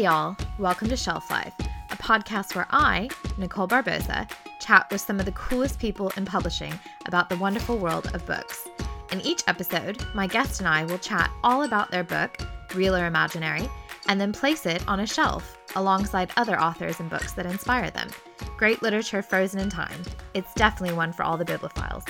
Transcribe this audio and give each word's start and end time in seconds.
Y'all. 0.00 0.34
Welcome 0.58 0.88
to 0.88 0.96
Shelf 0.96 1.30
Life, 1.30 1.52
a 1.90 1.96
podcast 1.96 2.54
where 2.54 2.66
I, 2.70 3.10
Nicole 3.36 3.68
Barbosa, 3.68 4.30
chat 4.58 4.90
with 4.90 5.02
some 5.02 5.20
of 5.20 5.26
the 5.26 5.32
coolest 5.32 5.78
people 5.78 6.10
in 6.16 6.24
publishing 6.24 6.72
about 7.04 7.28
the 7.28 7.36
wonderful 7.36 7.76
world 7.76 8.10
of 8.14 8.24
books. 8.24 8.66
In 9.12 9.20
each 9.20 9.42
episode, 9.46 10.02
my 10.14 10.26
guest 10.26 10.58
and 10.60 10.66
I 10.66 10.86
will 10.86 10.96
chat 10.96 11.30
all 11.44 11.64
about 11.64 11.90
their 11.90 12.02
book, 12.02 12.38
real 12.74 12.96
or 12.96 13.04
imaginary, 13.04 13.68
and 14.08 14.18
then 14.18 14.32
place 14.32 14.64
it 14.64 14.82
on 14.88 15.00
a 15.00 15.06
shelf 15.06 15.58
alongside 15.76 16.30
other 16.38 16.58
authors 16.58 16.98
and 16.98 17.10
books 17.10 17.32
that 17.32 17.44
inspire 17.44 17.90
them. 17.90 18.08
Great 18.56 18.80
literature 18.80 19.20
frozen 19.20 19.60
in 19.60 19.68
time. 19.68 20.00
It's 20.32 20.54
definitely 20.54 20.96
one 20.96 21.12
for 21.12 21.24
all 21.24 21.36
the 21.36 21.44
bibliophiles. 21.44 22.08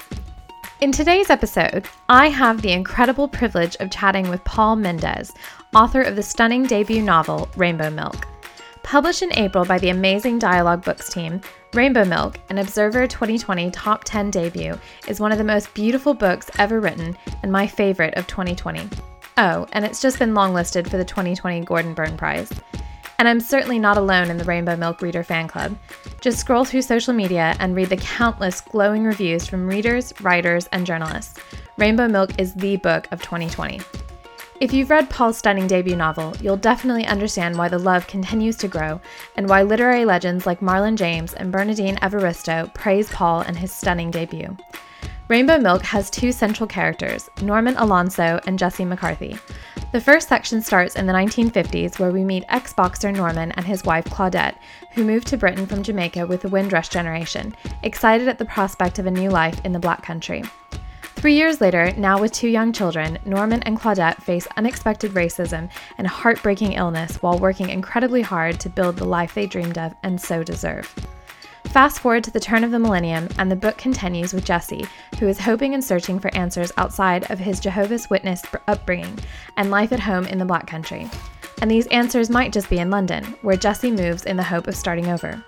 In 0.81 0.93
today's 0.93 1.29
episode, 1.29 1.85
I 2.09 2.29
have 2.29 2.63
the 2.63 2.73
incredible 2.73 3.29
privilege 3.29 3.77
of 3.81 3.91
chatting 3.91 4.31
with 4.31 4.43
Paul 4.45 4.77
Mendez, 4.77 5.31
author 5.75 6.01
of 6.01 6.17
the 6.17 6.23
stunning 6.23 6.65
debut 6.65 7.03
novel 7.03 7.51
Rainbow 7.55 7.91
Milk. 7.91 8.27
Published 8.83 9.21
in 9.21 9.31
April 9.35 9.67
by 9.67 9.79
the 9.79 9.91
amazing 9.91 10.39
Dialogue 10.39 10.83
Books 10.83 11.13
team, 11.13 11.43
Rainbow 11.75 12.07
Milk, 12.07 12.41
an 12.49 12.57
Observer 12.57 13.07
2020 13.07 13.71
Top 13.71 14.05
10 14.05 14.31
debut, 14.31 14.81
is 15.07 15.21
one 15.21 15.33
of 15.33 15.39
the 15.39 15.45
most 15.45 15.75
beautiful 15.75 16.15
books 16.15 16.51
ever 16.59 16.81
written 16.81 17.15
and 17.43 17.53
my 17.53 17.67
favorite 17.67 18.15
of 18.15 18.27
2020. 18.27 18.89
Oh, 19.37 19.67
and 19.73 19.85
it's 19.85 20.01
just 20.01 20.19
been 20.19 20.33
longlisted 20.33 20.89
for 20.89 20.97
the 20.97 21.05
2020 21.05 21.61
Gordon 21.67 21.93
Burn 21.93 22.17
Prize. 22.17 22.51
And 23.21 23.29
I'm 23.29 23.39
certainly 23.39 23.79
not 23.79 23.99
alone 23.99 24.31
in 24.31 24.39
the 24.39 24.45
Rainbow 24.45 24.77
Milk 24.77 25.03
Reader 25.03 25.23
fan 25.23 25.47
club. 25.47 25.77
Just 26.23 26.39
scroll 26.39 26.65
through 26.65 26.81
social 26.81 27.13
media 27.13 27.55
and 27.61 27.77
read 27.77 27.91
the 27.91 27.99
countless 27.99 28.63
glowing 28.63 29.05
reviews 29.05 29.47
from 29.47 29.69
readers, 29.69 30.15
writers, 30.23 30.71
and 30.73 30.87
journalists. 30.87 31.39
Rainbow 31.77 32.09
Milk 32.09 32.31
is 32.41 32.55
the 32.55 32.79
book 32.79 33.07
of 33.11 33.21
2020. 33.21 33.79
If 34.61 34.73
you've 34.73 34.89
read 34.89 35.11
Paul's 35.11 35.37
stunning 35.37 35.67
debut 35.67 35.97
novel, 35.97 36.35
you'll 36.41 36.57
definitely 36.57 37.05
understand 37.05 37.59
why 37.59 37.69
the 37.69 37.79
love 37.79 38.07
continues 38.07 38.57
to 38.57 38.69
grow 38.69 38.99
and 39.37 39.51
why 39.51 39.65
literary 39.65 40.07
legends 40.07 40.47
like 40.47 40.61
Marlon 40.61 40.97
James 40.97 41.35
and 41.35 41.53
Bernardine 41.53 41.97
Evaristo 41.97 42.73
praise 42.73 43.11
Paul 43.11 43.43
and 43.43 43.59
his 43.59 43.71
stunning 43.71 44.11
debut. 44.11 44.57
Rainbow 45.31 45.59
Milk 45.61 45.83
has 45.83 46.11
two 46.11 46.33
central 46.33 46.67
characters, 46.67 47.31
Norman 47.41 47.77
Alonso 47.77 48.41
and 48.49 48.59
Jesse 48.59 48.85
McCarthy. 48.85 49.39
The 49.93 50.01
first 50.01 50.29
section 50.29 50.61
starts 50.61 50.97
in 50.97 51.07
the 51.07 51.13
1950s, 51.13 52.01
where 52.01 52.11
we 52.11 52.25
meet 52.25 52.43
ex 52.49 52.73
boxer 52.73 53.13
Norman 53.13 53.53
and 53.53 53.65
his 53.65 53.85
wife 53.85 54.07
Claudette, 54.07 54.57
who 54.91 55.05
moved 55.05 55.29
to 55.29 55.37
Britain 55.37 55.69
from 55.69 55.85
Jamaica 55.85 56.27
with 56.27 56.43
the 56.43 56.49
Windrush 56.49 56.89
generation, 56.89 57.55
excited 57.85 58.27
at 58.27 58.39
the 58.39 58.45
prospect 58.45 58.99
of 58.99 59.07
a 59.07 59.11
new 59.13 59.31
life 59.31 59.65
in 59.65 59.71
the 59.71 59.79
Black 59.79 60.03
Country. 60.03 60.43
Three 61.15 61.35
years 61.35 61.61
later, 61.61 61.93
now 61.97 62.21
with 62.21 62.33
two 62.33 62.49
young 62.49 62.73
children, 62.73 63.17
Norman 63.25 63.63
and 63.63 63.79
Claudette 63.79 64.21
face 64.25 64.49
unexpected 64.57 65.13
racism 65.13 65.71
and 65.99 66.09
heartbreaking 66.09 66.73
illness 66.73 67.23
while 67.23 67.39
working 67.39 67.71
incredibly 67.71 68.23
hard 68.23 68.59
to 68.59 68.69
build 68.69 68.97
the 68.97 69.05
life 69.05 69.33
they 69.35 69.47
dreamed 69.47 69.79
of 69.79 69.95
and 70.03 70.21
so 70.21 70.43
deserve. 70.43 70.93
Fast 71.71 72.01
forward 72.01 72.25
to 72.25 72.33
the 72.33 72.41
turn 72.41 72.65
of 72.65 72.73
the 72.73 72.81
millennium, 72.81 73.29
and 73.39 73.49
the 73.49 73.55
book 73.55 73.79
continues 73.79 74.35
with 74.35 74.45
Jesse, 74.45 74.87
who 75.21 75.29
is 75.29 75.39
hoping 75.39 75.73
and 75.73 75.85
searching 75.85 76.19
for 76.19 76.35
answers 76.35 76.73
outside 76.77 77.31
of 77.31 77.39
his 77.39 77.61
Jehovah's 77.61 78.11
Witness 78.11 78.43
upbringing 78.67 79.17
and 79.57 79.71
life 79.71 79.93
at 79.93 80.01
home 80.01 80.27
in 80.27 80.39
the 80.39 80.45
Black 80.45 80.67
Country. 80.67 81.09
And 81.63 81.71
these 81.71 81.87
answers 81.87 82.29
might 82.29 82.53
just 82.53 82.69
be 82.69 82.79
in 82.79 82.91
London, 82.91 83.23
where 83.43 83.57
Jesse 83.57 83.93
moves 83.93 84.25
in 84.25 84.37
the 84.37 84.43
hope 84.43 84.67
of 84.67 84.75
starting 84.75 85.11
over. 85.11 85.45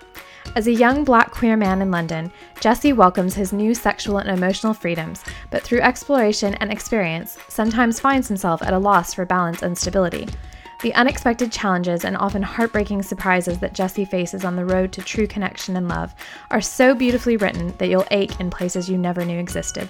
As 0.55 0.67
a 0.67 0.71
young 0.71 1.03
black 1.03 1.29
queer 1.29 1.57
man 1.57 1.81
in 1.81 1.91
London, 1.91 2.31
Jesse 2.61 2.93
welcomes 2.93 3.35
his 3.35 3.51
new 3.51 3.75
sexual 3.75 4.19
and 4.19 4.29
emotional 4.29 4.73
freedoms, 4.73 5.25
but 5.51 5.61
through 5.61 5.81
exploration 5.81 6.53
and 6.55 6.71
experience, 6.71 7.37
sometimes 7.49 7.99
finds 7.99 8.29
himself 8.29 8.61
at 8.61 8.73
a 8.73 8.79
loss 8.79 9.13
for 9.13 9.25
balance 9.25 9.61
and 9.61 9.77
stability. 9.77 10.29
The 10.83 10.93
unexpected 10.95 11.49
challenges 11.49 12.03
and 12.03 12.17
often 12.17 12.41
heartbreaking 12.41 13.03
surprises 13.03 13.57
that 13.59 13.71
Jesse 13.71 14.03
faces 14.03 14.43
on 14.43 14.57
the 14.57 14.65
road 14.65 14.91
to 14.91 15.01
true 15.01 15.25
connection 15.25 15.77
and 15.77 15.87
love 15.87 16.13
are 16.51 16.59
so 16.59 16.93
beautifully 16.93 17.37
written 17.37 17.73
that 17.77 17.87
you'll 17.87 18.05
ache 18.11 18.37
in 18.41 18.49
places 18.49 18.89
you 18.89 18.97
never 18.97 19.23
knew 19.23 19.39
existed. 19.39 19.87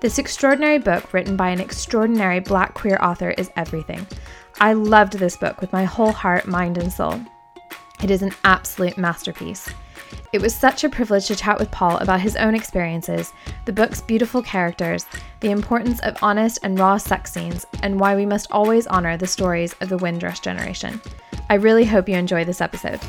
This 0.00 0.18
extraordinary 0.18 0.78
book, 0.78 1.14
written 1.14 1.38
by 1.38 1.48
an 1.48 1.58
extraordinary 1.58 2.38
black 2.40 2.74
queer 2.74 2.98
author, 3.00 3.30
is 3.38 3.50
everything. 3.56 4.06
I 4.60 4.74
loved 4.74 5.14
this 5.14 5.38
book 5.38 5.62
with 5.62 5.72
my 5.72 5.84
whole 5.84 6.12
heart, 6.12 6.46
mind, 6.46 6.76
and 6.76 6.92
soul. 6.92 7.18
It 8.02 8.10
is 8.10 8.20
an 8.20 8.32
absolute 8.44 8.98
masterpiece. 8.98 9.70
It 10.32 10.40
was 10.40 10.54
such 10.54 10.84
a 10.84 10.88
privilege 10.88 11.26
to 11.26 11.34
chat 11.34 11.58
with 11.58 11.72
Paul 11.72 11.96
about 11.96 12.20
his 12.20 12.36
own 12.36 12.54
experiences, 12.54 13.32
the 13.64 13.72
book's 13.72 14.00
beautiful 14.00 14.42
characters, 14.42 15.04
the 15.40 15.50
importance 15.50 15.98
of 16.00 16.16
honest 16.22 16.60
and 16.62 16.78
raw 16.78 16.98
sex 16.98 17.32
scenes, 17.32 17.66
and 17.82 17.98
why 17.98 18.14
we 18.14 18.26
must 18.26 18.46
always 18.52 18.86
honor 18.86 19.16
the 19.16 19.26
stories 19.26 19.74
of 19.80 19.88
the 19.88 19.96
Windrush 19.96 20.38
generation. 20.38 21.00
I 21.48 21.54
really 21.54 21.84
hope 21.84 22.08
you 22.08 22.14
enjoy 22.14 22.44
this 22.44 22.60
episode. 22.60 23.00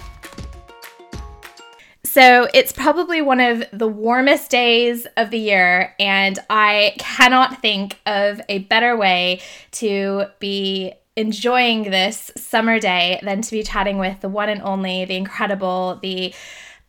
So, 2.03 2.47
it's 2.55 2.71
probably 2.71 3.21
one 3.21 3.39
of 3.39 3.63
the 3.71 3.87
warmest 3.87 4.49
days 4.49 5.05
of 5.15 5.29
the 5.29 5.37
year, 5.37 5.93
and 5.99 6.39
I 6.49 6.95
cannot 6.97 7.61
think 7.61 7.99
of 8.07 8.41
a 8.49 8.59
better 8.59 8.97
way 8.97 9.41
to 9.73 10.25
be 10.39 10.93
enjoying 11.15 11.83
this 11.83 12.31
summer 12.35 12.79
day 12.79 13.19
than 13.21 13.43
to 13.43 13.51
be 13.51 13.61
chatting 13.61 13.99
with 13.99 14.21
the 14.21 14.29
one 14.29 14.49
and 14.49 14.61
only, 14.63 15.05
the 15.05 15.15
incredible, 15.15 15.99
the 16.01 16.33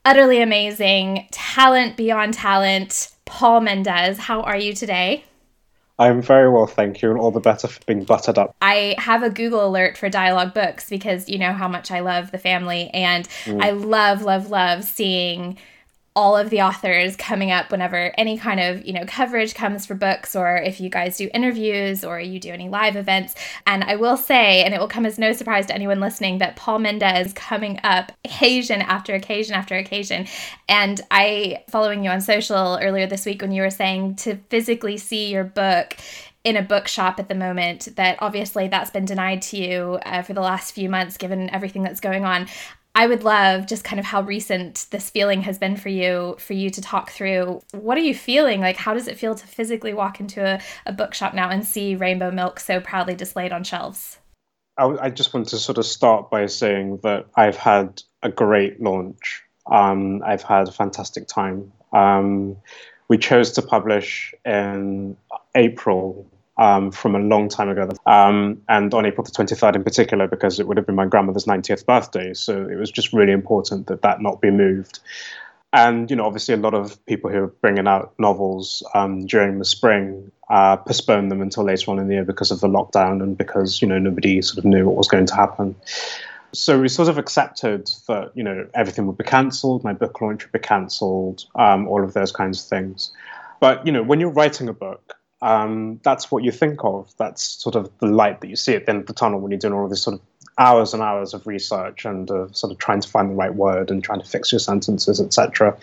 utterly 0.05 0.41
amazing, 0.43 1.29
talent 1.31 1.97
beyond 1.97 2.35
talent, 2.35 3.11
Paul 3.25 3.61
Mendez. 3.61 4.19
How 4.19 4.43
are 4.43 4.57
you 4.57 4.75
today? 4.75 5.25
I'm 5.99 6.23
very 6.23 6.51
well, 6.51 6.67
thank 6.67 7.03
you, 7.03 7.11
and 7.11 7.21
all 7.21 7.31
the 7.31 7.41
better 7.41 7.69
for 7.69 7.81
being 7.87 8.05
buttered 8.05 8.39
up. 8.39 8.57
I 8.61 8.97
have 8.99 9.23
a 9.23 9.31
Google 9.31 9.67
alert 9.67 9.97
for 9.97 10.09
dialogue 10.09 10.55
books 10.55 10.89
because 10.89 11.29
you 11.29 11.39
know 11.39 11.53
how 11.53 11.69
much 11.69 11.91
I 11.91 12.01
love 12.01 12.33
the 12.33 12.39
family, 12.39 12.91
and 12.93 13.29
mm. 13.45 13.63
I 13.63 13.71
love, 13.71 14.23
love, 14.23 14.51
love 14.51 14.85
seeing 14.85 15.59
all 16.15 16.37
of 16.37 16.51
the 16.51 16.61
authors 16.61 17.17
coming 17.17 17.51
up 17.51 17.71
whenever 17.71 18.13
any 18.19 18.37
kind 18.37 18.61
of 18.61 18.85
you 18.85 18.93
know 18.93 19.05
coverage 19.07 19.55
comes 19.55 19.87
for 19.87 19.95
books 19.95 20.37
or 20.37 20.57
if 20.57 20.81
you 20.81 20.91
guys 20.91 21.17
do 21.17 21.31
interviews 21.33 22.05
or 22.05 22.21
you 22.21 22.39
do 22.39 22.51
any 22.51 22.69
live 22.69 22.97
events. 22.97 23.35
And 23.67 23.83
i 23.85 23.97
will 23.97 24.17
say 24.17 24.63
and 24.63 24.75
it 24.75 24.81
will 24.81 24.89
come 24.89 25.07
as 25.07 25.19
no 25.19 25.33
surprise 25.33 25.67
to 25.67 25.75
anyone 25.75 26.01
listening 26.01 26.39
that 26.39 26.57
paul 26.57 26.79
mendez 26.79 27.33
coming 27.33 27.81
up 27.83 28.13
occasion 28.25 28.83
after 28.83 29.15
occasion 29.15 29.55
after 29.55 29.77
occasion. 29.77 30.27
And 30.69 31.01
i 31.11 31.65
following 31.71 32.05
you 32.05 32.11
on 32.11 32.21
social 32.21 32.79
earlier 32.83 33.07
this 33.07 33.25
week 33.25 33.41
when 33.41 33.53
you 33.53 33.63
were 33.63 33.71
saying 33.71 34.17
to 34.17 34.37
physically 34.51 34.99
see 34.99 35.31
your 35.31 35.45
book 35.45 35.97
in 36.45 36.57
a 36.57 36.63
bookshop 36.63 37.21
at 37.21 37.29
the 37.29 37.35
moment 37.35 37.89
that 37.97 38.19
obviously 38.21 38.67
that's 38.67 38.91
been 38.91 39.05
denied 39.05 39.41
to 39.41 39.57
you 39.57 39.99
uh, 40.05 40.23
for 40.23 40.33
the 40.33 40.41
last 40.41 40.73
few 40.73 40.89
months 40.89 41.17
given 41.17 41.49
everything 41.51 41.83
that's 41.83 42.01
going 42.01 42.25
on 42.25 42.49
I 42.95 43.07
would 43.07 43.25
love 43.25 43.67
just 43.67 43.85
kind 43.85 43.99
of 43.99 44.05
how 44.05 44.21
recent 44.21 44.87
this 44.91 45.09
feeling 45.09 45.43
has 45.43 45.59
been 45.59 45.77
for 45.77 45.89
you, 45.89 46.37
for 46.39 46.53
you 46.53 46.69
to 46.71 46.81
talk 46.83 47.11
through. 47.11 47.63
What 47.73 47.97
are 47.97 48.03
you 48.03 48.15
feeling? 48.15 48.61
Like, 48.61 48.77
how 48.77 48.93
does 48.93 49.09
it 49.09 49.19
feel 49.19 49.35
to 49.35 49.47
physically 49.47 49.95
walk 49.95 50.21
into 50.21 50.45
a, 50.45 50.61
a 50.85 50.93
bookshop 50.93 51.33
now 51.33 51.49
and 51.49 51.67
see 51.67 51.97
Rainbow 51.97 52.31
Milk 52.31 52.61
so 52.61 52.81
proudly 52.81 53.15
displayed 53.15 53.53
on 53.53 53.65
shelves? 53.65 54.19
I, 54.77 54.85
I 55.01 55.11
just 55.11 55.33
want 55.33 55.49
to 55.49 55.59
sort 55.59 55.79
of 55.79 55.87
start 55.87 56.31
by 56.31 56.47
saying 56.47 57.01
that 57.03 57.27
I've 57.35 57.57
had 57.57 58.03
a 58.23 58.31
great 58.31 58.81
launch. 58.81 59.43
Um, 59.71 60.23
I've 60.25 60.43
had 60.43 60.69
a 60.69 60.73
fantastic 60.73 61.29
time. 61.29 61.73
Um, 61.93 62.57
we 63.09 63.17
chose 63.17 63.53
to 63.53 63.63
publish 63.63 64.35
in 64.45 65.17
April 65.55 66.27
um, 66.63 66.93
from 66.93 67.17
a 67.17 67.19
long 67.19 67.49
time 67.49 67.69
ago, 67.69 67.91
um, 68.07 68.63
and 68.69 68.95
on 68.95 69.05
April 69.05 69.25
the 69.25 69.33
23rd 69.33 69.75
in 69.75 69.83
particular, 69.83 70.29
because 70.29 70.61
it 70.61 70.69
would 70.69 70.77
have 70.77 70.87
been 70.87 70.95
my 70.95 71.07
grandmother's 71.07 71.45
90th 71.45 71.85
birthday. 71.85 72.33
So 72.35 72.69
it 72.69 72.77
was 72.77 72.89
just 72.89 73.13
really 73.13 73.33
important 73.33 73.89
that 73.89 74.03
that 74.03 74.23
not 74.23 74.41
be 74.41 74.53
moved. 74.53 75.01
And 75.73 76.09
you 76.09 76.15
know, 76.15 76.25
obviously, 76.25 76.55
a 76.55 76.59
lot 76.59 76.75
of 76.75 77.05
people 77.07 77.31
who 77.31 77.39
are 77.39 77.47
bringing 77.49 77.89
out 77.89 78.15
novels 78.17 78.85
um, 78.95 79.27
during 79.27 79.59
the 79.59 79.65
spring 79.65 80.31
uh, 80.51 80.77
postponed 80.77 81.33
them 81.33 81.43
until 81.43 81.65
later 81.65 81.91
on 81.91 81.99
in 81.99 82.07
the 82.07 82.15
year 82.15 82.25
because 82.25 82.53
of 82.53 82.61
the 82.61 82.69
lockdown 82.69 83.23
and 83.23 83.37
because 83.37 83.83
you 83.83 83.89
know 83.89 83.99
nobody 83.99 84.41
sort 84.41 84.59
of 84.59 84.65
knew 84.65 84.87
what 84.87 84.95
was 84.95 85.09
going 85.09 85.27
to 85.27 85.35
happen. 85.35 85.75
So 86.53 86.79
we 86.79 86.89
sort 86.89 87.09
of 87.09 87.19
accepted 87.19 87.91
that 88.07 88.31
you 88.37 88.45
know 88.45 88.69
everything 88.75 89.07
would 89.07 89.19
be 89.19 89.25
cancelled, 89.25 89.83
my 89.83 89.95
book 89.95 90.21
launch 90.21 90.45
would 90.45 90.53
be 90.53 90.65
cancelled, 90.65 91.45
um, 91.57 91.89
all 91.89 92.05
of 92.05 92.13
those 92.13 92.31
kinds 92.31 92.63
of 92.63 92.69
things. 92.69 93.11
But 93.59 93.85
you 93.85 93.93
know, 93.93 94.05
when 94.05 94.21
you're 94.21 94.31
writing 94.31 94.69
a 94.69 94.73
book, 94.73 95.17
um, 95.43 96.01
that's 96.05 96.31
what 96.31 96.45
you 96.45 96.53
think 96.53 96.85
of. 96.85 97.13
That's 97.19 97.43
sort 97.43 97.75
of 97.75 97.91
the 97.99 98.07
light 98.07 98.41
that 98.41 98.49
you 98.49 98.57
see 98.57 98.75
at 98.75 98.87
the 98.87 98.93
end 98.93 99.01
of 99.01 99.07
the 99.07 99.13
tunnel 99.13 99.41
when 99.41 99.51
you're 99.51 99.59
doing 99.59 99.75
all 99.75 99.89
this 99.89 100.03
sort 100.03 100.15
of 100.15 100.21
hours 100.59 100.95
and 100.95 101.03
hours 101.03 101.35
of 101.35 101.47
research 101.47 102.05
and 102.05 102.31
uh, 102.31 102.47
sort 102.53 102.73
of 102.73 102.79
trying 102.79 103.01
to 103.01 103.09
find 103.09 103.31
the 103.31 103.35
right 103.35 103.55
word 103.55 103.91
and 103.91 104.05
trying 104.05 104.21
to 104.21 104.29
fix 104.29 104.53
your 104.53 104.61
sentences, 104.61 105.21
etc. 105.21 105.77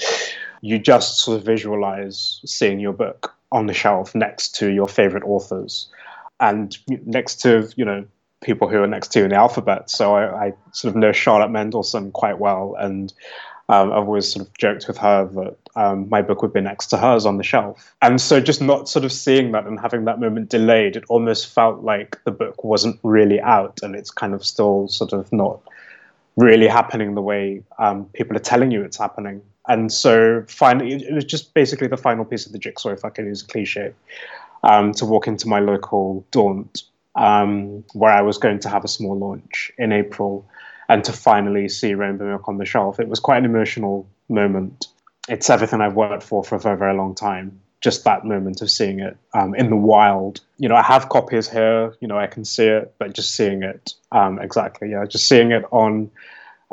You 0.61 0.79
just 0.79 1.19
sort 1.19 1.39
of 1.39 1.45
visualize 1.45 2.39
seeing 2.45 2.79
your 2.79 2.93
book 2.93 3.35
on 3.51 3.65
the 3.65 3.73
shelf 3.73 4.15
next 4.15 4.55
to 4.55 4.71
your 4.71 4.87
favorite 4.87 5.23
authors 5.23 5.87
and 6.39 6.77
next 6.87 7.41
to 7.41 7.69
you 7.75 7.83
know 7.83 8.05
people 8.41 8.69
who 8.69 8.81
are 8.81 8.87
next 8.87 9.09
to 9.09 9.19
you 9.19 9.25
in 9.25 9.31
the 9.31 9.35
alphabet. 9.35 9.89
So 9.89 10.15
I, 10.15 10.47
I 10.47 10.53
sort 10.71 10.93
of 10.93 10.95
know 10.95 11.11
Charlotte 11.11 11.49
Mendelson 11.49 12.13
quite 12.13 12.39
well, 12.39 12.75
and 12.79 13.11
um, 13.69 13.91
I've 13.91 14.07
always 14.07 14.31
sort 14.31 14.47
of 14.47 14.57
joked 14.57 14.87
with 14.87 14.97
her 14.97 15.25
that 15.25 15.55
um, 15.75 16.09
my 16.09 16.23
book 16.23 16.41
would 16.41 16.51
be 16.51 16.59
next 16.59 16.87
to 16.87 16.97
hers 16.97 17.25
on 17.25 17.37
the 17.37 17.43
shelf. 17.43 17.93
And 18.01 18.19
so 18.19 18.41
just 18.41 18.61
not 18.61 18.89
sort 18.89 19.05
of 19.05 19.11
seeing 19.11 19.51
that 19.51 19.67
and 19.67 19.79
having 19.79 20.05
that 20.05 20.19
moment 20.19 20.49
delayed, 20.49 20.95
it 20.95 21.03
almost 21.07 21.53
felt 21.53 21.83
like 21.83 22.17
the 22.23 22.31
book 22.31 22.63
wasn't 22.63 22.99
really 23.03 23.39
out 23.39 23.79
and 23.83 23.95
it's 23.95 24.09
kind 24.09 24.33
of 24.33 24.43
still 24.43 24.87
sort 24.87 25.13
of 25.13 25.31
not 25.31 25.61
really 26.35 26.67
happening 26.67 27.13
the 27.13 27.21
way 27.21 27.61
um, 27.77 28.05
people 28.13 28.35
are 28.35 28.41
telling 28.41 28.71
you 28.71 28.81
it's 28.81 28.97
happening. 28.97 29.39
And 29.67 29.93
so 29.93 30.43
finally, 30.47 30.93
it 30.93 31.13
was 31.13 31.25
just 31.25 31.53
basically 31.53 31.87
the 31.87 31.97
final 31.97 32.25
piece 32.25 32.47
of 32.47 32.53
the 32.53 32.57
jigsaw, 32.57 32.89
if 32.89 33.05
I 33.05 33.11
can 33.11 33.27
use 33.27 33.43
a 33.43 33.45
cliche, 33.45 33.93
um, 34.63 34.93
to 34.93 35.05
walk 35.05 35.27
into 35.27 35.47
my 35.47 35.59
local 35.59 36.25
Daunt, 36.31 36.83
um, 37.15 37.83
where 37.93 38.11
I 38.11 38.21
was 38.21 38.39
going 38.39 38.59
to 38.59 38.69
have 38.69 38.83
a 38.83 38.87
small 38.87 39.15
launch 39.15 39.71
in 39.77 39.91
April, 39.91 40.43
and 40.89 41.03
to 41.03 41.13
finally 41.13 41.69
see 41.69 41.93
Rainbow 41.93 42.25
Milk 42.25 42.49
on 42.49 42.57
the 42.57 42.65
shelf. 42.65 42.99
It 42.99 43.07
was 43.07 43.19
quite 43.19 43.37
an 43.37 43.45
emotional 43.45 44.09
moment. 44.27 44.87
It's 45.29 45.49
everything 45.49 45.79
I've 45.79 45.93
worked 45.93 46.23
for 46.23 46.43
for 46.43 46.55
a 46.55 46.59
very, 46.59 46.77
very 46.77 46.95
long 46.95 47.13
time. 47.13 47.61
Just 47.79 48.03
that 48.03 48.25
moment 48.25 48.61
of 48.61 48.69
seeing 48.69 48.99
it 48.99 49.15
um, 49.33 49.55
in 49.55 49.69
the 49.69 49.75
wild. 49.75 50.41
You 50.57 50.67
know, 50.67 50.75
I 50.75 50.81
have 50.81 51.07
copies 51.07 51.47
here. 51.47 51.93
You 52.01 52.07
know, 52.07 52.17
I 52.17 52.27
can 52.27 52.43
see 52.43 52.65
it, 52.65 52.93
but 52.97 53.13
just 53.13 53.35
seeing 53.35 53.63
it 53.63 53.93
um, 54.11 54.39
exactly, 54.39 54.91
yeah, 54.91 55.05
just 55.05 55.27
seeing 55.27 55.51
it 55.51 55.63
on 55.71 56.11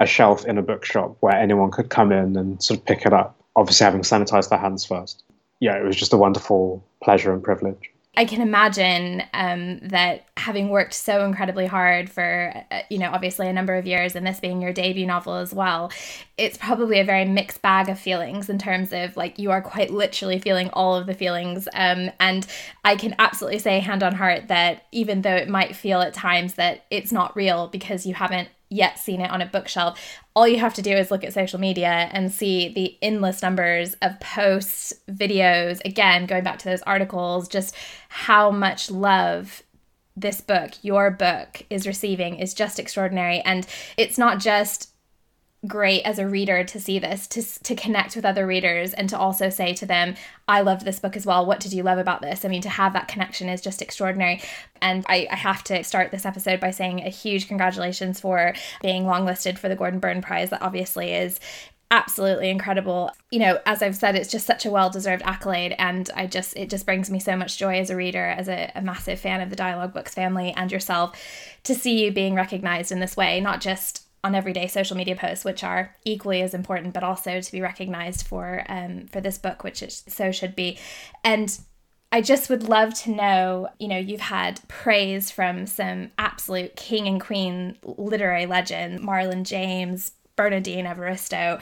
a 0.01 0.07
shelf 0.07 0.45
in 0.47 0.59
a 0.59 0.63
bookshop 0.63 1.17
where 1.21 1.35
anyone 1.35 1.71
could 1.71 1.91
come 1.91 2.11
in 2.11 2.37
and 2.37 2.61
sort 2.63 2.81
of 2.81 2.87
pick 2.87 3.07
it 3.07 3.13
up. 3.13 3.39
Obviously, 3.55 3.85
having 3.85 4.01
sanitized 4.01 4.49
their 4.49 4.59
hands 4.59 4.85
first. 4.85 5.23
Yeah, 5.61 5.77
it 5.77 5.85
was 5.85 5.97
just 5.97 6.13
a 6.13 6.19
wonderful 6.19 6.85
pleasure 7.03 7.33
and 7.33 7.43
privilege. 7.43 7.91
I 8.19 8.25
can 8.25 8.41
imagine 8.41 9.23
um, 9.35 9.79
that 9.81 10.25
having 10.39 10.71
worked 10.71 10.95
so 10.95 11.27
incredibly 11.27 11.67
hard 11.67 12.09
for, 12.09 12.65
uh, 12.71 12.81
you 12.89 12.99
know, 12.99 13.11
obviously 13.11 13.47
a 13.47 13.53
number 13.53 13.75
of 13.75 13.87
years, 13.87 14.17
and 14.17 14.27
this 14.27 14.41
being 14.41 14.63
your 14.63 14.73
debut 14.73 15.07
novel 15.07 15.35
as 15.35 15.53
well, 15.53 15.93
it's 16.39 16.57
probably 16.57 16.99
a 16.99 17.05
very 17.05 17.27
mixed 17.27 17.61
bag 17.61 17.91
of 17.91 17.99
feelings 17.99 18.49
in 18.49 18.59
terms 18.59 18.93
of 18.93 19.17
like 19.19 19.39
you 19.39 19.51
are 19.51 19.61
quite 19.61 19.91
literally 19.91 20.39
feeling 20.39 20.71
all 20.71 20.97
of 20.97 21.07
the 21.07 21.15
feelings. 21.15 21.69
Um, 21.75 22.11
and 22.19 22.47
I 22.85 22.97
can 22.97 23.15
absolutely 23.19 23.59
say, 23.59 23.81
hand 23.81 24.03
on 24.03 24.15
heart, 24.15 24.49
that 24.49 24.85
even 24.93 25.21
though 25.21 25.37
it 25.37 25.49
might 25.49 25.77
feel 25.77 26.01
at 26.01 26.15
times 26.15 26.55
that 26.55 26.87
it's 26.91 27.13
not 27.13 27.37
real 27.37 27.69
because 27.69 28.07
you 28.07 28.15
haven't 28.15 28.49
yet 28.71 28.99
seen 28.99 29.21
it 29.21 29.31
on 29.31 29.43
a 29.43 29.47
bookshelf, 29.47 30.01
all 30.37 30.47
you 30.47 30.59
have 30.59 30.75
to 30.75 30.83
do 30.83 30.93
is 30.93 31.11
look 31.11 31.25
at 31.25 31.33
social 31.33 31.59
media 31.59 32.11
and 32.13 32.31
see 32.31 32.69
the 32.69 32.99
endless 33.01 33.41
numbers 33.41 33.95
of 34.03 34.21
posts, 34.21 34.93
videos, 35.11 35.83
again, 35.87 36.27
going 36.27 36.45
back 36.45 36.59
to 36.59 36.67
those 36.67 36.83
articles, 36.83 37.49
just 37.49 37.75
how 38.11 38.51
much 38.51 38.91
love 38.91 39.63
this 40.15 40.43
book, 40.43 40.73
your 40.83 41.11
book, 41.11 41.63
is 41.71 41.87
receiving 41.87 42.37
is 42.37 42.53
just 42.53 42.79
extraordinary. 42.79 43.41
And 43.41 43.67
it's 43.97 44.19
not 44.19 44.39
just 44.39 44.91
great 45.67 46.03
as 46.03 46.19
a 46.19 46.27
reader 46.27 46.65
to 46.65 46.81
see 46.81 46.99
this 46.99 47.27
to 47.27 47.43
to 47.63 47.75
connect 47.75 48.17
with 48.17 48.25
other 48.25 48.47
readers 48.47 48.93
and 48.93 49.09
to 49.09 49.19
also 49.19 49.49
say 49.49 49.75
to 49.75 49.87
them 49.87 50.15
i 50.49 50.61
loved 50.61 50.85
this 50.85 51.01
book 51.01 51.17
as 51.17 51.27
well. 51.27 51.45
What 51.45 51.61
did 51.61 51.73
you 51.73 51.83
love 51.83 51.99
about 51.99 52.23
this? 52.23 52.45
I 52.45 52.49
mean 52.49 52.63
to 52.63 52.69
have 52.69 52.93
that 52.93 53.09
connection 53.09 53.49
is 53.49 53.61
just 53.61 53.83
extraordinary. 53.83 54.43
And 54.81 55.05
I, 55.09 55.27
I 55.31 55.37
have 55.37 55.65
to 55.65 55.83
start 55.83 56.11
this 56.11 56.27
episode 56.27 56.61
by 56.61 56.71
saying 56.71 57.01
a 57.01 57.09
huge 57.09 57.49
congratulations 57.49 58.21
for 58.21 58.55
being 58.83 59.05
longlisted 59.05 59.59
for 59.59 59.69
the 59.69 59.77
gordon 59.77 60.01
burn 60.01 60.23
prize. 60.23 60.51
That 60.51 60.63
obviously 60.63 61.13
is 61.13 61.41
absolutely 61.91 62.51
incredible. 62.51 63.11
You 63.31 63.41
know, 63.41 63.59
as 63.67 63.83
I've 63.83 63.97
said, 63.97 64.17
it's 64.17 64.31
just 64.31 64.47
such 64.47 64.67
a 64.67 64.71
well-deserved 64.71 65.23
accolade, 65.25 65.75
and 65.79 66.09
I 66.15 66.27
just 66.27 66.57
it 66.57 66.69
just 66.69 66.85
brings 66.85 67.11
me 67.11 67.21
so 67.21 67.37
much 67.37 67.59
joy 67.59 67.79
as 67.79 67.91
a 67.91 67.97
reader, 67.97 68.25
as 68.25 68.49
a, 68.49 68.71
a, 68.75 68.83
massive 68.83 69.21
fan 69.21 69.41
of 69.41 69.51
the 69.51 69.57
Dialogue 69.57 69.95
Books 69.95 70.15
family 70.15 70.53
and 70.57 70.71
yourself, 70.71 71.21
to 71.65 71.75
see 71.75 72.05
you 72.05 72.13
being 72.13 72.35
recognized 72.35 72.91
in 72.91 73.01
this 73.01 73.17
way, 73.17 73.41
not 73.41 73.61
just 73.61 74.06
on 74.27 74.35
everyday 74.35 74.67
social 74.67 74.97
media 74.97 75.17
posts, 75.17 75.45
which 75.45 75.65
are 75.65 75.95
equally 76.05 76.43
as 76.43 76.53
important, 76.53 76.93
but 76.93 77.03
also 77.03 77.41
to 77.41 77.53
be 77.53 77.61
recognized 77.61 78.27
for 78.27 78.65
um, 78.69 79.07
for 79.07 79.21
this 79.21 79.39
book, 79.39 79.65
which 79.65 79.83
it 79.83 79.93
so 79.93 80.33
should 80.33 80.55
be. 80.57 80.79
And 81.25 81.59
I 82.13 82.21
just 82.21 82.51
would 82.51 82.65
love 82.65 82.95
to 83.03 83.11
know, 83.11 83.69
you 83.79 83.89
know, 83.89 83.99
you've 83.99 84.21
had 84.21 84.61
praise 84.69 85.31
from 85.31 85.67
some 85.67 86.11
absolute 86.19 86.77
king 86.77 87.07
and 87.07 87.21
queen 87.21 87.79
literary 87.85 88.47
legends, 88.47 89.03
Marlon 89.03 89.45
James, 89.45 90.13
Bernardine 90.35 90.87
Evaristo, 90.87 91.61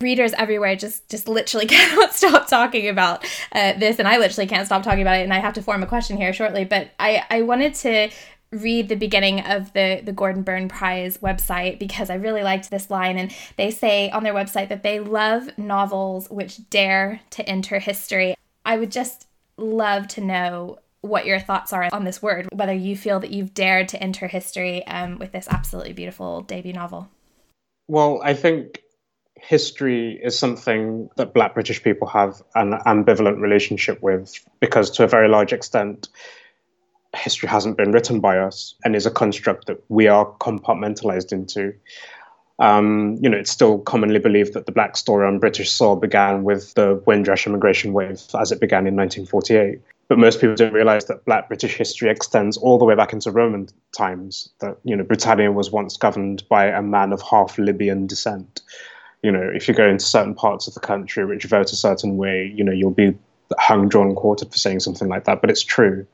readers 0.00 0.32
everywhere 0.34 0.76
just 0.76 1.08
just 1.08 1.28
literally 1.28 1.66
cannot 1.68 2.12
stop 2.12 2.48
talking 2.48 2.88
about 2.88 3.24
uh, 3.52 3.72
this 3.74 4.00
and 4.00 4.08
i 4.08 4.18
literally 4.18 4.48
can't 4.48 4.66
stop 4.66 4.82
talking 4.82 5.00
about 5.00 5.16
it 5.16 5.22
and 5.22 5.32
i 5.32 5.38
have 5.38 5.54
to 5.54 5.62
form 5.62 5.80
a 5.80 5.86
question 5.86 6.16
here 6.16 6.32
shortly 6.32 6.64
but 6.64 6.90
i 6.98 7.24
i 7.30 7.40
wanted 7.40 7.72
to 7.72 8.10
read 8.52 8.88
the 8.88 8.96
beginning 8.96 9.40
of 9.40 9.72
the 9.72 10.00
the 10.04 10.12
Gordon 10.12 10.42
Burn 10.42 10.68
Prize 10.68 11.18
website 11.18 11.78
because 11.78 12.10
I 12.10 12.14
really 12.14 12.42
liked 12.42 12.70
this 12.70 12.90
line 12.90 13.18
and 13.18 13.34
they 13.56 13.70
say 13.70 14.10
on 14.10 14.22
their 14.22 14.34
website 14.34 14.68
that 14.68 14.82
they 14.82 15.00
love 15.00 15.56
novels 15.58 16.28
which 16.30 16.68
dare 16.70 17.20
to 17.30 17.48
enter 17.48 17.78
history. 17.78 18.36
I 18.64 18.76
would 18.76 18.92
just 18.92 19.26
love 19.56 20.06
to 20.08 20.20
know 20.20 20.78
what 21.00 21.26
your 21.26 21.40
thoughts 21.40 21.72
are 21.72 21.88
on 21.92 22.04
this 22.04 22.22
word, 22.22 22.48
whether 22.52 22.72
you 22.72 22.96
feel 22.96 23.18
that 23.20 23.30
you've 23.30 23.54
dared 23.54 23.88
to 23.88 24.00
enter 24.00 24.28
history 24.28 24.86
um, 24.86 25.18
with 25.18 25.32
this 25.32 25.48
absolutely 25.50 25.92
beautiful 25.92 26.42
debut 26.42 26.72
novel. 26.72 27.08
Well, 27.88 28.20
I 28.22 28.34
think 28.34 28.82
history 29.34 30.20
is 30.22 30.38
something 30.38 31.10
that 31.16 31.34
Black 31.34 31.54
British 31.54 31.82
people 31.82 32.06
have 32.06 32.40
an 32.54 32.74
ambivalent 32.86 33.40
relationship 33.40 34.00
with 34.00 34.32
because, 34.60 34.90
to 34.92 35.04
a 35.04 35.08
very 35.08 35.28
large 35.28 35.52
extent, 35.52 36.08
history 37.14 37.48
hasn't 37.48 37.76
been 37.76 37.92
written 37.92 38.20
by 38.20 38.38
us 38.38 38.74
and 38.84 38.96
is 38.96 39.06
a 39.06 39.10
construct 39.10 39.66
that 39.66 39.82
we 39.88 40.08
are 40.08 40.26
compartmentalized 40.40 41.32
into. 41.32 41.74
Um, 42.58 43.18
you 43.20 43.28
know, 43.28 43.36
it's 43.36 43.50
still 43.50 43.78
commonly 43.80 44.18
believed 44.18 44.54
that 44.54 44.66
the 44.66 44.72
black 44.72 44.96
story 44.96 45.26
on 45.26 45.38
British 45.38 45.70
soil 45.70 45.96
began 45.96 46.44
with 46.44 46.74
the 46.74 47.02
Windrush 47.06 47.46
immigration 47.46 47.92
wave 47.92 48.22
as 48.38 48.52
it 48.52 48.60
began 48.60 48.86
in 48.86 48.96
1948. 48.96 49.80
But 50.08 50.18
most 50.18 50.40
people 50.40 50.54
don't 50.54 50.72
realize 50.72 51.06
that 51.06 51.24
black 51.24 51.48
British 51.48 51.74
history 51.74 52.10
extends 52.10 52.56
all 52.56 52.78
the 52.78 52.84
way 52.84 52.94
back 52.94 53.12
into 53.12 53.30
Roman 53.30 53.68
times, 53.96 54.48
that, 54.60 54.76
you 54.84 54.94
know, 54.94 55.04
Britannia 55.04 55.50
was 55.50 55.70
once 55.70 55.96
governed 55.96 56.46
by 56.48 56.66
a 56.66 56.82
man 56.82 57.12
of 57.12 57.22
half 57.22 57.58
Libyan 57.58 58.06
descent. 58.06 58.60
You 59.22 59.32
know, 59.32 59.50
if 59.54 59.68
you 59.68 59.74
go 59.74 59.88
into 59.88 60.04
certain 60.04 60.34
parts 60.34 60.66
of 60.66 60.74
the 60.74 60.80
country 60.80 61.24
which 61.24 61.44
vote 61.44 61.72
a 61.72 61.76
certain 61.76 62.16
way, 62.16 62.52
you 62.54 62.62
know, 62.62 62.72
you'll 62.72 62.90
be 62.90 63.16
hung, 63.58 63.88
drawn, 63.88 64.14
quartered 64.14 64.50
for 64.50 64.58
saying 64.58 64.80
something 64.80 65.08
like 65.08 65.24
that. 65.24 65.40
But 65.40 65.50
it's 65.50 65.62
true 65.62 66.06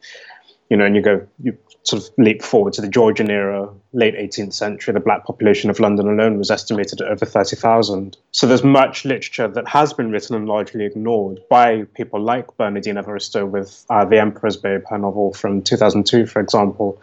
you 0.68 0.76
know, 0.76 0.84
and 0.84 0.94
you 0.94 1.02
go, 1.02 1.26
you 1.42 1.56
sort 1.82 2.02
of 2.02 2.10
leap 2.18 2.42
forward 2.42 2.74
to 2.74 2.82
the 2.82 2.88
Georgian 2.88 3.30
era, 3.30 3.68
late 3.92 4.14
18th 4.14 4.52
century, 4.52 4.92
the 4.92 5.00
black 5.00 5.24
population 5.24 5.70
of 5.70 5.80
London 5.80 6.08
alone 6.08 6.36
was 6.36 6.50
estimated 6.50 7.00
at 7.00 7.08
over 7.08 7.24
30,000. 7.24 8.16
So 8.32 8.46
there's 8.46 8.62
much 8.62 9.04
literature 9.06 9.48
that 9.48 9.66
has 9.68 9.94
been 9.94 10.10
written 10.10 10.36
and 10.36 10.46
largely 10.46 10.84
ignored 10.84 11.40
by 11.48 11.84
people 11.94 12.20
like 12.20 12.54
Bernardine 12.58 12.96
Evaristo 12.96 13.48
with 13.48 13.86
uh, 13.88 14.04
The 14.04 14.20
Emperor's 14.20 14.58
Babe, 14.58 14.82
her 14.90 14.98
novel 14.98 15.32
from 15.32 15.62
2002, 15.62 16.26
for 16.26 16.40
example, 16.40 17.00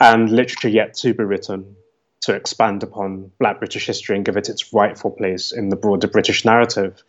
and 0.00 0.30
literature 0.30 0.68
yet 0.68 0.94
to 0.94 1.14
be 1.14 1.24
written 1.24 1.74
to 2.22 2.34
expand 2.34 2.82
upon 2.82 3.30
black 3.38 3.58
British 3.58 3.86
history 3.86 4.16
and 4.16 4.24
give 4.24 4.36
it 4.36 4.48
its 4.48 4.72
rightful 4.72 5.10
place 5.10 5.52
in 5.52 5.68
the 5.68 5.76
broader 5.76 6.06
British 6.06 6.44
narrative. 6.44 7.02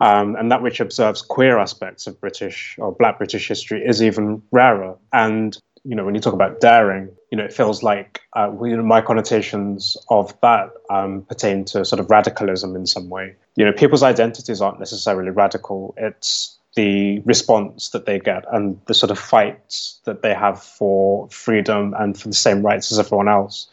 Um, 0.00 0.36
and 0.36 0.50
that 0.50 0.62
which 0.62 0.80
observes 0.80 1.22
queer 1.22 1.58
aspects 1.58 2.06
of 2.06 2.20
British 2.20 2.76
or 2.78 2.92
Black 2.92 3.18
British 3.18 3.48
history 3.48 3.82
is 3.84 4.02
even 4.02 4.42
rarer. 4.50 4.96
And 5.12 5.56
you 5.84 5.94
know, 5.94 6.04
when 6.04 6.14
you 6.16 6.20
talk 6.20 6.34
about 6.34 6.60
daring, 6.60 7.08
you 7.30 7.38
know, 7.38 7.44
it 7.44 7.52
feels 7.52 7.82
like 7.82 8.20
uh, 8.36 8.50
you 8.62 8.76
know, 8.76 8.82
my 8.82 9.00
connotations 9.00 9.96
of 10.10 10.38
that 10.40 10.70
um, 10.90 11.22
pertain 11.22 11.64
to 11.66 11.84
sort 11.84 12.00
of 12.00 12.10
radicalism 12.10 12.74
in 12.74 12.86
some 12.86 13.08
way. 13.08 13.34
You 13.54 13.64
know, 13.64 13.72
people's 13.72 14.02
identities 14.02 14.60
aren't 14.60 14.80
necessarily 14.80 15.30
radical. 15.30 15.94
It's 15.96 16.58
the 16.74 17.20
response 17.20 17.90
that 17.90 18.04
they 18.04 18.18
get 18.18 18.44
and 18.52 18.78
the 18.86 18.94
sort 18.94 19.10
of 19.10 19.18
fights 19.18 20.00
that 20.04 20.22
they 20.22 20.34
have 20.34 20.62
for 20.62 21.28
freedom 21.30 21.94
and 21.98 22.20
for 22.20 22.28
the 22.28 22.34
same 22.34 22.62
rights 22.62 22.92
as 22.92 22.98
everyone 22.98 23.28
else 23.28 23.68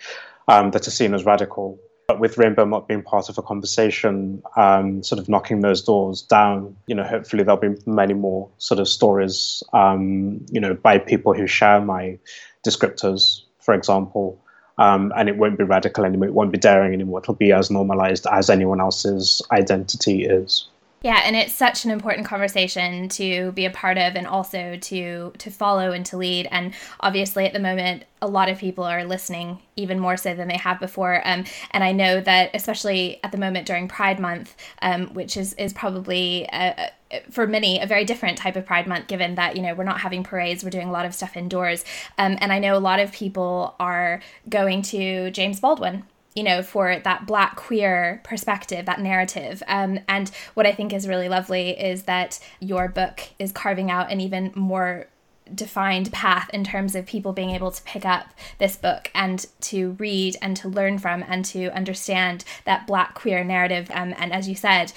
um, 0.47 0.71
that 0.71 0.87
are 0.87 0.91
seen 0.91 1.13
as 1.13 1.25
radical. 1.25 1.77
But 2.07 2.19
with 2.19 2.37
Rainbow 2.37 2.65
not 2.65 2.87
being 2.87 3.01
part 3.01 3.29
of 3.29 3.37
a 3.37 3.41
conversation, 3.41 4.43
um, 4.57 5.03
sort 5.03 5.19
of 5.19 5.29
knocking 5.29 5.61
those 5.61 5.81
doors 5.81 6.21
down, 6.21 6.75
you 6.85 6.95
know, 6.95 7.03
hopefully 7.03 7.43
there'll 7.43 7.59
be 7.59 7.75
many 7.85 8.13
more 8.13 8.49
sort 8.57 8.79
of 8.79 8.87
stories, 8.89 9.63
um, 9.71 10.45
you 10.51 10.59
know, 10.59 10.73
by 10.73 10.97
people 10.97 11.33
who 11.33 11.47
share 11.47 11.79
my 11.79 12.17
descriptors, 12.65 13.43
for 13.59 13.73
example. 13.73 14.39
Um, 14.77 15.13
and 15.15 15.29
it 15.29 15.37
won't 15.37 15.57
be 15.57 15.63
radical 15.63 16.03
anymore. 16.03 16.27
It 16.27 16.33
won't 16.33 16.51
be 16.51 16.57
daring 16.57 16.93
anymore. 16.93 17.19
It'll 17.19 17.35
be 17.35 17.53
as 17.53 17.69
normalized 17.69 18.25
as 18.31 18.49
anyone 18.49 18.81
else's 18.81 19.41
identity 19.51 20.25
is. 20.25 20.67
Yeah, 21.03 21.19
and 21.25 21.35
it's 21.35 21.53
such 21.53 21.83
an 21.83 21.91
important 21.91 22.25
conversation 22.25 23.09
to 23.09 23.51
be 23.51 23.65
a 23.65 23.69
part 23.69 23.97
of 23.97 24.15
and 24.15 24.25
also 24.25 24.77
to 24.77 25.33
to 25.37 25.51
follow 25.51 25.91
and 25.91 26.05
to 26.05 26.17
lead. 26.17 26.47
And 26.49 26.73
obviously, 27.01 27.45
at 27.45 27.51
the 27.51 27.59
moment, 27.59 28.05
a 28.21 28.27
lot 28.27 28.47
of 28.47 28.57
people 28.57 28.85
are 28.85 29.03
listening 29.03 29.59
even 29.75 29.99
more 29.99 30.15
so 30.15 30.33
than 30.33 30.47
they 30.47 30.55
have 30.55 30.79
before. 30.79 31.21
Um, 31.27 31.43
and 31.71 31.83
I 31.83 31.91
know 31.91 32.21
that 32.21 32.51
especially 32.53 33.19
at 33.21 33.33
the 33.33 33.37
moment 33.37 33.67
during 33.67 33.89
Pride 33.89 34.17
Month, 34.17 34.55
um, 34.81 35.07
which 35.13 35.35
is 35.35 35.51
is 35.55 35.73
probably 35.73 36.47
a, 36.53 36.91
for 37.29 37.47
many 37.47 37.81
a 37.81 37.85
very 37.85 38.05
different 38.05 38.37
type 38.37 38.55
of 38.55 38.65
pride 38.65 38.87
month 38.87 39.07
given 39.07 39.35
that 39.35 39.57
you 39.57 39.61
know 39.61 39.75
we're 39.75 39.83
not 39.83 39.99
having 39.99 40.23
parades 40.23 40.63
we're 40.63 40.69
doing 40.69 40.87
a 40.87 40.91
lot 40.91 41.05
of 41.05 41.13
stuff 41.13 41.37
indoors 41.37 41.85
um, 42.17 42.39
and 42.41 42.51
i 42.51 42.57
know 42.57 42.75
a 42.75 42.79
lot 42.79 42.99
of 42.99 43.11
people 43.11 43.75
are 43.79 44.19
going 44.49 44.81
to 44.81 45.29
james 45.29 45.59
baldwin 45.59 46.03
you 46.35 46.43
know, 46.43 46.63
for 46.63 46.99
that 47.03 47.27
black 47.27 47.55
queer 47.55 48.21
perspective, 48.23 48.85
that 48.85 48.99
narrative. 48.99 49.61
Um, 49.67 49.99
and 50.07 50.29
what 50.55 50.65
I 50.65 50.71
think 50.71 50.93
is 50.93 51.07
really 51.07 51.29
lovely 51.29 51.71
is 51.71 52.03
that 52.03 52.39
your 52.59 52.87
book 52.87 53.21
is 53.39 53.51
carving 53.51 53.91
out 53.91 54.11
an 54.11 54.19
even 54.19 54.51
more 54.55 55.07
defined 55.53 56.11
path 56.11 56.49
in 56.53 56.63
terms 56.63 56.95
of 56.95 57.05
people 57.05 57.33
being 57.33 57.51
able 57.51 57.69
to 57.69 57.83
pick 57.83 58.05
up 58.05 58.27
this 58.59 58.75
book 58.75 59.11
and 59.13 59.45
to 59.61 59.91
read 59.99 60.35
and 60.41 60.55
to 60.57 60.69
learn 60.69 60.97
from 60.97 61.23
and 61.27 61.45
to 61.45 61.67
understand 61.75 62.45
that 62.65 62.87
black 62.87 63.13
queer 63.13 63.43
narrative. 63.43 63.91
Um, 63.93 64.13
and 64.17 64.31
as 64.33 64.47
you 64.47 64.55
said, 64.55 64.93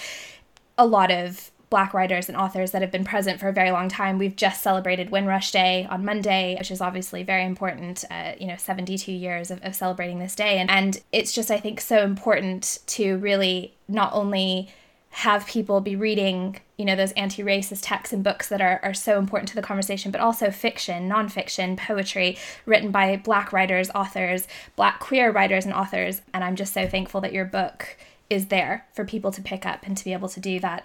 a 0.78 0.86
lot 0.86 1.10
of 1.10 1.50
black 1.68 1.92
writers 1.92 2.28
and 2.28 2.36
authors 2.36 2.70
that 2.70 2.82
have 2.82 2.90
been 2.90 3.04
present 3.04 3.40
for 3.40 3.48
a 3.48 3.52
very 3.52 3.70
long 3.70 3.88
time. 3.88 4.18
We've 4.18 4.36
just 4.36 4.62
celebrated 4.62 5.10
Windrush 5.10 5.50
Day 5.50 5.86
on 5.90 6.04
Monday, 6.04 6.56
which 6.58 6.70
is 6.70 6.80
obviously 6.80 7.22
very 7.22 7.44
important, 7.44 8.04
uh, 8.10 8.32
you 8.38 8.46
know, 8.46 8.56
72 8.56 9.10
years 9.10 9.50
of, 9.50 9.62
of 9.64 9.74
celebrating 9.74 10.18
this 10.18 10.36
day. 10.36 10.58
And, 10.58 10.70
and 10.70 11.00
it's 11.12 11.32
just, 11.32 11.50
I 11.50 11.58
think, 11.58 11.80
so 11.80 12.02
important 12.02 12.78
to 12.86 13.16
really 13.18 13.74
not 13.88 14.12
only 14.12 14.68
have 15.10 15.46
people 15.46 15.80
be 15.80 15.96
reading 15.96 16.60
you 16.76 16.84
know 16.84 16.94
those 16.94 17.12
anti-racist 17.12 17.80
texts 17.80 18.12
and 18.12 18.22
books 18.22 18.48
that 18.48 18.60
are, 18.60 18.78
are 18.82 18.92
so 18.92 19.18
important 19.18 19.48
to 19.48 19.54
the 19.54 19.62
conversation 19.62 20.10
but 20.10 20.20
also 20.20 20.50
fiction 20.50 21.08
nonfiction 21.08 21.74
poetry 21.74 22.36
written 22.66 22.90
by 22.90 23.16
black 23.16 23.50
writers 23.50 23.88
authors 23.94 24.46
black 24.76 25.00
queer 25.00 25.32
writers 25.32 25.64
and 25.64 25.72
authors 25.72 26.20
and 26.34 26.44
i'm 26.44 26.54
just 26.54 26.74
so 26.74 26.86
thankful 26.86 27.22
that 27.22 27.32
your 27.32 27.46
book 27.46 27.96
is 28.28 28.48
there 28.48 28.86
for 28.92 29.06
people 29.06 29.32
to 29.32 29.40
pick 29.40 29.64
up 29.64 29.86
and 29.86 29.96
to 29.96 30.04
be 30.04 30.12
able 30.12 30.28
to 30.28 30.38
do 30.38 30.60
that 30.60 30.84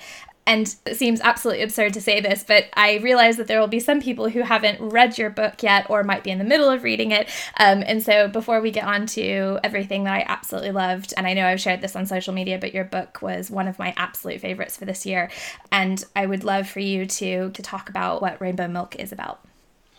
and 0.52 0.76
it 0.86 0.98
seems 0.98 1.22
absolutely 1.22 1.64
absurd 1.64 1.94
to 1.94 2.02
say 2.02 2.20
this, 2.20 2.44
but 2.44 2.66
I 2.74 2.98
realize 2.98 3.38
that 3.38 3.48
there 3.48 3.62
will 3.62 3.70
be 3.70 3.80
some 3.80 4.02
people 4.02 4.28
who 4.28 4.42
haven't 4.42 4.82
read 4.82 5.18
your 5.18 5.30
book 5.30 5.64
yet 5.64 5.90
or 5.90 6.04
might 6.04 6.26
be 6.26 6.30
in 6.30 6.40
the 6.40 6.44
middle 6.44 6.70
of 6.70 6.84
reading 6.84 7.12
it. 7.12 7.30
Um, 7.58 7.86
and 7.88 8.04
so 8.04 8.28
before 8.28 8.60
we 8.60 8.70
get 8.70 8.84
on 8.84 9.06
to 9.08 9.60
everything 9.64 10.04
that 10.04 10.14
I 10.14 10.26
absolutely 10.28 10.72
loved, 10.72 11.14
and 11.16 11.26
I 11.26 11.34
know 11.36 11.46
I've 11.46 11.62
shared 11.62 11.80
this 11.80 11.96
on 11.96 12.06
social 12.06 12.34
media, 12.34 12.58
but 12.60 12.74
your 12.74 12.84
book 12.84 13.22
was 13.22 13.50
one 13.50 13.70
of 13.70 13.80
my 13.80 13.94
absolute 13.96 14.42
favorites 14.42 14.76
for 14.76 14.84
this 14.84 15.06
year. 15.06 15.32
And 15.72 16.04
I 16.18 16.26
would 16.26 16.44
love 16.44 16.68
for 16.68 16.82
you 16.82 17.06
to, 17.06 17.52
to 17.52 17.62
talk 17.62 17.88
about 17.88 18.22
what 18.22 18.42
Rainbow 18.42 18.68
Milk 18.68 18.98
is 18.98 19.14
about. 19.14 19.40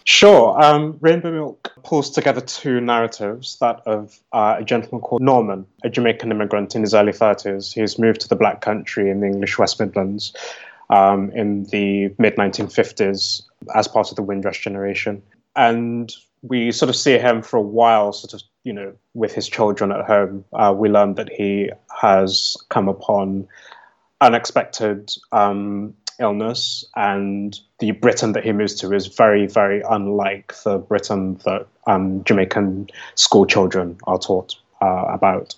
Sure. 0.04 0.60
Um, 0.60 0.98
Rainbow 1.00 1.32
Milk 1.32 1.72
pulls 1.84 2.10
together 2.10 2.40
two 2.40 2.80
narratives 2.80 3.56
that 3.60 3.80
of 3.86 4.18
uh, 4.32 4.56
a 4.58 4.64
gentleman 4.64 5.00
called 5.00 5.22
Norman, 5.22 5.66
a 5.84 5.90
Jamaican 5.90 6.30
immigrant 6.30 6.74
in 6.74 6.82
his 6.82 6.94
early 6.94 7.12
30s. 7.12 7.72
He's 7.72 7.98
moved 7.98 8.20
to 8.22 8.28
the 8.28 8.36
Black 8.36 8.60
Country 8.60 9.10
in 9.10 9.20
the 9.20 9.26
English 9.26 9.58
West 9.58 9.78
Midlands 9.78 10.34
um, 10.90 11.30
in 11.30 11.64
the 11.66 12.14
mid 12.18 12.36
1950s 12.36 13.42
as 13.74 13.88
part 13.88 14.10
of 14.10 14.16
the 14.16 14.22
Windrush 14.22 14.62
generation. 14.62 15.22
And 15.54 16.12
we 16.42 16.72
sort 16.72 16.88
of 16.88 16.96
see 16.96 17.18
him 17.18 17.42
for 17.42 17.56
a 17.56 17.62
while, 17.62 18.12
sort 18.12 18.34
of, 18.34 18.42
you 18.64 18.72
know, 18.72 18.92
with 19.14 19.32
his 19.32 19.48
children 19.48 19.92
at 19.92 20.04
home. 20.04 20.44
Uh, 20.52 20.74
we 20.76 20.88
learn 20.88 21.14
that 21.14 21.30
he 21.30 21.70
has 22.00 22.56
come 22.68 22.88
upon 22.88 23.46
unexpected 24.20 25.12
um, 25.32 25.94
illness, 26.18 26.84
and 26.96 27.58
the 27.78 27.92
Britain 27.92 28.32
that 28.32 28.44
he 28.44 28.52
moves 28.52 28.74
to 28.76 28.92
is 28.92 29.06
very, 29.06 29.46
very 29.46 29.82
unlike 29.88 30.54
the 30.64 30.78
Britain 30.78 31.40
that 31.44 31.66
um, 31.86 32.24
Jamaican 32.24 32.88
school 33.14 33.46
children 33.46 33.98
are 34.06 34.18
taught 34.18 34.54
uh, 34.80 35.06
about. 35.10 35.54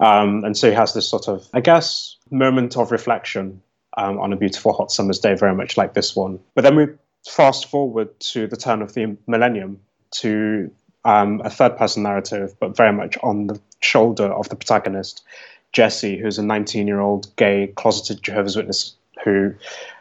Um, 0.00 0.44
and 0.44 0.56
so 0.56 0.68
he 0.68 0.74
has 0.74 0.94
this 0.94 1.08
sort 1.08 1.28
of, 1.28 1.48
I 1.52 1.60
guess, 1.60 2.16
moment 2.30 2.76
of 2.76 2.90
reflection 2.92 3.62
um, 3.96 4.18
on 4.18 4.32
a 4.32 4.36
beautiful 4.36 4.72
hot 4.72 4.90
summer's 4.90 5.18
day, 5.18 5.34
very 5.34 5.54
much 5.54 5.76
like 5.76 5.94
this 5.94 6.16
one. 6.16 6.40
But 6.54 6.62
then 6.62 6.76
we 6.76 6.86
fast 7.28 7.70
forward 7.70 8.18
to 8.20 8.46
the 8.46 8.56
turn 8.56 8.82
of 8.82 8.94
the 8.94 9.16
millennium 9.26 9.80
to 10.12 10.70
um, 11.04 11.40
a 11.44 11.50
third 11.50 11.76
person 11.76 12.02
narrative, 12.02 12.54
but 12.58 12.76
very 12.76 12.92
much 12.92 13.16
on 13.22 13.46
the 13.46 13.60
shoulder 13.80 14.32
of 14.32 14.48
the 14.48 14.56
protagonist, 14.56 15.22
Jesse, 15.72 16.18
who's 16.18 16.38
a 16.38 16.42
19 16.42 16.86
year 16.86 17.00
old 17.00 17.34
gay 17.36 17.68
closeted 17.68 18.22
Jehovah's 18.22 18.56
Witness 18.56 18.94
who 19.22 19.54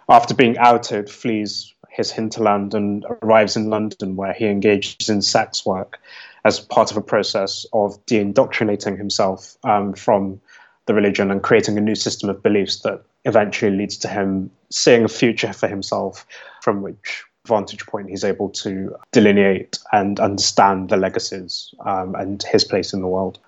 after 0.10 0.34
being 0.34 0.58
outed, 0.58 1.10
flees 1.10 1.74
his 1.90 2.12
hinterland 2.12 2.74
and 2.74 3.06
arrives 3.22 3.56
in 3.56 3.70
London, 3.70 4.16
where 4.16 4.34
he 4.34 4.48
engages 4.48 5.10
in 5.10 5.22
sex 5.22 5.66
work 5.66 6.00
as 6.44 6.60
part 6.60 6.92
of 6.92 6.98
a 6.98 7.02
process 7.02 7.66
of 7.72 8.04
de-indoctrinating 8.06 8.98
himself 8.98 9.56
um, 9.64 9.94
from 9.94 10.42
the 10.86 10.94
religion 10.94 11.32
and 11.32 11.44
creating 11.44 11.78
a 11.78 11.82
new 11.82 11.96
system 11.96 12.30
of 12.30 12.44
beliefs 12.44 12.82
that 12.82 13.02
eventually 13.26 13.76
leads 13.76 13.96
to 13.98 14.08
him 14.08 14.52
seeing 14.70 15.06
a 15.06 15.08
future 15.08 15.54
for 15.54 15.68
himself 15.68 16.26
from 16.62 16.82
which 16.82 17.24
vantage 17.48 17.86
point 17.86 18.10
he's 18.10 18.24
able 18.24 18.50
to 18.50 18.94
delineate 19.12 19.78
and 19.92 20.20
understand 20.20 20.90
the 20.90 20.98
legacies 20.98 21.74
um, 21.86 22.16
and 22.16 22.44
his 22.44 22.64
place 22.64 22.92
in 22.92 23.02
the 23.02 23.08
world. 23.08 23.40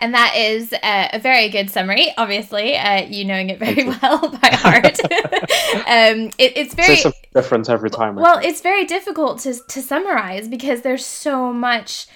And 0.00 0.12
that 0.12 0.34
is 0.36 0.72
a, 0.72 1.10
a 1.14 1.18
very 1.18 1.48
good 1.48 1.70
summary, 1.70 2.12
obviously, 2.18 2.76
uh, 2.76 3.06
you 3.06 3.24
knowing 3.24 3.50
it 3.50 3.58
very 3.58 3.84
well 4.02 4.28
by 4.28 4.48
heart. 4.48 4.98
um, 5.04 6.30
it, 6.36 6.56
it's 6.56 6.74
very 6.74 7.00
different 7.32 7.70
every 7.70 7.90
time. 7.90 8.16
Well, 8.16 8.38
it's 8.42 8.60
very 8.60 8.84
difficult 8.84 9.38
to, 9.40 9.54
to 9.54 9.80
summarize 9.80 10.48
because 10.48 10.82
there's 10.82 11.06
so 11.06 11.52
much 11.52 12.06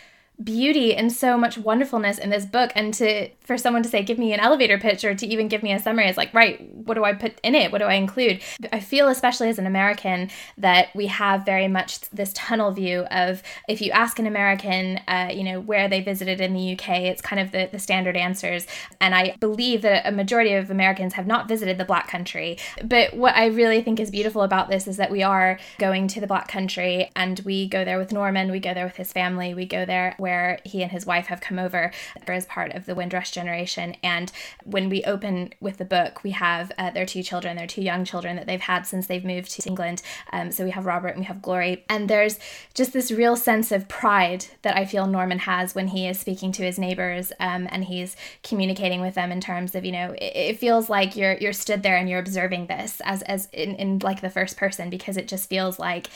beauty 0.42 0.94
and 0.94 1.12
so 1.12 1.36
much 1.36 1.58
wonderfulness 1.58 2.18
in 2.18 2.30
this 2.30 2.46
book. 2.46 2.70
And 2.74 2.94
to 2.94 3.28
for 3.40 3.58
someone 3.58 3.82
to 3.82 3.88
say 3.88 4.02
give 4.02 4.18
me 4.18 4.32
an 4.32 4.40
elevator 4.40 4.78
pitch 4.78 5.04
or 5.04 5.14
to 5.14 5.26
even 5.26 5.48
give 5.48 5.62
me 5.62 5.72
a 5.72 5.78
summary 5.78 6.06
is 6.06 6.18
like 6.18 6.32
right 6.34 6.60
what 6.74 6.94
do 6.94 7.04
i 7.04 7.12
put 7.12 7.38
in 7.42 7.54
it? 7.54 7.72
What 7.72 7.78
do 7.78 7.84
i 7.84 7.94
include? 7.94 8.40
I 8.72 8.80
feel 8.80 9.08
especially 9.08 9.48
as 9.48 9.58
an 9.58 9.66
american 9.66 10.30
that 10.58 10.88
we 10.94 11.06
have 11.06 11.44
very 11.44 11.66
much 11.66 12.00
this 12.10 12.32
tunnel 12.34 12.70
view 12.72 13.00
of 13.10 13.42
if 13.68 13.80
you 13.80 13.90
ask 13.90 14.18
an 14.18 14.26
american 14.26 15.00
uh, 15.08 15.30
you 15.32 15.42
know 15.42 15.60
where 15.60 15.88
they 15.88 16.00
visited 16.00 16.40
in 16.40 16.52
the 16.52 16.74
uk 16.74 16.88
it's 16.88 17.22
kind 17.22 17.40
of 17.40 17.52
the, 17.52 17.68
the 17.72 17.78
standard 17.78 18.16
answers. 18.16 18.66
And 19.00 19.14
i 19.14 19.34
believe 19.40 19.82
that 19.82 20.06
a 20.06 20.12
majority 20.12 20.52
of 20.52 20.70
americans 20.70 21.14
have 21.14 21.26
not 21.26 21.48
visited 21.48 21.78
the 21.78 21.84
black 21.84 22.08
country. 22.08 22.58
But 22.84 23.14
what 23.14 23.34
i 23.34 23.46
really 23.46 23.82
think 23.82 23.98
is 23.98 24.10
beautiful 24.10 24.42
about 24.42 24.68
this 24.68 24.86
is 24.86 24.98
that 24.98 25.10
we 25.10 25.22
are 25.22 25.58
going 25.78 26.06
to 26.08 26.20
the 26.20 26.26
black 26.26 26.48
country 26.48 27.10
and 27.16 27.40
we 27.40 27.66
go 27.66 27.84
there 27.84 27.98
with 27.98 28.12
norman 28.12 28.50
we 28.50 28.60
go 28.60 28.74
there 28.74 28.84
with 28.84 28.96
his 28.96 29.12
family 29.12 29.54
we 29.54 29.66
go 29.66 29.84
there 29.84 30.14
where 30.28 30.58
he 30.62 30.82
and 30.82 30.92
his 30.92 31.06
wife 31.06 31.28
have 31.28 31.40
come 31.40 31.58
over 31.58 31.90
as 32.26 32.44
part 32.44 32.74
of 32.74 32.84
the 32.84 32.94
Windrush 32.94 33.30
generation. 33.30 33.96
And 34.02 34.30
when 34.62 34.90
we 34.90 35.02
open 35.04 35.54
with 35.58 35.78
the 35.78 35.86
book, 35.86 36.22
we 36.22 36.32
have 36.32 36.70
uh, 36.76 36.90
their 36.90 37.06
two 37.06 37.22
children, 37.22 37.56
their 37.56 37.66
two 37.66 37.80
young 37.80 38.04
children 38.04 38.36
that 38.36 38.46
they've 38.46 38.60
had 38.60 38.86
since 38.86 39.06
they've 39.06 39.24
moved 39.24 39.50
to 39.52 39.66
England. 39.66 40.02
Um, 40.30 40.52
so 40.52 40.64
we 40.64 40.70
have 40.72 40.84
Robert 40.84 41.08
and 41.08 41.20
we 41.20 41.24
have 41.24 41.40
Glory. 41.40 41.86
And 41.88 42.10
there's 42.10 42.38
just 42.74 42.92
this 42.92 43.10
real 43.10 43.36
sense 43.36 43.72
of 43.72 43.88
pride 43.88 44.44
that 44.60 44.76
I 44.76 44.84
feel 44.84 45.06
Norman 45.06 45.38
has 45.38 45.74
when 45.74 45.88
he 45.88 46.06
is 46.06 46.20
speaking 46.20 46.52
to 46.52 46.62
his 46.62 46.78
neighbors 46.78 47.32
um, 47.40 47.66
and 47.70 47.84
he's 47.84 48.14
communicating 48.42 49.00
with 49.00 49.14
them 49.14 49.32
in 49.32 49.40
terms 49.40 49.74
of, 49.74 49.86
you 49.86 49.92
know, 49.92 50.12
it, 50.12 50.32
it, 50.36 50.58
feels 50.58 50.90
like 50.90 51.16
you're 51.16 51.38
you're 51.38 51.52
stood 51.54 51.82
there 51.82 51.96
and 51.96 52.08
you're 52.08 52.18
observing 52.18 52.66
this 52.66 53.00
as 53.04 53.22
as 53.22 53.48
in, 53.52 53.76
in 53.76 53.98
like 54.00 54.20
the 54.20 54.28
first 54.28 54.58
person 54.58 54.90
because 54.90 55.16
it 55.16 55.28
just 55.28 55.48
feels 55.48 55.78
like 55.78 56.08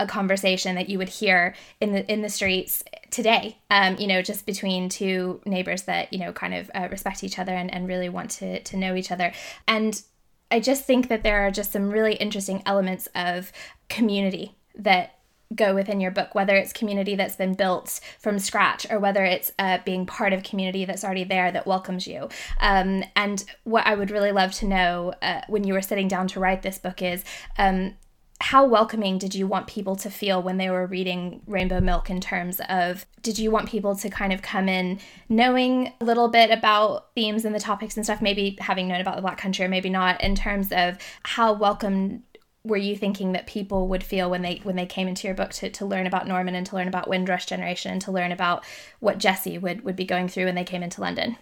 a 0.00 0.06
conversation 0.06 0.74
that 0.74 0.88
you 0.88 0.98
would 0.98 1.08
hear 1.08 1.54
in 1.80 1.92
the 1.92 2.10
in 2.10 2.22
the 2.22 2.28
streets 2.28 2.82
today 3.10 3.58
um, 3.70 3.96
you 3.98 4.06
know 4.06 4.22
just 4.22 4.46
between 4.46 4.88
two 4.88 5.40
neighbors 5.44 5.82
that 5.82 6.12
you 6.12 6.18
know 6.18 6.32
kind 6.32 6.54
of 6.54 6.70
uh, 6.74 6.88
respect 6.90 7.22
each 7.22 7.38
other 7.38 7.52
and, 7.52 7.72
and 7.72 7.86
really 7.86 8.08
want 8.08 8.30
to 8.30 8.60
to 8.62 8.76
know 8.76 8.96
each 8.96 9.12
other. 9.12 9.32
And 9.68 10.02
i 10.50 10.58
just 10.58 10.84
think 10.84 11.08
that 11.08 11.22
there 11.22 11.46
are 11.46 11.50
just 11.50 11.70
some 11.70 11.90
really 11.90 12.14
interesting 12.14 12.62
elements 12.66 13.08
of 13.14 13.52
community 13.88 14.56
that 14.74 15.14
go 15.54 15.74
within 15.74 16.00
your 16.00 16.10
book 16.10 16.34
whether 16.34 16.56
it's 16.56 16.72
community 16.72 17.14
that's 17.16 17.36
been 17.36 17.54
built 17.54 18.00
from 18.18 18.38
scratch 18.38 18.86
or 18.90 18.98
whether 18.98 19.24
it's 19.24 19.52
uh, 19.58 19.78
being 19.84 20.06
part 20.06 20.32
of 20.32 20.42
community 20.42 20.84
that's 20.84 21.04
already 21.04 21.24
there 21.24 21.50
that 21.50 21.66
welcomes 21.66 22.06
you. 22.06 22.28
Um, 22.60 23.04
and 23.14 23.44
what 23.64 23.86
i 23.86 23.94
would 23.94 24.10
really 24.10 24.32
love 24.32 24.52
to 24.54 24.66
know 24.66 25.12
uh, 25.22 25.42
when 25.48 25.64
you 25.64 25.74
were 25.74 25.82
sitting 25.82 26.08
down 26.08 26.26
to 26.28 26.40
write 26.40 26.62
this 26.62 26.78
book 26.78 27.02
is 27.02 27.24
um, 27.58 27.94
how 28.40 28.64
welcoming 28.64 29.18
did 29.18 29.34
you 29.34 29.46
want 29.46 29.66
people 29.66 29.94
to 29.94 30.10
feel 30.10 30.42
when 30.42 30.56
they 30.56 30.70
were 30.70 30.86
reading 30.86 31.42
Rainbow 31.46 31.80
Milk 31.80 32.08
in 32.08 32.20
terms 32.20 32.60
of 32.70 33.04
did 33.20 33.38
you 33.38 33.50
want 33.50 33.68
people 33.68 33.94
to 33.96 34.08
kind 34.08 34.32
of 34.32 34.40
come 34.40 34.66
in 34.68 34.98
knowing 35.28 35.92
a 36.00 36.04
little 36.04 36.28
bit 36.28 36.50
about 36.50 37.14
themes 37.14 37.44
and 37.44 37.54
the 37.54 37.60
topics 37.60 37.96
and 37.96 38.06
stuff, 38.06 38.22
maybe 38.22 38.56
having 38.60 38.88
known 38.88 39.00
about 39.00 39.16
the 39.16 39.22
Black 39.22 39.36
Country 39.36 39.66
or 39.66 39.68
maybe 39.68 39.90
not, 39.90 40.22
in 40.22 40.34
terms 40.34 40.72
of 40.72 40.96
how 41.24 41.52
welcome 41.52 42.22
were 42.64 42.78
you 42.78 42.96
thinking 42.96 43.32
that 43.32 43.46
people 43.46 43.88
would 43.88 44.02
feel 44.02 44.30
when 44.30 44.42
they 44.42 44.60
when 44.62 44.76
they 44.76 44.86
came 44.86 45.08
into 45.08 45.26
your 45.26 45.34
book 45.34 45.50
to, 45.50 45.70
to 45.70 45.84
learn 45.84 46.06
about 46.06 46.26
Norman 46.26 46.54
and 46.54 46.66
to 46.66 46.76
learn 46.76 46.88
about 46.88 47.08
Windrush 47.08 47.46
generation 47.46 47.92
and 47.92 48.00
to 48.02 48.12
learn 48.12 48.32
about 48.32 48.64
what 49.00 49.18
Jesse 49.18 49.58
would, 49.58 49.82
would 49.84 49.96
be 49.96 50.04
going 50.04 50.28
through 50.28 50.46
when 50.46 50.54
they 50.54 50.64
came 50.64 50.82
into 50.82 51.00
London? 51.00 51.36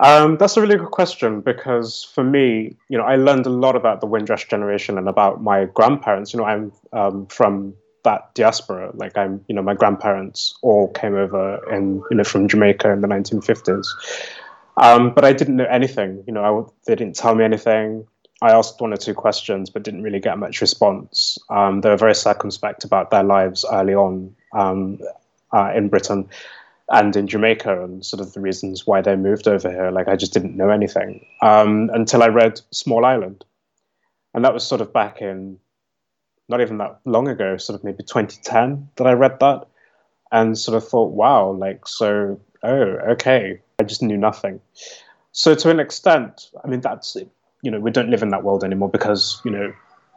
Um, 0.00 0.36
that's 0.36 0.56
a 0.56 0.60
really 0.60 0.76
good 0.76 0.92
question 0.92 1.40
because 1.40 2.04
for 2.04 2.22
me, 2.22 2.76
you 2.88 2.96
know, 2.96 3.04
I 3.04 3.16
learned 3.16 3.46
a 3.46 3.50
lot 3.50 3.74
about 3.74 4.00
the 4.00 4.06
Windrush 4.06 4.46
generation 4.46 4.96
and 4.96 5.08
about 5.08 5.42
my 5.42 5.64
grandparents. 5.66 6.32
You 6.32 6.38
know, 6.38 6.46
I'm 6.46 6.72
um, 6.92 7.26
from 7.26 7.74
that 8.04 8.32
diaspora. 8.34 8.92
Like 8.94 9.16
I'm, 9.18 9.44
you 9.48 9.54
know, 9.54 9.62
my 9.62 9.74
grandparents 9.74 10.54
all 10.62 10.92
came 10.92 11.14
over 11.16 11.56
and 11.72 12.02
you 12.10 12.16
know 12.16 12.24
from 12.24 12.48
Jamaica 12.48 12.90
in 12.92 13.00
the 13.00 13.08
1950s. 13.08 13.86
Um, 14.76 15.12
but 15.12 15.24
I 15.24 15.32
didn't 15.32 15.56
know 15.56 15.66
anything. 15.66 16.22
You 16.26 16.32
know, 16.32 16.44
I, 16.44 16.70
they 16.86 16.94
didn't 16.94 17.16
tell 17.16 17.34
me 17.34 17.44
anything. 17.44 18.06
I 18.40 18.52
asked 18.52 18.80
one 18.80 18.92
or 18.92 18.96
two 18.96 19.14
questions, 19.14 19.68
but 19.68 19.82
didn't 19.82 20.04
really 20.04 20.20
get 20.20 20.38
much 20.38 20.60
response. 20.60 21.38
Um, 21.50 21.80
they 21.80 21.88
were 21.88 21.96
very 21.96 22.14
circumspect 22.14 22.84
about 22.84 23.10
their 23.10 23.24
lives 23.24 23.64
early 23.72 23.94
on 23.94 24.32
um, 24.52 25.00
uh, 25.52 25.72
in 25.74 25.88
Britain 25.88 26.28
and 26.90 27.14
in 27.16 27.26
Jamaica 27.26 27.84
and 27.84 28.04
sort 28.04 28.20
of 28.20 28.32
the 28.32 28.40
reasons 28.40 28.86
why 28.86 29.00
they 29.00 29.16
moved 29.16 29.46
over 29.46 29.70
here. 29.70 29.90
Like 29.90 30.08
I 30.08 30.16
just 30.16 30.32
didn't 30.32 30.56
know 30.56 30.70
anything 30.70 31.26
um, 31.42 31.90
until 31.92 32.22
I 32.22 32.28
read 32.28 32.60
Small 32.70 33.04
Island, 33.04 33.44
and 34.34 34.44
that 34.44 34.54
was 34.54 34.66
sort 34.66 34.80
of 34.80 34.92
back 34.92 35.20
in 35.20 35.58
not 36.48 36.60
even 36.60 36.78
that 36.78 37.00
long 37.04 37.28
ago, 37.28 37.56
sort 37.56 37.78
of 37.78 37.84
maybe 37.84 38.02
2010 38.02 38.88
that 38.96 39.06
I 39.06 39.12
read 39.12 39.38
that 39.40 39.66
and 40.32 40.58
sort 40.58 40.76
of 40.76 40.88
thought, 40.88 41.12
wow, 41.12 41.50
like, 41.50 41.86
so, 41.86 42.40
oh, 42.62 42.84
okay, 43.10 43.60
I 43.78 43.84
just 43.84 44.02
knew 44.02 44.16
nothing. 44.16 44.60
So 45.32 45.54
to 45.54 45.70
an 45.70 45.80
extent, 45.80 46.50
I 46.64 46.68
mean, 46.68 46.80
that's, 46.80 47.16
you 47.62 47.70
know, 47.70 47.80
we 47.80 47.90
don't 47.90 48.10
live 48.10 48.22
in 48.22 48.30
that 48.30 48.44
world 48.44 48.64
anymore 48.64 48.88
because, 48.88 49.40
you 49.44 49.50
know, 49.50 49.72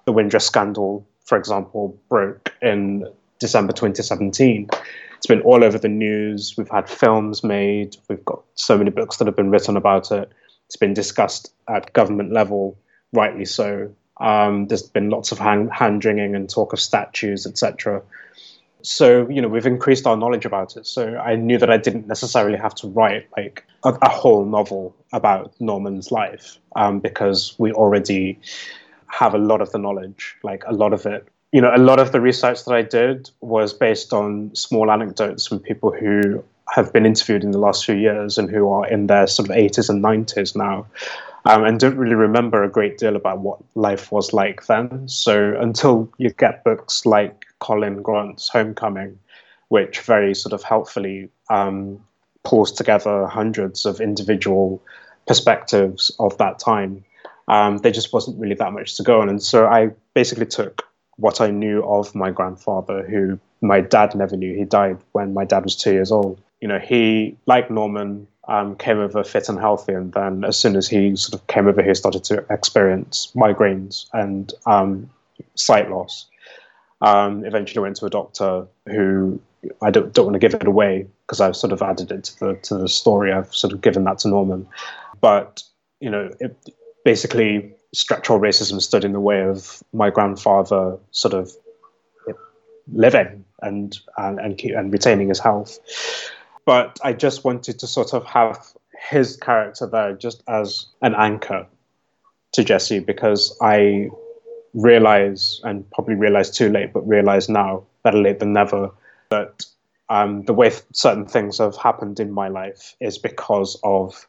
the 0.05 0.11
Windrush 0.11 0.45
scandal, 0.45 1.05
for 1.25 1.37
example, 1.37 1.99
broke 2.09 2.53
in 2.61 3.05
December 3.39 3.73
2017. 3.73 4.69
It's 5.21 5.27
been 5.27 5.41
all 5.41 5.63
over 5.63 5.77
the 5.77 5.87
news. 5.87 6.55
We've 6.57 6.67
had 6.67 6.89
films 6.89 7.43
made. 7.43 7.95
We've 8.09 8.25
got 8.25 8.41
so 8.55 8.75
many 8.75 8.89
books 8.89 9.17
that 9.17 9.27
have 9.27 9.35
been 9.35 9.51
written 9.51 9.77
about 9.77 10.11
it. 10.11 10.31
It's 10.65 10.75
been 10.75 10.95
discussed 10.95 11.53
at 11.69 11.93
government 11.93 12.33
level, 12.33 12.75
rightly 13.13 13.45
so. 13.45 13.93
Um, 14.19 14.65
there's 14.65 14.81
been 14.81 15.11
lots 15.11 15.31
of 15.31 15.37
hand, 15.37 15.69
wringing 16.03 16.33
and 16.33 16.49
talk 16.49 16.73
of 16.73 16.79
statues, 16.79 17.45
etc. 17.45 18.01
So 18.81 19.29
you 19.29 19.43
know 19.43 19.47
we've 19.47 19.67
increased 19.67 20.07
our 20.07 20.17
knowledge 20.17 20.45
about 20.45 20.75
it. 20.75 20.87
So 20.87 21.15
I 21.17 21.35
knew 21.35 21.59
that 21.59 21.69
I 21.69 21.77
didn't 21.77 22.07
necessarily 22.07 22.57
have 22.57 22.73
to 22.75 22.87
write 22.87 23.27
like 23.37 23.63
a, 23.83 23.89
a 24.01 24.09
whole 24.09 24.43
novel 24.43 24.95
about 25.13 25.53
Norman's 25.59 26.09
life 26.09 26.57
um, 26.75 26.99
because 26.99 27.53
we 27.59 27.71
already 27.73 28.39
have 29.05 29.35
a 29.35 29.37
lot 29.37 29.61
of 29.61 29.71
the 29.71 29.77
knowledge. 29.77 30.35
Like 30.41 30.63
a 30.65 30.73
lot 30.73 30.93
of 30.93 31.05
it, 31.05 31.27
you 31.51 31.61
know, 31.61 31.71
a 31.73 31.77
lot 31.77 31.99
of 31.99 32.11
the 32.11 32.21
research 32.21 32.65
that 32.65 32.73
I 32.73 32.81
did 32.81 33.29
was 33.41 33.73
based 33.73 34.13
on 34.13 34.55
small 34.55 34.89
anecdotes 34.89 35.47
from 35.47 35.59
people 35.59 35.91
who 35.91 36.43
have 36.73 36.93
been 36.93 37.05
interviewed 37.05 37.43
in 37.43 37.51
the 37.51 37.57
last 37.57 37.85
few 37.85 37.95
years 37.95 38.37
and 38.37 38.49
who 38.49 38.69
are 38.69 38.87
in 38.87 39.07
their 39.07 39.27
sort 39.27 39.49
of 39.49 39.55
80s 39.55 39.89
and 39.89 40.01
90s 40.01 40.55
now 40.55 40.87
um, 41.45 41.63
and 41.63 41.79
don't 41.79 41.97
really 41.97 42.15
remember 42.15 42.63
a 42.63 42.69
great 42.69 42.97
deal 42.97 43.15
about 43.15 43.39
what 43.39 43.59
life 43.75 44.11
was 44.11 44.33
like 44.33 44.65
then. 44.67 45.07
So 45.07 45.55
until 45.59 46.11
you 46.17 46.29
get 46.29 46.63
books 46.63 47.05
like 47.05 47.45
Colin 47.59 48.01
Grant's 48.01 48.47
Homecoming, 48.47 49.17
which 49.69 50.01
very 50.01 50.35
sort 50.35 50.53
of 50.53 50.61
helpfully 50.61 51.29
um, 51.49 51.99
pulls 52.43 52.71
together 52.71 53.25
hundreds 53.25 53.85
of 53.85 53.99
individual 53.99 54.81
perspectives 55.27 56.11
of 56.19 56.37
that 56.37 56.59
time, 56.59 57.03
um, 57.47 57.79
there 57.79 57.91
just 57.91 58.13
wasn't 58.13 58.39
really 58.39 58.55
that 58.55 58.73
much 58.73 58.95
to 58.97 59.03
go 59.03 59.21
on. 59.21 59.29
And 59.29 59.41
so 59.41 59.65
I 59.65 59.91
basically 60.13 60.45
took 60.45 60.83
what 61.21 61.39
I 61.39 61.51
knew 61.51 61.83
of 61.83 62.13
my 62.15 62.31
grandfather, 62.31 63.03
who 63.07 63.39
my 63.61 63.79
dad 63.79 64.15
never 64.15 64.35
knew. 64.35 64.55
He 64.55 64.65
died 64.65 64.97
when 65.11 65.33
my 65.33 65.45
dad 65.45 65.63
was 65.63 65.75
two 65.75 65.93
years 65.93 66.11
old. 66.11 66.41
You 66.59 66.67
know, 66.67 66.79
he, 66.79 67.37
like 67.45 67.69
Norman, 67.71 68.27
um, 68.47 68.75
came 68.75 68.99
over 68.99 69.23
fit 69.23 69.47
and 69.49 69.59
healthy, 69.59 69.93
and 69.93 70.11
then 70.13 70.43
as 70.43 70.57
soon 70.57 70.75
as 70.75 70.87
he 70.87 71.15
sort 71.15 71.39
of 71.39 71.47
came 71.47 71.67
over 71.67 71.81
here, 71.81 71.93
started 71.93 72.23
to 72.25 72.45
experience 72.49 73.31
migraines 73.35 74.07
and 74.13 74.51
um, 74.65 75.09
sight 75.55 75.89
loss. 75.89 76.25
Um, 77.01 77.45
eventually, 77.45 77.81
went 77.81 77.95
to 77.97 78.05
a 78.07 78.09
doctor 78.09 78.67
who 78.87 79.39
I 79.81 79.91
don't, 79.91 80.11
don't 80.13 80.25
want 80.25 80.35
to 80.35 80.39
give 80.39 80.53
it 80.53 80.67
away 80.67 81.07
because 81.25 81.39
I've 81.39 81.55
sort 81.55 81.71
of 81.71 81.81
added 81.81 82.11
it 82.11 82.23
to 82.25 82.39
the 82.39 82.53
to 82.63 82.77
the 82.77 82.89
story. 82.89 83.31
I've 83.31 83.53
sort 83.53 83.73
of 83.73 83.81
given 83.81 84.03
that 84.05 84.19
to 84.19 84.27
Norman, 84.27 84.67
but 85.19 85.63
you 85.99 86.09
know, 86.09 86.31
it, 86.39 86.55
basically, 87.05 87.73
structural 87.93 88.39
racism 88.39 88.81
stood 88.81 89.03
in 89.03 89.11
the 89.11 89.19
way 89.19 89.41
of 89.43 89.83
my 89.93 90.09
grandfather 90.09 90.97
sort 91.11 91.33
of 91.33 91.51
living 92.93 93.45
and 93.61 93.99
and 94.17 94.39
and, 94.39 94.57
keep, 94.57 94.75
and 94.75 94.91
retaining 94.91 95.29
his 95.29 95.39
health. 95.39 95.79
But 96.65 96.99
I 97.03 97.13
just 97.13 97.43
wanted 97.43 97.79
to 97.79 97.87
sort 97.87 98.13
of 98.13 98.25
have 98.25 98.65
his 99.09 99.35
character 99.35 99.87
there 99.87 100.13
just 100.13 100.43
as 100.47 100.85
an 101.01 101.15
anchor 101.15 101.67
to 102.53 102.63
Jesse 102.63 102.99
because 102.99 103.57
I 103.61 104.09
realize, 104.73 105.59
and 105.63 105.89
probably 105.91 106.15
realize 106.15 106.51
too 106.51 106.69
late, 106.69 106.93
but 106.93 107.07
realize 107.07 107.49
now, 107.49 107.83
better 108.03 108.21
late 108.21 108.39
than 108.39 108.53
never, 108.53 108.91
that 109.29 109.65
um, 110.09 110.43
the 110.43 110.53
way 110.53 110.71
certain 110.93 111.25
things 111.25 111.57
have 111.57 111.75
happened 111.77 112.19
in 112.19 112.31
my 112.31 112.47
life 112.47 112.95
is 112.99 113.17
because 113.17 113.79
of 113.83 114.27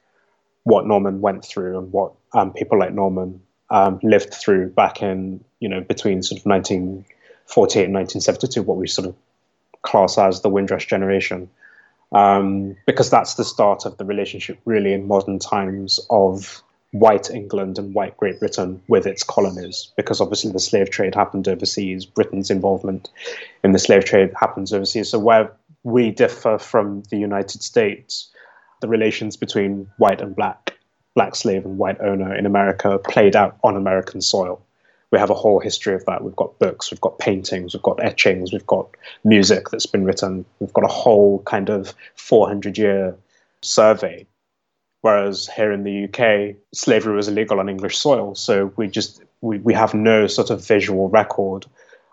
what 0.64 0.86
Norman 0.86 1.20
went 1.20 1.44
through 1.44 1.78
and 1.78 1.92
what 1.92 2.12
um, 2.34 2.52
people 2.52 2.78
like 2.78 2.92
Norman 2.92 3.40
um, 3.72 3.98
lived 4.04 4.32
through 4.32 4.70
back 4.70 5.02
in, 5.02 5.42
you 5.58 5.68
know, 5.68 5.80
between 5.80 6.22
sort 6.22 6.40
of 6.40 6.46
1948 6.46 7.84
and 7.84 7.94
1972, 7.94 8.62
what 8.62 8.76
we 8.76 8.86
sort 8.86 9.08
of 9.08 9.16
class 9.82 10.16
as 10.16 10.42
the 10.42 10.48
Windrush 10.48 10.86
generation 10.86 11.50
um, 12.12 12.76
because 12.86 13.10
that's 13.10 13.34
the 13.34 13.44
start 13.44 13.86
of 13.86 13.96
the 13.96 14.04
relationship, 14.04 14.58
really, 14.64 14.92
in 14.92 15.06
modern 15.06 15.38
times 15.38 15.98
of 16.10 16.62
white 16.90 17.30
England 17.30 17.78
and 17.78 17.94
white 17.94 18.16
Great 18.18 18.38
Britain 18.38 18.82
with 18.86 19.06
its 19.06 19.22
colonies, 19.22 19.90
because 19.96 20.20
obviously 20.20 20.52
the 20.52 20.60
slave 20.60 20.90
trade 20.90 21.14
happened 21.14 21.48
overseas. 21.48 22.04
Britain's 22.04 22.50
involvement 22.50 23.08
in 23.64 23.72
the 23.72 23.78
slave 23.78 24.04
trade 24.04 24.30
happens 24.38 24.72
overseas. 24.74 25.08
So, 25.08 25.18
where 25.18 25.52
we 25.84 26.10
differ 26.10 26.58
from 26.58 27.02
the 27.10 27.16
United 27.16 27.62
States, 27.62 28.30
the 28.80 28.88
relations 28.88 29.36
between 29.36 29.90
white 29.96 30.20
and 30.20 30.36
black, 30.36 30.71
black 31.14 31.34
slave 31.34 31.64
and 31.64 31.78
white 31.78 32.00
owner 32.00 32.34
in 32.34 32.46
America 32.46 32.98
played 32.98 33.36
out 33.36 33.58
on 33.62 33.76
American 33.76 34.20
soil 34.20 34.62
we 35.12 35.18
have 35.18 35.30
a 35.30 35.34
whole 35.34 35.60
history 35.60 35.94
of 35.94 36.04
that. 36.06 36.24
We've 36.24 36.34
got 36.34 36.58
books, 36.58 36.90
we've 36.90 37.00
got 37.00 37.18
paintings, 37.18 37.74
we've 37.74 37.82
got 37.82 38.02
etchings, 38.02 38.50
we've 38.50 38.66
got 38.66 38.88
music 39.24 39.68
that's 39.68 39.86
been 39.86 40.04
written. 40.04 40.44
We've 40.58 40.72
got 40.72 40.84
a 40.84 40.88
whole 40.88 41.40
kind 41.40 41.68
of 41.68 41.94
400 42.16 42.78
year 42.78 43.14
survey. 43.60 44.26
Whereas 45.02 45.48
here 45.48 45.70
in 45.70 45.84
the 45.84 46.04
UK, 46.04 46.56
slavery 46.72 47.14
was 47.14 47.28
illegal 47.28 47.60
on 47.60 47.68
English 47.68 47.98
soil. 47.98 48.34
So 48.34 48.72
we 48.76 48.88
just 48.88 49.22
we, 49.42 49.58
we 49.58 49.74
have 49.74 49.92
no 49.92 50.26
sort 50.26 50.48
of 50.48 50.66
visual 50.66 51.10
record 51.10 51.66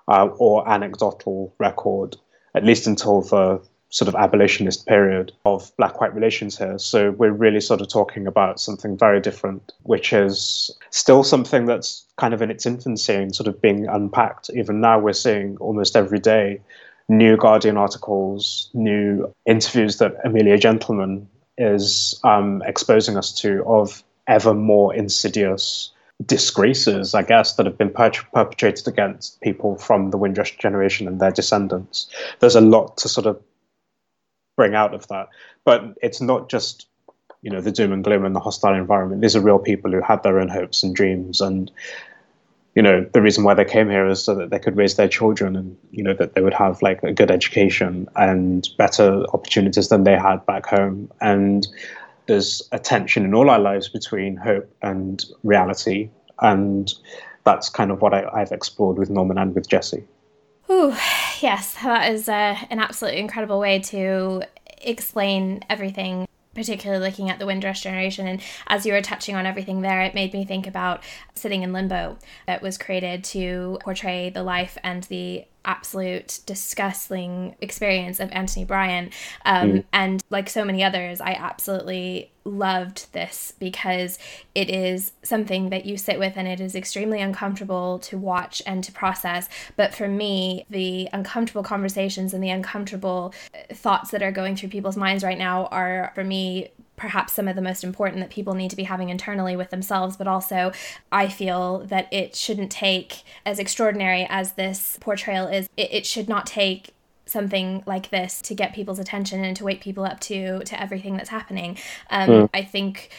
uh, 0.09 0.25
or 0.37 0.67
anecdotal 0.67 1.53
record, 1.57 2.17
at 2.53 2.65
least 2.65 2.85
until 2.85 3.21
the 3.21 3.61
sort 3.89 4.07
of 4.07 4.15
abolitionist 4.15 4.85
period 4.85 5.31
of 5.45 5.75
black 5.77 5.99
white 5.99 6.13
relations 6.13 6.57
here. 6.57 6.77
So 6.77 7.11
we're 7.11 7.31
really 7.31 7.59
sort 7.59 7.81
of 7.81 7.89
talking 7.89 8.27
about 8.27 8.59
something 8.59 8.97
very 8.97 9.19
different, 9.19 9.71
which 9.83 10.13
is 10.13 10.69
still 10.91 11.23
something 11.23 11.65
that's 11.65 12.05
kind 12.17 12.33
of 12.33 12.41
in 12.41 12.51
its 12.51 12.65
infancy 12.65 13.15
and 13.15 13.35
sort 13.35 13.47
of 13.47 13.61
being 13.61 13.87
unpacked. 13.87 14.51
Even 14.53 14.79
now, 14.79 14.99
we're 14.99 15.13
seeing 15.13 15.57
almost 15.57 15.95
every 15.95 16.19
day 16.19 16.61
new 17.09 17.35
Guardian 17.35 17.77
articles, 17.77 18.69
new 18.73 19.33
interviews 19.47 19.97
that 19.97 20.15
Amelia 20.23 20.57
Gentleman 20.57 21.27
is 21.57 22.19
um, 22.23 22.61
exposing 22.65 23.17
us 23.17 23.33
to 23.41 23.65
of 23.65 24.03
ever 24.27 24.53
more 24.53 24.93
insidious 24.93 25.91
disgraces, 26.25 27.15
I 27.15 27.23
guess, 27.23 27.55
that 27.55 27.65
have 27.65 27.77
been 27.77 27.89
per- 27.89 28.11
perpetrated 28.33 28.87
against 28.87 29.41
people 29.41 29.77
from 29.77 30.11
the 30.11 30.17
Windrush 30.17 30.57
generation 30.57 31.07
and 31.07 31.19
their 31.19 31.31
descendants. 31.31 32.09
There's 32.39 32.55
a 32.55 32.61
lot 32.61 32.97
to 32.97 33.09
sort 33.09 33.25
of 33.25 33.41
bring 34.59 34.75
out 34.75 34.93
of 34.93 35.07
that. 35.07 35.29
But 35.63 35.97
it's 36.01 36.19
not 36.19 36.49
just 36.49 36.85
you 37.41 37.49
know 37.49 37.61
the 37.61 37.71
doom 37.71 37.93
and 37.93 38.03
gloom 38.03 38.25
and 38.25 38.35
the 38.35 38.41
hostile 38.41 38.75
environment. 38.75 39.21
These 39.21 39.37
are 39.37 39.41
real 39.41 39.57
people 39.57 39.89
who 39.91 40.01
had 40.01 40.21
their 40.21 40.37
own 40.41 40.49
hopes 40.49 40.83
and 40.83 40.93
dreams, 40.93 41.39
and 41.39 41.71
you 42.75 42.81
know 42.81 43.07
the 43.13 43.21
reason 43.21 43.45
why 43.45 43.53
they 43.53 43.63
came 43.63 43.89
here 43.89 44.05
is 44.05 44.21
so 44.21 44.35
that 44.35 44.49
they 44.49 44.59
could 44.59 44.75
raise 44.75 44.95
their 44.95 45.07
children 45.07 45.55
and 45.55 45.77
you 45.91 46.03
know 46.03 46.13
that 46.13 46.33
they 46.33 46.41
would 46.41 46.53
have 46.53 46.81
like 46.81 47.01
a 47.03 47.13
good 47.13 47.31
education 47.31 48.09
and 48.17 48.67
better 48.77 49.23
opportunities 49.33 49.87
than 49.87 50.03
they 50.03 50.17
had 50.17 50.45
back 50.45 50.65
home. 50.65 51.09
And 51.21 51.65
there's 52.27 52.61
a 52.73 52.79
tension 52.79 53.23
in 53.23 53.33
all 53.33 53.49
our 53.49 53.59
lives 53.59 53.87
between 53.87 54.35
hope 54.35 54.69
and 54.81 55.23
reality, 55.43 56.09
and 56.39 56.93
that's 57.45 57.69
kind 57.69 57.91
of 57.91 58.01
what 58.01 58.13
I, 58.13 58.27
I've 58.33 58.51
explored 58.51 58.97
with 58.97 59.09
Norman 59.09 59.37
and 59.37 59.55
with 59.55 59.69
Jesse. 59.69 60.05
Ooh, 60.71 60.95
yes, 61.41 61.75
that 61.83 62.11
is 62.11 62.29
uh, 62.29 62.55
an 62.69 62.79
absolutely 62.79 63.19
incredible 63.19 63.59
way 63.59 63.79
to 63.79 64.43
explain 64.81 65.63
everything 65.69 66.27
particularly 66.53 67.05
looking 67.05 67.29
at 67.29 67.39
the 67.39 67.45
Windrush 67.45 67.81
generation. 67.81 68.27
And 68.27 68.41
as 68.67 68.85
you 68.85 68.93
were 68.93 69.01
touching 69.01 69.35
on 69.35 69.45
everything 69.45 69.81
there, 69.81 70.01
it 70.01 70.13
made 70.13 70.33
me 70.33 70.45
think 70.45 70.67
about 70.67 71.03
Sitting 71.33 71.63
in 71.63 71.71
Limbo, 71.71 72.17
that 72.47 72.61
was 72.61 72.77
created 72.77 73.23
to 73.25 73.79
portray 73.81 74.29
the 74.29 74.43
life 74.43 74.77
and 74.83 75.03
the 75.05 75.45
absolute 75.69 76.39
disgusting 76.47 77.55
experience 77.61 78.19
of 78.19 78.31
Anthony 78.31 78.65
Bryan. 78.65 79.11
Um, 79.45 79.71
mm. 79.71 79.83
And 79.93 80.23
like 80.31 80.49
so 80.49 80.65
many 80.65 80.83
others, 80.83 81.21
I 81.21 81.33
absolutely 81.33 82.31
loved 82.43 83.13
this 83.13 83.53
because 83.59 84.17
it 84.55 84.67
is 84.67 85.11
something 85.21 85.69
that 85.69 85.85
you 85.85 85.95
sit 85.95 86.17
with 86.17 86.33
and 86.37 86.47
it 86.47 86.59
is 86.59 86.73
extremely 86.73 87.21
uncomfortable 87.21 87.99
to 87.99 88.17
watch 88.17 88.63
and 88.65 88.83
to 88.83 88.91
process. 88.91 89.47
But 89.75 89.93
for 89.93 90.07
me, 90.07 90.65
the 90.71 91.07
uncomfortable 91.13 91.63
conversations 91.63 92.33
and 92.33 92.43
the 92.43 92.49
uncomfortable 92.49 93.31
thoughts 93.71 94.09
that 94.09 94.23
are 94.23 94.31
going 94.31 94.55
through 94.55 94.69
people's 94.69 94.97
minds 94.97 95.23
right 95.23 95.37
now 95.37 95.67
are, 95.67 96.11
for 96.15 96.23
me, 96.23 96.71
perhaps 96.99 97.33
some 97.33 97.47
of 97.47 97.55
the 97.55 97.61
most 97.61 97.83
important 97.83 98.19
that 98.19 98.29
people 98.29 98.53
need 98.53 98.69
to 98.69 98.75
be 98.75 98.83
having 98.83 99.09
internally 99.09 99.55
with 99.55 99.69
themselves, 99.71 100.17
but 100.17 100.27
also 100.27 100.71
I 101.11 101.29
feel 101.29 101.79
that 101.87 102.11
it 102.11 102.35
shouldn't 102.35 102.71
take, 102.71 103.23
as 103.45 103.57
extraordinary 103.57 104.27
as 104.29 104.53
this 104.53 104.97
portrayal 104.99 105.47
is, 105.47 105.69
it, 105.77 105.91
it 105.91 106.05
should 106.05 106.27
not 106.27 106.45
take 106.45 106.93
something 107.25 107.83
like 107.85 108.09
this 108.09 108.41
to 108.41 108.55
get 108.55 108.73
people's 108.73 108.99
attention 108.99 109.43
and 109.43 109.55
to 109.55 109.63
wake 109.63 109.81
people 109.81 110.03
up 110.03 110.19
to 110.19 110.59
to 110.63 110.81
everything 110.81 111.15
that's 111.15 111.29
happening. 111.29 111.77
Um, 112.09 112.29
mm. 112.29 112.49
I 112.53 112.63
think 112.63 113.09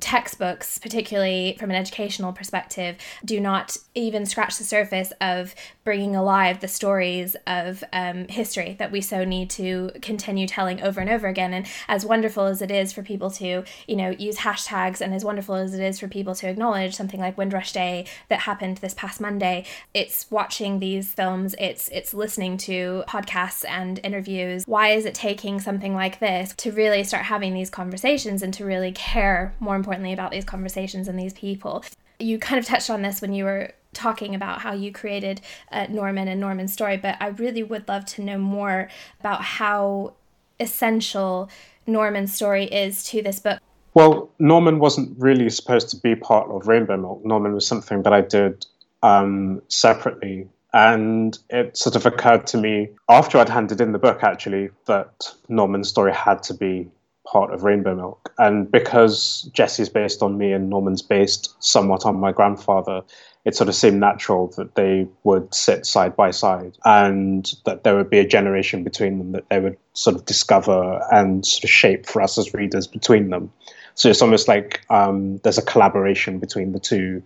textbooks, 0.00 0.78
particularly 0.78 1.56
from 1.58 1.70
an 1.70 1.76
educational 1.76 2.32
perspective, 2.32 2.96
do 3.24 3.40
not 3.40 3.76
even 3.94 4.24
scratch 4.26 4.58
the 4.58 4.64
surface 4.64 5.12
of 5.20 5.54
bringing 5.84 6.16
alive 6.16 6.60
the 6.60 6.68
stories 6.68 7.36
of 7.46 7.84
um, 7.92 8.26
history 8.28 8.76
that 8.78 8.90
we 8.90 9.00
so 9.00 9.24
need 9.24 9.50
to 9.50 9.90
continue 10.00 10.46
telling 10.46 10.82
over 10.82 11.00
and 11.00 11.10
over 11.10 11.28
again. 11.28 11.52
And 11.52 11.66
as 11.88 12.04
wonderful 12.04 12.46
as 12.46 12.62
it 12.62 12.70
is 12.70 12.92
for 12.92 13.02
people 13.02 13.30
to, 13.32 13.64
you 13.86 13.96
know, 13.96 14.10
use 14.10 14.38
hashtags, 14.38 15.00
and 15.00 15.14
as 15.14 15.24
wonderful 15.24 15.54
as 15.54 15.74
it 15.74 15.82
is 15.82 15.98
for 16.00 16.08
people 16.08 16.34
to 16.36 16.48
acknowledge 16.48 16.94
something 16.94 17.20
like 17.20 17.36
Windrush 17.36 17.72
Day 17.72 18.06
that 18.28 18.40
happened 18.40 18.78
this 18.78 18.94
past 18.94 19.20
Monday, 19.20 19.64
it's 19.92 20.30
watching 20.30 20.78
these 20.78 21.12
films, 21.12 21.54
it's 21.58 21.88
it's 21.90 22.14
listening 22.14 22.56
to 22.58 23.04
podcasts 23.06 23.64
and 23.68 24.00
interviews. 24.02 24.64
Why 24.66 24.90
is 24.90 25.04
it 25.04 25.14
taking 25.14 25.60
something 25.60 25.94
like 25.94 26.20
this 26.20 26.54
to 26.58 26.72
really 26.72 27.04
start 27.04 27.24
having 27.24 27.52
these 27.52 27.70
conversations 27.70 28.42
and 28.42 28.54
to 28.54 28.64
really 28.64 28.92
care 28.92 29.54
more 29.60 29.76
importantly? 29.76 29.89
Importantly 29.90 30.12
about 30.12 30.30
these 30.30 30.44
conversations 30.44 31.08
and 31.08 31.18
these 31.18 31.32
people. 31.32 31.84
You 32.20 32.38
kind 32.38 32.60
of 32.60 32.64
touched 32.64 32.90
on 32.90 33.02
this 33.02 33.20
when 33.20 33.32
you 33.32 33.44
were 33.44 33.72
talking 33.92 34.36
about 34.36 34.60
how 34.60 34.72
you 34.72 34.92
created 34.92 35.40
uh, 35.72 35.88
Norman 35.90 36.28
and 36.28 36.40
Norman's 36.40 36.72
story, 36.72 36.96
but 36.96 37.16
I 37.18 37.28
really 37.28 37.64
would 37.64 37.88
love 37.88 38.04
to 38.06 38.22
know 38.22 38.38
more 38.38 38.88
about 39.18 39.42
how 39.42 40.14
essential 40.60 41.50
Norman's 41.88 42.32
story 42.32 42.66
is 42.66 43.02
to 43.06 43.20
this 43.20 43.40
book. 43.40 43.58
Well, 43.94 44.30
Norman 44.38 44.78
wasn't 44.78 45.18
really 45.18 45.50
supposed 45.50 45.88
to 45.90 45.96
be 45.96 46.14
part 46.14 46.48
of 46.50 46.68
Rainbow 46.68 46.96
Milk. 46.96 47.24
Norman 47.24 47.52
was 47.52 47.66
something 47.66 48.04
that 48.04 48.12
I 48.12 48.20
did 48.20 48.64
um, 49.02 49.60
separately. 49.66 50.46
And 50.72 51.36
it 51.48 51.76
sort 51.76 51.96
of 51.96 52.06
occurred 52.06 52.46
to 52.48 52.58
me 52.58 52.90
after 53.08 53.38
I'd 53.38 53.48
handed 53.48 53.80
in 53.80 53.90
the 53.90 53.98
book, 53.98 54.22
actually, 54.22 54.70
that 54.86 55.34
Norman's 55.48 55.88
story 55.88 56.12
had 56.12 56.44
to 56.44 56.54
be 56.54 56.88
part 57.30 57.52
of 57.54 57.62
Rainbow 57.62 57.94
Milk. 57.94 58.32
And 58.38 58.70
because 58.70 59.48
Jesse's 59.52 59.88
based 59.88 60.22
on 60.22 60.36
me 60.36 60.52
and 60.52 60.68
Norman's 60.68 61.02
based 61.02 61.54
somewhat 61.62 62.04
on 62.04 62.18
my 62.18 62.32
grandfather, 62.32 63.02
it 63.44 63.54
sort 63.54 63.68
of 63.68 63.74
seemed 63.74 64.00
natural 64.00 64.48
that 64.56 64.74
they 64.74 65.06
would 65.22 65.54
sit 65.54 65.86
side 65.86 66.16
by 66.16 66.32
side 66.32 66.76
and 66.84 67.52
that 67.64 67.84
there 67.84 67.94
would 67.96 68.10
be 68.10 68.18
a 68.18 68.26
generation 68.26 68.82
between 68.82 69.18
them 69.18 69.32
that 69.32 69.48
they 69.48 69.60
would 69.60 69.76
sort 69.92 70.16
of 70.16 70.26
discover 70.26 71.00
and 71.12 71.46
sort 71.46 71.64
of 71.64 71.70
shape 71.70 72.04
for 72.04 72.20
us 72.20 72.36
as 72.36 72.52
readers 72.52 72.86
between 72.86 73.30
them. 73.30 73.52
So 73.94 74.08
it's 74.10 74.22
almost 74.22 74.48
like 74.48 74.82
um, 74.90 75.38
there's 75.38 75.58
a 75.58 75.62
collaboration 75.62 76.38
between 76.38 76.72
the 76.72 76.80
two 76.80 77.22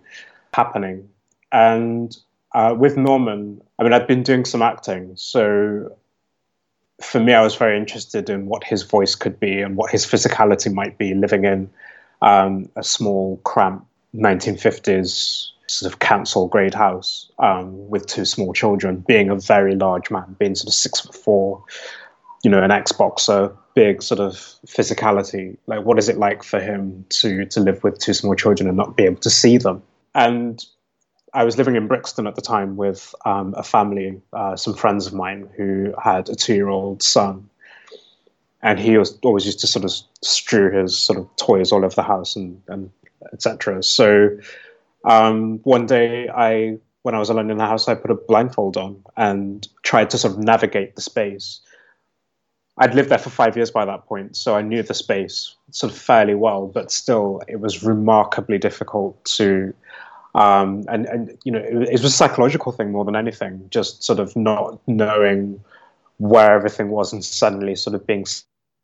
happening. 0.53 1.09
And 1.51 2.15
uh, 2.53 2.75
with 2.77 2.95
Norman, 2.95 3.61
I 3.79 3.83
mean, 3.83 3.93
I've 3.93 4.07
been 4.07 4.23
doing 4.23 4.45
some 4.45 4.61
acting. 4.61 5.13
So 5.15 5.91
for 7.01 7.19
me, 7.19 7.33
I 7.33 7.41
was 7.41 7.55
very 7.55 7.77
interested 7.77 8.29
in 8.29 8.45
what 8.45 8.63
his 8.63 8.83
voice 8.83 9.15
could 9.15 9.39
be 9.39 9.61
and 9.61 9.75
what 9.75 9.91
his 9.91 10.05
physicality 10.05 10.73
might 10.73 10.97
be 10.97 11.13
living 11.13 11.45
in 11.45 11.69
um, 12.21 12.69
a 12.75 12.83
small, 12.83 13.37
cramped 13.43 13.85
1950s 14.15 15.49
sort 15.67 15.91
of 15.91 15.99
council 15.99 16.47
grade 16.47 16.73
house 16.73 17.31
um, 17.39 17.89
with 17.89 18.05
two 18.05 18.25
small 18.25 18.53
children, 18.53 19.03
being 19.07 19.29
a 19.29 19.35
very 19.35 19.75
large 19.75 20.09
man, 20.11 20.35
being 20.39 20.55
sort 20.55 20.67
of 20.67 20.73
six 20.73 21.01
foot 21.01 21.15
four, 21.15 21.63
you 22.43 22.49
know, 22.49 22.61
an 22.61 22.69
Xboxer, 22.69 23.55
big 23.73 24.01
sort 24.01 24.19
of 24.19 24.33
physicality. 24.65 25.57
Like, 25.67 25.83
what 25.83 25.97
is 25.97 26.07
it 26.07 26.17
like 26.17 26.43
for 26.43 26.59
him 26.59 27.05
to 27.09 27.45
to 27.45 27.59
live 27.59 27.83
with 27.83 27.99
two 27.99 28.13
small 28.13 28.35
children 28.35 28.69
and 28.69 28.77
not 28.77 28.95
be 28.95 29.03
able 29.03 29.21
to 29.21 29.29
see 29.29 29.57
them? 29.57 29.81
And 30.13 30.63
I 31.35 31.43
was 31.43 31.57
living 31.57 31.75
in 31.75 31.87
Brixton 31.87 32.27
at 32.27 32.35
the 32.35 32.41
time 32.41 32.77
with 32.77 33.13
um, 33.25 33.53
a 33.57 33.63
family, 33.63 34.21
uh, 34.31 34.55
some 34.55 34.73
friends 34.73 35.05
of 35.05 35.13
mine 35.13 35.49
who 35.57 35.93
had 36.01 36.29
a 36.29 36.35
two-year-old 36.35 37.03
son, 37.03 37.49
and 38.63 38.79
he 38.79 38.97
was 38.97 39.19
always 39.21 39.45
used 39.45 39.59
to 39.59 39.67
sort 39.67 39.83
of 39.83 39.91
strew 40.21 40.71
his 40.71 40.97
sort 40.97 41.19
of 41.19 41.27
toys 41.35 41.73
all 41.73 41.83
over 41.83 41.93
the 41.93 42.03
house 42.03 42.37
and, 42.37 42.61
and 42.69 42.89
etc. 43.33 43.83
So 43.83 44.29
um, 45.03 45.59
one 45.63 45.85
day, 45.85 46.29
I 46.29 46.79
when 47.01 47.13
I 47.13 47.19
was 47.19 47.29
alone 47.29 47.51
in 47.51 47.57
the 47.57 47.67
house, 47.67 47.87
I 47.89 47.95
put 47.95 48.11
a 48.11 48.15
blindfold 48.15 48.77
on 48.77 49.03
and 49.15 49.67
tried 49.83 50.09
to 50.11 50.17
sort 50.17 50.33
of 50.33 50.39
navigate 50.39 50.95
the 50.95 51.01
space. 51.01 51.59
I'd 52.77 52.95
lived 52.95 53.09
there 53.09 53.19
for 53.19 53.29
five 53.29 53.55
years 53.55 53.71
by 53.71 53.85
that 53.85 54.05
point, 54.05 54.35
so 54.37 54.55
I 54.55 54.61
knew 54.61 54.83
the 54.83 54.93
space 54.93 55.55
sort 55.71 55.91
of 55.91 55.99
fairly 55.99 56.33
well, 56.33 56.67
but 56.67 56.91
still, 56.91 57.41
it 57.47 57.59
was 57.59 57.83
remarkably 57.83 58.57
difficult 58.57 59.23
to 59.25 59.73
um, 60.35 60.83
and 60.89 61.05
and 61.05 61.37
you 61.45 61.51
know 61.51 61.59
it, 61.59 61.89
it, 61.89 61.91
was 61.93 62.03
a 62.03 62.09
psychological 62.09 62.73
thing 62.73 62.91
more 62.91 63.05
than 63.05 63.15
anything, 63.15 63.65
just 63.69 64.03
sort 64.03 64.19
of 64.19 64.35
not 64.35 64.77
knowing 64.85 65.63
where 66.17 66.51
everything 66.51 66.89
was 66.89 67.13
and 67.13 67.23
suddenly 67.23 67.73
sort 67.73 67.95
of 67.95 68.05
being 68.05 68.25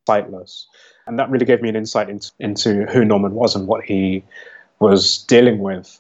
sightless, 0.08 0.66
and 1.06 1.20
that 1.20 1.30
really 1.30 1.46
gave 1.46 1.62
me 1.62 1.68
an 1.68 1.76
insight 1.76 2.10
into 2.10 2.32
into 2.40 2.86
who 2.86 3.04
Norman 3.04 3.36
was 3.36 3.54
and 3.54 3.68
what 3.68 3.84
he 3.84 4.24
was 4.80 5.24
dealing 5.24 5.60
with. 5.60 6.00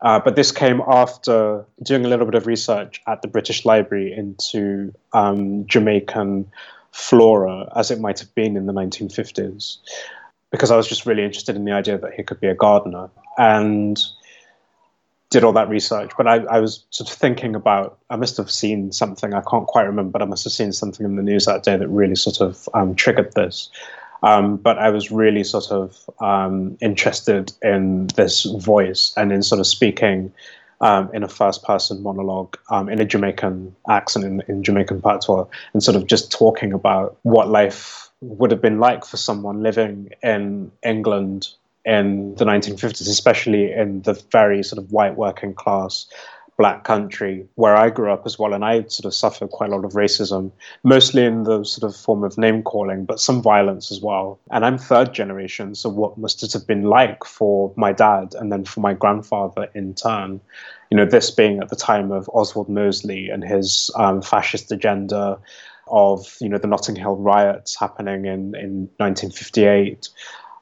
Uh, 0.00 0.18
but 0.18 0.34
this 0.34 0.50
came 0.50 0.80
after 0.88 1.64
doing 1.82 2.06
a 2.06 2.08
little 2.08 2.24
bit 2.24 2.34
of 2.34 2.46
research 2.46 3.02
at 3.06 3.20
the 3.20 3.28
British 3.28 3.66
Library 3.66 4.14
into 4.14 4.94
um, 5.12 5.66
Jamaican 5.66 6.50
flora 6.92 7.70
as 7.76 7.90
it 7.90 8.00
might 8.00 8.18
have 8.18 8.34
been 8.34 8.56
in 8.56 8.64
the 8.64 8.72
1950s, 8.72 9.76
because 10.50 10.70
I 10.70 10.76
was 10.76 10.88
just 10.88 11.04
really 11.04 11.22
interested 11.22 11.54
in 11.54 11.66
the 11.66 11.72
idea 11.72 11.98
that 11.98 12.14
he 12.14 12.22
could 12.22 12.40
be 12.40 12.46
a 12.46 12.54
gardener. 12.54 13.10
And 13.36 14.02
did 15.30 15.42
all 15.42 15.52
that 15.52 15.68
research, 15.68 16.12
but 16.16 16.26
I, 16.26 16.36
I, 16.44 16.60
was 16.60 16.84
sort 16.90 17.10
of 17.10 17.16
thinking 17.16 17.54
about. 17.54 17.98
I 18.10 18.16
must 18.16 18.36
have 18.36 18.50
seen 18.50 18.92
something. 18.92 19.34
I 19.34 19.42
can't 19.50 19.66
quite 19.66 19.82
remember, 19.82 20.12
but 20.12 20.22
I 20.22 20.24
must 20.24 20.44
have 20.44 20.52
seen 20.52 20.72
something 20.72 21.04
in 21.04 21.16
the 21.16 21.22
news 21.22 21.46
that 21.46 21.64
day 21.64 21.76
that 21.76 21.88
really 21.88 22.14
sort 22.14 22.40
of 22.40 22.68
um, 22.74 22.94
triggered 22.94 23.32
this. 23.34 23.68
Um, 24.22 24.56
but 24.56 24.78
I 24.78 24.90
was 24.90 25.10
really 25.10 25.44
sort 25.44 25.70
of 25.70 26.08
um, 26.20 26.78
interested 26.80 27.52
in 27.62 28.06
this 28.08 28.44
voice 28.44 29.12
and 29.16 29.32
in 29.32 29.42
sort 29.42 29.60
of 29.60 29.66
speaking 29.66 30.32
um, 30.80 31.10
in 31.12 31.22
a 31.22 31.28
first-person 31.28 32.02
monologue 32.02 32.56
um, 32.70 32.88
in 32.88 33.00
a 33.00 33.04
Jamaican 33.04 33.74
accent 33.88 34.24
in, 34.24 34.42
in 34.48 34.62
Jamaican 34.62 35.02
patois, 35.02 35.46
and 35.72 35.82
sort 35.82 35.96
of 35.96 36.06
just 36.06 36.30
talking 36.30 36.72
about 36.72 37.18
what 37.22 37.48
life 37.48 38.10
would 38.20 38.50
have 38.50 38.62
been 38.62 38.78
like 38.78 39.04
for 39.04 39.16
someone 39.16 39.62
living 39.62 40.10
in 40.22 40.70
England 40.84 41.48
in 41.86 42.34
the 42.34 42.44
1950s, 42.44 43.08
especially 43.08 43.72
in 43.72 44.02
the 44.02 44.14
very 44.32 44.62
sort 44.62 44.82
of 44.82 44.92
white 44.92 45.16
working 45.16 45.54
class 45.54 46.06
black 46.56 46.84
country 46.84 47.46
where 47.56 47.76
I 47.76 47.90
grew 47.90 48.10
up 48.10 48.22
as 48.24 48.38
well. 48.38 48.54
And 48.54 48.64
I 48.64 48.82
sort 48.84 49.04
of 49.04 49.14
suffered 49.14 49.50
quite 49.50 49.70
a 49.70 49.76
lot 49.76 49.84
of 49.84 49.92
racism, 49.92 50.50
mostly 50.82 51.24
in 51.24 51.44
the 51.44 51.64
sort 51.64 51.88
of 51.88 51.96
form 51.96 52.24
of 52.24 52.38
name 52.38 52.62
calling, 52.62 53.04
but 53.04 53.20
some 53.20 53.42
violence 53.42 53.92
as 53.92 54.00
well. 54.00 54.38
And 54.50 54.64
I'm 54.64 54.78
third 54.78 55.12
generation, 55.12 55.74
so 55.74 55.88
what 55.88 56.18
must 56.18 56.42
it 56.42 56.52
have 56.54 56.66
been 56.66 56.84
like 56.84 57.24
for 57.24 57.72
my 57.76 57.92
dad 57.92 58.34
and 58.34 58.50
then 58.50 58.64
for 58.64 58.80
my 58.80 58.94
grandfather 58.94 59.68
in 59.74 59.94
turn? 59.94 60.40
You 60.90 60.96
know, 60.96 61.04
this 61.04 61.30
being 61.30 61.58
at 61.60 61.68
the 61.68 61.76
time 61.76 62.10
of 62.10 62.28
Oswald 62.32 62.68
Mosley 62.68 63.28
and 63.28 63.44
his 63.44 63.90
um, 63.96 64.22
fascist 64.22 64.72
agenda, 64.72 65.38
of 65.88 66.36
you 66.40 66.48
know 66.48 66.58
the 66.58 66.66
Notting 66.66 66.96
Hill 66.96 67.14
riots 67.14 67.78
happening 67.78 68.24
in 68.24 68.56
in 68.56 68.90
1958 68.96 70.08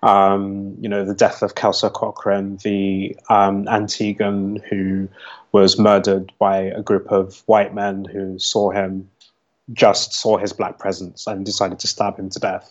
um, 0.04 0.76
you 0.80 0.88
know, 0.88 1.02
the 1.02 1.14
death 1.14 1.42
of 1.42 1.54
Kelso 1.54 1.88
Cochrane, 1.88 2.58
the 2.62 3.16
um, 3.30 3.64
Antiguan 3.64 4.62
who 4.68 5.08
was 5.52 5.78
murdered 5.78 6.30
by 6.38 6.58
a 6.58 6.82
group 6.82 7.10
of 7.10 7.42
white 7.46 7.74
men 7.74 8.04
who 8.04 8.38
saw 8.38 8.70
him, 8.70 9.08
just 9.72 10.12
saw 10.12 10.36
his 10.36 10.52
black 10.52 10.78
presence 10.78 11.26
and 11.26 11.46
decided 11.46 11.78
to 11.78 11.86
stab 11.86 12.18
him 12.18 12.28
to 12.28 12.38
death. 12.38 12.70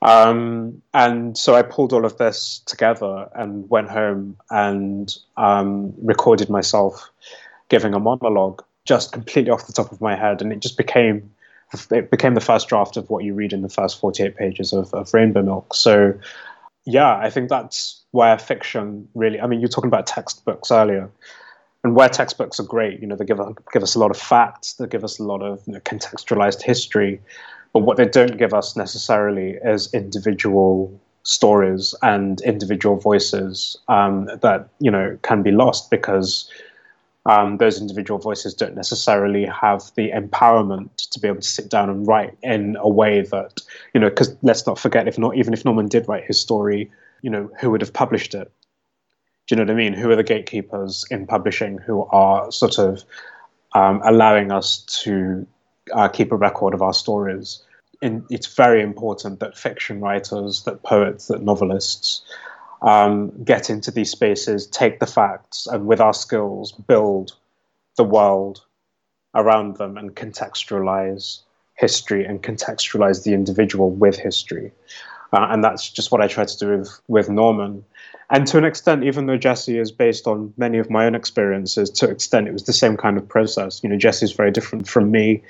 Um, 0.00 0.80
and 0.94 1.36
so 1.36 1.56
I 1.56 1.62
pulled 1.62 1.92
all 1.92 2.04
of 2.04 2.18
this 2.18 2.62
together 2.66 3.28
and 3.34 3.68
went 3.68 3.90
home 3.90 4.36
and 4.48 5.12
um, 5.36 5.92
recorded 6.00 6.48
myself 6.48 7.10
giving 7.68 7.94
a 7.94 7.98
monologue 7.98 8.62
just 8.84 9.10
completely 9.10 9.50
off 9.50 9.66
the 9.66 9.72
top 9.72 9.90
of 9.90 10.00
my 10.00 10.14
head. 10.14 10.40
And 10.40 10.52
it 10.52 10.60
just 10.60 10.76
became 10.76 11.32
it 11.90 12.10
became 12.10 12.34
the 12.34 12.40
first 12.40 12.68
draft 12.68 12.96
of 12.96 13.10
what 13.10 13.24
you 13.24 13.34
read 13.34 13.52
in 13.52 13.62
the 13.62 13.68
first 13.68 14.00
48 14.00 14.36
pages 14.36 14.72
of, 14.72 14.92
of 14.94 15.12
Rainbow 15.12 15.42
Milk. 15.42 15.74
So, 15.74 16.14
yeah, 16.84 17.16
I 17.18 17.30
think 17.30 17.48
that's 17.48 18.02
where 18.12 18.38
fiction 18.38 19.08
really, 19.14 19.40
I 19.40 19.46
mean, 19.46 19.60
you're 19.60 19.68
talking 19.68 19.88
about 19.88 20.06
textbooks 20.06 20.70
earlier. 20.70 21.10
And 21.84 21.94
where 21.94 22.08
textbooks 22.08 22.58
are 22.58 22.64
great, 22.64 23.00
you 23.00 23.06
know, 23.06 23.14
they 23.14 23.24
give, 23.24 23.38
give 23.72 23.82
us 23.82 23.94
a 23.94 23.98
lot 23.98 24.10
of 24.10 24.16
facts, 24.16 24.74
they 24.74 24.86
give 24.86 25.04
us 25.04 25.18
a 25.18 25.22
lot 25.22 25.42
of 25.42 25.62
you 25.66 25.74
know, 25.74 25.80
contextualized 25.80 26.62
history. 26.62 27.20
But 27.72 27.80
what 27.80 27.98
they 27.98 28.06
don't 28.06 28.36
give 28.36 28.52
us 28.52 28.76
necessarily 28.76 29.58
is 29.64 29.92
individual 29.94 30.98
stories 31.22 31.94
and 32.02 32.40
individual 32.40 32.96
voices 32.96 33.76
um, 33.88 34.28
that, 34.40 34.68
you 34.80 34.90
know, 34.90 35.16
can 35.22 35.42
be 35.42 35.52
lost 35.52 35.90
because 35.90 36.50
um, 37.28 37.58
those 37.58 37.80
individual 37.80 38.18
voices 38.18 38.54
don't 38.54 38.74
necessarily 38.74 39.44
have 39.44 39.82
the 39.96 40.10
empowerment 40.10 40.88
to 41.10 41.20
be 41.20 41.28
able 41.28 41.40
to 41.40 41.48
sit 41.48 41.68
down 41.68 41.90
and 41.90 42.06
write 42.06 42.36
in 42.42 42.76
a 42.80 42.88
way 42.88 43.20
that 43.20 43.60
you 43.94 44.00
know 44.00 44.08
because 44.08 44.34
let's 44.42 44.66
not 44.66 44.78
forget 44.78 45.06
if 45.06 45.18
not 45.18 45.36
even 45.36 45.52
if 45.52 45.64
norman 45.64 45.88
did 45.88 46.08
write 46.08 46.24
his 46.24 46.40
story 46.40 46.90
you 47.22 47.30
know 47.30 47.50
who 47.60 47.70
would 47.70 47.80
have 47.80 47.92
published 47.92 48.34
it? 48.34 48.50
Do 49.46 49.54
you 49.54 49.56
know 49.56 49.62
what 49.62 49.70
i 49.70 49.74
mean? 49.74 49.92
Who 49.92 50.10
are 50.10 50.16
the 50.16 50.22
gatekeepers 50.22 51.04
in 51.10 51.26
publishing 51.26 51.78
who 51.78 52.04
are 52.06 52.50
sort 52.50 52.78
of 52.78 53.04
um, 53.74 54.00
allowing 54.04 54.52
us 54.52 54.80
to 55.02 55.46
uh, 55.92 56.08
keep 56.08 56.32
a 56.32 56.36
record 56.36 56.74
of 56.74 56.82
our 56.82 56.94
stories? 56.94 57.62
And 58.00 58.24
it's 58.30 58.54
very 58.54 58.82
important 58.82 59.40
that 59.40 59.56
fiction 59.56 60.00
writers 60.00 60.62
that 60.64 60.82
poets 60.82 61.26
that 61.28 61.42
novelists 61.42 62.22
um, 62.82 63.32
get 63.44 63.70
into 63.70 63.90
these 63.90 64.10
spaces, 64.10 64.66
take 64.66 65.00
the 65.00 65.06
facts, 65.06 65.66
and 65.66 65.86
with 65.86 66.00
our 66.00 66.14
skills, 66.14 66.72
build 66.72 67.36
the 67.96 68.04
world 68.04 68.64
around 69.34 69.76
them 69.76 69.96
and 69.96 70.14
contextualize 70.14 71.40
history 71.74 72.24
and 72.24 72.42
contextualize 72.42 73.24
the 73.24 73.32
individual 73.32 73.90
with 73.90 74.16
history. 74.16 74.72
Uh, 75.32 75.46
and 75.50 75.62
that's 75.62 75.90
just 75.90 76.10
what 76.10 76.20
I 76.20 76.26
try 76.26 76.44
to 76.44 76.58
do 76.58 76.78
with, 76.78 77.00
with 77.08 77.28
Norman. 77.28 77.84
And 78.30 78.46
to 78.48 78.58
an 78.58 78.64
extent, 78.64 79.04
even 79.04 79.26
though 79.26 79.36
Jesse 79.36 79.78
is 79.78 79.92
based 79.92 80.26
on 80.26 80.52
many 80.56 80.78
of 80.78 80.90
my 80.90 81.06
own 81.06 81.14
experiences, 81.14 81.90
to 81.90 82.06
an 82.06 82.12
extent, 82.12 82.48
it 82.48 82.52
was 82.52 82.64
the 82.64 82.72
same 82.72 82.96
kind 82.96 83.16
of 83.16 83.28
process. 83.28 83.82
You 83.82 83.90
know, 83.90 83.96
Jesse 83.96 84.24
is 84.24 84.32
very 84.32 84.50
different 84.50 84.88
from 84.88 85.10
me. 85.10 85.42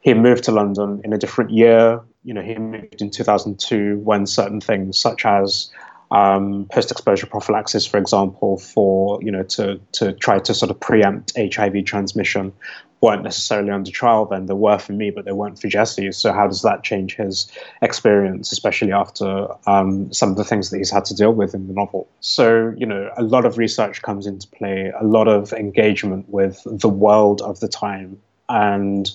He 0.00 0.14
moved 0.14 0.44
to 0.44 0.52
London 0.52 1.00
in 1.04 1.12
a 1.12 1.18
different 1.18 1.50
year. 1.50 2.00
You 2.24 2.34
know, 2.34 2.42
he 2.42 2.56
moved 2.56 3.00
in 3.00 3.10
2002 3.10 3.98
when 3.98 4.26
certain 4.26 4.60
things, 4.60 4.98
such 4.98 5.24
as 5.24 5.70
um, 6.10 6.66
post-exposure 6.72 7.26
prophylaxis, 7.26 7.86
for 7.86 7.98
example, 7.98 8.58
for 8.58 9.22
you 9.22 9.30
know 9.30 9.42
to 9.44 9.80
to 9.92 10.12
try 10.12 10.38
to 10.40 10.54
sort 10.54 10.70
of 10.70 10.80
preempt 10.80 11.32
HIV 11.36 11.84
transmission, 11.84 12.52
weren't 13.00 13.22
necessarily 13.22 13.70
under 13.70 13.90
trial 13.90 14.26
then. 14.26 14.46
They 14.46 14.54
were 14.54 14.78
for 14.78 14.92
me, 14.92 15.10
but 15.10 15.24
they 15.24 15.32
weren't 15.32 15.60
for 15.60 15.68
Jesse. 15.68 16.12
So 16.12 16.32
how 16.32 16.46
does 16.46 16.62
that 16.62 16.82
change 16.82 17.16
his 17.16 17.50
experience, 17.80 18.52
especially 18.52 18.92
after 18.92 19.48
um, 19.66 20.12
some 20.12 20.30
of 20.30 20.36
the 20.36 20.44
things 20.44 20.70
that 20.70 20.78
he's 20.78 20.90
had 20.90 21.04
to 21.06 21.14
deal 21.14 21.32
with 21.32 21.54
in 21.54 21.68
the 21.68 21.74
novel? 21.74 22.08
So 22.20 22.74
you 22.76 22.86
know, 22.86 23.10
a 23.16 23.22
lot 23.22 23.44
of 23.44 23.56
research 23.56 24.02
comes 24.02 24.26
into 24.26 24.48
play, 24.48 24.92
a 24.98 25.04
lot 25.04 25.28
of 25.28 25.52
engagement 25.52 26.28
with 26.28 26.60
the 26.66 26.88
world 26.88 27.40
of 27.42 27.60
the 27.60 27.68
time, 27.68 28.18
and 28.48 29.08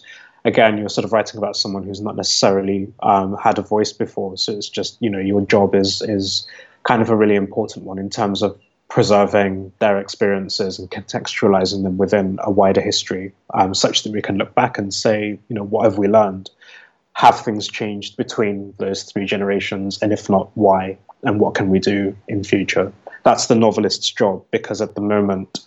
again, 0.46 0.78
you're 0.78 0.90
sort 0.90 1.04
of 1.04 1.12
writing 1.12 1.40
about 1.40 1.58
someone 1.58 1.84
who's 1.84 2.00
not 2.00 2.16
necessarily 2.16 2.88
um, 3.02 3.36
had 3.36 3.58
a 3.58 3.62
voice 3.62 3.92
before. 3.92 4.38
So 4.38 4.54
it's 4.54 4.70
just 4.70 4.98
you 5.02 5.10
know, 5.10 5.20
your 5.20 5.42
job 5.42 5.76
is 5.76 6.02
is 6.02 6.48
kind 6.86 7.02
of 7.02 7.10
a 7.10 7.16
really 7.16 7.36
important 7.36 7.86
one 7.86 8.00
in 8.00 8.10
terms 8.10 8.42
of 8.42 8.58
preserving 8.88 9.72
their 9.80 10.00
experiences 10.00 10.80
and 10.80 10.90
contextualizing 10.92 11.84
them 11.84 11.98
within 11.98 12.40
a 12.44 12.52
wider 12.52 12.82
history, 12.82 13.34
um, 13.54 13.74
such 13.74 14.04
that 14.04 14.12
we 14.14 14.22
can 14.22 14.38
look 14.38 14.54
back 14.56 14.78
and 14.78 14.94
say, 14.94 15.38
you 15.50 15.56
know, 15.56 15.64
what 15.64 15.84
have 15.84 15.98
we 15.98 16.08
learned? 16.08 16.50
Have 17.14 17.40
things 17.40 17.68
changed 17.68 18.16
between 18.16 18.74
those 18.78 19.04
three 19.04 19.26
generations? 19.26 20.02
And 20.02 20.14
if 20.14 20.30
not, 20.30 20.50
why? 20.54 20.98
And 21.24 21.40
what 21.40 21.56
can 21.56 21.70
we 21.70 21.80
do 21.80 22.16
in 22.28 22.44
future? 22.44 22.92
That's 23.24 23.48
the 23.48 23.56
novelist's 23.56 24.12
job 24.12 24.46
because 24.52 24.82
at 24.82 24.94
the 24.94 25.02
moment, 25.02 25.60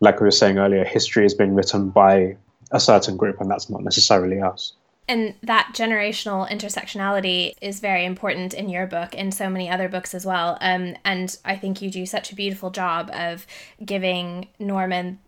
like 0.00 0.20
we 0.20 0.24
were 0.24 0.30
saying 0.30 0.58
earlier, 0.58 0.84
history 0.84 1.26
is 1.26 1.34
being 1.34 1.54
written 1.54 1.90
by 1.90 2.36
a 2.70 2.80
certain 2.80 3.18
group, 3.18 3.40
and 3.40 3.50
that's 3.50 3.68
not 3.68 3.84
necessarily 3.84 4.40
us. 4.40 4.72
And 5.08 5.34
that 5.42 5.72
generational 5.74 6.48
intersectionality 6.48 7.54
is 7.60 7.80
very 7.80 8.04
important 8.04 8.54
in 8.54 8.68
your 8.68 8.86
book 8.86 9.14
and 9.16 9.34
so 9.34 9.50
many 9.50 9.68
other 9.68 9.88
books 9.88 10.14
as 10.14 10.24
well. 10.24 10.56
Um, 10.60 10.96
and 11.04 11.36
I 11.44 11.56
think 11.56 11.82
you 11.82 11.90
do 11.90 12.06
such 12.06 12.30
a 12.30 12.36
beautiful 12.36 12.70
job 12.70 13.10
of 13.12 13.46
giving 13.84 14.48
Norman 14.58 15.18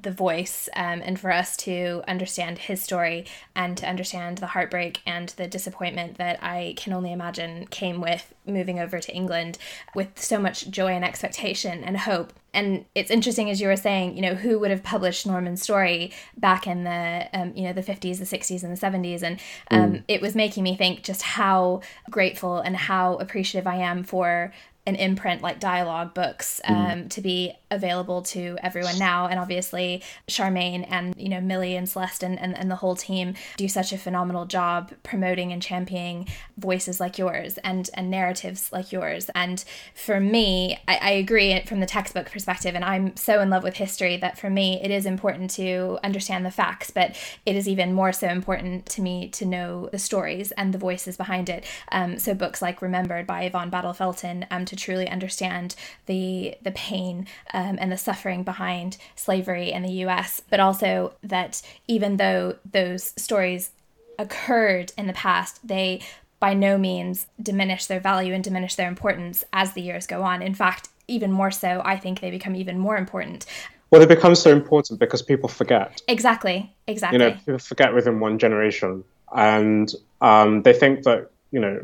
the 0.00 0.10
voice 0.10 0.68
um, 0.76 1.00
and 1.02 1.18
for 1.18 1.32
us 1.32 1.56
to 1.56 2.02
understand 2.06 2.58
his 2.58 2.82
story 2.82 3.24
and 3.54 3.76
to 3.78 3.88
understand 3.88 4.38
the 4.38 4.48
heartbreak 4.48 5.00
and 5.06 5.30
the 5.30 5.46
disappointment 5.46 6.18
that 6.18 6.38
I 6.42 6.74
can 6.76 6.92
only 6.92 7.12
imagine 7.12 7.66
came 7.68 8.00
with 8.00 8.34
moving 8.46 8.78
over 8.78 8.98
to 8.98 9.14
England 9.14 9.58
with 9.94 10.18
so 10.18 10.38
much 10.38 10.68
joy 10.68 10.92
and 10.92 11.04
expectation 11.04 11.82
and 11.82 11.96
hope. 11.96 12.32
And 12.52 12.84
it's 12.94 13.10
interesting, 13.10 13.50
as 13.50 13.60
you 13.60 13.68
were 13.68 13.76
saying, 13.76 14.16
you 14.16 14.22
know, 14.22 14.34
who 14.34 14.58
would 14.58 14.70
have 14.70 14.82
published 14.82 15.26
Norman's 15.26 15.62
story 15.62 16.12
back 16.36 16.66
in 16.66 16.84
the, 16.84 17.28
um, 17.32 17.52
you 17.54 17.64
know, 17.64 17.72
the 17.72 17.82
50s, 17.82 18.18
the 18.18 18.24
60s, 18.24 18.62
and 18.62 18.76
the 18.76 18.80
70s. 18.80 19.22
And 19.22 19.40
um, 19.70 19.92
mm. 19.92 20.02
it 20.08 20.20
was 20.20 20.34
making 20.34 20.62
me 20.62 20.76
think 20.76 21.02
just 21.02 21.22
how 21.22 21.80
grateful 22.10 22.58
and 22.58 22.76
how 22.76 23.16
appreciative 23.16 23.66
I 23.66 23.76
am 23.76 24.04
for 24.04 24.52
an 24.86 24.94
imprint 24.94 25.42
like 25.42 25.58
dialogue 25.58 26.14
books 26.14 26.60
mm. 26.64 26.70
um, 26.70 26.98
mm. 27.00 27.10
to 27.10 27.20
be 27.20 27.52
available 27.76 28.22
to 28.22 28.58
everyone 28.62 28.98
now. 28.98 29.28
And 29.28 29.38
obviously 29.38 30.02
Sharmaine 30.28 30.86
and 30.90 31.14
you 31.16 31.28
know 31.28 31.40
millie 31.40 31.76
and 31.76 31.88
celeste 31.88 32.22
and, 32.22 32.38
and, 32.38 32.56
and 32.56 32.70
the 32.70 32.76
whole 32.76 32.96
team 32.96 33.34
do 33.56 33.68
such 33.68 33.92
a 33.92 33.98
phenomenal 33.98 34.46
job 34.46 34.92
promoting 35.02 35.52
and 35.52 35.62
championing 35.62 36.26
voices 36.56 36.98
like 36.98 37.18
yours 37.18 37.58
and 37.58 37.88
and 37.94 38.10
narratives 38.10 38.72
like 38.72 38.90
yours. 38.90 39.30
And 39.34 39.64
for 39.94 40.18
me 40.18 40.78
I, 40.88 40.96
I 40.96 41.10
agree 41.10 41.60
from 41.66 41.80
the 41.80 41.86
textbook 41.86 42.30
perspective 42.30 42.74
and 42.74 42.84
i'm 42.84 43.16
so 43.16 43.40
in 43.40 43.50
love 43.50 43.62
with 43.62 43.76
history 43.76 44.16
that 44.16 44.38
for 44.38 44.50
me 44.50 44.80
it 44.82 44.90
is 44.90 45.06
important 45.06 45.50
to 45.50 45.98
understand 46.02 46.44
the 46.44 46.50
facts 46.50 46.90
but 46.90 47.16
it 47.44 47.54
is 47.56 47.68
even 47.68 47.92
more 47.92 48.12
so 48.12 48.28
important 48.28 48.86
to 48.86 49.02
me 49.02 49.28
to 49.28 49.44
know 49.44 49.88
the 49.92 49.98
stories 49.98 50.52
and 50.52 50.72
the 50.72 50.78
voices 50.78 51.16
behind 51.16 51.48
it. 51.48 51.64
Um, 51.92 52.18
so 52.18 52.34
books 52.34 52.62
like 52.62 52.82
remembered 52.82 53.26
by 53.26 53.42
yvonne 53.42 53.70
battle 53.70 53.92
felton 53.92 54.46
um, 54.50 54.64
to 54.64 54.76
truly 54.76 55.08
understand 55.08 55.74
the 56.06 56.56
the 56.62 56.72
pain 56.72 57.26
um, 57.66 57.78
and 57.80 57.90
the 57.90 57.96
suffering 57.96 58.42
behind 58.42 58.96
slavery 59.14 59.72
in 59.72 59.82
the 59.82 59.92
U.S., 59.92 60.40
but 60.48 60.60
also 60.60 61.14
that 61.22 61.62
even 61.88 62.16
though 62.16 62.56
those 62.70 63.12
stories 63.16 63.70
occurred 64.18 64.92
in 64.96 65.06
the 65.06 65.12
past, 65.12 65.66
they 65.66 66.00
by 66.38 66.54
no 66.54 66.76
means 66.76 67.26
diminish 67.42 67.86
their 67.86 68.00
value 68.00 68.34
and 68.34 68.44
diminish 68.44 68.74
their 68.74 68.88
importance 68.88 69.42
as 69.52 69.72
the 69.72 69.80
years 69.80 70.06
go 70.06 70.22
on. 70.22 70.42
In 70.42 70.54
fact, 70.54 70.88
even 71.08 71.32
more 71.32 71.50
so, 71.50 71.80
I 71.84 71.96
think 71.96 72.20
they 72.20 72.30
become 72.30 72.54
even 72.54 72.78
more 72.78 72.96
important. 72.96 73.46
Well, 73.90 74.00
they 74.00 74.14
become 74.14 74.34
so 74.34 74.50
important 74.50 75.00
because 75.00 75.22
people 75.22 75.48
forget. 75.48 76.02
Exactly. 76.08 76.74
Exactly. 76.86 77.18
You 77.18 77.30
know, 77.30 77.36
people 77.36 77.58
forget 77.58 77.94
within 77.94 78.20
one 78.20 78.38
generation, 78.38 79.04
and 79.34 79.92
um, 80.20 80.62
they 80.62 80.72
think 80.72 81.04
that 81.04 81.30
you 81.50 81.60
know 81.60 81.80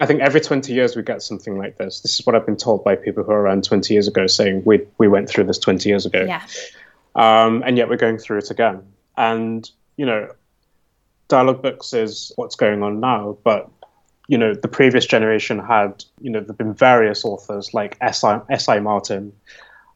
I 0.00 0.06
think 0.06 0.20
every 0.20 0.40
20 0.40 0.72
years 0.72 0.96
we 0.96 1.02
get 1.02 1.22
something 1.22 1.56
like 1.56 1.78
this. 1.78 2.00
This 2.00 2.18
is 2.18 2.26
what 2.26 2.34
I've 2.34 2.46
been 2.46 2.56
told 2.56 2.82
by 2.82 2.96
people 2.96 3.22
who 3.22 3.30
are 3.30 3.40
around 3.40 3.64
20 3.64 3.94
years 3.94 4.08
ago 4.08 4.26
saying 4.26 4.62
we, 4.64 4.84
we 4.98 5.06
went 5.06 5.28
through 5.28 5.44
this 5.44 5.58
20 5.58 5.88
years 5.88 6.04
ago. 6.04 6.24
Yeah. 6.24 6.42
Um, 7.14 7.62
and 7.64 7.76
yet 7.76 7.88
we're 7.88 7.96
going 7.96 8.18
through 8.18 8.38
it 8.38 8.50
again. 8.50 8.82
And, 9.16 9.70
you 9.96 10.04
know, 10.04 10.32
dialogue 11.28 11.62
books 11.62 11.92
is 11.92 12.32
what's 12.34 12.56
going 12.56 12.82
on 12.82 12.98
now, 12.98 13.38
but, 13.44 13.70
you 14.26 14.36
know, 14.36 14.52
the 14.52 14.68
previous 14.68 15.06
generation 15.06 15.60
had, 15.60 16.04
you 16.20 16.30
know, 16.30 16.40
there 16.40 16.48
have 16.48 16.58
been 16.58 16.74
various 16.74 17.24
authors 17.24 17.72
like 17.72 17.96
S.I. 18.00 18.80
Martin, 18.80 19.32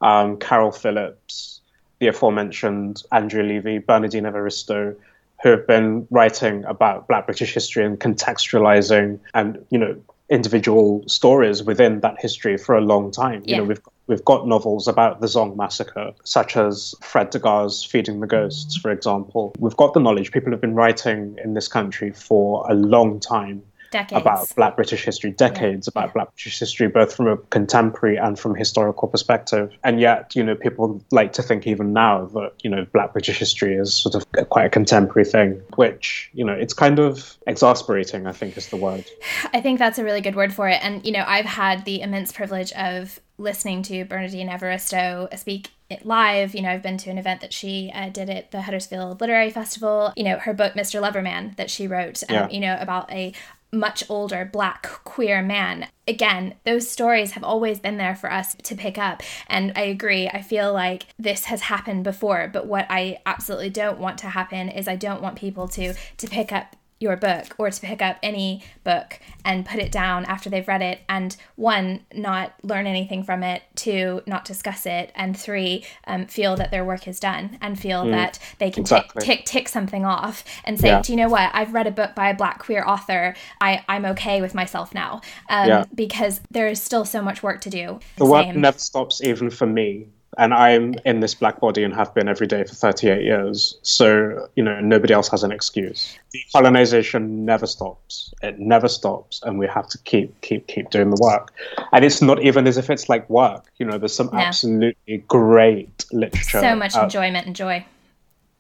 um, 0.01 0.37
Caryl 0.39 0.71
Phillips, 0.71 1.61
the 1.99 2.07
aforementioned 2.07 3.03
Andrea 3.11 3.43
Levy, 3.43 3.79
Bernardine 3.79 4.25
Evaristo, 4.25 4.95
who 5.43 5.51
have 5.51 5.67
been 5.67 6.07
writing 6.11 6.65
about 6.65 7.09
Black 7.09 7.27
British 7.27 7.55
history 7.55 7.85
and 7.85 7.99
contextualizing 7.99 9.21
and 9.35 9.65
you 9.71 9.79
know 9.79 9.97
individual 10.31 11.03
stories 11.07 11.63
within 11.63 12.01
that 12.01 12.21
history 12.21 12.59
for 12.59 12.77
a 12.77 12.81
long 12.81 13.11
time. 13.11 13.43
Yeah. 13.45 13.57
You 13.57 13.63
know, 13.63 13.69
we've 13.69 13.81
we've 14.07 14.25
got 14.25 14.47
novels 14.47 14.89
about 14.89 15.21
the 15.21 15.27
Zong 15.27 15.57
massacre, 15.57 16.13
such 16.25 16.57
as 16.57 16.95
Fred 17.03 17.31
D'Aguiar's 17.31 17.85
Feeding 17.85 18.21
the 18.21 18.27
Ghosts, 18.27 18.77
for 18.77 18.91
example. 18.91 19.55
We've 19.59 19.77
got 19.77 19.95
the 19.95 20.01
knowledge. 20.01 20.33
People 20.33 20.51
have 20.53 20.61
been 20.61 20.75
writing 20.75 21.39
in 21.43 21.55
this 21.55 21.69
country 21.69 22.13
for 22.13 22.67
a 22.71 22.75
long 22.75 23.21
time 23.21 23.63
decades. 23.91 24.21
about 24.21 24.55
Black 24.57 24.77
British 24.77 25.05
history, 25.05 25.31
decades 25.31 25.89
yeah. 25.89 26.03
about. 26.03 26.15
Black 26.15 26.35
British 26.35 26.59
history, 26.59 26.89
both 26.89 27.15
from 27.15 27.29
a 27.29 27.37
contemporary 27.37 28.17
and 28.17 28.39
from 28.39 28.55
historical 28.55 29.09
perspective. 29.09 29.73
And 29.85 30.01
yet, 30.01 30.35
you 30.35 30.43
know, 30.43 30.55
people 30.55 31.03
like 31.11 31.33
to 31.35 31.43
think 31.43 31.67
even 31.67 31.93
now 31.93 32.27
that, 32.27 32.53
you 32.63 32.71
know, 32.71 32.87
Black 32.93 33.13
British 33.13 33.39
history 33.39 33.77
is 33.77 33.95
sort 33.95 34.15
of 34.15 34.25
quite 34.49 34.67
a 34.67 34.71
contemporary 34.71 35.25
thing, 35.25 35.61
which, 35.77 36.31
you 36.35 36.45
know, 36.45 36.53
it's 36.53 36.75
kind 36.75 36.99
of 36.99 37.37
exasperating, 37.47 38.27
I 38.27 38.33
think 38.33 38.57
is 38.57 38.69
the 38.69 38.77
word. 38.77 39.05
I 39.53 39.61
think 39.61 39.79
that's 39.79 39.99
a 39.99 40.05
really 40.05 40.21
good 40.21 40.37
word 40.37 40.53
for 40.53 40.69
it. 40.69 40.83
And, 40.83 41.05
you 41.05 41.13
know, 41.13 41.25
I've 41.27 41.47
had 41.47 41.85
the 41.85 42.01
immense 42.01 42.33
privilege 42.33 42.73
of 42.73 43.21
listening 43.39 43.83
to 43.85 44.05
Bernardine 44.05 44.49
Evaristo 44.49 45.29
speak 45.39 45.71
it 45.91 46.05
live. 46.05 46.55
You 46.55 46.63
know, 46.63 46.71
I've 46.71 46.83
been 46.83 46.99
to 46.99 47.11
an 47.11 47.19
event 47.19 47.41
that 47.41 47.53
she 47.53 47.91
uh, 47.95 48.11
did 48.11 48.29
at 48.29 48.51
the 48.51 48.63
Huddersfield 48.63 49.21
Literary 49.21 49.51
Festival. 49.51 50.13
You 50.17 50.25
know, 50.25 50.39
her 50.39 50.53
book 50.53 50.75
Mr. 50.75 51.01
Loverman 51.01 51.57
that 51.57 51.71
she 51.71 51.87
wrote. 51.87 52.23
Um, 52.29 52.35
yeah. 52.35 52.49
You 52.51 52.61
know, 52.61 52.77
about 52.79 53.11
a 53.11 53.33
much 53.73 54.03
older 54.09 54.49
black 54.51 54.83
queer 55.05 55.43
man. 55.43 55.89
Again, 56.07 56.55
those 56.65 56.91
stories 56.91 57.33
have 57.33 57.45
always 57.45 57.81
been 57.81 57.99
there 57.99 58.17
for 58.17 58.33
us 58.33 58.55
to 58.63 58.75
pick 58.75 58.97
up. 58.97 59.23
And 59.47 59.73
I 59.77 59.83
agree. 59.83 60.29
I 60.29 60.41
feel 60.41 60.73
like 60.73 61.07
this 61.19 61.45
has 61.47 61.63
happened 61.63 62.05
before, 62.05 62.49
but 62.51 62.67
what 62.67 62.87
I 62.89 63.19
absolutely 63.27 63.71
don't 63.71 63.99
want 63.99 64.19
to 64.19 64.29
happen 64.29 64.69
is 64.69 64.89
I 64.89 64.97
don't 64.97 65.21
want 65.21 65.37
people 65.37 65.69
to 65.69 65.95
to 65.95 66.27
pick 66.27 66.51
up 66.53 66.77
your 67.01 67.17
book 67.17 67.55
or 67.59 67.71
to 67.71 67.81
pick 67.81 68.03
up 68.03 68.17
any 68.23 68.63
book 68.85 69.21
and 69.45 69.65
put 69.65 69.79
it 69.79 69.93
down 69.93 70.25
after 70.25 70.51
they've 70.51 70.67
read 70.67 70.83
it 70.83 71.01
and 71.09 71.37
one 71.57 72.01
not 72.13 72.53
learn 72.63 72.87
anything 72.87 73.23
from 73.23 73.43
it 73.43 73.63
two 73.75 74.23
not 74.27 74.45
discuss 74.45 74.87
it 74.87 75.13
and 75.15 75.39
three 75.39 75.85
um, 76.07 76.27
feel 76.27 76.57
that 76.57 76.71
their 76.71 76.85
work 76.85 77.07
is 77.07 77.21
done 77.21 77.57
and 77.61 77.79
feel 77.79 78.05
mm, 78.05 78.11
that 78.11 78.39
they 78.59 78.71
can 78.71 78.83
exactly. 78.83 79.25
tick, 79.25 79.45
tick 79.45 79.47
tick 79.47 79.69
something 79.69 80.05
off 80.05 80.45
and 80.65 80.79
say 80.81 80.89
yeah. 80.89 81.03
do 81.03 81.13
you 81.13 81.17
know 81.17 81.29
what? 81.29 81.51
I've 81.53 81.73
read 81.73 81.87
a 81.87 81.91
book 81.91 82.15
by 82.15 82.31
a 82.31 82.35
black 82.35 82.59
queer 82.59 82.85
author. 82.85 83.35
I, 83.61 83.85
i'm 83.89 84.05
okay 84.07 84.41
with 84.41 84.55
myself 84.55 84.95
now. 84.95 85.21
Um, 85.49 85.69
yeah. 85.69 85.85
because 85.95 86.41
there 86.51 86.69
is 86.69 86.81
still 86.81 87.05
so 87.05 87.23
much 87.23 87.43
work 87.43 87.61
to 87.63 87.71
do. 87.71 88.01
The 88.17 88.27
work 88.27 88.47
never 88.55 88.79
stops 88.79 89.23
even 89.23 89.51
for 89.51 89.67
me 89.67 90.09
and 90.39 90.55
I'm 90.55 90.95
in 91.05 91.21
this 91.21 91.35
black 91.35 91.61
body 91.61 91.83
and 91.83 91.93
have 91.95 92.15
been 92.15 92.29
every 92.29 92.47
day 92.47 92.63
for 92.63 92.75
38 92.75 93.23
years. 93.23 93.77
So, 93.83 94.49
you 94.55 94.63
know, 94.63 94.81
nobody 94.81 95.13
else 95.13 95.29
has 95.29 95.43
an 95.43 95.51
excuse. 95.51 96.17
Decolonization 96.35 97.29
never 97.29 97.67
stops. 97.67 98.33
It 98.41 98.59
never 98.59 98.89
stops. 98.89 99.43
And 99.43 99.59
we 99.59 99.67
have 99.67 99.89
to 99.89 99.99
keep, 99.99 100.41
keep, 100.41 100.69
keep 100.69 100.91
doing 100.91 101.11
the 101.11 101.21
work. 101.21 101.53
And 101.93 102.05
it's 102.05 102.23
not 102.23 102.41
even 102.41 102.69
as 102.69 102.77
if 102.77 102.89
it's 102.89 103.09
like 103.09 103.29
work. 103.29 103.67
You 103.79 103.87
know, 103.87 103.99
there's 103.99 104.15
some 104.15 104.31
absolutely 104.33 105.19
great 105.27 106.05
literature. 106.13 106.61
So 106.61 106.77
much 106.77 106.95
enjoyment 106.95 107.47
and 107.47 107.57
joy. 107.57 107.85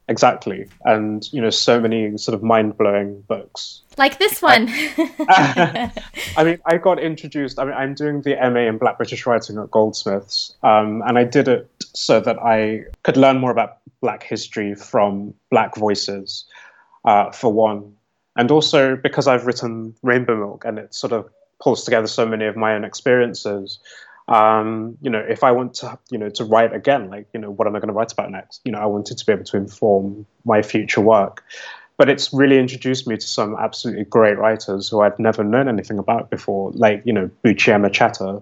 Exactly. 0.09 0.67
And, 0.85 1.31
you 1.33 1.43
know, 1.43 1.51
so 1.51 1.79
many 1.79 2.17
sort 2.17 2.35
of 2.35 2.43
mind 2.43 2.79
blowing 2.79 3.21
books. 3.29 3.83
Like 3.99 4.19
this 4.19 4.41
one. 4.41 4.67
I, 4.69 5.93
I, 6.37 6.45
mean, 6.45 6.59
I 6.65 6.79
got 6.79 6.99
introduced, 6.99 7.59
I 7.59 7.65
mean, 7.65 7.75
I'm 7.75 7.95
doing 7.95 8.23
the 8.23 8.35
MA 8.37 8.61
in 8.61 8.79
Black 8.79 8.97
British 8.97 9.27
Writing 9.27 9.59
at 9.59 9.71
Goldsmiths. 9.71 10.57
Um, 10.63 11.03
and 11.07 11.19
I 11.19 11.25
did 11.25 11.47
it 11.47 11.71
so 11.95 12.21
that 12.21 12.39
I 12.39 12.85
could 13.03 13.19
learn 13.19 13.39
more 13.39 13.51
about 13.51 13.79
Black 14.01 14.23
history 14.23 14.75
from 14.75 15.35
Black 15.51 15.77
voices, 15.77 16.47
uh, 17.05 17.31
for 17.31 17.53
one. 17.53 17.93
And 18.37 18.51
also 18.51 18.97
because 18.97 19.27
I've 19.27 19.47
written 19.47 19.95
Rainbow 20.03 20.37
Milk 20.37 20.65
and 20.65 20.79
it 20.79 20.95
sort 20.95 21.13
of 21.13 21.29
pulls 21.61 21.85
together 21.85 22.07
so 22.07 22.25
many 22.25 22.47
of 22.47 22.57
my 22.57 22.75
own 22.75 22.85
experiences 22.85 23.79
um, 24.29 24.99
you 25.01 25.11
know, 25.11 25.25
if 25.27 25.43
I 25.43 25.53
want 25.53 25.75
to, 25.75 25.99
you 26.11 26.19
know, 26.19 26.29
to 26.31 26.45
write 26.45 26.75
again, 26.75 27.09
like, 27.09 27.27
you 27.33 27.41
know, 27.41 27.51
what 27.51 27.67
am 27.67 27.75
I 27.75 27.79
going 27.79 27.89
to 27.89 27.95
write 27.95 28.13
about 28.13 28.31
next? 28.31 28.61
You 28.65 28.73
know, 28.73 28.79
I 28.79 28.87
wanted 28.87 29.17
to 29.19 29.27
be 29.27 29.33
able 29.33 29.45
to 29.45 29.57
inform 29.57 30.27
my 30.45 30.61
future 30.63 31.01
work. 31.01 31.43
But 31.97 32.09
it's 32.09 32.33
really 32.33 32.59
introduced 32.59 33.09
me 33.09 33.17
to 33.17 33.27
some 33.27 33.57
absolutely 33.59 34.05
great 34.05 34.39
writers 34.39 34.89
who 34.89 35.01
I'd 35.01 35.19
never 35.19 35.43
known 35.43 35.69
anything 35.69 35.99
about 35.99 36.31
before, 36.31 36.71
like, 36.73 37.03
you 37.05 37.13
know, 37.13 37.29
Buchi 37.45 37.73
Emecheta, 37.73 38.41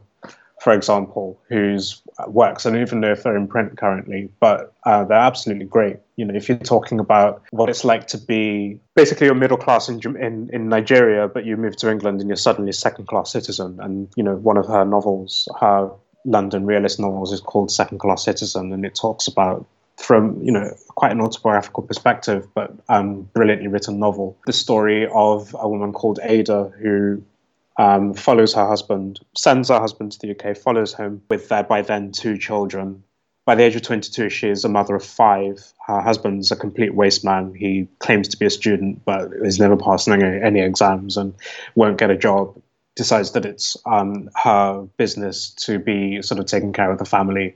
for 0.61 0.73
example, 0.73 1.39
whose 1.49 2.03
works, 2.29 2.65
I 2.65 2.71
don't 2.71 2.81
even 2.81 3.01
know 3.01 3.13
if 3.13 3.23
they're 3.23 3.37
in 3.37 3.47
print 3.47 3.77
currently, 3.77 4.31
but 4.41 4.73
uh, 4.85 5.05
they're 5.05 5.19
absolutely 5.19 5.67
great. 5.67 5.99
You 6.17 6.25
know, 6.25 6.35
if 6.35 6.49
you're 6.49 6.59
talking 6.59 6.99
about 6.99 7.43
what 7.51 7.69
it's 7.69 7.85
like 7.85 8.07
to 8.09 8.19
be 8.19 8.81
basically 8.95 9.29
a 9.29 9.35
middle 9.35 9.59
class 9.59 9.89
in, 9.89 10.01
in, 10.17 10.49
in 10.53 10.69
Nigeria, 10.69 11.29
but 11.29 11.45
you 11.45 11.57
move 11.57 11.77
to 11.77 11.91
England 11.91 12.21
and 12.21 12.29
you're 12.29 12.37
suddenly 12.37 12.71
a 12.71 12.75
second 12.75 13.07
class 13.07 13.31
citizen. 13.33 13.79
And, 13.81 14.09
you 14.17 14.23
know, 14.23 14.37
one 14.37 14.57
of 14.57 14.67
her 14.67 14.85
novels, 14.85 15.47
her 15.61 15.91
London 16.25 16.65
realist 16.65 16.99
novels, 16.99 17.33
is 17.33 17.41
called 17.41 17.71
Second 17.71 17.99
Class 17.99 18.25
Citizen, 18.25 18.73
and 18.73 18.85
it 18.85 18.95
talks 18.95 19.29
about 19.29 19.67
from 19.97 20.43
you 20.43 20.53
know 20.53 20.77
quite 20.89 21.13
an 21.13 21.21
autobiographical 21.21 21.83
perspective, 21.83 22.47
but 22.55 22.73
um, 22.89 23.23
brilliantly 23.33 23.69
written 23.69 23.99
novel. 23.99 24.37
The 24.47 24.53
story 24.53 25.09
of 25.15 25.55
a 25.59 25.69
woman 25.69 25.93
called 25.93 26.21
Ada 26.23 26.73
who 26.81 27.23
um, 27.79 28.15
follows 28.15 28.55
her 28.55 28.67
husband, 28.67 29.21
sends 29.37 29.69
her 29.69 29.79
husband 29.79 30.13
to 30.13 30.19
the 30.19 30.31
UK, 30.31 30.57
follows 30.57 30.95
him 30.95 31.23
with 31.29 31.49
their 31.49 31.63
by 31.63 31.83
then 31.83 32.13
two 32.13 32.39
children. 32.39 33.03
By 33.45 33.55
the 33.55 33.63
age 33.63 33.77
of 33.77 33.83
22, 33.83 34.29
she 34.29 34.49
is 34.49 34.65
a 34.65 34.69
mother 34.69 34.97
of 34.97 35.05
five. 35.05 35.73
Her 35.87 36.01
husband's 36.01 36.51
a 36.51 36.57
complete 36.57 36.95
waste 36.95 37.25
man. 37.25 37.55
He 37.55 37.87
claims 38.01 38.27
to 38.29 38.37
be 38.37 38.47
a 38.47 38.51
student, 38.51 39.05
but 39.05 39.31
is 39.43 39.61
never 39.61 39.77
passing 39.77 40.21
any, 40.21 40.43
any 40.43 40.61
exams 40.61 41.17
and 41.17 41.33
won't 41.77 41.99
get 41.99 42.11
a 42.11 42.17
job. 42.17 42.61
Decides 42.97 43.33
that 43.33 43.45
it's 43.45 43.77
um, 43.87 44.31
her 44.43 44.81
business 44.97 45.51
to 45.51 45.79
be 45.79 46.23
sort 46.23 46.41
of 46.41 46.47
taking 46.47 46.73
care 46.73 46.91
of 46.91 46.99
the 46.99 47.05
family 47.05 47.55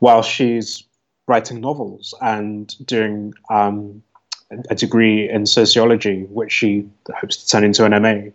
while 0.00 0.22
she's 0.22 0.82
writing 1.28 1.60
novels 1.60 2.12
and 2.20 2.74
doing 2.84 3.32
um, 3.48 4.02
a 4.68 4.74
degree 4.74 5.30
in 5.30 5.46
sociology, 5.46 6.24
which 6.24 6.52
she 6.52 6.86
hopes 7.14 7.36
to 7.36 7.48
turn 7.48 7.64
into 7.64 7.84
an 7.84 8.02
MA. 8.02 8.30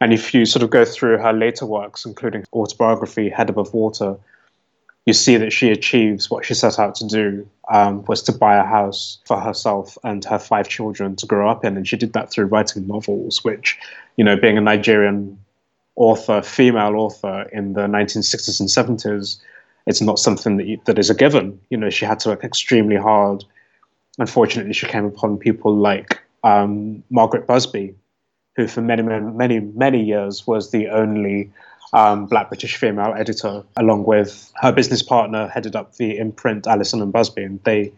And 0.00 0.12
if 0.12 0.34
you 0.34 0.44
sort 0.44 0.62
of 0.62 0.70
go 0.70 0.84
through 0.84 1.18
her 1.18 1.32
later 1.32 1.64
works, 1.66 2.04
including 2.04 2.44
autobiography, 2.52 3.30
Head 3.30 3.48
Above 3.48 3.72
Water, 3.72 4.16
you 5.06 5.12
see 5.12 5.36
that 5.36 5.52
she 5.52 5.70
achieves 5.70 6.30
what 6.30 6.44
she 6.44 6.52
set 6.52 6.78
out 6.78 6.96
to 6.96 7.06
do, 7.06 7.48
um, 7.72 8.04
was 8.04 8.22
to 8.24 8.32
buy 8.32 8.56
a 8.56 8.64
house 8.64 9.18
for 9.24 9.40
herself 9.40 9.96
and 10.04 10.24
her 10.24 10.38
five 10.38 10.68
children 10.68 11.16
to 11.16 11.26
grow 11.26 11.48
up 11.48 11.64
in. 11.64 11.76
And 11.76 11.86
she 11.86 11.96
did 11.96 12.12
that 12.12 12.30
through 12.30 12.46
writing 12.46 12.86
novels, 12.86 13.42
which, 13.44 13.78
you 14.16 14.24
know, 14.24 14.36
being 14.36 14.58
a 14.58 14.60
Nigerian 14.60 15.38
author, 15.94 16.42
female 16.42 16.96
author 16.96 17.48
in 17.52 17.72
the 17.72 17.82
1960s 17.82 18.60
and 18.60 18.68
70s, 18.68 19.38
it's 19.86 20.00
not 20.00 20.18
something 20.18 20.56
that, 20.56 20.66
you, 20.66 20.80
that 20.84 20.98
is 20.98 21.08
a 21.08 21.14
given. 21.14 21.58
You 21.70 21.78
know, 21.78 21.90
she 21.90 22.04
had 22.04 22.18
to 22.20 22.30
work 22.30 22.44
extremely 22.44 22.96
hard. 22.96 23.44
Unfortunately, 24.18 24.72
she 24.72 24.86
came 24.86 25.04
upon 25.04 25.38
people 25.38 25.74
like 25.74 26.20
um, 26.42 27.02
Margaret 27.10 27.46
Busby, 27.46 27.94
who 28.56 28.66
for 28.66 28.80
many, 28.80 29.02
many, 29.02 29.60
many, 29.60 30.02
years 30.02 30.46
was 30.46 30.70
the 30.70 30.88
only 30.88 31.52
um, 31.92 32.26
black 32.26 32.48
British 32.48 32.76
female 32.76 33.14
editor, 33.16 33.62
along 33.76 34.04
with 34.04 34.50
her 34.56 34.72
business 34.72 35.02
partner, 35.02 35.46
headed 35.48 35.76
up 35.76 35.96
the 35.96 36.18
imprint 36.18 36.66
Allison 36.66 37.02
and 37.02 37.12
Busby, 37.12 37.44
and 37.44 37.62
they 37.64 37.92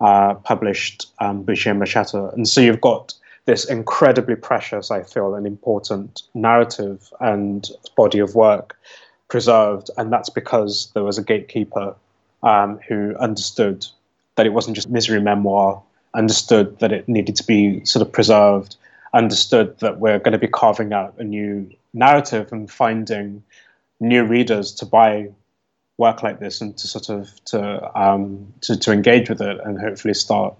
uh, 0.00 0.34
published 0.34 1.06
um, 1.20 1.44
Buchi 1.44 1.70
Emecheta. 1.70 2.32
And 2.34 2.48
so 2.48 2.60
you've 2.60 2.80
got 2.80 3.14
this 3.44 3.64
incredibly 3.64 4.34
precious, 4.34 4.90
I 4.90 5.02
feel, 5.02 5.34
and 5.34 5.46
important 5.46 6.22
narrative 6.34 7.12
and 7.20 7.68
body 7.96 8.18
of 8.18 8.34
work 8.34 8.76
preserved, 9.28 9.90
and 9.98 10.12
that's 10.12 10.30
because 10.30 10.90
there 10.94 11.04
was 11.04 11.18
a 11.18 11.22
gatekeeper 11.22 11.94
um, 12.42 12.78
who 12.88 13.14
understood 13.16 13.86
that 14.36 14.46
it 14.46 14.50
wasn't 14.50 14.76
just 14.76 14.88
misery 14.88 15.20
memoir, 15.20 15.82
understood 16.14 16.78
that 16.78 16.92
it 16.92 17.08
needed 17.08 17.36
to 17.36 17.44
be 17.44 17.84
sort 17.84 18.06
of 18.06 18.12
preserved, 18.12 18.76
understood 19.14 19.78
that 19.80 19.98
we're 19.98 20.18
going 20.18 20.32
to 20.32 20.38
be 20.38 20.48
carving 20.48 20.92
out 20.92 21.14
a 21.18 21.24
new 21.24 21.70
narrative 21.92 22.52
and 22.52 22.70
finding 22.70 23.42
new 24.00 24.24
readers 24.24 24.72
to 24.72 24.86
buy 24.86 25.28
work 25.96 26.22
like 26.22 26.38
this 26.38 26.60
and 26.60 26.76
to 26.78 26.86
sort 26.86 27.08
of 27.08 27.28
to 27.44 27.98
um, 28.00 28.52
to, 28.60 28.76
to 28.78 28.92
engage 28.92 29.28
with 29.28 29.40
it 29.40 29.58
and 29.64 29.80
hopefully 29.80 30.14
start 30.14 30.54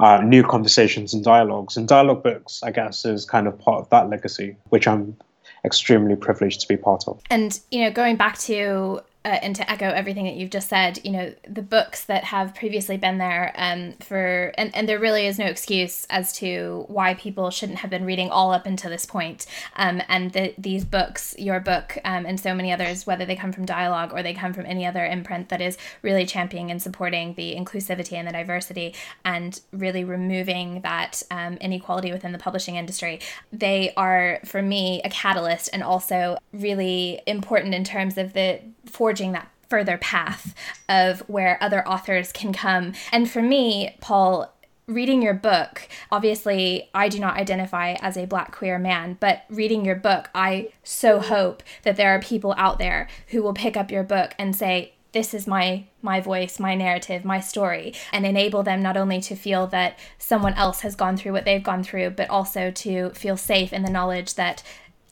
uh, 0.00 0.20
new 0.22 0.42
conversations 0.42 1.14
and 1.14 1.24
dialogues. 1.24 1.76
And 1.76 1.88
dialogue 1.88 2.22
books, 2.22 2.62
I 2.62 2.70
guess, 2.70 3.04
is 3.04 3.24
kind 3.24 3.46
of 3.46 3.58
part 3.58 3.80
of 3.80 3.90
that 3.90 4.08
legacy, 4.08 4.56
which 4.68 4.86
I'm 4.86 5.16
extremely 5.64 6.16
privileged 6.16 6.60
to 6.60 6.68
be 6.68 6.76
part 6.76 7.04
of. 7.06 7.20
And 7.30 7.58
you 7.70 7.82
know, 7.82 7.90
going 7.90 8.16
back 8.16 8.38
to 8.40 9.00
uh, 9.28 9.38
and 9.42 9.54
to 9.54 9.70
echo 9.70 9.90
everything 9.90 10.24
that 10.24 10.36
you've 10.36 10.48
just 10.48 10.70
said, 10.70 10.98
you 11.04 11.10
know, 11.10 11.34
the 11.46 11.60
books 11.60 12.06
that 12.06 12.24
have 12.24 12.54
previously 12.54 12.96
been 12.96 13.18
there 13.18 13.52
um, 13.56 13.92
for, 14.00 14.54
and, 14.56 14.74
and 14.74 14.88
there 14.88 14.98
really 14.98 15.26
is 15.26 15.38
no 15.38 15.44
excuse 15.44 16.06
as 16.08 16.32
to 16.32 16.86
why 16.88 17.12
people 17.12 17.50
shouldn't 17.50 17.80
have 17.80 17.90
been 17.90 18.06
reading 18.06 18.30
all 18.30 18.52
up 18.52 18.64
until 18.64 18.90
this 18.90 19.04
point. 19.04 19.44
Um, 19.76 20.00
and 20.08 20.32
the, 20.32 20.54
these 20.56 20.86
books, 20.86 21.34
your 21.38 21.60
book, 21.60 21.98
um, 22.06 22.24
and 22.24 22.40
so 22.40 22.54
many 22.54 22.72
others, 22.72 23.06
whether 23.06 23.26
they 23.26 23.36
come 23.36 23.52
from 23.52 23.66
dialogue 23.66 24.14
or 24.14 24.22
they 24.22 24.32
come 24.32 24.54
from 24.54 24.64
any 24.64 24.86
other 24.86 25.04
imprint 25.04 25.50
that 25.50 25.60
is 25.60 25.76
really 26.00 26.24
championing 26.24 26.70
and 26.70 26.80
supporting 26.80 27.34
the 27.34 27.54
inclusivity 27.54 28.14
and 28.14 28.26
the 28.26 28.32
diversity 28.32 28.94
and 29.26 29.60
really 29.72 30.04
removing 30.04 30.80
that 30.80 31.22
um, 31.30 31.58
inequality 31.58 32.12
within 32.12 32.32
the 32.32 32.38
publishing 32.38 32.76
industry, 32.76 33.20
they 33.52 33.92
are, 33.94 34.40
for 34.46 34.62
me, 34.62 35.02
a 35.04 35.10
catalyst 35.10 35.68
and 35.74 35.82
also 35.82 36.38
really 36.54 37.20
important 37.26 37.74
in 37.74 37.84
terms 37.84 38.16
of 38.16 38.32
the 38.32 38.58
forging 38.88 39.17
that 39.32 39.50
further 39.68 39.98
path 39.98 40.54
of 40.88 41.20
where 41.28 41.62
other 41.62 41.86
authors 41.86 42.32
can 42.32 42.52
come. 42.52 42.94
And 43.12 43.30
for 43.30 43.42
me, 43.42 43.96
Paul, 44.00 44.54
reading 44.86 45.20
your 45.20 45.34
book, 45.34 45.86
obviously, 46.10 46.88
I 46.94 47.08
do 47.08 47.18
not 47.18 47.36
identify 47.36 47.92
as 48.00 48.16
a 48.16 48.26
black 48.26 48.52
queer 48.52 48.78
man, 48.78 49.18
but 49.20 49.44
reading 49.50 49.84
your 49.84 49.96
book, 49.96 50.30
I 50.34 50.70
so 50.82 51.20
hope 51.20 51.62
that 51.82 51.96
there 51.96 52.14
are 52.14 52.20
people 52.20 52.54
out 52.56 52.78
there 52.78 53.08
who 53.28 53.42
will 53.42 53.52
pick 53.52 53.76
up 53.76 53.90
your 53.90 54.02
book 54.02 54.34
and 54.38 54.56
say, 54.56 54.94
this 55.12 55.32
is 55.32 55.46
my 55.46 55.84
my 56.02 56.20
voice 56.20 56.60
my 56.60 56.74
narrative 56.74 57.24
my 57.24 57.40
story 57.40 57.94
and 58.12 58.26
enable 58.26 58.62
them 58.62 58.82
not 58.82 58.96
only 58.96 59.20
to 59.20 59.34
feel 59.34 59.66
that 59.66 59.98
someone 60.18 60.52
else 60.52 60.82
has 60.82 60.94
gone 60.94 61.16
through 61.16 61.32
what 61.32 61.46
they've 61.46 61.62
gone 61.62 61.82
through 61.82 62.10
but 62.10 62.28
also 62.28 62.70
to 62.70 63.08
feel 63.10 63.36
safe 63.36 63.72
in 63.72 63.82
the 63.82 63.90
knowledge 63.90 64.34
that 64.34 64.62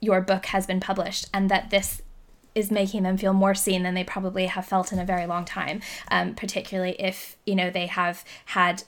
your 0.01 0.21
book 0.21 0.47
has 0.47 0.67
been 0.67 0.81
published 0.81 1.29
and 1.33 1.49
that 1.49 1.71
this 1.71 2.03
is 2.57 2.71
making 2.71 3.05
them 3.05 3.19
feel 3.19 3.35
more 3.35 3.55
seen 3.55 3.85
than 3.85 3.95
they 3.95 4.03
probably 4.03 4.47
have 4.47 4.67
felt 4.67 4.93
in 4.93 4.99
a 4.99 5.05
very 5.05 5.27
long 5.27 5.45
time, 5.45 5.81
um, 6.11 6.35
particularly 6.35 6.97
if 6.99 7.37
you 7.45 7.55
know 7.55 7.71
they 7.71 7.87
have 7.87 8.25
had 8.47 8.83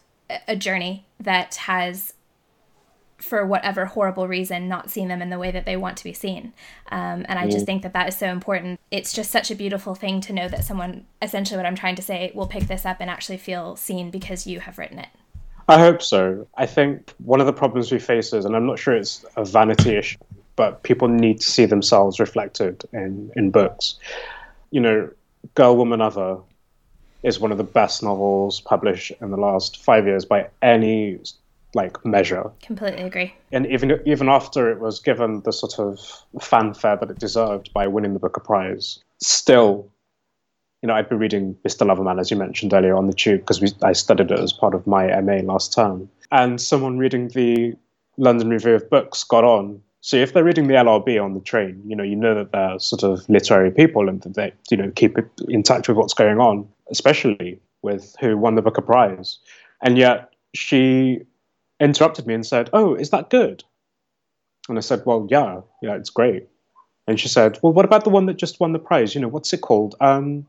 a 0.49 0.57
journey 0.57 1.07
that 1.21 1.55
has 1.55 2.15
for 3.19 3.45
whatever 3.45 3.85
horrible 3.85 4.29
reason 4.29 4.69
not 4.69 4.91
seen 4.91 5.09
them 5.09 5.21
in 5.21 5.29
the 5.29 5.39
way 5.39 5.51
that 5.51 5.67
they 5.67 5.77
want 5.77 5.97
to 5.99 6.05
be 6.05 6.13
seen. 6.13 6.53
Um, 6.91 7.27
and 7.29 7.39
i 7.39 7.47
just 7.47 7.65
mm. 7.65 7.67
think 7.67 7.83
that 7.83 7.93
that 7.93 8.09
is 8.09 8.17
so 8.17 8.29
important. 8.29 8.81
It's 8.91 9.13
just 9.13 9.31
such 9.31 9.51
a 9.51 9.55
beautiful 9.55 9.95
thing 9.95 10.21
to 10.23 10.33
know 10.33 10.49
that 10.49 10.65
someone 10.65 11.05
essentially 11.21 11.57
what 11.57 11.67
i'm 11.67 11.75
trying 11.75 11.97
to 11.97 12.03
say 12.03 12.33
will 12.35 12.47
pick 12.47 12.69
this 12.69 12.87
up 12.87 12.99
and 13.01 13.11
actually 13.11 13.39
feel 13.39 13.77
seen 13.77 14.11
because 14.11 14.47
you 14.47 14.61
have 14.61 14.79
written 14.79 14.99
it. 14.99 15.09
I 15.71 15.79
hope 15.79 16.01
so. 16.01 16.47
I 16.57 16.65
think 16.65 17.13
one 17.19 17.41
of 17.41 17.47
the 17.47 17.53
problems 17.53 17.93
we 17.93 17.99
face 17.99 18.33
is 18.33 18.45
and 18.45 18.57
i'm 18.57 18.67
not 18.67 18.79
sure 18.79 18.95
it's 18.95 19.25
a 19.37 19.45
vanity 19.45 19.97
issue 19.97 20.19
but 20.59 20.83
people 20.83 21.07
need 21.07 21.41
to 21.41 21.49
see 21.49 21.67
themselves 21.67 22.19
reflected 22.19 22.85
in, 22.93 23.31
in 23.37 23.53
books. 23.53 23.95
You 24.73 24.81
know, 24.81 25.09
Girl, 25.55 25.77
Woman, 25.77 26.01
Other 26.01 26.39
is 27.23 27.39
one 27.39 27.53
of 27.53 27.59
the 27.59 27.65
best 27.65 28.03
novels 28.03 28.61
published 28.61 29.13
in 29.21 29.31
the 29.31 29.37
last 29.37 29.77
five 29.77 30.05
years 30.05 30.25
by 30.25 30.49
any 30.61 31.21
like 31.75 32.05
measure. 32.05 32.51
Completely 32.61 33.03
agree. 33.03 33.35
And 33.53 33.67
even 33.67 34.01
even 34.05 34.29
after 34.29 34.69
it 34.69 34.81
was 34.81 34.99
given 34.99 35.43
the 35.43 35.53
sort 35.53 35.79
of 35.79 36.01
fanfare 36.43 36.97
that 36.97 37.09
it 37.09 37.21
deserved 37.21 37.73
by 37.73 37.87
winning 37.87 38.15
the 38.15 38.19
Booker 38.19 38.41
Prize, 38.41 38.99
still 39.23 39.89
you 40.83 40.87
know, 40.89 40.95
I'd 40.95 41.09
be 41.09 41.17
reading 41.17 41.57
Mr. 41.67 41.87
Loverman, 41.87 42.21
as 42.21 42.31
you 42.31 42.37
mentioned 42.37 42.73
earlier, 42.73 42.97
on 42.97 43.07
the 43.07 43.13
tube 43.13 43.41
because 43.41 43.63
I 43.83 43.93
studied 43.93 44.31
it 44.33 44.39
as 44.41 44.53
part 44.53 44.75
of 44.75 44.87
my 44.87 45.21
MA 45.21 45.37
last 45.53 45.73
term. 45.73 46.09
And 46.33 46.61
someone 46.61 46.99
reading 46.99 47.29
the 47.29 47.75
London 48.17 48.51
Review 48.51 48.75
of 48.75 48.91
Books 48.91 49.23
got 49.23 49.45
on. 49.45 49.83
So 50.01 50.17
if 50.17 50.33
they're 50.33 50.45
reading 50.45 50.69
the 50.69 50.75
LRB 50.75 51.23
on 51.23 51.35
the 51.35 51.41
train, 51.41 51.83
you 51.85 51.97
know, 51.97 52.05
you 52.05 52.17
know 52.17 52.35
that 52.35 52.53
they're 52.53 52.79
sort 52.79 53.03
of 53.03 53.29
literary 53.29 53.71
people 53.71 54.09
and 54.09 54.23
that 54.23 54.35
they, 54.35 54.53
you 54.71 54.77
know, 54.77 54.91
keep 54.95 55.17
in 55.49 55.63
touch 55.63 55.89
with 55.89 55.97
what's 55.97 56.15
going 56.15 56.39
on, 56.39 56.69
especially 56.91 57.61
with 57.83 58.15
who 58.21 58.37
won 58.37 58.55
the 58.55 58.63
Booker 58.63 58.83
Prize. 58.83 59.39
And 59.83 59.99
yet 59.99 60.33
she 60.55 61.21
interrupted 61.81 62.27
me 62.27 62.35
and 62.35 62.47
said, 62.47 62.71
"Oh, 62.73 62.95
is 62.95 63.11
that 63.11 63.31
good?" 63.31 63.65
And 64.69 64.79
I 64.79 64.81
said, 64.83 65.03
"Well, 65.05 65.27
yeah, 65.31 65.61
yeah, 65.83 65.95
it's 65.97 66.11
great." 66.11 66.49
And 67.07 67.19
she 67.19 67.29
said, 67.29 67.59
"Well, 67.63 67.73
what 67.73 67.85
about 67.85 68.05
the 68.05 68.11
one 68.11 68.27
that 68.27 68.37
just 68.39 68.61
won 68.61 68.73
the 68.73 68.79
prize? 68.79 69.15
You 69.15 69.21
know, 69.21 69.29
what's 69.29 69.53
it 69.53 69.63
called?" 69.63 69.97
Um, 70.01 70.47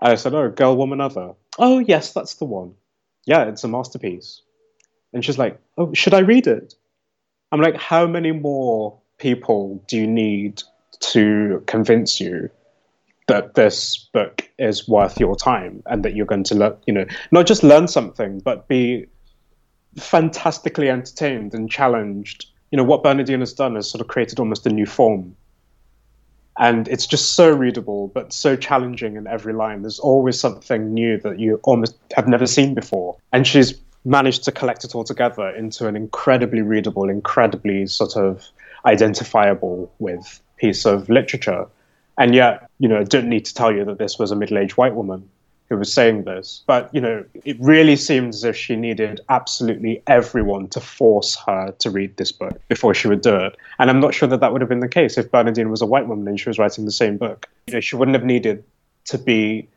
I 0.00 0.14
said, 0.16 0.34
"Oh, 0.34 0.50
Girl, 0.50 0.76
Woman, 0.76 1.00
Other." 1.00 1.34
Oh, 1.58 1.78
yes, 1.78 2.12
that's 2.12 2.34
the 2.34 2.44
one. 2.44 2.74
Yeah, 3.26 3.44
it's 3.44 3.64
a 3.64 3.68
masterpiece. 3.68 4.42
And 5.12 5.24
she's 5.24 5.38
like, 5.38 5.58
"Oh, 5.78 5.92
should 5.94 6.14
I 6.14 6.20
read 6.20 6.46
it?" 6.46 6.74
I'm 7.52 7.60
like, 7.60 7.76
"How 7.76 8.06
many 8.06 8.32
more 8.32 8.98
people 9.18 9.82
do 9.88 9.96
you 9.96 10.06
need 10.06 10.62
to 11.00 11.62
convince 11.66 12.20
you 12.20 12.50
that 13.30 13.54
this 13.54 14.08
book 14.12 14.48
is 14.58 14.88
worth 14.88 15.20
your 15.20 15.36
time 15.36 15.82
and 15.86 16.04
that 16.04 16.16
you're 16.16 16.26
going 16.26 16.42
to 16.42 16.54
learn, 16.54 16.76
you 16.86 16.92
know, 16.92 17.06
not 17.30 17.46
just 17.46 17.62
learn 17.62 17.86
something, 17.86 18.40
but 18.40 18.66
be 18.66 19.06
fantastically 19.96 20.90
entertained 20.90 21.54
and 21.54 21.70
challenged. 21.70 22.46
You 22.72 22.76
know, 22.76 22.84
what 22.84 23.04
Bernardine 23.04 23.40
has 23.40 23.52
done 23.52 23.76
is 23.76 23.88
sort 23.88 24.00
of 24.00 24.08
created 24.08 24.40
almost 24.40 24.66
a 24.66 24.70
new 24.70 24.86
form. 24.86 25.36
And 26.58 26.88
it's 26.88 27.06
just 27.06 27.32
so 27.34 27.50
readable, 27.50 28.08
but 28.08 28.32
so 28.32 28.56
challenging 28.56 29.16
in 29.16 29.28
every 29.28 29.54
line. 29.54 29.82
There's 29.82 30.00
always 30.00 30.38
something 30.38 30.92
new 30.92 31.18
that 31.20 31.38
you 31.38 31.60
almost 31.62 31.96
have 32.16 32.26
never 32.26 32.46
seen 32.46 32.74
before. 32.74 33.16
And 33.32 33.46
she's 33.46 33.74
managed 34.04 34.44
to 34.44 34.52
collect 34.52 34.84
it 34.84 34.94
all 34.94 35.04
together 35.04 35.50
into 35.50 35.86
an 35.86 35.96
incredibly 35.96 36.62
readable, 36.62 37.08
incredibly 37.08 37.86
sort 37.86 38.16
of 38.16 38.46
identifiable 38.86 39.92
with 39.98 40.40
piece 40.56 40.86
of 40.86 41.08
literature. 41.08 41.66
And 42.18 42.34
yet, 42.34 42.68
you 42.78 42.88
know, 42.88 42.98
I 42.98 43.04
don't 43.04 43.28
need 43.28 43.44
to 43.46 43.54
tell 43.54 43.74
you 43.74 43.84
that 43.84 43.98
this 43.98 44.18
was 44.18 44.30
a 44.30 44.36
middle 44.36 44.58
aged 44.58 44.76
white 44.76 44.94
woman 44.94 45.28
who 45.68 45.76
was 45.76 45.92
saying 45.92 46.24
this. 46.24 46.64
But, 46.66 46.92
you 46.92 47.00
know, 47.00 47.24
it 47.44 47.56
really 47.60 47.96
seemed 47.96 48.34
as 48.34 48.44
if 48.44 48.56
she 48.56 48.74
needed 48.74 49.20
absolutely 49.28 50.02
everyone 50.06 50.68
to 50.68 50.80
force 50.80 51.36
her 51.46 51.72
to 51.78 51.90
read 51.90 52.16
this 52.16 52.32
book 52.32 52.60
before 52.68 52.92
she 52.92 53.06
would 53.06 53.20
do 53.20 53.36
it. 53.36 53.56
And 53.78 53.88
I'm 53.88 54.00
not 54.00 54.12
sure 54.12 54.28
that 54.28 54.40
that 54.40 54.52
would 54.52 54.60
have 54.60 54.68
been 54.68 54.80
the 54.80 54.88
case 54.88 55.16
if 55.16 55.30
Bernardine 55.30 55.70
was 55.70 55.80
a 55.80 55.86
white 55.86 56.08
woman 56.08 56.26
and 56.26 56.40
she 56.40 56.48
was 56.48 56.58
writing 56.58 56.86
the 56.86 56.92
same 56.92 57.16
book. 57.16 57.48
You 57.68 57.74
know, 57.74 57.80
she 57.80 57.96
wouldn't 57.96 58.16
have 58.16 58.24
needed 58.24 58.64
to 59.06 59.18
be 59.18 59.68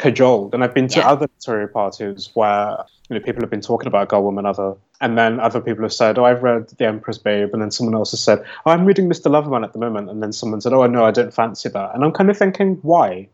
cajoled. 0.00 0.54
And 0.54 0.64
I've 0.64 0.74
been 0.74 0.88
to 0.88 1.00
yeah. 1.00 1.08
other 1.08 1.28
literary 1.38 1.68
parties 1.68 2.30
where 2.34 2.78
you 3.08 3.14
know 3.14 3.20
people 3.20 3.42
have 3.42 3.50
been 3.50 3.60
talking 3.60 3.86
about 3.86 4.08
Girl, 4.08 4.22
Woman, 4.24 4.46
Other, 4.46 4.74
and 5.00 5.16
then 5.16 5.38
other 5.38 5.60
people 5.60 5.84
have 5.84 5.92
said, 5.92 6.18
"Oh, 6.18 6.24
I've 6.24 6.42
read 6.42 6.68
The 6.68 6.86
Emperor's 6.86 7.18
Babe," 7.18 7.50
and 7.52 7.62
then 7.62 7.70
someone 7.70 7.94
else 7.94 8.10
has 8.10 8.22
said, 8.22 8.44
"Oh, 8.66 8.72
I'm 8.72 8.84
reading 8.84 9.08
Mr. 9.08 9.30
Loverman 9.30 9.64
at 9.64 9.72
the 9.72 9.78
moment," 9.78 10.10
and 10.10 10.22
then 10.22 10.32
someone 10.32 10.60
said, 10.60 10.72
"Oh, 10.72 10.86
no, 10.86 11.04
I 11.04 11.10
don't 11.10 11.32
fancy 11.32 11.68
that," 11.68 11.94
and 11.94 12.02
I'm 12.02 12.12
kind 12.12 12.30
of 12.30 12.36
thinking, 12.36 12.78
why? 12.82 13.28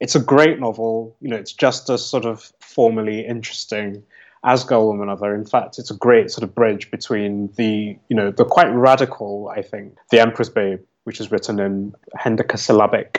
it's 0.00 0.14
a 0.14 0.20
great 0.20 0.58
novel. 0.58 1.16
You 1.20 1.28
know, 1.28 1.36
it's 1.36 1.52
just 1.52 1.88
as 1.90 2.04
sort 2.04 2.24
of 2.24 2.52
formally 2.60 3.24
interesting 3.24 4.02
as 4.42 4.64
Girl, 4.64 4.86
Woman, 4.86 5.10
Other. 5.10 5.34
In 5.34 5.44
fact, 5.44 5.78
it's 5.78 5.90
a 5.90 5.94
great 5.94 6.30
sort 6.30 6.42
of 6.42 6.54
bridge 6.54 6.90
between 6.90 7.52
the, 7.56 7.98
you 8.08 8.16
know, 8.16 8.30
the 8.30 8.46
quite 8.46 8.70
radical, 8.70 9.52
I 9.54 9.60
think, 9.60 9.96
The 10.10 10.20
Emperor's 10.20 10.48
Babe, 10.48 10.80
which 11.04 11.20
is 11.20 11.30
written 11.30 11.60
in 11.60 11.94
hendecasyllabic 12.18 13.18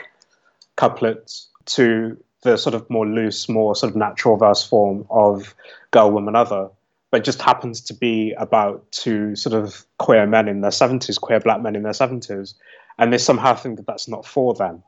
couplets, 0.76 1.48
to 1.66 2.18
the 2.42 2.58
sort 2.58 2.74
of 2.74 2.90
more 2.90 3.08
loose, 3.08 3.48
more 3.48 3.76
sort 3.76 3.92
of 3.92 3.96
natural 3.96 4.38
verse 4.38 4.66
form 4.66 5.06
of 5.10 5.56
Girl, 5.92 6.12
Woman, 6.12 6.36
Other. 6.36 6.70
But 7.12 7.26
just 7.26 7.42
happens 7.42 7.82
to 7.82 7.94
be 7.94 8.32
about 8.38 8.90
two 8.92 9.36
sort 9.36 9.54
of 9.54 9.86
queer 9.98 10.26
men 10.26 10.48
in 10.48 10.62
their 10.62 10.72
70s, 10.72 11.20
queer 11.20 11.42
black 11.42 11.62
men 11.62 11.76
in 11.76 11.84
their 11.84 11.92
70s. 11.92 12.54
And 12.98 13.12
they 13.12 13.18
somehow 13.18 13.54
think 13.54 13.78
that 13.78 13.86
that's 13.86 14.08
not 14.08 14.26
for 14.26 14.54
them 14.54 14.84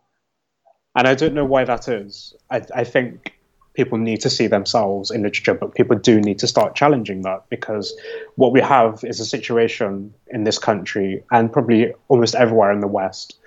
and 0.96 1.08
I 1.08 1.16
don't 1.16 1.34
know 1.34 1.46
why 1.46 1.64
that 1.66 1.88
is. 1.88 2.34
I, 2.52 2.62
I 2.76 2.84
think 2.84 3.38
people 3.74 3.98
need 3.98 4.22
to 4.22 4.30
see 4.30 4.48
themselves 4.48 5.10
in 5.10 5.24
literature, 5.24 5.56
but 5.56 5.74
people 5.74 5.98
do 5.98 6.22
need 6.22 6.38
to 6.40 6.48
start 6.48 6.76
challenging 6.76 7.24
that 7.24 7.50
because 7.50 7.96
what 8.36 8.52
we 8.52 8.62
have 8.62 9.04
is 9.04 9.20
a 9.20 9.26
situation 9.26 10.14
in 10.28 10.44
this 10.44 10.60
country 10.60 11.24
and 11.32 11.52
probably 11.52 11.94
almost 12.08 12.36
everywhere 12.36 12.72
in 12.72 12.82
the 12.82 12.88
West 12.88 13.40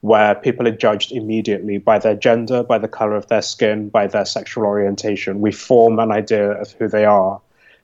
where 0.00 0.34
people 0.34 0.66
are 0.68 0.76
judged 0.76 1.12
immediately 1.12 1.78
by 1.78 1.98
their 1.98 2.14
gender, 2.14 2.62
by 2.62 2.78
the 2.78 2.88
color 2.88 3.16
of 3.16 3.26
their 3.28 3.42
skin, 3.42 3.88
by 3.88 4.06
their 4.06 4.24
sexual 4.24 4.64
orientation. 4.64 5.40
We 5.40 5.52
form 5.52 5.98
an 5.98 6.12
idea 6.12 6.52
of 6.52 6.72
who 6.72 6.88
they 6.88 7.04
are 7.04 7.40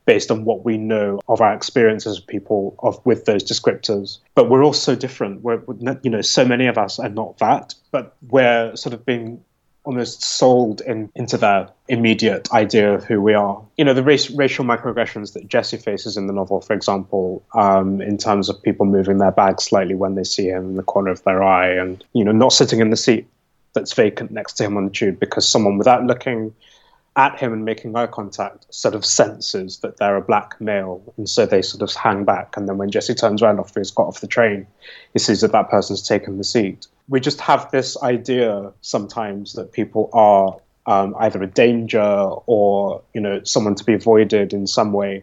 based 0.06 0.30
on 0.30 0.44
what 0.44 0.64
we 0.64 0.76
know 0.76 1.18
of 1.28 1.40
our 1.40 1.54
experiences 1.54 2.18
of 2.18 2.26
people 2.26 2.76
of 2.80 3.04
with 3.06 3.24
those 3.24 3.42
descriptors. 3.42 4.18
But 4.34 4.50
we're 4.50 4.64
all 4.64 4.74
so 4.74 4.94
different. 4.94 5.42
We're, 5.42 5.62
you 6.02 6.10
know, 6.10 6.20
so 6.20 6.44
many 6.44 6.66
of 6.66 6.78
us 6.78 6.98
are 6.98 7.08
not 7.08 7.38
that, 7.38 7.74
but 7.90 8.14
we're 8.28 8.76
sort 8.76 8.92
of 8.92 9.06
being 9.06 9.42
almost 9.84 10.22
sold 10.22 10.80
in, 10.82 11.10
into 11.14 11.36
that 11.38 11.74
immediate 11.88 12.50
idea 12.52 12.94
of 12.94 13.04
who 13.04 13.20
we 13.20 13.34
are. 13.34 13.62
You 13.76 13.84
know, 13.84 13.94
the 13.94 14.02
race, 14.02 14.30
racial 14.30 14.64
microaggressions 14.64 15.34
that 15.34 15.46
Jesse 15.46 15.76
faces 15.76 16.16
in 16.16 16.26
the 16.26 16.32
novel, 16.32 16.60
for 16.60 16.72
example, 16.72 17.44
um, 17.54 18.00
in 18.00 18.16
terms 18.18 18.48
of 18.48 18.62
people 18.62 18.86
moving 18.86 19.18
their 19.18 19.30
bag 19.30 19.60
slightly 19.60 19.94
when 19.94 20.14
they 20.14 20.24
see 20.24 20.48
him 20.48 20.70
in 20.70 20.76
the 20.76 20.82
corner 20.82 21.10
of 21.10 21.22
their 21.24 21.42
eye 21.42 21.70
and, 21.70 22.02
you 22.14 22.24
know, 22.24 22.32
not 22.32 22.52
sitting 22.52 22.80
in 22.80 22.90
the 22.90 22.96
seat 22.96 23.26
that's 23.74 23.92
vacant 23.92 24.30
next 24.30 24.54
to 24.54 24.64
him 24.64 24.76
on 24.76 24.86
the 24.86 24.90
tube 24.90 25.18
because 25.18 25.46
someone 25.46 25.76
without 25.76 26.04
looking 26.04 26.54
at 27.16 27.38
him 27.38 27.52
and 27.52 27.64
making 27.64 27.94
eye 27.94 28.06
contact 28.06 28.66
sort 28.74 28.94
of 28.94 29.04
senses 29.04 29.78
that 29.78 29.98
they're 29.98 30.16
a 30.16 30.20
black 30.20 30.60
male. 30.60 31.00
And 31.16 31.28
so 31.28 31.46
they 31.46 31.62
sort 31.62 31.82
of 31.82 31.94
hang 31.94 32.24
back. 32.24 32.56
And 32.56 32.68
then 32.68 32.76
when 32.76 32.90
Jesse 32.90 33.14
turns 33.14 33.42
around 33.42 33.60
after 33.60 33.80
he's 33.80 33.90
got 33.90 34.06
off 34.06 34.20
the 34.20 34.26
train, 34.26 34.66
he 35.12 35.18
sees 35.18 35.40
that 35.42 35.52
that 35.52 35.70
person's 35.70 36.06
taken 36.06 36.38
the 36.38 36.44
seat. 36.44 36.86
We 37.08 37.20
just 37.20 37.40
have 37.40 37.70
this 37.70 37.96
idea 38.02 38.72
sometimes 38.80 39.52
that 39.52 39.72
people 39.72 40.10
are 40.12 40.56
um, 40.86 41.14
either 41.18 41.42
a 41.42 41.46
danger 41.46 42.00
or, 42.00 43.02
you 43.14 43.20
know, 43.20 43.42
someone 43.44 43.74
to 43.76 43.84
be 43.84 43.94
avoided 43.94 44.52
in 44.52 44.66
some 44.66 44.92
way. 44.92 45.22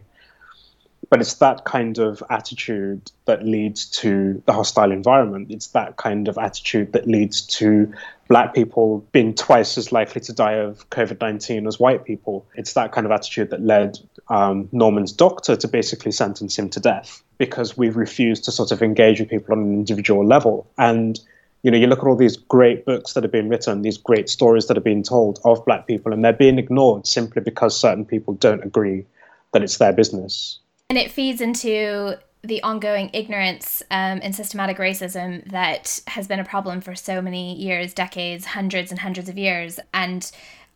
But 1.12 1.20
it's 1.20 1.34
that 1.34 1.66
kind 1.66 1.98
of 1.98 2.22
attitude 2.30 3.12
that 3.26 3.44
leads 3.44 3.84
to 4.00 4.42
the 4.46 4.54
hostile 4.54 4.90
environment. 4.90 5.50
It's 5.50 5.66
that 5.66 5.98
kind 5.98 6.26
of 6.26 6.38
attitude 6.38 6.94
that 6.94 7.06
leads 7.06 7.42
to 7.58 7.92
black 8.28 8.54
people 8.54 9.06
being 9.12 9.34
twice 9.34 9.76
as 9.76 9.92
likely 9.92 10.22
to 10.22 10.32
die 10.32 10.54
of 10.54 10.88
COVID 10.88 11.20
19 11.20 11.66
as 11.66 11.78
white 11.78 12.06
people. 12.06 12.46
It's 12.54 12.72
that 12.72 12.92
kind 12.92 13.04
of 13.04 13.10
attitude 13.10 13.50
that 13.50 13.60
led 13.60 13.98
um, 14.28 14.70
Norman's 14.72 15.12
doctor 15.12 15.54
to 15.54 15.68
basically 15.68 16.12
sentence 16.12 16.58
him 16.58 16.70
to 16.70 16.80
death 16.80 17.22
because 17.36 17.76
we've 17.76 17.96
refused 17.96 18.44
to 18.44 18.50
sort 18.50 18.72
of 18.72 18.80
engage 18.80 19.20
with 19.20 19.28
people 19.28 19.52
on 19.52 19.60
an 19.64 19.74
individual 19.74 20.26
level. 20.26 20.66
And 20.78 21.20
you 21.62 21.70
know, 21.70 21.76
you 21.76 21.88
look 21.88 21.98
at 21.98 22.06
all 22.06 22.16
these 22.16 22.38
great 22.38 22.86
books 22.86 23.12
that 23.12 23.22
have 23.22 23.32
been 23.32 23.50
written, 23.50 23.82
these 23.82 23.98
great 23.98 24.30
stories 24.30 24.66
that 24.68 24.78
have 24.78 24.84
been 24.84 25.02
told 25.02 25.40
of 25.44 25.62
black 25.66 25.86
people, 25.86 26.14
and 26.14 26.24
they're 26.24 26.32
being 26.32 26.58
ignored 26.58 27.06
simply 27.06 27.42
because 27.42 27.78
certain 27.78 28.06
people 28.06 28.32
don't 28.32 28.64
agree 28.64 29.04
that 29.52 29.62
it's 29.62 29.76
their 29.76 29.92
business. 29.92 30.58
And 30.92 30.98
it 30.98 31.10
feeds 31.10 31.40
into 31.40 32.18
the 32.42 32.62
ongoing 32.62 33.08
ignorance 33.14 33.82
um, 33.90 34.20
and 34.22 34.34
systematic 34.34 34.76
racism 34.76 35.42
that 35.50 36.02
has 36.06 36.28
been 36.28 36.38
a 36.38 36.44
problem 36.44 36.82
for 36.82 36.94
so 36.94 37.22
many 37.22 37.56
years, 37.56 37.94
decades, 37.94 38.44
hundreds 38.44 38.90
and 38.90 39.00
hundreds 39.00 39.30
of 39.30 39.38
years. 39.38 39.80
And 39.94 40.30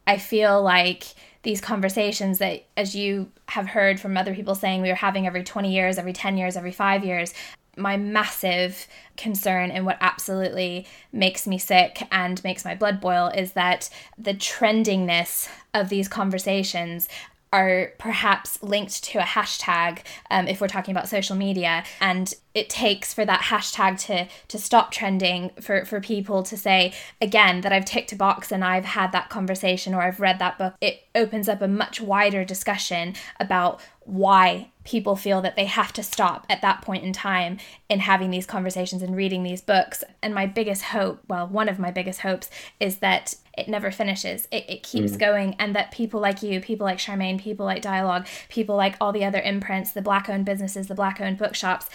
I 0.07 0.17
feel 0.17 0.62
like 0.62 1.05
these 1.43 1.61
conversations 1.61 2.39
that, 2.39 2.64
as 2.79 2.97
you 2.97 3.31
have 3.49 3.67
heard 3.67 4.01
from 4.01 4.17
other 4.17 4.35
people 4.35 4.55
saying, 4.55 4.81
we 4.81 4.89
are 4.89 4.95
having 4.95 5.27
every 5.27 5.45
20 5.45 5.71
years, 5.71 5.99
every 5.99 6.14
10 6.14 6.39
years, 6.39 6.57
every 6.57 6.73
five 6.73 7.05
years. 7.05 7.35
My 7.77 7.99
massive 7.99 8.87
concern 9.19 9.71
and 9.71 9.85
what 9.85 9.99
absolutely 10.01 10.87
makes 11.12 11.47
me 11.47 11.59
sick 11.59 12.09
and 12.11 12.43
makes 12.43 12.64
my 12.64 12.75
blood 12.75 13.03
boil 13.03 13.31
is 13.35 13.53
that 13.53 13.91
the 14.17 14.33
trendingness 14.33 15.51
of 15.75 15.91
these 15.91 16.09
conversations 16.09 17.07
are 17.53 17.93
perhaps 17.99 18.63
linked 18.63 19.03
to 19.05 19.19
a 19.19 19.23
hashtag 19.23 20.01
um, 20.31 20.49
if 20.49 20.61
we're 20.61 20.69
talking 20.69 20.93
about 20.93 21.09
social 21.09 21.37
media 21.37 21.85
and 22.01 22.35
it 22.55 22.69
takes 22.69 23.15
for 23.15 23.25
that 23.25 23.43
hashtag 23.43 23.99
to 23.99 24.27
to 24.49 24.59
stop 24.59 24.91
trending 24.91 25.51
for 25.61 25.85
for 25.85 26.01
people 26.01 26.43
to 26.43 26.57
say 26.57 26.93
again 27.21 27.61
that 27.61 27.73
I've 27.73 27.85
ticked 27.85 28.13
a 28.13 28.17
box 28.17 28.51
and 28.51 28.65
I've 28.65 28.85
had 28.85 29.13
that 29.13 29.29
conversation 29.29 29.95
or 29.95 30.03
I've 30.03 30.21
read 30.21 30.39
that 30.39 30.59
book. 30.59 30.75
It 30.81 31.05
opens 31.15 31.49
up 31.49 31.63
a 31.63 31.69
much 31.69 32.01
wider 32.01 32.45
discussion 32.45 33.15
about 33.39 33.81
why 34.01 34.71
people 34.87 35.16
feel 35.16 35.43
that 35.43 35.57
they 35.57 35.64
have 35.64 35.93
to 35.93 36.03
stop 36.03 36.47
at 36.49 36.62
that 36.62 36.80
point 36.80 37.05
in 37.05 37.12
time 37.12 37.59
in 37.89 37.99
having 37.99 38.30
these 38.30 38.47
conversations 38.47 39.03
and 39.03 39.16
reading 39.16 39.43
these 39.43 39.61
books. 39.61 40.05
And 40.22 40.32
my 40.32 40.47
biggest 40.47 40.82
hope, 40.82 41.20
well, 41.28 41.47
one 41.49 41.68
of 41.68 41.78
my 41.78 41.91
biggest 41.91 42.20
hopes, 42.20 42.49
is 42.78 42.99
that 42.99 43.34
it 43.59 43.68
never 43.68 43.91
finishes. 43.91 44.47
It, 44.53 44.64
it 44.68 44.82
keeps 44.82 45.12
mm. 45.12 45.18
going, 45.18 45.57
and 45.59 45.74
that 45.74 45.91
people 45.91 46.20
like 46.20 46.43
you, 46.43 46.61
people 46.61 46.87
like 46.87 46.99
Sharmaine, 46.99 47.41
people 47.41 47.66
like 47.66 47.82
Dialogue, 47.82 48.26
people 48.49 48.76
like 48.76 48.97
all 49.01 49.12
the 49.12 49.24
other 49.24 49.41
imprints, 49.41 49.93
the 49.93 50.03
black 50.03 50.28
owned 50.28 50.47
businesses, 50.47 50.87
the 50.87 50.95
black 50.95 51.20
owned 51.20 51.39
bookshops, 51.39 51.91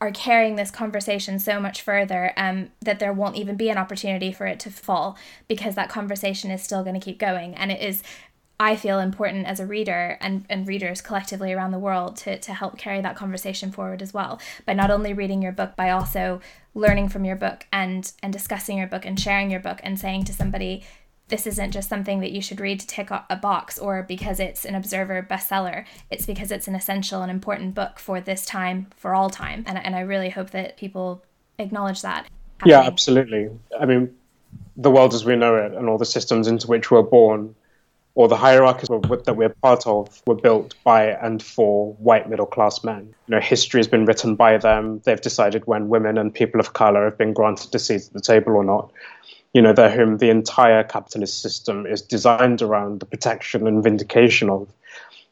are 0.00 0.12
carrying 0.12 0.54
this 0.54 0.70
conversation 0.70 1.40
so 1.40 1.58
much 1.58 1.82
further 1.82 2.32
um, 2.36 2.68
that 2.80 3.00
there 3.00 3.12
won't 3.12 3.34
even 3.34 3.56
be 3.56 3.68
an 3.68 3.76
opportunity 3.76 4.30
for 4.30 4.46
it 4.46 4.60
to 4.60 4.70
fall 4.70 5.18
because 5.48 5.74
that 5.74 5.88
conversation 5.88 6.52
is 6.52 6.62
still 6.62 6.84
going 6.84 6.94
to 6.94 7.04
keep 7.04 7.18
going. 7.18 7.52
And 7.54 7.72
it 7.72 7.82
is, 7.82 8.04
I 8.60 8.74
feel, 8.74 8.98
important 8.98 9.46
as 9.46 9.60
a 9.60 9.66
reader 9.66 10.18
and, 10.20 10.44
and 10.48 10.66
readers 10.66 11.00
collectively 11.00 11.52
around 11.52 11.70
the 11.70 11.78
world 11.78 12.16
to, 12.18 12.38
to 12.38 12.52
help 12.52 12.76
carry 12.76 13.00
that 13.00 13.14
conversation 13.14 13.70
forward 13.70 14.02
as 14.02 14.12
well 14.12 14.40
by 14.66 14.72
not 14.72 14.90
only 14.90 15.12
reading 15.12 15.42
your 15.42 15.52
book, 15.52 15.76
by 15.76 15.90
also 15.90 16.40
learning 16.74 17.08
from 17.08 17.24
your 17.24 17.36
book 17.36 17.66
and, 17.72 18.12
and 18.22 18.32
discussing 18.32 18.76
your 18.78 18.88
book 18.88 19.06
and 19.06 19.20
sharing 19.20 19.50
your 19.50 19.60
book 19.60 19.80
and 19.84 19.98
saying 19.98 20.24
to 20.24 20.32
somebody, 20.32 20.84
this 21.28 21.46
isn't 21.46 21.72
just 21.72 21.88
something 21.88 22.20
that 22.20 22.32
you 22.32 22.40
should 22.40 22.58
read 22.58 22.80
to 22.80 22.86
tick 22.86 23.10
a 23.10 23.36
box 23.36 23.78
or 23.78 24.02
because 24.02 24.40
it's 24.40 24.64
an 24.64 24.74
observer 24.74 25.24
bestseller. 25.28 25.84
It's 26.10 26.26
because 26.26 26.50
it's 26.50 26.66
an 26.66 26.74
essential 26.74 27.22
and 27.22 27.30
important 27.30 27.74
book 27.74 27.98
for 27.98 28.20
this 28.20 28.44
time 28.44 28.88
for 28.96 29.14
all 29.14 29.30
time. 29.30 29.62
And, 29.66 29.78
and 29.78 29.94
i 29.94 30.00
really 30.00 30.30
hope 30.30 30.50
that 30.50 30.76
people 30.76 31.22
acknowledge 31.58 32.02
that 32.02 32.26
happening. 32.58 32.70
yeah 32.70 32.80
absolutely. 32.80 33.50
I 33.78 33.84
mean 33.86 34.14
the 34.76 34.90
world 34.90 35.12
as 35.12 35.24
we 35.24 35.36
know 35.36 35.56
it 35.56 35.72
and 35.72 35.88
all 35.88 35.98
the 35.98 36.06
systems 36.06 36.48
into 36.48 36.66
which 36.66 36.90
we're 36.90 37.02
born 37.02 37.54
or 38.18 38.26
the 38.26 38.36
hierarchies 38.36 38.88
that 38.88 39.36
we're 39.36 39.48
part 39.48 39.86
of 39.86 40.20
were 40.26 40.34
built 40.34 40.74
by 40.82 41.04
and 41.06 41.40
for 41.40 41.92
white 41.94 42.28
middle 42.28 42.46
class 42.46 42.82
men. 42.82 43.14
You 43.28 43.36
know, 43.36 43.40
history 43.40 43.78
has 43.78 43.86
been 43.86 44.06
written 44.06 44.34
by 44.34 44.58
them. 44.58 45.00
They've 45.04 45.20
decided 45.20 45.68
when 45.68 45.88
women 45.88 46.18
and 46.18 46.34
people 46.34 46.58
of 46.58 46.72
color 46.72 47.04
have 47.04 47.16
been 47.16 47.32
granted 47.32 47.72
a 47.76 47.78
seat 47.78 48.06
at 48.06 48.12
the 48.12 48.20
table 48.20 48.56
or 48.56 48.64
not 48.64 48.90
you 49.54 49.62
know, 49.62 49.72
they're 49.72 49.90
whom 49.90 50.18
the 50.18 50.30
entire 50.30 50.84
capitalist 50.84 51.40
system 51.40 51.86
is 51.86 52.02
designed 52.02 52.60
around 52.60 53.00
the 53.00 53.06
protection 53.06 53.66
and 53.66 53.82
vindication 53.82 54.50
of. 54.50 54.68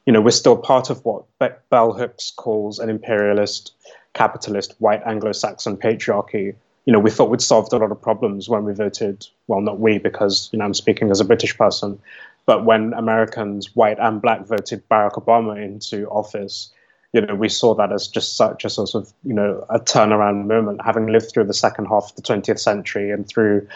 You 0.06 0.12
know, 0.12 0.20
we're 0.20 0.30
still 0.30 0.56
part 0.56 0.88
of 0.88 1.04
what 1.04 1.24
Bell 1.38 1.92
Hooks 1.92 2.32
calls 2.36 2.78
an 2.78 2.88
imperialist, 2.88 3.72
capitalist, 4.14 4.74
white 4.78 5.02
Anglo-Saxon 5.04 5.76
patriarchy. 5.76 6.54
You 6.86 6.92
know, 6.92 7.00
we 7.00 7.10
thought 7.10 7.30
we'd 7.30 7.40
solved 7.42 7.72
a 7.72 7.76
lot 7.76 7.90
of 7.90 8.00
problems 8.00 8.48
when 8.48 8.64
we 8.64 8.72
voted. 8.72 9.26
Well, 9.48 9.60
not 9.60 9.80
we, 9.80 9.98
because 9.98 10.48
you 10.52 10.58
know 10.58 10.64
I'm 10.64 10.74
speaking 10.74 11.10
as 11.10 11.20
a 11.20 11.24
British 11.24 11.56
person, 11.58 11.98
but 12.46 12.64
when 12.64 12.94
Americans, 12.94 13.74
white 13.74 13.98
and 13.98 14.22
black, 14.22 14.46
voted 14.46 14.88
Barack 14.88 15.12
Obama 15.12 15.62
into 15.62 16.08
office, 16.08 16.72
you 17.12 17.20
know, 17.20 17.34
we 17.34 17.48
saw 17.48 17.74
that 17.74 17.92
as 17.92 18.08
just 18.08 18.36
such 18.36 18.64
a 18.64 18.70
sort 18.70 18.94
of, 18.94 19.12
you 19.24 19.34
know, 19.34 19.64
a 19.68 19.80
turnaround 19.80 20.46
moment, 20.46 20.80
having 20.84 21.06
lived 21.06 21.32
through 21.32 21.44
the 21.44 21.54
second 21.54 21.86
half 21.86 22.10
of 22.10 22.16
the 22.16 22.22
20th 22.22 22.60
century 22.60 23.10
and 23.10 23.28
through 23.28 23.66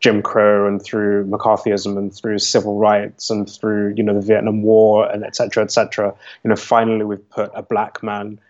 Jim 0.00 0.20
Crow 0.20 0.66
and 0.66 0.82
through 0.82 1.24
McCarthyism 1.26 1.96
and 1.96 2.14
through 2.14 2.38
civil 2.38 2.78
rights 2.78 3.30
and 3.30 3.48
through 3.48 3.94
you 3.96 4.02
know 4.02 4.14
the 4.14 4.26
Vietnam 4.26 4.62
War 4.62 5.08
and 5.10 5.24
et 5.24 5.36
cetera, 5.36 5.62
et 5.62 5.70
cetera. 5.70 6.12
You 6.42 6.50
know, 6.50 6.56
finally 6.56 7.04
we've 7.04 7.30
put 7.30 7.50
a 7.54 7.62
black 7.62 8.02
man 8.02 8.40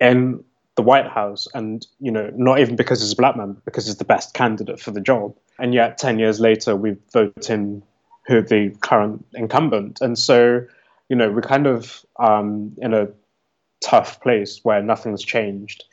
in 0.00 0.44
the 0.76 0.82
White 0.82 1.08
House, 1.08 1.48
and 1.54 1.84
you 1.98 2.10
know, 2.10 2.30
not 2.36 2.60
even 2.60 2.76
because 2.76 3.00
he's 3.00 3.12
a 3.12 3.16
black 3.16 3.36
man, 3.36 3.56
because 3.64 3.86
he's 3.86 3.96
the 3.96 4.04
best 4.04 4.34
candidate 4.34 4.78
for 4.78 4.92
the 4.92 5.00
job. 5.00 5.34
And 5.58 5.74
yet, 5.74 5.98
ten 5.98 6.18
years 6.18 6.38
later, 6.38 6.76
we 6.76 6.96
vote 7.12 7.50
in 7.50 7.82
who 8.28 8.42
the 8.42 8.70
current 8.80 9.26
incumbent, 9.34 10.00
and 10.00 10.16
so 10.16 10.66
you 11.08 11.16
know, 11.16 11.30
we're 11.30 11.40
kind 11.40 11.66
of 11.66 12.04
um, 12.18 12.74
in 12.78 12.94
a 12.94 13.08
tough 13.80 14.20
place 14.20 14.60
where 14.62 14.82
nothing's 14.82 15.24
changed. 15.24 15.84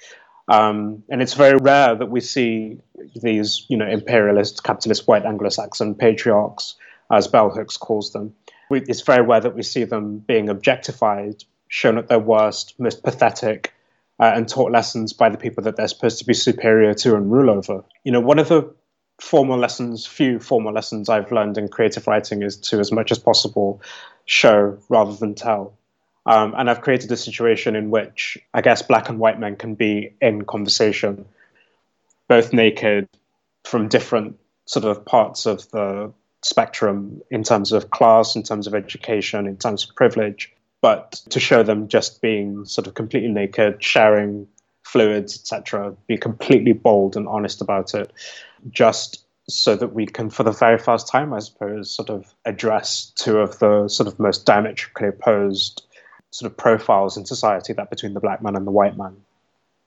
Um, 0.47 1.03
and 1.09 1.21
it's 1.21 1.33
very 1.33 1.57
rare 1.57 1.95
that 1.95 2.07
we 2.07 2.19
see 2.19 2.79
these, 3.15 3.65
you 3.67 3.77
know, 3.77 3.87
imperialist, 3.87 4.63
capitalist, 4.63 5.07
white 5.07 5.25
Anglo-Saxon 5.25 5.95
patriarchs, 5.95 6.75
as 7.11 7.27
Bell 7.27 7.49
Hooks 7.49 7.77
calls 7.77 8.11
them. 8.11 8.35
We, 8.69 8.81
it's 8.81 9.01
very 9.01 9.25
rare 9.25 9.39
that 9.39 9.55
we 9.55 9.63
see 9.63 9.85
them 9.85 10.19
being 10.19 10.49
objectified, 10.49 11.43
shown 11.67 11.97
at 11.97 12.07
their 12.07 12.19
worst, 12.19 12.79
most 12.79 13.03
pathetic, 13.03 13.73
uh, 14.19 14.33
and 14.35 14.47
taught 14.47 14.71
lessons 14.71 15.13
by 15.13 15.29
the 15.29 15.37
people 15.37 15.63
that 15.63 15.77
they're 15.77 15.87
supposed 15.87 16.19
to 16.19 16.25
be 16.25 16.33
superior 16.33 16.93
to 16.93 17.15
and 17.15 17.31
rule 17.31 17.49
over. 17.49 17.83
You 18.03 18.11
know, 18.11 18.21
one 18.21 18.39
of 18.39 18.49
the 18.49 18.73
formal 19.19 19.57
lessons, 19.57 20.05
few 20.05 20.39
formal 20.39 20.73
lessons 20.73 21.09
I've 21.09 21.31
learned 21.31 21.57
in 21.57 21.67
creative 21.67 22.07
writing 22.07 22.43
is 22.43 22.57
to, 22.57 22.79
as 22.79 22.91
much 22.91 23.11
as 23.11 23.19
possible, 23.19 23.81
show 24.25 24.77
rather 24.89 25.13
than 25.13 25.35
tell. 25.35 25.73
Um, 26.25 26.55
and 26.57 26.69
I've 26.69 26.81
created 26.81 27.11
a 27.11 27.17
situation 27.17 27.75
in 27.75 27.91
which 27.91 28.37
I 28.53 28.61
guess 28.61 28.81
black 28.81 29.09
and 29.09 29.19
white 29.19 29.39
men 29.39 29.55
can 29.55 29.75
be 29.75 30.13
in 30.21 30.43
conversation, 30.43 31.25
both 32.27 32.51
naked 32.51 33.07
from 33.63 33.87
different 33.87 34.39
sort 34.65 34.85
of 34.85 35.05
parts 35.05 35.45
of 35.45 35.69
the 35.71 36.11
spectrum 36.41 37.21
in 37.29 37.43
terms 37.43 37.71
of 37.71 37.91
class, 37.91 38.35
in 38.35 38.43
terms 38.43 38.67
of 38.67 38.73
education, 38.73 39.47
in 39.47 39.57
terms 39.57 39.87
of 39.87 39.95
privilege, 39.95 40.51
but 40.81 41.11
to 41.29 41.39
show 41.39 41.63
them 41.63 41.87
just 41.87 42.21
being 42.21 42.65
sort 42.65 42.87
of 42.87 42.93
completely 42.95 43.29
naked, 43.29 43.83
sharing 43.83 44.47
fluids, 44.83 45.35
etc., 45.35 45.95
be 46.07 46.17
completely 46.17 46.71
bold 46.71 47.17
and 47.17 47.27
honest 47.27 47.61
about 47.61 47.93
it, 47.93 48.11
just 48.69 49.25
so 49.47 49.75
that 49.75 49.93
we 49.93 50.05
can, 50.05 50.29
for 50.29 50.43
the 50.43 50.51
very 50.51 50.77
first 50.77 51.07
time, 51.07 51.33
I 51.33 51.39
suppose, 51.39 51.91
sort 51.91 52.09
of 52.09 52.33
address 52.45 53.11
two 53.15 53.37
of 53.37 53.59
the 53.59 53.87
sort 53.87 54.07
of 54.07 54.19
most 54.19 54.45
diametrically 54.45 55.07
opposed 55.07 55.83
sort 56.31 56.51
of 56.51 56.57
profiles 56.57 57.15
in 57.15 57.25
society 57.25 57.73
that 57.73 57.89
between 57.89 58.13
the 58.13 58.19
black 58.19 58.41
man 58.41 58.55
and 58.55 58.65
the 58.65 58.71
white 58.71 58.97
man. 58.97 59.15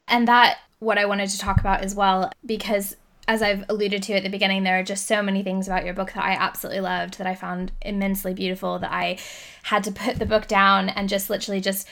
And 0.07 0.29
that 0.29 0.59
what 0.79 0.97
I 0.97 1.07
wanted 1.07 1.29
to 1.31 1.39
talk 1.39 1.59
about 1.59 1.81
as 1.81 1.95
well 1.95 2.31
because 2.47 2.97
as 3.29 3.43
I've 3.43 3.65
alluded 3.69 4.03
to 4.05 4.15
at 4.15 4.23
the 4.23 4.31
beginning, 4.31 4.63
there 4.63 4.79
are 4.79 4.83
just 4.83 5.07
so 5.07 5.23
many 5.23 5.43
things 5.43 5.69
about 5.69 5.85
your 5.85 5.93
book 5.93 6.15
that 6.15 6.25
I 6.25 6.33
absolutely 6.33 6.81
loved, 6.81 7.19
that 7.19 7.27
I 7.27 7.35
found 7.35 7.73
immensely 7.83 8.33
beautiful, 8.33 8.79
that 8.79 8.91
I 8.91 9.19
had 9.65 9.85
to 9.85 9.93
put 9.93 10.19
the 10.19 10.25
book 10.25 10.49
down 10.49 10.89
and 10.89 11.11
just 11.11 11.29
literally 11.29 11.61
just 11.61 11.87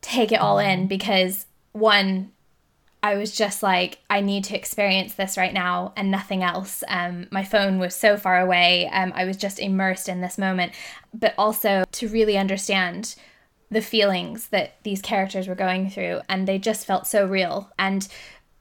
take 0.00 0.32
it 0.32 0.40
all 0.40 0.58
in 0.58 0.86
mm. 0.86 0.88
because 0.88 1.46
one, 1.70 2.32
I 3.02 3.16
was 3.16 3.32
just 3.32 3.62
like, 3.62 3.98
I 4.08 4.20
need 4.20 4.44
to 4.44 4.56
experience 4.56 5.14
this 5.14 5.36
right 5.36 5.52
now 5.52 5.92
and 5.96 6.10
nothing 6.10 6.44
else. 6.44 6.84
Um, 6.86 7.26
my 7.32 7.42
phone 7.42 7.78
was 7.78 7.96
so 7.96 8.16
far 8.16 8.40
away. 8.40 8.88
Um, 8.92 9.12
I 9.16 9.24
was 9.24 9.36
just 9.36 9.58
immersed 9.58 10.08
in 10.08 10.20
this 10.20 10.38
moment. 10.38 10.72
But 11.12 11.34
also 11.36 11.84
to 11.90 12.08
really 12.08 12.38
understand 12.38 13.16
the 13.70 13.82
feelings 13.82 14.48
that 14.48 14.76
these 14.84 15.02
characters 15.02 15.48
were 15.48 15.54
going 15.54 15.88
through, 15.90 16.20
and 16.28 16.46
they 16.46 16.58
just 16.58 16.86
felt 16.86 17.06
so 17.06 17.26
real. 17.26 17.70
And 17.78 18.06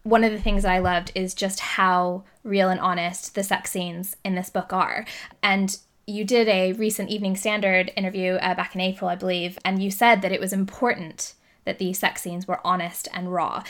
one 0.04 0.24
of 0.24 0.32
the 0.32 0.42
things 0.42 0.66
I 0.66 0.80
loved 0.80 1.12
is 1.14 1.34
just 1.34 1.60
how 1.60 2.24
real 2.44 2.70
and 2.70 2.80
honest 2.80 3.36
the 3.36 3.44
sex 3.44 3.72
scenes 3.72 4.16
in 4.24 4.36
this 4.36 4.50
book 4.50 4.74
are. 4.74 5.06
And 5.44 5.78
you 6.08 6.24
did 6.24 6.48
a 6.48 6.74
recent 6.74 7.10
Evening 7.10 7.36
Standard 7.36 7.92
interview 7.96 8.36
uh, 8.36 8.56
back 8.56 8.74
in 8.74 8.82
April, 8.82 9.10
I 9.10 9.16
believe, 9.16 9.60
and 9.64 9.84
you 9.84 9.92
said 9.92 10.22
that 10.22 10.32
it 10.32 10.40
was 10.40 10.54
important 10.54 11.34
that 11.66 11.78
these 11.78 12.00
sex 12.00 12.24
scenes 12.24 12.48
were 12.48 12.66
honest 12.66 13.08
and 13.14 13.32
raw 13.32 13.64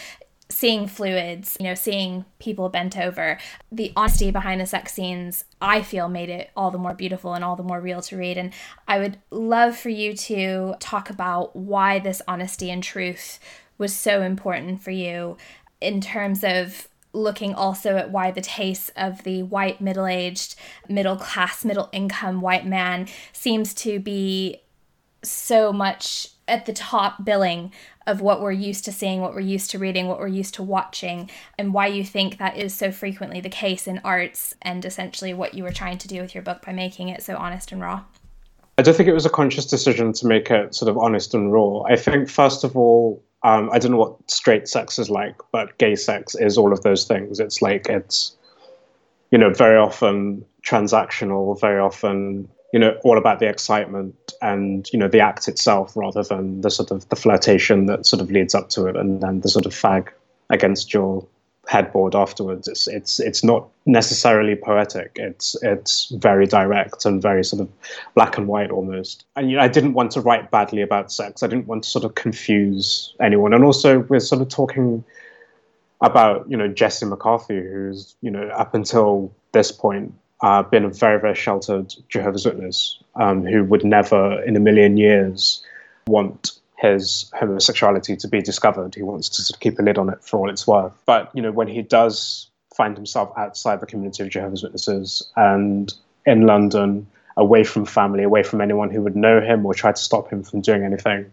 seeing 0.52 0.86
fluids, 0.86 1.56
you 1.60 1.66
know, 1.66 1.76
seeing 1.76 2.26
people 2.39 2.70
bent 2.70 2.97
over, 2.97 3.39
the 3.72 3.93
honesty 3.95 4.32
behind 4.32 4.60
the 4.60 4.66
sex 4.66 4.93
scenes, 4.93 5.45
I 5.62 5.82
feel 5.82 6.10
made 6.10 6.30
it 6.30 6.52
all 6.56 6.72
the 6.72 6.78
more 6.78 6.93
beautiful 6.93 7.34
and 7.34 7.43
all 7.43 7.56
the 7.56 7.64
more 7.64 7.80
real 7.80 8.02
to 8.02 8.18
read. 8.18 8.38
And 8.38 8.54
I 8.88 8.99
would 8.99 9.18
love 9.32 9.78
for 9.78 9.89
you 9.89 10.14
to 10.14 10.76
talk 10.80 11.10
about 11.10 11.56
why 11.56 11.99
this 11.99 12.22
honesty 12.28 12.70
and 12.70 12.84
truth 12.84 13.39
was 13.78 13.95
so 13.95 14.22
important 14.22 14.84
for 14.84 14.91
you 14.91 15.38
in 15.80 16.02
terms 16.02 16.43
of 16.43 16.88
looking 17.14 17.54
also 17.54 17.97
at 17.97 18.12
why 18.12 18.32
the 18.32 18.41
tastes 18.41 18.91
of 18.95 19.24
the 19.24 19.43
white 19.43 19.82
middle 19.82 20.06
aged, 20.06 20.56
middle 20.88 21.16
class, 21.16 21.66
middle 21.66 21.89
income 21.91 22.41
white 22.41 22.66
man 22.66 23.08
seems 23.34 23.74
to 23.74 23.99
be 23.99 24.62
so 25.24 25.72
much 25.72 26.30
at 26.47 26.66
the 26.66 26.74
top 26.74 27.24
billing 27.24 27.72
of 28.08 28.22
what 28.22 28.41
we're 28.41 28.52
used 28.52 28.86
to 28.86 28.91
seeing, 28.91 29.22
what 29.22 29.34
we're 29.34 29.41
used 29.41 29.72
to 29.72 29.80
reading, 29.80 30.08
what 30.08 30.20
we're 30.20 30.28
used 30.28 30.54
to 30.56 30.64
watching, 30.64 31.30
and 31.58 31.74
why 31.74 31.88
you 31.88 32.04
think 32.04 32.38
that 32.38 32.58
is 32.58 32.74
so 32.74 32.91
frequently 32.91 33.39
the 33.41 33.49
case 33.49 33.88
in 33.88 34.02
arts, 34.04 34.56
and 34.62 34.84
essentially 34.86 35.34
what 35.34 35.54
you 35.54 35.64
were 35.64 35.72
trying 35.72 35.97
to 35.97 36.08
do 36.08 36.22
with 36.22 36.34
your 36.34 36.43
book 36.43 36.66
by 36.66 36.72
making 36.72 37.10
it 37.10 37.22
so 37.22 37.36
honest 37.36 37.72
and 37.72 37.82
raw. 37.82 38.04
I 38.78 38.82
don't 38.82 38.95
think 38.95 39.10
it 39.10 39.14
was 39.14 39.26
a 39.26 39.30
conscious 39.30 39.66
decision 39.66 40.14
to 40.14 40.26
make 40.26 40.49
it 40.49 40.74
sort 40.74 40.89
of 40.89 40.97
honest 40.97 41.34
and 41.34 41.54
raw. 41.54 41.82
I 41.82 41.95
think, 41.95 42.30
first 42.30 42.64
of 42.64 42.76
all, 42.76 43.24
um, 43.43 43.70
I 43.72 43.80
don't 43.80 43.91
know 43.91 43.97
what 43.97 44.32
straight 44.32 44.68
sex 44.68 44.97
is 44.97 45.10
like, 45.10 45.36
but 45.52 45.78
gay 45.78 45.95
sex 45.95 46.36
is 46.36 46.58
all 46.58 46.74
of 46.74 46.82
those 46.82 47.06
things. 47.06 47.39
It's 47.39 47.62
like, 47.62 47.88
it's, 47.89 48.36
you 49.32 49.38
know, 49.38 49.52
very 49.52 49.78
often 49.78 50.45
transactional, 50.66 51.60
very 51.60 51.80
often 51.80 52.47
you 52.74 52.80
know 52.80 52.97
all 53.03 53.17
about 53.17 53.39
the 53.39 53.47
excitement 53.47 54.34
and 54.41 54.89
you 54.93 54.99
know 54.99 55.07
the 55.07 55.19
act 55.19 55.47
itself 55.47 55.95
rather 55.95 56.24
than 56.24 56.61
the 56.61 56.69
sort 56.69 56.91
of 56.91 57.07
the 57.09 57.15
flirtation 57.15 57.86
that 57.86 58.05
sort 58.05 58.22
of 58.22 58.32
leads 58.32 58.55
up 58.55 58.69
to 58.69 58.88
it 58.88 58.95
and 58.95 59.22
then 59.22 59.41
the 59.41 59.49
sort 59.49 59.65
of 59.65 59.74
fag 59.74 60.09
against 60.49 60.93
your 60.93 61.26
headboard 61.67 62.15
afterwards. 62.15 62.67
It's 62.67 62.88
it's 62.88 63.19
it's 63.19 63.43
not 63.43 63.67
necessarily 63.86 64.55
poetic. 64.55 65.11
It's 65.15 65.55
it's 65.63 66.09
very 66.09 66.45
direct 66.45 67.05
and 67.05 67.22
very 67.22 67.43
sort 67.43 67.61
of 67.61 67.69
black 68.15 68.38
and 68.38 68.47
white 68.47 68.72
almost. 68.72 69.26
And 69.36 69.49
you 69.49 69.57
know 69.57 69.63
I 69.63 69.67
didn't 69.67 69.93
want 69.93 70.11
to 70.11 70.22
write 70.22 70.51
badly 70.51 70.82
about 70.82 71.11
sex. 71.11 71.43
I 71.43 71.47
didn't 71.47 71.67
want 71.67 71.84
to 71.84 71.89
sort 71.89 72.05
of 72.05 72.15
confuse 72.15 73.13
anyone. 73.19 73.53
And 73.53 73.63
also 73.63 73.99
we're 73.99 74.19
sort 74.19 74.41
of 74.41 74.49
talking 74.49 75.03
about 76.01 76.49
you 76.49 76.57
know 76.57 76.67
Jesse 76.67 77.05
McCarthy 77.05 77.61
who's 77.61 78.15
you 78.22 78.32
know 78.32 78.47
up 78.49 78.74
until 78.74 79.32
this 79.51 79.72
point 79.72 80.13
uh, 80.42 80.64
been 80.64 80.86
a 80.86 80.89
very, 80.89 81.20
very 81.20 81.36
sheltered 81.36 81.94
Jehovah's 82.10 82.46
Witness 82.46 82.98
um, 83.16 83.46
who 83.46 83.64
would 83.64 83.84
never 83.84 84.42
in 84.44 84.56
a 84.56 84.60
million 84.60 84.98
years 84.98 85.64
want 86.08 86.60
his 86.78 87.32
homosexuality 87.39 88.16
to 88.16 88.28
be 88.28 88.42
discovered. 88.42 88.96
He 88.96 89.04
wants 89.04 89.30
to 89.30 89.42
sort 89.44 89.56
of 89.56 89.60
keep 89.60 89.78
a 89.78 89.84
lid 89.84 89.98
on 89.98 90.10
it 90.10 90.24
for 90.24 90.39
all 90.39 90.50
it's 90.50 90.66
worth. 90.66 90.94
But 91.06 91.30
you 91.36 91.42
know, 91.42 91.52
when 91.52 91.68
he 91.68 91.82
does 91.84 92.50
find 92.76 92.98
himself 92.98 93.32
outside 93.38 93.80
the 93.80 93.86
community 93.86 94.24
of 94.24 94.30
Jehovah's 94.30 94.64
Witnesses 94.64 95.30
and 95.36 95.94
in 96.26 96.48
London, 96.48 97.06
away 97.38 97.64
from 97.64 97.86
family, 97.86 98.24
away 98.24 98.44
from 98.44 98.62
anyone 98.62 98.89
who 98.89 99.02
would 99.02 99.16
know 99.16 99.42
him 99.42 99.66
or 99.66 99.74
try 99.74 99.92
to 99.92 100.02
stop 100.02 100.32
him 100.32 100.44
from 100.44 100.62
doing 100.62 100.84
anything 100.84 101.30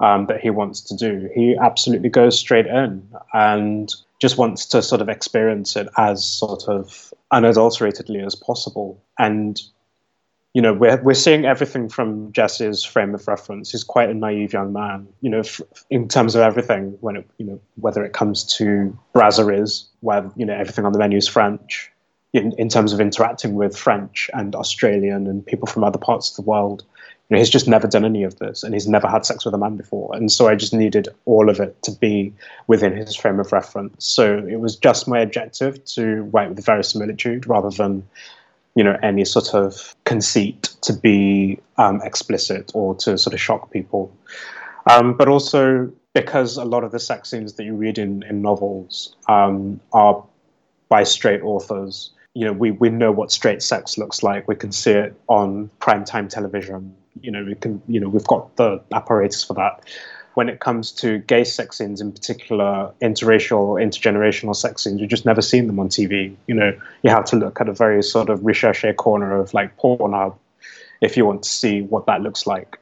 um, 0.00 0.26
that 0.26 0.40
he 0.40 0.50
wants 0.50 0.80
to 0.80 0.96
do, 0.96 1.30
he 1.34 1.56
absolutely 1.56 2.08
goes 2.08 2.38
straight 2.38 2.66
in 2.66 3.06
and 3.32 3.94
just 4.20 4.36
wants 4.36 4.66
to 4.66 4.82
sort 4.82 5.00
of 5.00 5.08
experience 5.08 5.76
it 5.76 5.88
as 5.96 6.24
sort 6.24 6.68
of 6.68 7.12
unadulteratedly 7.32 8.20
as 8.20 8.34
possible. 8.34 9.02
And 9.18 9.60
you 10.54 10.60
know, 10.60 10.74
we're 10.74 11.02
we're 11.02 11.14
seeing 11.14 11.46
everything 11.46 11.88
from 11.88 12.30
Jesse's 12.32 12.84
frame 12.84 13.14
of 13.14 13.26
reference. 13.26 13.72
He's 13.72 13.84
quite 13.84 14.10
a 14.10 14.14
naive 14.14 14.52
young 14.52 14.72
man, 14.72 15.08
you 15.22 15.30
know, 15.30 15.40
f- 15.40 15.62
in 15.88 16.08
terms 16.08 16.34
of 16.34 16.42
everything. 16.42 16.98
When 17.00 17.16
it, 17.16 17.30
you 17.38 17.46
know, 17.46 17.60
whether 17.76 18.04
it 18.04 18.12
comes 18.12 18.44
to 18.58 18.96
brasseries, 19.14 19.86
where 20.00 20.30
you 20.36 20.44
know 20.44 20.52
everything 20.52 20.84
on 20.84 20.92
the 20.92 20.98
menu 20.98 21.16
is 21.16 21.26
French, 21.26 21.90
in 22.34 22.52
in 22.58 22.68
terms 22.68 22.92
of 22.92 23.00
interacting 23.00 23.54
with 23.54 23.76
French 23.76 24.28
and 24.34 24.54
Australian 24.54 25.26
and 25.26 25.44
people 25.44 25.66
from 25.66 25.84
other 25.84 25.98
parts 25.98 26.30
of 26.30 26.36
the 26.36 26.48
world, 26.50 26.84
know, 27.32 27.38
he's 27.38 27.50
just 27.50 27.68
never 27.68 27.86
done 27.86 28.04
any 28.04 28.22
of 28.22 28.38
this, 28.38 28.62
and 28.62 28.74
he's 28.74 28.88
never 28.88 29.08
had 29.08 29.26
sex 29.26 29.44
with 29.44 29.54
a 29.54 29.58
man 29.58 29.76
before. 29.76 30.14
And 30.14 30.30
so 30.30 30.48
I 30.48 30.54
just 30.54 30.74
needed 30.74 31.08
all 31.24 31.48
of 31.48 31.60
it 31.60 31.80
to 31.82 31.92
be 31.92 32.32
within 32.66 32.96
his 32.96 33.16
frame 33.16 33.40
of 33.40 33.52
reference. 33.52 34.04
So 34.04 34.38
it 34.38 34.60
was 34.60 34.76
just 34.76 35.08
my 35.08 35.20
objective 35.20 35.84
to 35.86 36.22
write 36.32 36.50
with 36.50 36.64
verisimilitude 36.64 37.46
rather 37.46 37.70
than 37.70 38.06
you 38.74 38.84
know 38.84 38.96
any 39.02 39.24
sort 39.24 39.54
of 39.54 39.94
conceit 40.04 40.62
to 40.82 40.92
be 40.92 41.58
um, 41.76 42.00
explicit 42.02 42.72
or 42.74 42.94
to 42.96 43.18
sort 43.18 43.34
of 43.34 43.40
shock 43.40 43.70
people 43.70 44.10
um, 44.90 45.14
but 45.14 45.28
also 45.28 45.92
because 46.14 46.56
a 46.56 46.64
lot 46.64 46.84
of 46.84 46.92
the 46.92 46.98
sex 46.98 47.30
scenes 47.30 47.54
that 47.54 47.64
you 47.64 47.74
read 47.74 47.98
in, 47.98 48.22
in 48.24 48.42
novels 48.42 49.14
um, 49.28 49.80
are 49.92 50.22
by 50.88 51.02
straight 51.02 51.42
authors 51.42 52.10
you 52.34 52.44
know 52.44 52.52
we, 52.52 52.70
we 52.70 52.88
know 52.88 53.12
what 53.12 53.30
straight 53.30 53.62
sex 53.62 53.98
looks 53.98 54.22
like 54.22 54.48
we 54.48 54.56
can 54.56 54.72
see 54.72 54.92
it 54.92 55.14
on 55.28 55.70
primetime 55.80 56.28
television 56.28 56.94
you 57.20 57.30
know 57.30 57.44
we 57.44 57.54
can 57.54 57.82
you 57.88 58.00
know 58.00 58.08
we've 58.08 58.26
got 58.26 58.54
the 58.56 58.80
apparatus 58.92 59.44
for 59.44 59.54
that 59.54 59.82
when 60.34 60.48
it 60.48 60.60
comes 60.60 60.92
to 60.92 61.18
gay 61.18 61.44
sex 61.44 61.78
scenes 61.78 62.00
in 62.00 62.10
particular, 62.10 62.90
interracial, 63.02 63.58
or 63.58 63.76
intergenerational 63.76 64.56
sex 64.56 64.84
scenes, 64.84 65.00
we've 65.00 65.10
just 65.10 65.26
never 65.26 65.42
seen 65.42 65.66
them 65.66 65.78
on 65.78 65.88
TV. 65.88 66.34
You 66.46 66.54
know, 66.54 66.78
you 67.02 67.10
have 67.10 67.26
to 67.26 67.36
look 67.36 67.60
at 67.60 67.68
a 67.68 67.72
very 67.72 68.02
sort 68.02 68.30
of 68.30 68.44
recherche 68.44 68.96
corner 68.96 69.38
of 69.38 69.52
like 69.52 69.76
Pornhub 69.76 70.34
if 71.00 71.16
you 71.16 71.26
want 71.26 71.42
to 71.42 71.48
see 71.48 71.82
what 71.82 72.06
that 72.06 72.22
looks 72.22 72.46
like. 72.46 72.78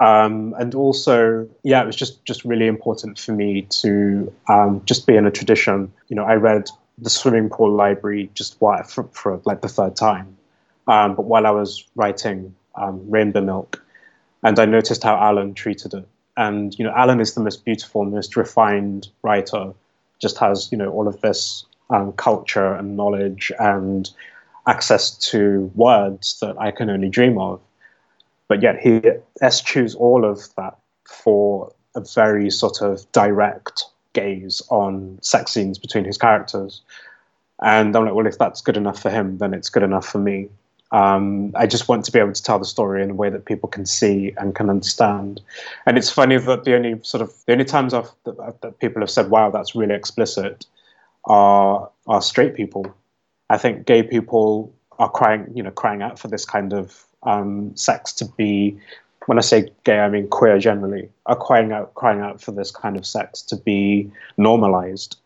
Um, 0.00 0.54
and 0.58 0.74
also, 0.74 1.48
yeah, 1.62 1.82
it 1.82 1.86
was 1.86 1.94
just 1.94 2.24
just 2.24 2.44
really 2.44 2.66
important 2.66 3.18
for 3.18 3.32
me 3.32 3.62
to 3.82 4.32
um, 4.48 4.82
just 4.84 5.06
be 5.06 5.14
in 5.14 5.26
a 5.26 5.30
tradition. 5.30 5.92
You 6.08 6.16
know, 6.16 6.24
I 6.24 6.34
read 6.34 6.68
the 6.98 7.10
Swimming 7.10 7.48
Pool 7.48 7.72
Library 7.72 8.30
just 8.34 8.58
for, 8.58 8.84
for 9.12 9.40
like 9.44 9.60
the 9.60 9.68
third 9.68 9.96
time, 9.96 10.36
um, 10.86 11.14
but 11.14 11.24
while 11.24 11.46
I 11.46 11.50
was 11.50 11.84
writing 11.94 12.54
um, 12.74 13.08
Rainbow 13.10 13.40
Milk, 13.40 13.82
and 14.42 14.58
I 14.58 14.64
noticed 14.64 15.02
how 15.02 15.16
Alan 15.16 15.54
treated 15.54 15.94
it 15.94 16.06
and 16.36 16.78
you 16.78 16.84
know 16.84 16.92
Alan 16.92 17.20
is 17.20 17.34
the 17.34 17.40
most 17.40 17.64
beautiful, 17.64 18.04
most 18.04 18.36
refined 18.36 19.08
writer. 19.22 19.72
Just 20.20 20.38
has 20.38 20.70
you 20.70 20.78
know 20.78 20.90
all 20.90 21.08
of 21.08 21.20
this 21.20 21.64
um, 21.90 22.12
culture 22.12 22.74
and 22.74 22.96
knowledge 22.96 23.52
and 23.58 24.10
access 24.66 25.16
to 25.18 25.70
words 25.74 26.38
that 26.40 26.56
I 26.58 26.70
can 26.70 26.88
only 26.88 27.08
dream 27.08 27.38
of. 27.38 27.60
But 28.48 28.62
yet 28.62 28.78
he 28.80 29.00
eschews 29.40 29.94
all 29.94 30.24
of 30.24 30.54
that 30.56 30.78
for 31.04 31.72
a 31.94 32.00
very 32.14 32.50
sort 32.50 32.80
of 32.80 33.10
direct 33.12 33.84
gaze 34.12 34.62
on 34.68 35.18
sex 35.22 35.52
scenes 35.52 35.78
between 35.78 36.04
his 36.04 36.18
characters. 36.18 36.82
And 37.62 37.94
I'm 37.94 38.04
like, 38.04 38.14
well, 38.14 38.26
if 38.26 38.38
that's 38.38 38.60
good 38.60 38.76
enough 38.76 39.00
for 39.00 39.10
him, 39.10 39.38
then 39.38 39.54
it's 39.54 39.70
good 39.70 39.82
enough 39.82 40.06
for 40.06 40.18
me. 40.18 40.48
Um, 40.90 41.52
I 41.56 41.66
just 41.66 41.88
want 41.88 42.04
to 42.04 42.12
be 42.12 42.18
able 42.18 42.32
to 42.32 42.42
tell 42.42 42.58
the 42.58 42.66
story 42.66 43.02
in 43.02 43.10
a 43.10 43.14
way 43.14 43.30
that 43.30 43.46
people 43.46 43.68
can 43.68 43.86
see 43.86 44.34
and 44.36 44.54
can 44.54 44.68
understand. 44.68 45.40
And 45.86 45.96
it's 45.96 46.10
funny 46.10 46.36
that 46.36 46.64
the 46.64 46.74
only 46.74 47.00
sort 47.02 47.22
of 47.22 47.32
the 47.46 47.52
only 47.52 47.64
times 47.64 47.94
I've, 47.94 48.10
that, 48.24 48.60
that 48.60 48.78
people 48.78 49.00
have 49.00 49.10
said, 49.10 49.30
"Wow, 49.30 49.50
that's 49.50 49.74
really 49.74 49.94
explicit," 49.94 50.66
are 51.24 51.90
are 52.06 52.20
straight 52.20 52.54
people. 52.54 52.94
I 53.48 53.56
think 53.56 53.86
gay 53.86 54.02
people 54.02 54.74
are 54.98 55.10
crying, 55.10 55.50
you 55.54 55.62
know, 55.62 55.70
crying 55.70 56.02
out 56.02 56.18
for 56.18 56.28
this 56.28 56.44
kind 56.44 56.74
of 56.74 57.06
um, 57.22 57.74
sex 57.74 58.12
to 58.14 58.26
be. 58.26 58.78
When 59.26 59.38
I 59.38 59.42
say 59.42 59.70
gay, 59.84 60.00
I 60.00 60.08
mean 60.08 60.28
queer 60.28 60.58
generally. 60.58 61.08
Are 61.26 61.36
crying 61.36 61.72
out, 61.72 61.94
crying 61.94 62.20
out 62.20 62.40
for 62.40 62.52
this 62.52 62.70
kind 62.70 62.96
of 62.96 63.06
sex 63.06 63.42
to 63.42 63.56
be 63.56 64.10
normalized, 64.36 65.16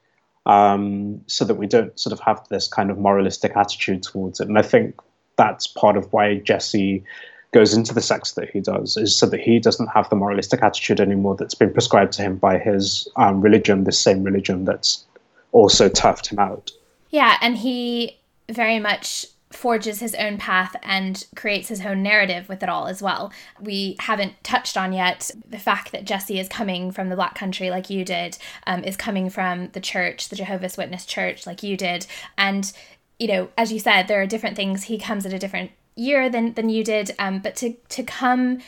um, 0.44 1.20
so 1.26 1.44
that 1.44 1.54
we 1.54 1.66
don't 1.66 1.98
sort 1.98 2.12
of 2.12 2.20
have 2.20 2.46
this 2.48 2.68
kind 2.68 2.90
of 2.90 2.98
moralistic 2.98 3.56
attitude 3.56 4.02
towards 4.02 4.40
it. 4.40 4.48
And 4.48 4.58
I 4.58 4.62
think 4.62 5.00
that's 5.36 5.66
part 5.66 5.96
of 5.96 6.12
why 6.12 6.36
Jesse 6.36 7.04
goes 7.52 7.74
into 7.74 7.94
the 7.94 8.00
sex 8.00 8.32
that 8.32 8.50
he 8.50 8.60
does 8.60 8.96
is 8.96 9.16
so 9.16 9.26
that 9.26 9.40
he 9.40 9.58
doesn't 9.58 9.88
have 9.88 10.08
the 10.10 10.16
moralistic 10.16 10.62
attitude 10.62 11.00
anymore 11.00 11.36
that's 11.36 11.54
been 11.54 11.72
prescribed 11.72 12.12
to 12.12 12.22
him 12.22 12.36
by 12.36 12.58
his 12.58 13.08
um, 13.16 13.40
religion, 13.40 13.84
this 13.84 13.98
same 13.98 14.22
religion 14.22 14.64
that's 14.64 15.04
also 15.52 15.88
toughed 15.88 16.26
him 16.26 16.38
out. 16.38 16.70
Yeah, 17.10 17.36
and 17.40 17.56
he 17.56 18.18
very 18.50 18.78
much 18.78 19.26
forges 19.56 20.00
his 20.00 20.14
own 20.14 20.38
path 20.38 20.76
and 20.82 21.26
creates 21.34 21.68
his 21.68 21.84
own 21.84 22.02
narrative 22.02 22.48
with 22.48 22.62
it 22.62 22.68
all 22.68 22.86
as 22.86 23.02
well. 23.02 23.32
We 23.60 23.96
haven't 24.00 24.42
touched 24.44 24.76
on 24.76 24.92
yet 24.92 25.30
the 25.48 25.58
fact 25.58 25.92
that 25.92 26.04
Jesse 26.04 26.38
is 26.38 26.48
coming 26.48 26.90
from 26.90 27.08
the 27.08 27.16
Black 27.16 27.34
Country 27.34 27.70
like 27.70 27.90
you 27.90 28.04
did, 28.04 28.38
um, 28.66 28.84
is 28.84 28.96
coming 28.96 29.30
from 29.30 29.70
the 29.70 29.80
church, 29.80 30.28
the 30.28 30.36
Jehovah's 30.36 30.76
Witness 30.76 31.06
church 31.06 31.46
like 31.46 31.62
you 31.62 31.76
did, 31.76 32.06
and 32.36 32.72
you 33.18 33.28
know, 33.28 33.48
as 33.56 33.72
you 33.72 33.78
said, 33.78 34.08
there 34.08 34.20
are 34.20 34.26
different 34.26 34.56
things. 34.56 34.84
He 34.84 34.98
comes 34.98 35.24
at 35.24 35.32
a 35.32 35.38
different 35.38 35.70
year 35.94 36.28
than 36.28 36.52
than 36.52 36.68
you 36.68 36.84
did, 36.84 37.12
um, 37.18 37.38
but 37.38 37.56
to 37.56 37.74
to 37.88 38.02
come 38.02 38.58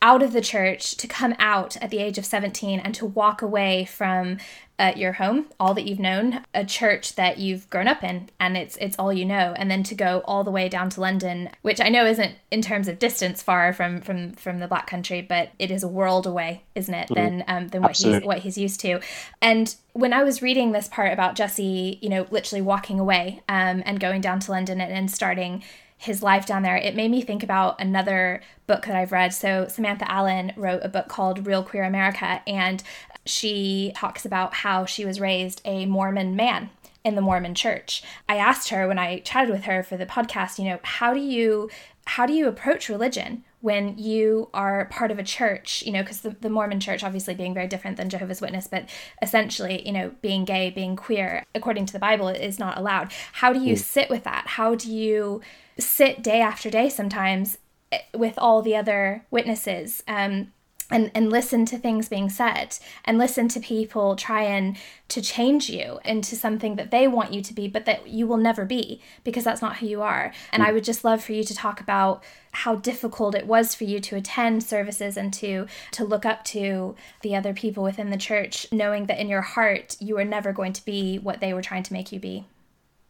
out 0.00 0.22
of 0.22 0.32
the 0.32 0.40
church, 0.40 0.96
to 0.96 1.06
come 1.06 1.34
out 1.38 1.76
at 1.76 1.90
the 1.90 1.98
age 1.98 2.18
of 2.18 2.26
17 2.26 2.80
and 2.80 2.92
to 2.96 3.06
walk 3.06 3.40
away 3.40 3.84
from 3.84 4.38
uh, 4.78 4.92
your 4.96 5.12
home, 5.12 5.46
all 5.60 5.74
that 5.74 5.86
you've 5.86 6.00
known, 6.00 6.42
a 6.54 6.64
church 6.64 7.14
that 7.14 7.38
you've 7.38 7.68
grown 7.70 7.86
up 7.86 8.02
in, 8.02 8.30
and 8.40 8.56
it's 8.56 8.76
it's 8.78 8.98
all 8.98 9.12
you 9.12 9.24
know, 9.24 9.54
and 9.56 9.70
then 9.70 9.82
to 9.84 9.94
go 9.94 10.22
all 10.24 10.42
the 10.42 10.50
way 10.50 10.68
down 10.68 10.90
to 10.90 11.00
London, 11.00 11.50
which 11.62 11.80
I 11.80 11.88
know 11.88 12.06
isn't 12.06 12.34
in 12.50 12.62
terms 12.62 12.88
of 12.88 12.98
distance 12.98 13.42
far 13.42 13.72
from 13.72 14.00
from 14.00 14.32
from 14.32 14.58
the 14.58 14.66
Black 14.66 14.86
Country, 14.86 15.22
but 15.22 15.50
it 15.58 15.70
is 15.70 15.82
a 15.82 15.88
world 15.88 16.26
away, 16.26 16.64
isn't 16.74 16.94
it? 16.94 17.08
Mm, 17.10 17.14
than 17.14 17.44
um, 17.46 17.68
than 17.68 17.82
what 17.82 17.90
absolutely. 17.90 18.20
he's 18.20 18.26
what 18.26 18.38
he's 18.38 18.58
used 18.58 18.80
to, 18.80 19.00
and 19.40 19.74
when 19.92 20.12
I 20.12 20.24
was 20.24 20.42
reading 20.42 20.72
this 20.72 20.88
part 20.88 21.12
about 21.12 21.36
Jesse, 21.36 21.98
you 22.00 22.08
know, 22.08 22.26
literally 22.30 22.62
walking 22.62 22.98
away 22.98 23.42
um, 23.48 23.82
and 23.84 24.00
going 24.00 24.20
down 24.20 24.40
to 24.40 24.50
London 24.50 24.80
and, 24.80 24.92
and 24.92 25.10
starting 25.10 25.62
his 26.02 26.20
life 26.20 26.46
down 26.46 26.62
there, 26.62 26.76
it 26.76 26.96
made 26.96 27.12
me 27.12 27.22
think 27.22 27.44
about 27.44 27.80
another 27.80 28.42
book 28.66 28.86
that 28.86 28.96
I've 28.96 29.12
read. 29.12 29.32
So, 29.32 29.68
Samantha 29.68 30.10
Allen 30.10 30.52
wrote 30.56 30.80
a 30.82 30.88
book 30.88 31.06
called 31.06 31.46
Real 31.46 31.62
Queer 31.62 31.84
America, 31.84 32.42
and 32.44 32.82
she 33.24 33.92
talks 33.94 34.24
about 34.24 34.54
how 34.54 34.84
she 34.84 35.04
was 35.04 35.20
raised 35.20 35.60
a 35.64 35.86
Mormon 35.86 36.36
man 36.36 36.70
in 37.04 37.14
the 37.14 37.20
Mormon 37.20 37.54
church. 37.54 38.02
I 38.28 38.36
asked 38.36 38.68
her 38.68 38.86
when 38.86 38.98
I 38.98 39.20
chatted 39.20 39.50
with 39.50 39.64
her 39.64 39.82
for 39.82 39.96
the 39.96 40.06
podcast, 40.06 40.58
you 40.58 40.64
know, 40.64 40.78
how 40.82 41.14
do 41.14 41.20
you 41.20 41.70
how 42.04 42.26
do 42.26 42.32
you 42.32 42.48
approach 42.48 42.88
religion 42.88 43.44
when 43.60 43.96
you 43.96 44.48
are 44.52 44.86
part 44.86 45.12
of 45.12 45.20
a 45.20 45.22
church, 45.22 45.84
you 45.86 45.92
know, 45.92 46.02
because 46.02 46.22
the, 46.22 46.30
the 46.40 46.50
Mormon 46.50 46.80
church 46.80 47.04
obviously 47.04 47.32
being 47.32 47.54
very 47.54 47.68
different 47.68 47.96
than 47.96 48.10
Jehovah's 48.10 48.40
Witness, 48.40 48.66
but 48.66 48.88
essentially, 49.22 49.86
you 49.86 49.92
know, 49.92 50.10
being 50.20 50.44
gay, 50.44 50.68
being 50.70 50.96
queer, 50.96 51.44
according 51.54 51.86
to 51.86 51.92
the 51.92 52.00
Bible, 52.00 52.26
is 52.26 52.58
not 52.58 52.76
allowed. 52.76 53.12
How 53.34 53.52
do 53.52 53.60
you 53.60 53.74
mm. 53.74 53.78
sit 53.78 54.10
with 54.10 54.24
that? 54.24 54.48
How 54.48 54.74
do 54.74 54.92
you 54.92 55.42
sit 55.78 56.24
day 56.24 56.40
after 56.40 56.70
day 56.70 56.88
sometimes 56.88 57.58
eh, 57.92 58.00
with 58.12 58.34
all 58.36 58.62
the 58.62 58.74
other 58.74 59.24
witnesses? 59.30 60.02
Um, 60.08 60.52
and, 60.92 61.10
and 61.14 61.30
listen 61.30 61.64
to 61.66 61.78
things 61.78 62.08
being 62.08 62.28
said 62.28 62.76
and 63.04 63.18
listen 63.18 63.48
to 63.48 63.60
people 63.60 64.16
try 64.16 64.42
and 64.42 64.76
to 65.08 65.20
change 65.20 65.68
you 65.68 65.98
into 66.04 66.36
something 66.36 66.76
that 66.76 66.90
they 66.90 67.08
want 67.08 67.32
you 67.32 67.42
to 67.42 67.54
be 67.54 67.68
but 67.68 67.84
that 67.84 68.08
you 68.08 68.26
will 68.26 68.36
never 68.36 68.64
be 68.64 69.00
because 69.24 69.44
that's 69.44 69.62
not 69.62 69.78
who 69.78 69.86
you 69.86 70.02
are. 70.02 70.32
And 70.52 70.62
i 70.62 70.72
would 70.72 70.84
just 70.84 71.04
love 71.04 71.22
for 71.22 71.32
you 71.32 71.44
to 71.44 71.54
talk 71.54 71.80
about 71.80 72.22
how 72.52 72.74
difficult 72.76 73.34
it 73.34 73.46
was 73.46 73.74
for 73.74 73.84
you 73.84 73.98
to 74.00 74.16
attend 74.16 74.62
services 74.62 75.16
and 75.16 75.32
to 75.32 75.66
to 75.90 76.04
look 76.04 76.26
up 76.26 76.44
to 76.44 76.94
the 77.22 77.34
other 77.34 77.54
people 77.54 77.82
within 77.82 78.10
the 78.10 78.16
church 78.16 78.66
knowing 78.70 79.06
that 79.06 79.18
in 79.18 79.28
your 79.28 79.40
heart 79.40 79.96
you 80.00 80.14
were 80.14 80.24
never 80.24 80.52
going 80.52 80.72
to 80.72 80.84
be 80.84 81.18
what 81.18 81.40
they 81.40 81.54
were 81.54 81.62
trying 81.62 81.82
to 81.82 81.92
make 81.92 82.12
you 82.12 82.20
be. 82.20 82.44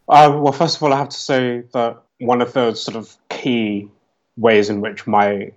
Uh, 0.09 0.31
well 0.41 0.53
first 0.53 0.77
of 0.77 0.83
all 0.83 0.93
i 0.93 0.97
have 0.97 1.09
to 1.09 1.17
say 1.17 1.63
that 1.73 2.01
one 2.19 2.41
of 2.41 2.53
the 2.53 2.75
sort 2.75 2.97
of 2.97 3.17
key 3.29 3.89
ways 4.37 4.71
in 4.71 4.81
which 4.81 5.07
my 5.07 5.51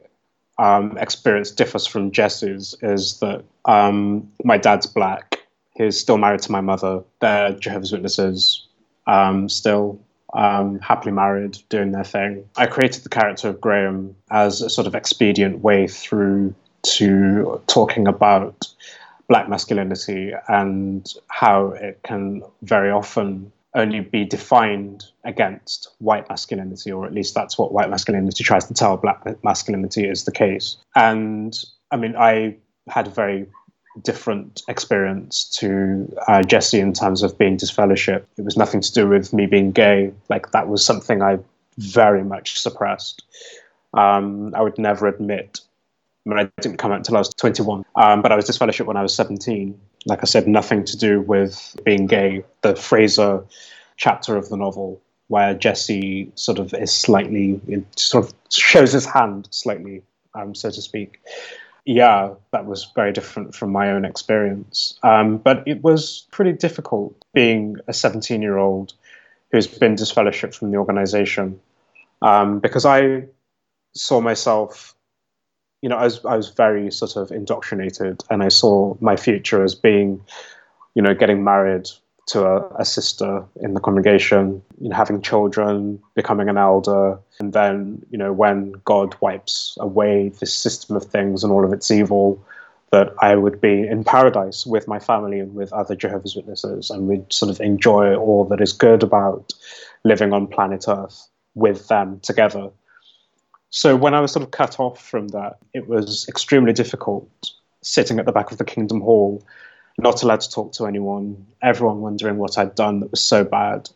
um, 0.58 0.98
experience 0.98 1.52
differs 1.52 1.86
from 1.86 2.12
Jesse's 2.12 2.76
is 2.82 3.20
that 3.20 3.44
um, 3.66 4.32
my 4.44 4.58
dad's 4.58 4.88
black. 4.88 5.40
He's 5.76 6.00
still 6.00 6.18
married 6.18 6.42
to 6.44 6.52
my 6.52 6.62
mother. 6.62 7.04
They're 7.20 7.52
Jehovah's 7.54 7.92
Witnesses, 7.92 8.66
um, 9.08 9.50
still 9.50 10.00
um, 10.34 10.80
happily 10.80 11.12
married, 11.12 11.58
doing 11.70 11.92
their 11.92 12.04
thing. 12.04 12.48
I 12.56 12.68
created 12.68 13.04
the 13.04 13.10
character 13.10 13.50
of 13.50 13.60
Graham 13.60 14.16
as 14.32 14.62
a 14.62 14.70
sort 14.70 14.88
of 14.88 14.96
expedient 14.96 15.60
way 15.60 15.88
through 15.88 16.56
to 16.84 17.62
talking 17.68 18.08
about 18.08 18.68
black 19.28 19.50
masculinity 19.50 20.34
and 20.48 21.12
how 21.28 21.70
it 21.70 22.00
can 22.04 22.44
very 22.62 22.92
often 22.92 23.52
only 23.76 24.00
be 24.00 24.24
defined 24.26 25.06
against 25.26 25.90
white 26.00 26.28
masculinity, 26.30 26.92
or 26.92 27.06
at 27.06 27.14
least 27.14 27.36
that's 27.36 27.58
what 27.58 27.74
white 27.74 27.90
masculinity 27.90 28.44
tries 28.44 28.66
to 28.66 28.74
tell 28.74 28.98
black 28.98 29.22
masculinity 29.44 30.08
is 30.08 30.24
the 30.24 30.32
case. 30.32 30.78
And 30.96 31.58
I 31.92 31.98
mean, 31.98 32.16
I 32.16 32.56
had 32.88 33.08
a 33.08 33.12
very 33.12 33.48
different 34.02 34.64
experience 34.68 35.46
to 35.60 36.14
uh, 36.28 36.42
Jesse 36.44 36.80
in 36.80 36.94
terms 36.94 37.24
of 37.24 37.38
being 37.38 37.58
disfellowship. 37.58 38.28
It 38.38 38.44
was 38.44 38.58
nothing 38.58 38.82
to 38.82 38.92
do 38.92 39.08
with 39.08 39.34
me 39.34 39.46
being 39.46 39.72
gay. 39.72 40.12
Like 40.30 40.52
that 40.52 40.68
was 40.68 40.86
something 40.86 41.22
I 41.22 41.40
very 41.78 42.24
much 42.24 42.60
suppressed. 42.60 43.24
Um, 43.94 44.54
I 44.56 44.62
would 44.62 44.78
never 44.78 45.08
admit. 45.08 45.60
I 46.26 46.30
mean, 46.30 46.40
I 46.40 46.62
didn't 46.62 46.78
come 46.78 46.92
out 46.92 46.98
until 46.98 47.16
I 47.16 47.20
was 47.20 47.30
21, 47.30 47.86
um, 47.96 48.22
but 48.22 48.32
I 48.32 48.36
was 48.36 48.46
disfellowship 48.46 48.88
when 48.88 48.98
I 48.98 49.02
was 49.02 49.14
17. 49.16 49.80
Like 50.06 50.20
I 50.22 50.26
said, 50.26 50.48
nothing 50.48 50.84
to 50.86 50.98
do 50.98 51.22
with 51.22 51.76
being 51.84 52.08
gay. 52.08 52.44
The 52.62 52.76
Fraser 52.76 53.44
chapter 53.98 54.36
of 54.36 54.50
the 54.50 54.58
novel 54.58 55.02
where 55.28 55.54
Jesse 55.54 56.32
sort 56.36 56.60
of 56.60 56.74
is 56.74 56.96
slightly, 56.96 57.60
sort 57.96 58.26
of 58.26 58.34
shows 58.52 58.92
his 58.92 59.06
hand 59.06 59.48
slightly, 59.52 60.04
um, 60.36 60.54
so 60.54 60.70
to 60.70 60.82
speak 60.82 61.20
yeah, 61.86 62.34
that 62.52 62.66
was 62.66 62.92
very 62.96 63.14
different 63.14 63.54
from 63.54 63.72
my 63.72 63.92
own 63.92 64.06
experience. 64.06 64.98
Um, 65.04 65.38
but 65.38 65.64
it 65.68 65.84
was 65.84 66.26
pretty 66.32 66.54
difficult 66.54 67.24
being 67.34 67.78
a 67.88 67.94
17 67.94 68.42
year 68.42 68.58
old 68.58 68.94
who's 69.52 69.68
been 69.68 69.96
disfellowshipped 69.96 70.56
from 70.56 70.72
the 70.72 70.78
organization 70.78 71.60
um, 72.24 72.60
because 72.60 72.86
I 72.86 73.26
saw 73.94 74.20
myself, 74.20 74.95
you 75.82 75.90
know, 75.90 75.98
I 75.98 76.06
was, 76.06 76.24
I 76.26 76.36
was 76.36 76.50
very 76.50 76.92
sort 76.92 77.16
of 77.16 77.32
indoctrinated 77.32 78.24
and 78.30 78.44
I 78.44 78.50
saw 78.50 78.96
my 79.02 79.16
future 79.16 79.64
as 79.64 79.76
being, 79.76 80.22
you 80.96 81.02
know, 81.02 81.14
getting 81.14 81.44
married, 81.44 81.90
to 82.28 82.44
a, 82.44 82.68
a, 82.80 82.86
sister 82.86 83.46
in 83.62 83.74
the 83.74 83.80
congregation, 83.80 84.62
you 84.80 84.90
know, 84.90 84.96
having 84.96 85.22
children, 85.22 86.02
becoming 86.16 86.50
an 86.50 86.58
elder, 86.58 87.20
and 87.40 87.54
then, 87.54 88.04
you 88.10 88.18
know, 88.18 88.34
when 88.34 88.74
God 88.84 89.16
wipes 89.22 89.78
away 89.80 90.30
this 90.40 90.54
system 90.54 90.96
of 90.96 91.06
things 91.06 91.44
and 91.44 91.54
all 91.54 91.64
of 91.64 91.72
its 91.72 91.92
evil, 91.92 92.44
that 92.92 93.14
I 93.20 93.36
would 93.36 93.62
be 93.62 93.88
in 93.88 94.04
paradise 94.04 94.66
with 94.66 94.88
my 94.88 95.00
family 95.00 95.40
and 95.40 95.54
with 95.54 95.72
other 95.74 95.96
Jehovah's 95.96 96.36
Witnesses, 96.36 96.90
and 96.90 97.08
we'd 97.08 97.32
sort 97.32 97.52
of 97.52 97.60
enjoy 97.60 98.16
all 98.16 98.46
that 98.46 98.62
is 98.62 98.74
good 98.74 99.04
about 99.04 99.54
living 100.04 100.34
on 100.34 100.48
planet 100.48 100.86
Earth 100.88 101.28
with 101.54 101.88
them 101.90 102.20
together. 102.22 102.70
So 103.76 103.98
when 103.98 104.14
I 104.14 104.22
was 104.22 104.32
sort 104.32 104.44
of 104.44 104.52
cut 104.52 104.80
off 104.80 105.04
from 105.04 105.28
that, 105.30 105.58
it 105.74 105.90
was 105.90 106.26
extremely 106.30 106.72
difficult 106.72 107.28
sitting 107.82 108.20
at 108.20 108.26
the 108.26 108.32
back 108.32 108.54
of 108.54 108.58
the 108.58 108.64
Kingdom 108.64 109.02
Hall 109.02 109.44
not 109.98 110.24
allowed 110.24 110.40
to 110.40 110.50
talk 110.50 110.72
to 110.74 110.86
anyone, 110.86 111.46
everyone 111.62 112.00
wondering 112.00 112.38
what 112.38 112.58
I'd 112.58 112.74
done 112.76 113.02
that 113.02 113.12
was 113.12 113.22
so 113.22 113.44
bad. 113.44 113.90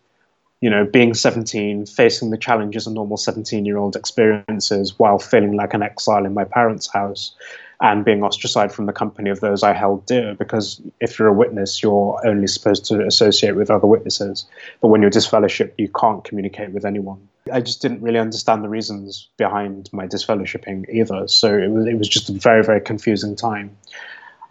You 0.60 0.70
know, 0.70 0.86
being 0.86 1.14
17, 1.14 1.86
facing 1.86 2.30
the 2.30 2.38
challenges 2.38 2.88
a 2.88 2.92
normal 2.92 3.16
17 3.16 3.66
year 3.66 3.78
old 3.78 3.96
experiences 3.96 5.00
while 5.00 5.18
feeling 5.18 5.56
like 5.56 5.74
an 5.74 5.82
exile 5.82 6.26
in 6.26 6.34
my 6.34 6.44
parents' 6.44 6.92
house 6.92 7.34
and 7.82 8.04
being 8.04 8.24
ostracized 8.24 8.76
from 8.76 8.86
the 8.88 8.94
company 8.94 9.30
of 9.30 9.40
those 9.40 9.64
I 9.64 9.74
held 9.74 10.06
dear. 10.06 10.36
Because 10.36 10.82
if 11.00 11.18
you're 11.18 11.30
a 11.30 11.34
witness, 11.34 11.82
you're 11.82 12.20
only 12.26 12.48
supposed 12.48 12.86
to 12.86 13.06
associate 13.06 13.56
with 13.56 13.72
other 13.72 13.88
witnesses. 13.88 14.46
But 14.82 14.90
when 14.90 15.02
you're 15.02 15.10
disfellowship, 15.10 15.76
you 15.78 15.88
can't 15.90 16.24
communicate 16.24 16.72
with 16.72 16.86
anyone. 16.86 17.28
I 17.52 17.62
just 17.62 17.82
didn't 17.82 18.02
really 18.02 18.20
understand 18.20 18.64
the 18.64 18.70
reasons 18.70 19.30
behind 19.38 19.90
my 19.94 20.08
disfellowshipping 20.08 20.90
either. 20.90 21.28
So 21.28 21.58
it 21.58 21.72
was, 21.72 21.88
it 21.88 21.98
was 21.98 22.10
just 22.10 22.30
a 22.30 22.34
very, 22.34 22.64
very 22.64 22.82
confusing 22.82 23.36
time. 23.36 23.76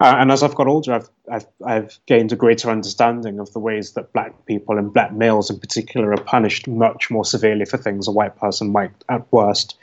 Uh, 0.01 0.15
and 0.19 0.31
as 0.31 0.43
I've 0.43 0.55
got 0.55 0.69
older, 0.69 0.95
I've, 0.95 1.11
I've, 1.31 1.47
I've 1.67 1.99
gained 2.07 2.33
a 2.33 2.37
greater 2.37 2.71
understanding 2.71 3.41
of 3.41 3.53
the 3.53 3.59
ways 3.59 3.93
that 3.93 4.13
black 4.13 4.47
people 4.47 4.79
and 4.79 4.93
black 4.93 5.13
males 5.13 5.51
in 5.51 5.59
particular 5.59 6.13
are 6.13 6.23
punished 6.23 6.69
much 6.69 7.11
more 7.11 7.25
severely 7.25 7.65
for 7.65 7.79
things 7.79 8.07
a 8.07 8.13
white 8.13 8.37
person 8.37 8.71
might, 8.71 8.93
at 9.09 9.31
worst, 9.33 9.77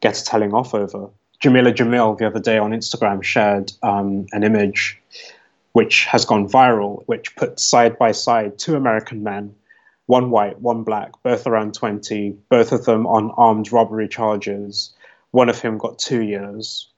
get 0.00 0.18
a 0.18 0.24
telling 0.24 0.54
off 0.54 0.72
over. 0.72 1.10
Jameela 1.42 1.74
Jamil 1.74 2.18
the 2.18 2.26
other 2.26 2.40
day 2.40 2.58
on 2.58 2.70
Instagram 2.72 3.22
shared 3.22 3.72
um, 3.82 4.26
an 4.32 4.42
image 4.42 5.00
which 5.72 6.04
has 6.06 6.24
gone 6.24 6.48
viral, 6.48 7.02
which 7.06 7.36
puts 7.36 7.62
side 7.62 7.98
by 7.98 8.12
side 8.12 8.58
two 8.58 8.76
American 8.76 9.22
men, 9.22 9.54
one 10.06 10.30
white, 10.30 10.60
one 10.60 10.84
black, 10.84 11.12
both 11.22 11.46
around 11.46 11.74
20, 11.74 12.30
both 12.48 12.72
of 12.72 12.84
them 12.86 13.06
on 13.06 13.30
armed 13.36 13.70
robbery 13.70 14.08
charges, 14.08 14.94
one 15.32 15.48
of 15.48 15.60
whom 15.60 15.76
got 15.76 15.98
two 15.98 16.22
years, 16.22 16.88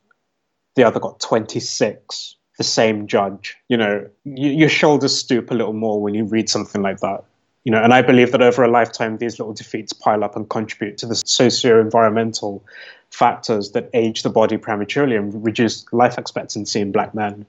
the 0.77 0.85
other 0.85 1.01
got 1.01 1.19
26 1.19 2.37
the 2.59 2.65
same 2.65 3.07
judge. 3.07 3.57
You 3.69 3.77
know, 3.79 4.09
your 4.25 4.69
shoulders 4.69 5.17
stoop 5.17 5.51
a 5.51 5.55
little 5.55 5.73
more 5.73 6.03
when 6.03 6.15
you 6.15 6.25
read 6.25 6.51
something 6.51 6.83
like 6.83 6.99
that. 7.01 7.25
You 7.65 7.73
know, 7.73 7.83
and 7.83 7.95
I 7.95 8.03
believe 8.03 8.33
that 8.33 8.43
over 8.43 8.63
a 8.63 8.69
lifetime, 8.69 9.19
these 9.19 9.39
little 9.39 9.55
defeats 9.55 9.93
pile 9.93 10.25
up 10.25 10.37
and 10.37 10.49
contribute 10.49 10.99
to 10.99 11.07
the 11.07 11.15
socio-environmental 11.15 12.65
factors 13.11 13.73
that 13.73 13.91
age 13.95 14.23
the 14.23 14.31
body 14.31 14.57
prematurely 14.57 15.17
and 15.17 15.45
reduce 15.45 15.91
life 15.93 16.19
expectancy 16.19 16.81
in 16.81 16.93
black 16.93 17.15
men. 17.15 17.47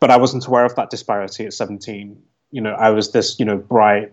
But 0.00 0.10
I 0.10 0.16
wasn't 0.16 0.46
aware 0.46 0.64
of 0.64 0.74
that 0.76 0.90
disparity 0.90 1.46
at 1.46 1.52
17. 1.52 2.20
You 2.50 2.60
know, 2.60 2.72
I 2.72 2.90
was 2.90 3.12
this, 3.12 3.38
you 3.38 3.44
know, 3.44 3.56
bright, 3.56 4.12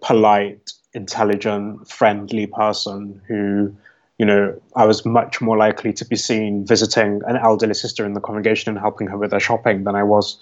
polite, 0.00 0.72
intelligent, 0.94 1.88
friendly 1.88 2.46
person 2.46 3.20
who 3.28 3.76
you 4.18 4.24
know, 4.24 4.60
I 4.74 4.86
was 4.86 5.04
much 5.04 5.40
more 5.40 5.56
likely 5.56 5.92
to 5.94 6.04
be 6.04 6.16
seen 6.16 6.64
visiting 6.64 7.20
an 7.26 7.36
elderly 7.36 7.74
sister 7.74 8.04
in 8.06 8.14
the 8.14 8.20
congregation 8.20 8.70
and 8.70 8.78
helping 8.78 9.08
her 9.08 9.18
with 9.18 9.32
her 9.32 9.40
shopping 9.40 9.84
than 9.84 9.94
I 9.94 10.02
was, 10.04 10.38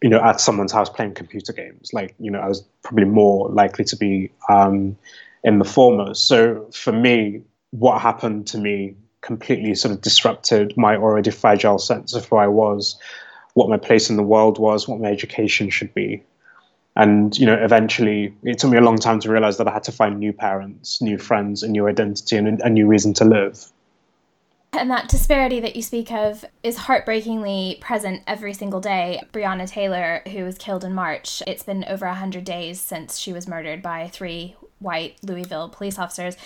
you 0.00 0.08
know, 0.08 0.22
at 0.22 0.40
someone's 0.40 0.72
house 0.72 0.88
playing 0.88 1.14
computer 1.14 1.52
games. 1.52 1.92
Like, 1.92 2.14
you 2.18 2.30
know, 2.30 2.40
I 2.40 2.48
was 2.48 2.62
probably 2.82 3.04
more 3.04 3.50
likely 3.50 3.84
to 3.84 3.96
be 3.96 4.30
um, 4.48 4.96
in 5.44 5.58
the 5.58 5.66
former. 5.66 6.14
So 6.14 6.66
for 6.72 6.92
me, 6.92 7.42
what 7.70 8.00
happened 8.00 8.46
to 8.48 8.58
me 8.58 8.94
completely 9.20 9.74
sort 9.74 9.92
of 9.92 10.00
disrupted 10.00 10.76
my 10.76 10.96
already 10.96 11.30
fragile 11.30 11.78
sense 11.78 12.14
of 12.14 12.24
who 12.26 12.36
I 12.36 12.46
was, 12.46 12.98
what 13.54 13.68
my 13.68 13.76
place 13.76 14.10
in 14.10 14.16
the 14.16 14.22
world 14.22 14.58
was, 14.58 14.86
what 14.86 15.00
my 15.00 15.08
education 15.08 15.70
should 15.70 15.92
be 15.94 16.22
and 16.98 17.38
you 17.38 17.46
know 17.46 17.54
eventually 17.54 18.34
it 18.42 18.58
took 18.58 18.70
me 18.70 18.76
a 18.76 18.82
long 18.82 18.98
time 18.98 19.20
to 19.20 19.30
realize 19.30 19.56
that 19.56 19.66
i 19.68 19.72
had 19.72 19.82
to 19.82 19.92
find 19.92 20.18
new 20.18 20.32
parents 20.32 21.00
new 21.00 21.16
friends 21.16 21.62
a 21.62 21.68
new 21.68 21.86
identity 21.86 22.36
and 22.36 22.60
a 22.60 22.68
new 22.68 22.86
reason 22.86 23.14
to 23.14 23.24
live 23.24 23.70
and 24.74 24.90
that 24.90 25.08
disparity 25.08 25.60
that 25.60 25.76
you 25.76 25.82
speak 25.82 26.12
of 26.12 26.44
is 26.62 26.76
heartbreakingly 26.76 27.78
present 27.80 28.22
every 28.26 28.52
single 28.52 28.80
day. 28.80 29.18
Breonna 29.32 29.66
Taylor, 29.66 30.20
who 30.30 30.44
was 30.44 30.58
killed 30.58 30.84
in 30.84 30.92
March, 30.92 31.42
it's 31.46 31.62
been 31.62 31.84
over 31.84 32.06
100 32.06 32.44
days 32.44 32.78
since 32.78 33.16
she 33.18 33.32
was 33.32 33.48
murdered 33.48 33.80
by 33.80 34.08
three 34.08 34.56
white 34.78 35.16
Louisville 35.22 35.70
police 35.70 35.98
officers. 35.98 36.36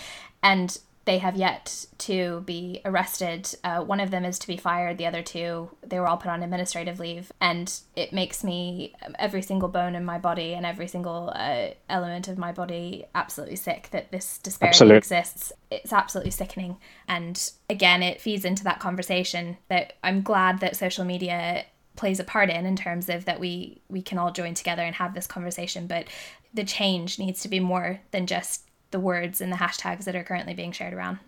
And 0.41 0.77
they 1.05 1.17
have 1.17 1.35
yet 1.35 1.85
to 1.97 2.41
be 2.45 2.79
arrested. 2.85 3.53
Uh, 3.63 3.81
one 3.81 3.99
of 3.99 4.09
them 4.09 4.23
is 4.23 4.39
to 4.39 4.47
be 4.47 4.55
fired. 4.55 4.97
The 4.97 5.05
other 5.05 5.21
two, 5.21 5.69
they 5.85 5.99
were 5.99 6.07
all 6.07 6.17
put 6.17 6.31
on 6.31 6.41
administrative 6.43 6.99
leave. 6.99 7.31
And 7.41 7.73
it 7.95 8.13
makes 8.13 8.43
me, 8.43 8.93
every 9.19 9.41
single 9.41 9.67
bone 9.67 9.95
in 9.95 10.05
my 10.05 10.17
body 10.17 10.53
and 10.53 10.65
every 10.65 10.87
single 10.87 11.33
uh, 11.35 11.69
element 11.89 12.29
of 12.29 12.37
my 12.37 12.53
body, 12.53 13.05
absolutely 13.15 13.57
sick 13.57 13.89
that 13.91 14.11
this 14.11 14.37
disparity 14.37 14.75
absolutely. 14.75 14.97
exists. 14.97 15.51
It's 15.69 15.91
absolutely 15.91 16.31
sickening. 16.31 16.77
And 17.07 17.51
again, 17.69 18.01
it 18.01 18.21
feeds 18.21 18.45
into 18.45 18.63
that 18.63 18.79
conversation 18.79 19.57
that 19.67 19.93
I'm 20.03 20.21
glad 20.21 20.59
that 20.59 20.77
social 20.77 21.03
media 21.03 21.65
plays 21.95 22.19
a 22.19 22.23
part 22.23 22.49
in 22.49 22.65
in 22.65 22.75
terms 22.75 23.07
of 23.07 23.25
that 23.25 23.39
we 23.39 23.79
we 23.87 24.01
can 24.01 24.17
all 24.17 24.31
join 24.31 24.55
together 24.55 24.81
and 24.81 24.95
have 24.95 25.13
this 25.13 25.27
conversation 25.27 25.85
but 25.85 26.07
the 26.51 26.63
change 26.63 27.19
needs 27.19 27.41
to 27.41 27.47
be 27.47 27.59
more 27.59 28.01
than 28.09 28.25
just 28.25 28.63
the 28.93 28.99
words 29.01 29.41
and 29.41 29.51
the 29.51 29.57
hashtags 29.57 30.05
that 30.05 30.15
are 30.15 30.23
currently 30.23 30.53
being 30.53 30.71
shared 30.71 30.93
around. 30.93 31.19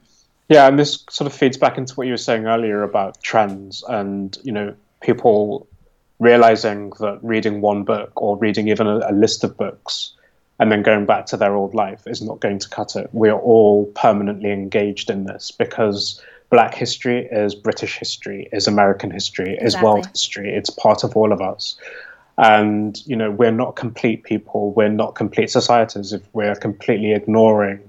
Yeah, 0.47 0.68
and 0.68 0.80
this 0.80 1.03
sort 1.09 1.26
of 1.26 1.34
feeds 1.34 1.57
back 1.57 1.78
into 1.78 1.93
what 1.95 2.07
you 2.07 2.13
were 2.13 2.18
saying 2.18 2.45
earlier 2.45 2.84
about 2.84 3.22
trends 3.22 3.84
and, 3.89 4.38
you 4.43 4.53
know, 4.53 4.74
people 5.01 5.68
realizing 6.20 6.91
that 6.99 7.20
reading 7.22 7.59
one 7.59 7.84
book 7.84 8.11
or 8.16 8.38
reading 8.38 8.70
even 8.70 8.88
a, 8.88 8.99
a 9.09 9.11
list 9.11 9.43
of 9.43 9.57
books 9.57 10.13
and 10.59 10.72
then 10.72 10.84
going 10.84 11.05
back 11.05 11.26
to 11.26 11.38
their 11.38 11.55
old 11.55 11.74
life 11.74 12.03
is 12.07 12.22
not 12.22 12.39
going 12.39 12.59
to 12.59 12.70
cut 12.70 12.95
it. 12.95 13.09
We're 13.11 13.38
all 13.38 13.86
permanently 13.88 14.51
engaged 14.51 15.09
in 15.09 15.26
this 15.26 15.51
because 15.51 16.22
black 16.49 16.74
history 16.74 17.26
is 17.26 17.55
British 17.55 17.97
history, 17.97 18.47
is 18.53 18.68
American 18.68 19.11
history, 19.11 19.57
is 19.59 19.76
world 19.82 20.05
history. 20.05 20.53
It's 20.53 20.70
part 20.70 21.03
of 21.03 21.18
all 21.18 21.34
of 21.34 21.41
us. 21.41 21.76
And, 22.38 23.02
you 23.06 23.16
know, 23.16 23.32
we're 23.32 23.52
not 23.52 23.76
complete 23.76 24.24
people, 24.24 24.72
we're 24.74 24.90
not 24.90 25.16
complete 25.16 25.50
societies 25.50 26.12
if 26.12 26.22
we're 26.34 26.56
completely 26.56 27.14
ignoring 27.14 27.80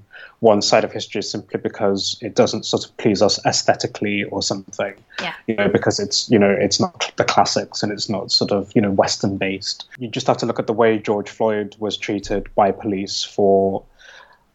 one 0.41 0.61
side 0.61 0.85
of 0.85 0.93
history 0.93 1.23
simply 1.23 1.59
because 1.59 2.19
it 2.21 2.35
doesn't 2.35 2.65
sort 2.65 2.85
of 2.85 2.97
please 2.99 3.23
us 3.23 3.45
aesthetically 3.47 4.25
or 4.25 4.43
something. 4.43 4.95
Yeah. 5.21 5.35
You 5.47 5.57
know, 5.57 5.69
because 5.69 5.99
it's, 5.99 6.31
you 6.31 6.39
know, 6.39 6.51
it's 6.51 6.79
not 6.79 7.11
the 7.17 7.25
classics 7.25 7.83
and 7.83 7.91
it's 7.91 8.09
not 8.09 8.31
sort 8.31 8.53
of, 8.53 8.71
you 8.75 8.83
know, 8.83 8.91
Western 8.91 9.39
based. 9.39 9.89
You 9.99 10.09
just 10.09 10.27
have 10.27 10.37
to 10.39 10.47
look 10.47 10.59
at 10.59 10.67
the 10.67 10.73
way 10.73 10.99
George 10.99 11.31
Floyd 11.31 11.75
was 11.79 11.97
treated 11.97 12.55
by 12.55 12.71
police 12.71 13.25
for 13.25 13.83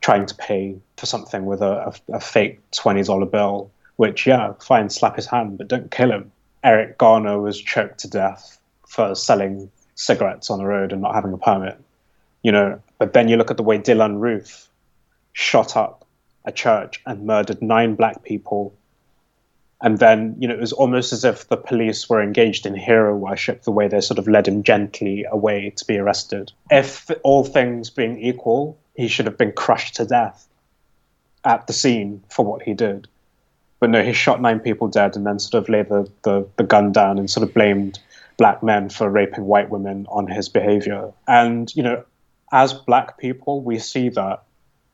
trying 0.01 0.25
to 0.27 0.35
pay 0.35 0.77
for 0.97 1.05
something 1.05 1.45
with 1.45 1.61
a, 1.61 1.93
a, 2.09 2.15
a 2.15 2.19
fake 2.19 2.59
$20 2.71 3.29
bill 3.29 3.71
which, 4.01 4.25
yeah, 4.25 4.53
fine, 4.59 4.89
slap 4.89 5.15
his 5.15 5.27
hand, 5.27 5.59
but 5.59 5.67
don't 5.67 5.91
kill 5.91 6.11
him. 6.11 6.31
Eric 6.63 6.97
Garner 6.97 7.39
was 7.39 7.61
choked 7.61 7.99
to 7.99 8.09
death 8.09 8.57
for 8.87 9.13
selling 9.13 9.69
cigarettes 10.01 10.49
on 10.49 10.59
the 10.59 10.65
road 10.65 10.91
and 10.91 11.01
not 11.01 11.15
having 11.15 11.33
a 11.33 11.37
permit. 11.37 11.77
You 12.43 12.51
know, 12.51 12.81
but 12.97 13.13
then 13.13 13.27
you 13.27 13.37
look 13.37 13.51
at 13.51 13.57
the 13.57 13.63
way 13.63 13.77
Dylann 13.77 14.19
Roof 14.19 14.67
shot 15.33 15.77
up 15.77 16.05
a 16.43 16.51
church 16.51 17.01
and 17.05 17.25
murdered 17.25 17.61
nine 17.61 17.95
black 17.95 18.23
people. 18.23 18.73
And 19.79 19.99
then, 19.99 20.35
you 20.39 20.47
know, 20.47 20.53
it 20.53 20.59
was 20.59 20.73
almost 20.73 21.13
as 21.13 21.23
if 21.23 21.47
the 21.47 21.57
police 21.57 22.09
were 22.09 22.21
engaged 22.21 22.65
in 22.65 22.75
hero 22.75 23.15
worship, 23.15 23.63
the 23.63 23.71
way 23.71 23.87
they 23.87 24.01
sort 24.01 24.19
of 24.19 24.27
led 24.27 24.47
him 24.47 24.63
gently 24.63 25.25
away 25.31 25.71
to 25.75 25.85
be 25.85 25.97
arrested. 25.97 26.51
If 26.69 27.09
all 27.23 27.43
things 27.43 27.89
being 27.89 28.19
equal, 28.19 28.77
he 28.95 29.07
should 29.07 29.25
have 29.25 29.37
been 29.37 29.51
crushed 29.51 29.95
to 29.95 30.05
death 30.05 30.47
at 31.43 31.65
the 31.67 31.73
scene 31.73 32.23
for 32.29 32.45
what 32.45 32.61
he 32.61 32.73
did. 32.73 33.07
But 33.79 33.89
no, 33.89 34.03
he 34.03 34.13
shot 34.13 34.41
nine 34.41 34.59
people 34.59 34.87
dead 34.87 35.15
and 35.15 35.25
then 35.25 35.39
sort 35.39 35.63
of 35.63 35.69
laid 35.69 35.89
the, 35.89 36.07
the, 36.21 36.47
the 36.57 36.63
gun 36.63 36.91
down 36.91 37.17
and 37.17 37.29
sort 37.29 37.47
of 37.47 37.53
blamed 37.53 37.99
black 38.41 38.63
men 38.63 38.89
for 38.89 39.07
raping 39.07 39.45
white 39.45 39.69
women 39.69 40.07
on 40.09 40.25
his 40.25 40.49
behavior. 40.49 41.11
And, 41.27 41.71
you 41.75 41.83
know, 41.83 42.03
as 42.51 42.73
black 42.73 43.19
people, 43.19 43.61
we 43.61 43.77
see 43.77 44.09
that 44.09 44.41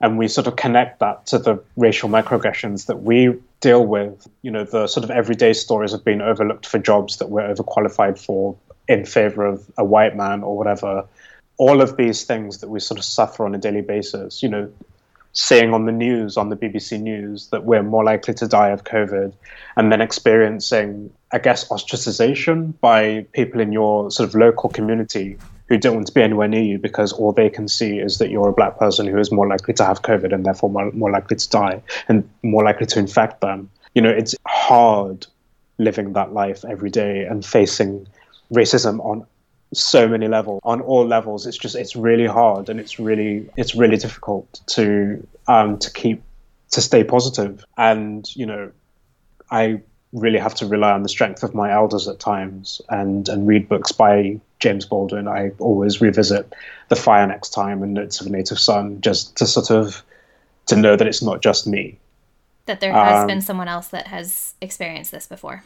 and 0.02 0.18
we 0.18 0.28
sort 0.28 0.48
of 0.48 0.58
connect 0.58 1.00
that 1.00 1.26
to 1.28 1.40
the 1.40 1.64
racial 1.78 2.10
microaggressions 2.10 2.88
that 2.88 3.04
we 3.04 3.34
deal 3.62 3.86
with, 3.86 4.28
you 4.42 4.52
know, 4.52 4.66
the 4.66 4.86
sort 4.88 5.06
of 5.06 5.12
everyday 5.12 5.54
stories 5.54 5.94
of 5.94 6.04
being 6.04 6.20
overlooked 6.20 6.66
for 6.66 6.78
jobs 6.78 7.20
that 7.20 7.30
we're 7.30 7.48
overqualified 7.54 8.20
for 8.20 8.54
in 8.90 9.06
favor 9.06 9.46
of 9.46 9.66
a 9.78 9.86
white 9.86 10.18
man 10.18 10.44
or 10.44 10.58
whatever. 10.58 11.06
All 11.56 11.82
of 11.82 11.96
these 11.96 12.26
things 12.26 12.58
that 12.58 12.68
we 12.68 12.82
sort 12.82 12.98
of 12.98 13.06
suffer 13.06 13.46
on 13.46 13.56
a 13.56 13.58
daily 13.58 13.82
basis, 13.82 14.44
you 14.44 14.50
know, 14.50 14.70
seeing 15.38 15.72
on 15.72 15.86
the 15.86 15.92
news, 15.92 16.36
on 16.36 16.50
the 16.50 16.56
BBC 16.56 17.00
News, 17.00 17.48
that 17.50 17.64
we're 17.64 17.84
more 17.84 18.04
likely 18.04 18.34
to 18.34 18.48
die 18.48 18.70
of 18.70 18.86
COVID, 18.86 19.32
and 19.76 19.92
then 19.92 20.02
experiencing, 20.02 21.12
I 21.32 21.38
guess, 21.38 21.68
ostracization 21.68 22.74
by 22.82 23.28
people 23.34 23.62
in 23.62 23.72
your 23.72 24.10
sort 24.10 24.28
of 24.28 24.34
local 24.34 24.68
community 24.68 25.38
who 25.70 25.78
don't 25.78 25.94
want 25.94 26.08
to 26.08 26.14
be 26.14 26.24
anywhere 26.24 26.48
near 26.48 26.64
you 26.64 26.80
because 26.80 27.14
all 27.14 27.34
they 27.34 27.52
can 27.52 27.68
see 27.68 28.00
is 28.00 28.18
that 28.18 28.32
you're 28.32 28.50
a 28.50 28.54
black 28.54 28.80
person 28.80 29.06
who 29.06 29.20
is 29.20 29.32
more 29.32 29.48
likely 29.48 29.76
to 29.76 29.86
have 29.86 30.02
COVID 30.02 30.34
and 30.34 30.44
therefore 30.44 30.72
more, 30.72 30.92
more 30.94 31.12
likely 31.12 31.38
to 31.38 31.50
die 31.50 31.84
and 32.08 32.28
more 32.42 32.64
likely 32.64 32.88
to 32.88 32.98
infect 32.98 33.42
them. 33.42 33.70
You 33.94 34.02
know, 34.02 34.10
it's 34.10 34.34
hard 34.48 35.28
living 35.78 36.14
that 36.14 36.34
life 36.34 36.66
every 36.66 36.90
day 36.90 37.26
and 37.26 37.46
facing 37.46 38.08
racism 38.52 39.06
on 39.06 39.24
so 39.74 40.08
many 40.08 40.28
levels 40.28 40.62
on 40.64 40.80
all 40.82 41.06
levels 41.06 41.46
it's 41.46 41.58
just 41.58 41.76
it's 41.76 41.96
really 41.96 42.26
hard 42.26 42.70
and 42.70 42.80
it's 42.80 43.00
really 43.00 43.50
it's 43.58 43.76
really 43.76 43.98
difficult 43.98 44.62
to 44.66 45.26
um 45.48 45.78
to 45.78 45.92
keep 45.92 46.22
to 46.72 46.82
stay 46.82 47.04
positive. 47.04 47.64
And 47.78 48.34
you 48.36 48.46
know 48.46 48.72
i 49.52 49.82
really 50.14 50.40
have 50.40 50.56
to 50.56 50.66
rely 50.66 50.92
on 50.92 51.04
the 51.04 51.10
strength 51.10 51.44
of 51.44 51.54
my 51.54 51.72
elders 51.72 52.08
at 52.08 52.20
times 52.20 52.82
and 52.90 53.28
and 53.30 53.46
read 53.48 53.68
books 53.68 53.92
by 53.92 54.40
james 54.60 54.86
baldwin. 54.86 55.28
I 55.28 55.52
always 55.60 56.02
revisit 56.02 56.54
the 56.88 56.96
fire 56.96 57.28
next 57.28 57.50
time 57.50 57.84
and 57.84 57.94
notes 57.94 58.22
of 58.22 58.28
a 58.28 58.30
native 58.30 58.60
son 58.60 59.02
just 59.02 59.36
to 59.38 59.46
sort 59.46 59.70
of 59.70 60.04
to 60.68 60.76
know 60.76 60.96
that 60.96 61.08
it's 61.08 61.22
not 61.22 61.42
just 61.42 61.68
me. 61.68 61.98
That 62.66 62.82
there 62.82 62.92
has 62.92 63.22
um, 63.22 63.28
been 63.28 63.42
someone 63.42 63.68
else 63.70 63.88
that 63.90 64.08
has 64.08 64.56
experienced 64.62 65.12
this 65.12 65.28
before 65.28 65.64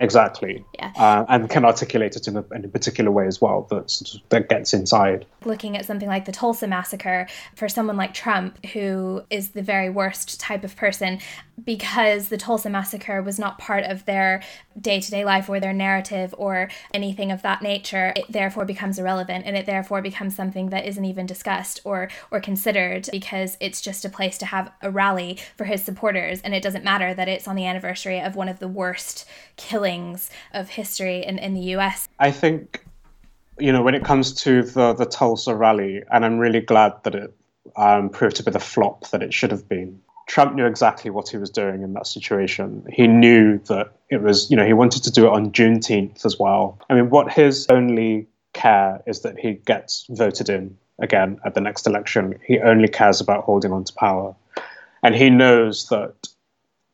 Exactly. 0.00 0.64
Yeah. 0.74 0.92
Uh, 0.96 1.26
and 1.28 1.48
can 1.50 1.64
articulate 1.64 2.16
it 2.16 2.26
in 2.26 2.36
a, 2.36 2.44
in 2.52 2.64
a 2.64 2.68
particular 2.68 3.10
way 3.10 3.26
as 3.26 3.40
well 3.40 3.66
that, 3.68 4.18
that 4.30 4.48
gets 4.48 4.72
inside. 4.72 5.26
Looking 5.44 5.76
at 5.76 5.84
something 5.84 6.08
like 6.08 6.24
the 6.24 6.32
Tulsa 6.32 6.66
Massacre, 6.66 7.26
for 7.54 7.68
someone 7.68 7.98
like 7.98 8.14
Trump, 8.14 8.64
who 8.66 9.22
is 9.28 9.50
the 9.50 9.62
very 9.62 9.90
worst 9.90 10.40
type 10.40 10.64
of 10.64 10.74
person, 10.74 11.20
because 11.62 12.28
the 12.28 12.38
Tulsa 12.38 12.70
Massacre 12.70 13.22
was 13.22 13.38
not 13.38 13.58
part 13.58 13.84
of 13.84 14.06
their 14.06 14.42
day 14.80 15.00
to 15.00 15.10
day 15.10 15.22
life 15.22 15.50
or 15.50 15.60
their 15.60 15.74
narrative 15.74 16.34
or 16.38 16.70
anything 16.94 17.30
of 17.30 17.42
that 17.42 17.60
nature, 17.60 18.14
it 18.16 18.24
therefore 18.30 18.64
becomes 18.64 18.98
irrelevant 18.98 19.44
and 19.44 19.54
it 19.54 19.66
therefore 19.66 20.00
becomes 20.00 20.34
something 20.34 20.70
that 20.70 20.86
isn't 20.86 21.04
even 21.04 21.26
discussed 21.26 21.80
or, 21.84 22.08
or 22.30 22.40
considered 22.40 23.06
because 23.12 23.58
it's 23.60 23.82
just 23.82 24.06
a 24.06 24.08
place 24.08 24.38
to 24.38 24.46
have 24.46 24.72
a 24.80 24.90
rally 24.90 25.38
for 25.56 25.64
his 25.64 25.82
supporters. 25.82 26.40
And 26.40 26.54
it 26.54 26.62
doesn't 26.62 26.84
matter 26.84 27.12
that 27.12 27.28
it's 27.28 27.46
on 27.46 27.56
the 27.56 27.66
anniversary 27.66 28.18
of 28.18 28.34
one 28.34 28.48
of 28.48 28.60
the 28.60 28.68
worst 28.68 29.26
killings 29.56 29.89
of 30.52 30.68
history 30.68 31.24
in, 31.24 31.38
in 31.38 31.54
the 31.54 31.76
US. 31.76 32.08
I 32.18 32.30
think, 32.30 32.84
you 33.58 33.72
know, 33.72 33.82
when 33.82 33.94
it 33.94 34.04
comes 34.04 34.32
to 34.42 34.62
the, 34.62 34.94
the 34.94 35.06
Tulsa 35.06 35.54
rally, 35.54 36.02
and 36.12 36.24
I'm 36.24 36.38
really 36.38 36.60
glad 36.60 36.92
that 37.04 37.14
it 37.14 37.34
um, 37.76 38.08
proved 38.08 38.36
to 38.36 38.42
be 38.42 38.50
the 38.50 38.60
flop 38.60 39.10
that 39.10 39.22
it 39.22 39.34
should 39.34 39.50
have 39.50 39.68
been. 39.68 40.00
Trump 40.26 40.54
knew 40.54 40.66
exactly 40.66 41.10
what 41.10 41.28
he 41.28 41.36
was 41.36 41.50
doing 41.50 41.82
in 41.82 41.92
that 41.94 42.06
situation. 42.06 42.84
He 42.88 43.08
knew 43.08 43.58
that 43.66 43.92
it 44.10 44.22
was, 44.22 44.48
you 44.50 44.56
know, 44.56 44.64
he 44.64 44.72
wanted 44.72 45.02
to 45.04 45.10
do 45.10 45.26
it 45.26 45.32
on 45.32 45.50
Juneteenth 45.50 46.24
as 46.24 46.38
well. 46.38 46.78
I 46.88 46.94
mean, 46.94 47.10
what 47.10 47.32
his 47.32 47.66
only 47.68 48.28
care 48.52 49.02
is 49.06 49.20
that 49.22 49.38
he 49.38 49.54
gets 49.54 50.06
voted 50.08 50.48
in 50.48 50.76
again 51.00 51.40
at 51.44 51.54
the 51.54 51.60
next 51.60 51.86
election. 51.86 52.38
He 52.46 52.60
only 52.60 52.88
cares 52.88 53.20
about 53.20 53.44
holding 53.44 53.72
on 53.72 53.84
to 53.84 53.92
power. 53.94 54.36
And 55.02 55.14
he 55.14 55.30
knows 55.30 55.88
that 55.88 56.28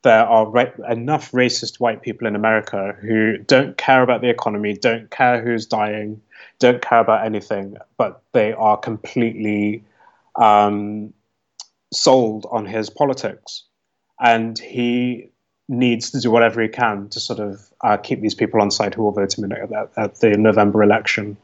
there 0.07 0.25
are 0.25 0.47
enough 0.89 1.33
racist 1.33 1.81
white 1.81 2.01
people 2.01 2.29
in 2.29 2.37
America 2.37 2.95
who 3.01 3.37
don't 3.39 3.77
care 3.77 4.05
about 4.05 4.21
the 4.21 4.29
economy, 4.29 4.73
don't 4.73 5.11
care 5.11 5.43
who's 5.43 5.67
dying, 5.67 6.23
don't 6.61 6.81
care 6.81 7.01
about 7.01 7.27
anything, 7.27 7.77
but 7.97 8.23
they 8.31 8.53
are 8.53 8.77
completely 8.77 9.83
um, 10.37 11.13
sold 11.93 12.47
on 12.53 12.65
his 12.65 12.89
politics. 12.89 13.65
And 14.21 14.57
he 14.61 15.29
needs 15.69 16.13
to 16.13 16.21
do 16.21 16.31
whatever 16.31 16.63
he 16.63 16.69
can 16.69 17.09
to 17.09 17.19
sort 17.19 17.41
of 17.41 17.69
uh, 17.81 17.97
keep 17.97 18.21
these 18.21 18.35
people 18.35 18.63
on 18.63 18.71
side 18.71 18.95
who 18.95 19.03
will 19.03 19.11
vote 19.11 19.37
him 19.37 19.43
in 19.43 19.51
at, 19.51 19.91
at 19.97 20.21
the 20.21 20.39
November 20.39 20.85
election. 20.85 21.37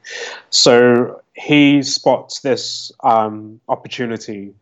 So 0.51 1.21
he 1.35 1.83
spots 1.83 2.43
this 2.43 2.93
um, 3.03 3.61
opportunity 3.69 4.55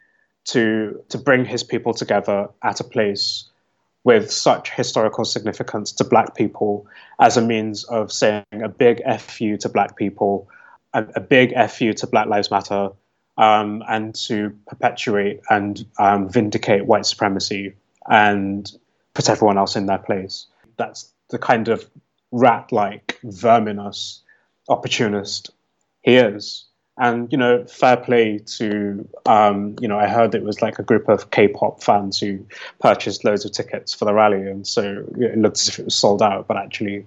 to 0.46 1.04
to 1.10 1.18
bring 1.18 1.44
his 1.44 1.62
people 1.62 1.92
together 1.92 2.48
at 2.62 2.80
a 2.80 2.84
place 2.84 3.49
with 4.04 4.30
such 4.30 4.70
historical 4.70 5.24
significance 5.24 5.92
to 5.92 6.04
black 6.04 6.34
people 6.34 6.86
as 7.18 7.36
a 7.36 7.42
means 7.42 7.84
of 7.84 8.10
saying 8.10 8.44
a 8.52 8.68
big 8.68 9.02
F 9.04 9.40
you 9.40 9.56
to 9.58 9.68
black 9.68 9.96
people, 9.96 10.48
a, 10.94 11.04
a 11.16 11.20
big 11.20 11.52
you 11.80 11.92
to 11.94 12.06
Black 12.06 12.26
Lives 12.26 12.50
Matter, 12.50 12.90
um, 13.36 13.82
and 13.88 14.14
to 14.14 14.56
perpetuate 14.66 15.40
and 15.50 15.84
um, 15.98 16.28
vindicate 16.28 16.86
white 16.86 17.06
supremacy 17.06 17.74
and 18.08 18.72
put 19.14 19.28
everyone 19.28 19.58
else 19.58 19.76
in 19.76 19.86
their 19.86 19.98
place. 19.98 20.46
That's 20.76 21.12
the 21.28 21.38
kind 21.38 21.68
of 21.68 21.88
rat 22.32 22.72
like, 22.72 23.18
verminous 23.22 24.22
opportunist 24.68 25.50
he 26.02 26.16
is 26.16 26.66
and 27.00 27.32
you 27.32 27.38
know 27.38 27.64
fair 27.64 27.96
play 27.96 28.38
to 28.38 29.08
um, 29.26 29.74
you 29.80 29.88
know 29.88 29.98
i 29.98 30.06
heard 30.06 30.34
it 30.34 30.44
was 30.44 30.62
like 30.62 30.78
a 30.78 30.82
group 30.82 31.08
of 31.08 31.30
k-pop 31.32 31.82
fans 31.82 32.20
who 32.20 32.38
purchased 32.80 33.24
loads 33.24 33.44
of 33.44 33.52
tickets 33.52 33.92
for 33.92 34.04
the 34.04 34.14
rally. 34.14 34.48
And 34.48 34.66
so 34.66 35.04
it 35.18 35.36
looked 35.38 35.60
as 35.60 35.68
if 35.68 35.78
it 35.78 35.86
was 35.86 35.94
sold 35.94 36.22
out 36.22 36.46
but 36.46 36.56
actually 36.56 37.06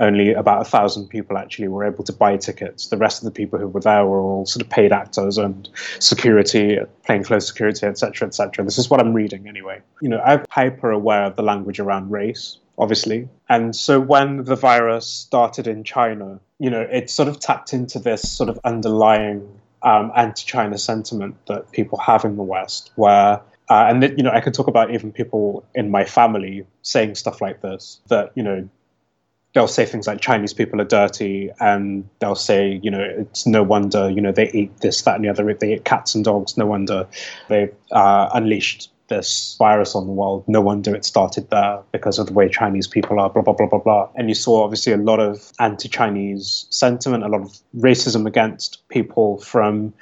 only 0.00 0.32
about 0.32 0.60
a 0.60 0.64
thousand 0.64 1.08
people 1.08 1.38
actually 1.38 1.68
were 1.68 1.84
able 1.84 2.02
to 2.02 2.12
buy 2.12 2.36
tickets. 2.36 2.88
The 2.88 2.96
rest 2.96 3.22
of 3.22 3.26
the 3.26 3.30
people 3.30 3.60
who 3.60 3.68
were 3.68 3.80
there 3.80 4.04
were 4.04 4.20
all 4.20 4.44
sort 4.44 4.62
of 4.62 4.68
paid 4.68 4.92
actors 4.92 5.38
and 5.38 5.68
security 6.00 6.78
plainclothes 7.06 7.46
security 7.46 7.86
etc 7.86 8.26
etc 8.26 8.64
this 8.64 8.76
is 8.76 8.90
what 8.90 9.00
i'm 9.00 9.14
reading 9.14 9.48
anyway. 9.48 9.80
You 10.02 10.10
know 10.10 10.20
i'm 10.20 10.44
hyper 10.50 10.90
aware 10.90 11.24
of 11.24 11.36
the 11.36 11.42
language 11.42 11.80
around 11.80 12.10
race 12.10 12.58
obviously. 12.78 13.28
And 13.48 13.74
so 13.74 14.00
when 14.00 14.44
the 14.44 14.56
virus 14.56 15.06
started 15.06 15.66
in 15.66 15.84
China, 15.84 16.40
you 16.64 16.70
know, 16.70 16.80
it 16.80 17.10
sort 17.10 17.28
of 17.28 17.38
tapped 17.40 17.74
into 17.74 17.98
this 17.98 18.22
sort 18.22 18.48
of 18.48 18.58
underlying 18.64 19.46
um, 19.82 20.10
anti-China 20.16 20.78
sentiment 20.78 21.36
that 21.46 21.70
people 21.72 21.98
have 21.98 22.24
in 22.24 22.36
the 22.36 22.42
West, 22.42 22.90
where 22.94 23.42
uh, 23.68 23.86
and 23.86 24.02
that, 24.02 24.16
you 24.16 24.24
know, 24.24 24.30
I 24.30 24.40
can 24.40 24.54
talk 24.54 24.66
about 24.66 24.90
even 24.90 25.12
people 25.12 25.62
in 25.74 25.90
my 25.90 26.06
family 26.06 26.66
saying 26.80 27.16
stuff 27.16 27.42
like 27.42 27.60
this. 27.60 28.00
That 28.08 28.32
you 28.34 28.42
know, 28.42 28.66
they'll 29.52 29.68
say 29.68 29.84
things 29.84 30.06
like 30.06 30.22
Chinese 30.22 30.54
people 30.54 30.80
are 30.80 30.86
dirty, 30.86 31.50
and 31.60 32.08
they'll 32.20 32.34
say, 32.34 32.80
you 32.82 32.90
know, 32.90 33.02
it's 33.02 33.46
no 33.46 33.62
wonder, 33.62 34.08
you 34.08 34.22
know, 34.22 34.32
they 34.32 34.50
eat 34.52 34.74
this, 34.80 35.02
that, 35.02 35.16
and 35.16 35.24
the 35.26 35.28
other. 35.28 35.50
If 35.50 35.58
they 35.58 35.74
eat 35.74 35.84
cats 35.84 36.14
and 36.14 36.24
dogs. 36.24 36.56
No 36.56 36.64
wonder 36.64 37.06
they've 37.50 37.74
uh, 37.92 38.30
unleashed 38.32 38.90
this 39.08 39.56
virus 39.58 39.94
on 39.94 40.06
the 40.06 40.12
world. 40.12 40.44
No 40.46 40.60
wonder 40.60 40.94
it 40.94 41.04
started 41.04 41.50
there 41.50 41.80
because 41.92 42.18
of 42.18 42.26
the 42.26 42.32
way 42.32 42.48
Chinese 42.48 42.86
people 42.86 43.20
are, 43.20 43.30
blah, 43.30 43.42
blah, 43.42 43.52
blah, 43.52 43.66
blah, 43.66 43.78
blah. 43.78 44.08
And 44.14 44.28
you 44.28 44.34
saw 44.34 44.64
obviously 44.64 44.92
a 44.92 44.96
lot 44.96 45.20
of 45.20 45.52
anti 45.58 45.88
Chinese 45.88 46.66
sentiment, 46.70 47.24
a 47.24 47.28
lot 47.28 47.42
of 47.42 47.58
racism 47.76 48.26
against 48.26 48.86
people 48.88 49.38
from 49.38 49.92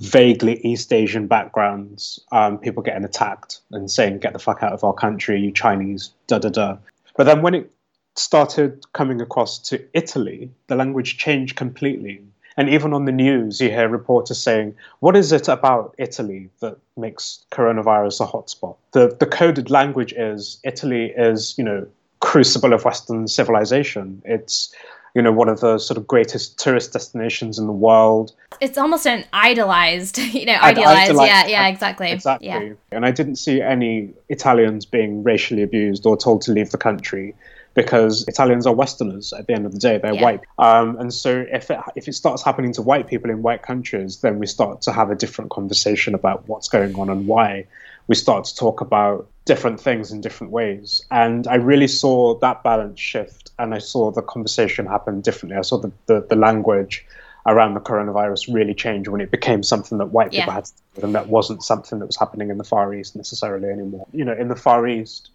vaguely 0.00 0.60
East 0.64 0.92
Asian 0.92 1.26
backgrounds, 1.26 2.20
um, 2.32 2.58
people 2.58 2.82
getting 2.82 3.04
attacked 3.04 3.60
and 3.70 3.90
saying, 3.90 4.18
get 4.18 4.32
the 4.32 4.38
fuck 4.38 4.62
out 4.62 4.72
of 4.72 4.84
our 4.84 4.92
country, 4.92 5.40
you 5.40 5.52
Chinese, 5.52 6.12
da 6.26 6.38
da 6.38 6.48
da. 6.48 6.76
But 7.16 7.24
then 7.24 7.42
when 7.42 7.54
it 7.54 7.70
started 8.16 8.84
coming 8.92 9.20
across 9.20 9.58
to 9.58 9.84
Italy, 9.92 10.50
the 10.66 10.76
language 10.76 11.18
changed 11.18 11.56
completely. 11.56 12.22
And 12.56 12.68
even 12.68 12.92
on 12.92 13.04
the 13.04 13.12
news, 13.12 13.60
you 13.60 13.70
hear 13.70 13.88
reporters 13.88 14.38
saying, 14.38 14.74
What 15.00 15.16
is 15.16 15.32
it 15.32 15.48
about 15.48 15.94
Italy 15.98 16.50
that 16.60 16.76
makes 16.96 17.44
coronavirus 17.50 18.20
a 18.20 18.30
hotspot? 18.30 18.76
The, 18.92 19.16
the 19.18 19.26
coded 19.26 19.70
language 19.70 20.12
is 20.12 20.60
Italy 20.62 21.12
is, 21.16 21.54
you 21.58 21.64
know, 21.64 21.86
crucible 22.20 22.72
of 22.72 22.84
Western 22.84 23.28
civilization. 23.28 24.22
It's 24.24 24.74
you 25.14 25.22
know 25.22 25.30
one 25.30 25.48
of 25.48 25.60
the 25.60 25.78
sort 25.78 25.96
of 25.96 26.06
greatest 26.06 26.58
tourist 26.58 26.92
destinations 26.92 27.58
in 27.58 27.66
the 27.66 27.72
world. 27.72 28.32
It's 28.60 28.78
almost 28.78 29.06
an 29.06 29.24
idolized, 29.32 30.18
you 30.38 30.46
know, 30.46 30.54
idealized. 30.54 31.10
idealized 31.10 31.30
yeah, 31.30 31.46
yeah, 31.46 31.68
exactly. 31.68 32.10
Exactly. 32.10 32.48
Yeah. 32.48 32.72
And 32.90 33.06
I 33.06 33.10
didn't 33.10 33.36
see 33.36 33.60
any 33.60 34.12
Italians 34.28 34.86
being 34.86 35.22
racially 35.22 35.62
abused 35.62 36.06
or 36.06 36.16
told 36.16 36.42
to 36.42 36.52
leave 36.52 36.70
the 36.70 36.78
country 36.78 37.34
because 37.74 38.24
Italians 38.28 38.66
are 38.66 38.74
Westerners 38.74 39.32
at 39.32 39.46
the 39.46 39.52
end 39.52 39.66
of 39.66 39.72
the 39.72 39.78
day. 39.78 39.98
They're 39.98 40.14
yeah. 40.14 40.22
white. 40.22 40.40
Um, 40.58 40.98
and 40.98 41.12
so 41.12 41.44
if 41.50 41.70
it, 41.70 41.78
if 41.96 42.08
it 42.08 42.14
starts 42.14 42.42
happening 42.42 42.72
to 42.74 42.82
white 42.82 43.08
people 43.08 43.30
in 43.30 43.42
white 43.42 43.62
countries, 43.62 44.20
then 44.20 44.38
we 44.38 44.46
start 44.46 44.82
to 44.82 44.92
have 44.92 45.10
a 45.10 45.14
different 45.14 45.50
conversation 45.50 46.14
about 46.14 46.48
what's 46.48 46.68
going 46.68 46.94
on 46.96 47.10
and 47.10 47.26
why. 47.26 47.66
We 48.06 48.14
start 48.14 48.44
to 48.46 48.54
talk 48.54 48.80
about 48.80 49.28
different 49.44 49.80
things 49.80 50.12
in 50.12 50.20
different 50.20 50.52
ways. 50.52 51.04
And 51.10 51.46
I 51.46 51.56
really 51.56 51.88
saw 51.88 52.38
that 52.38 52.62
balance 52.62 53.00
shift 53.00 53.50
and 53.58 53.74
I 53.74 53.78
saw 53.78 54.10
the 54.10 54.22
conversation 54.22 54.86
happen 54.86 55.20
differently. 55.20 55.58
I 55.58 55.62
saw 55.62 55.78
the, 55.78 55.92
the, 56.06 56.26
the 56.28 56.36
language 56.36 57.04
around 57.46 57.74
the 57.74 57.80
coronavirus 57.80 58.52
really 58.54 58.74
change 58.74 59.08
when 59.08 59.20
it 59.20 59.30
became 59.30 59.62
something 59.62 59.98
that 59.98 60.06
white 60.06 60.30
people 60.30 60.52
had 60.52 60.64
to 60.64 60.72
do 60.94 61.02
and 61.02 61.14
that 61.14 61.28
wasn't 61.28 61.62
something 61.62 61.98
that 61.98 62.06
was 62.06 62.16
happening 62.16 62.48
in 62.50 62.56
the 62.56 62.64
Far 62.64 62.94
East 62.94 63.16
necessarily 63.16 63.68
anymore. 63.68 64.06
You 64.12 64.24
know, 64.24 64.32
in 64.32 64.48
the 64.48 64.56
Far 64.56 64.86
East, 64.86 65.30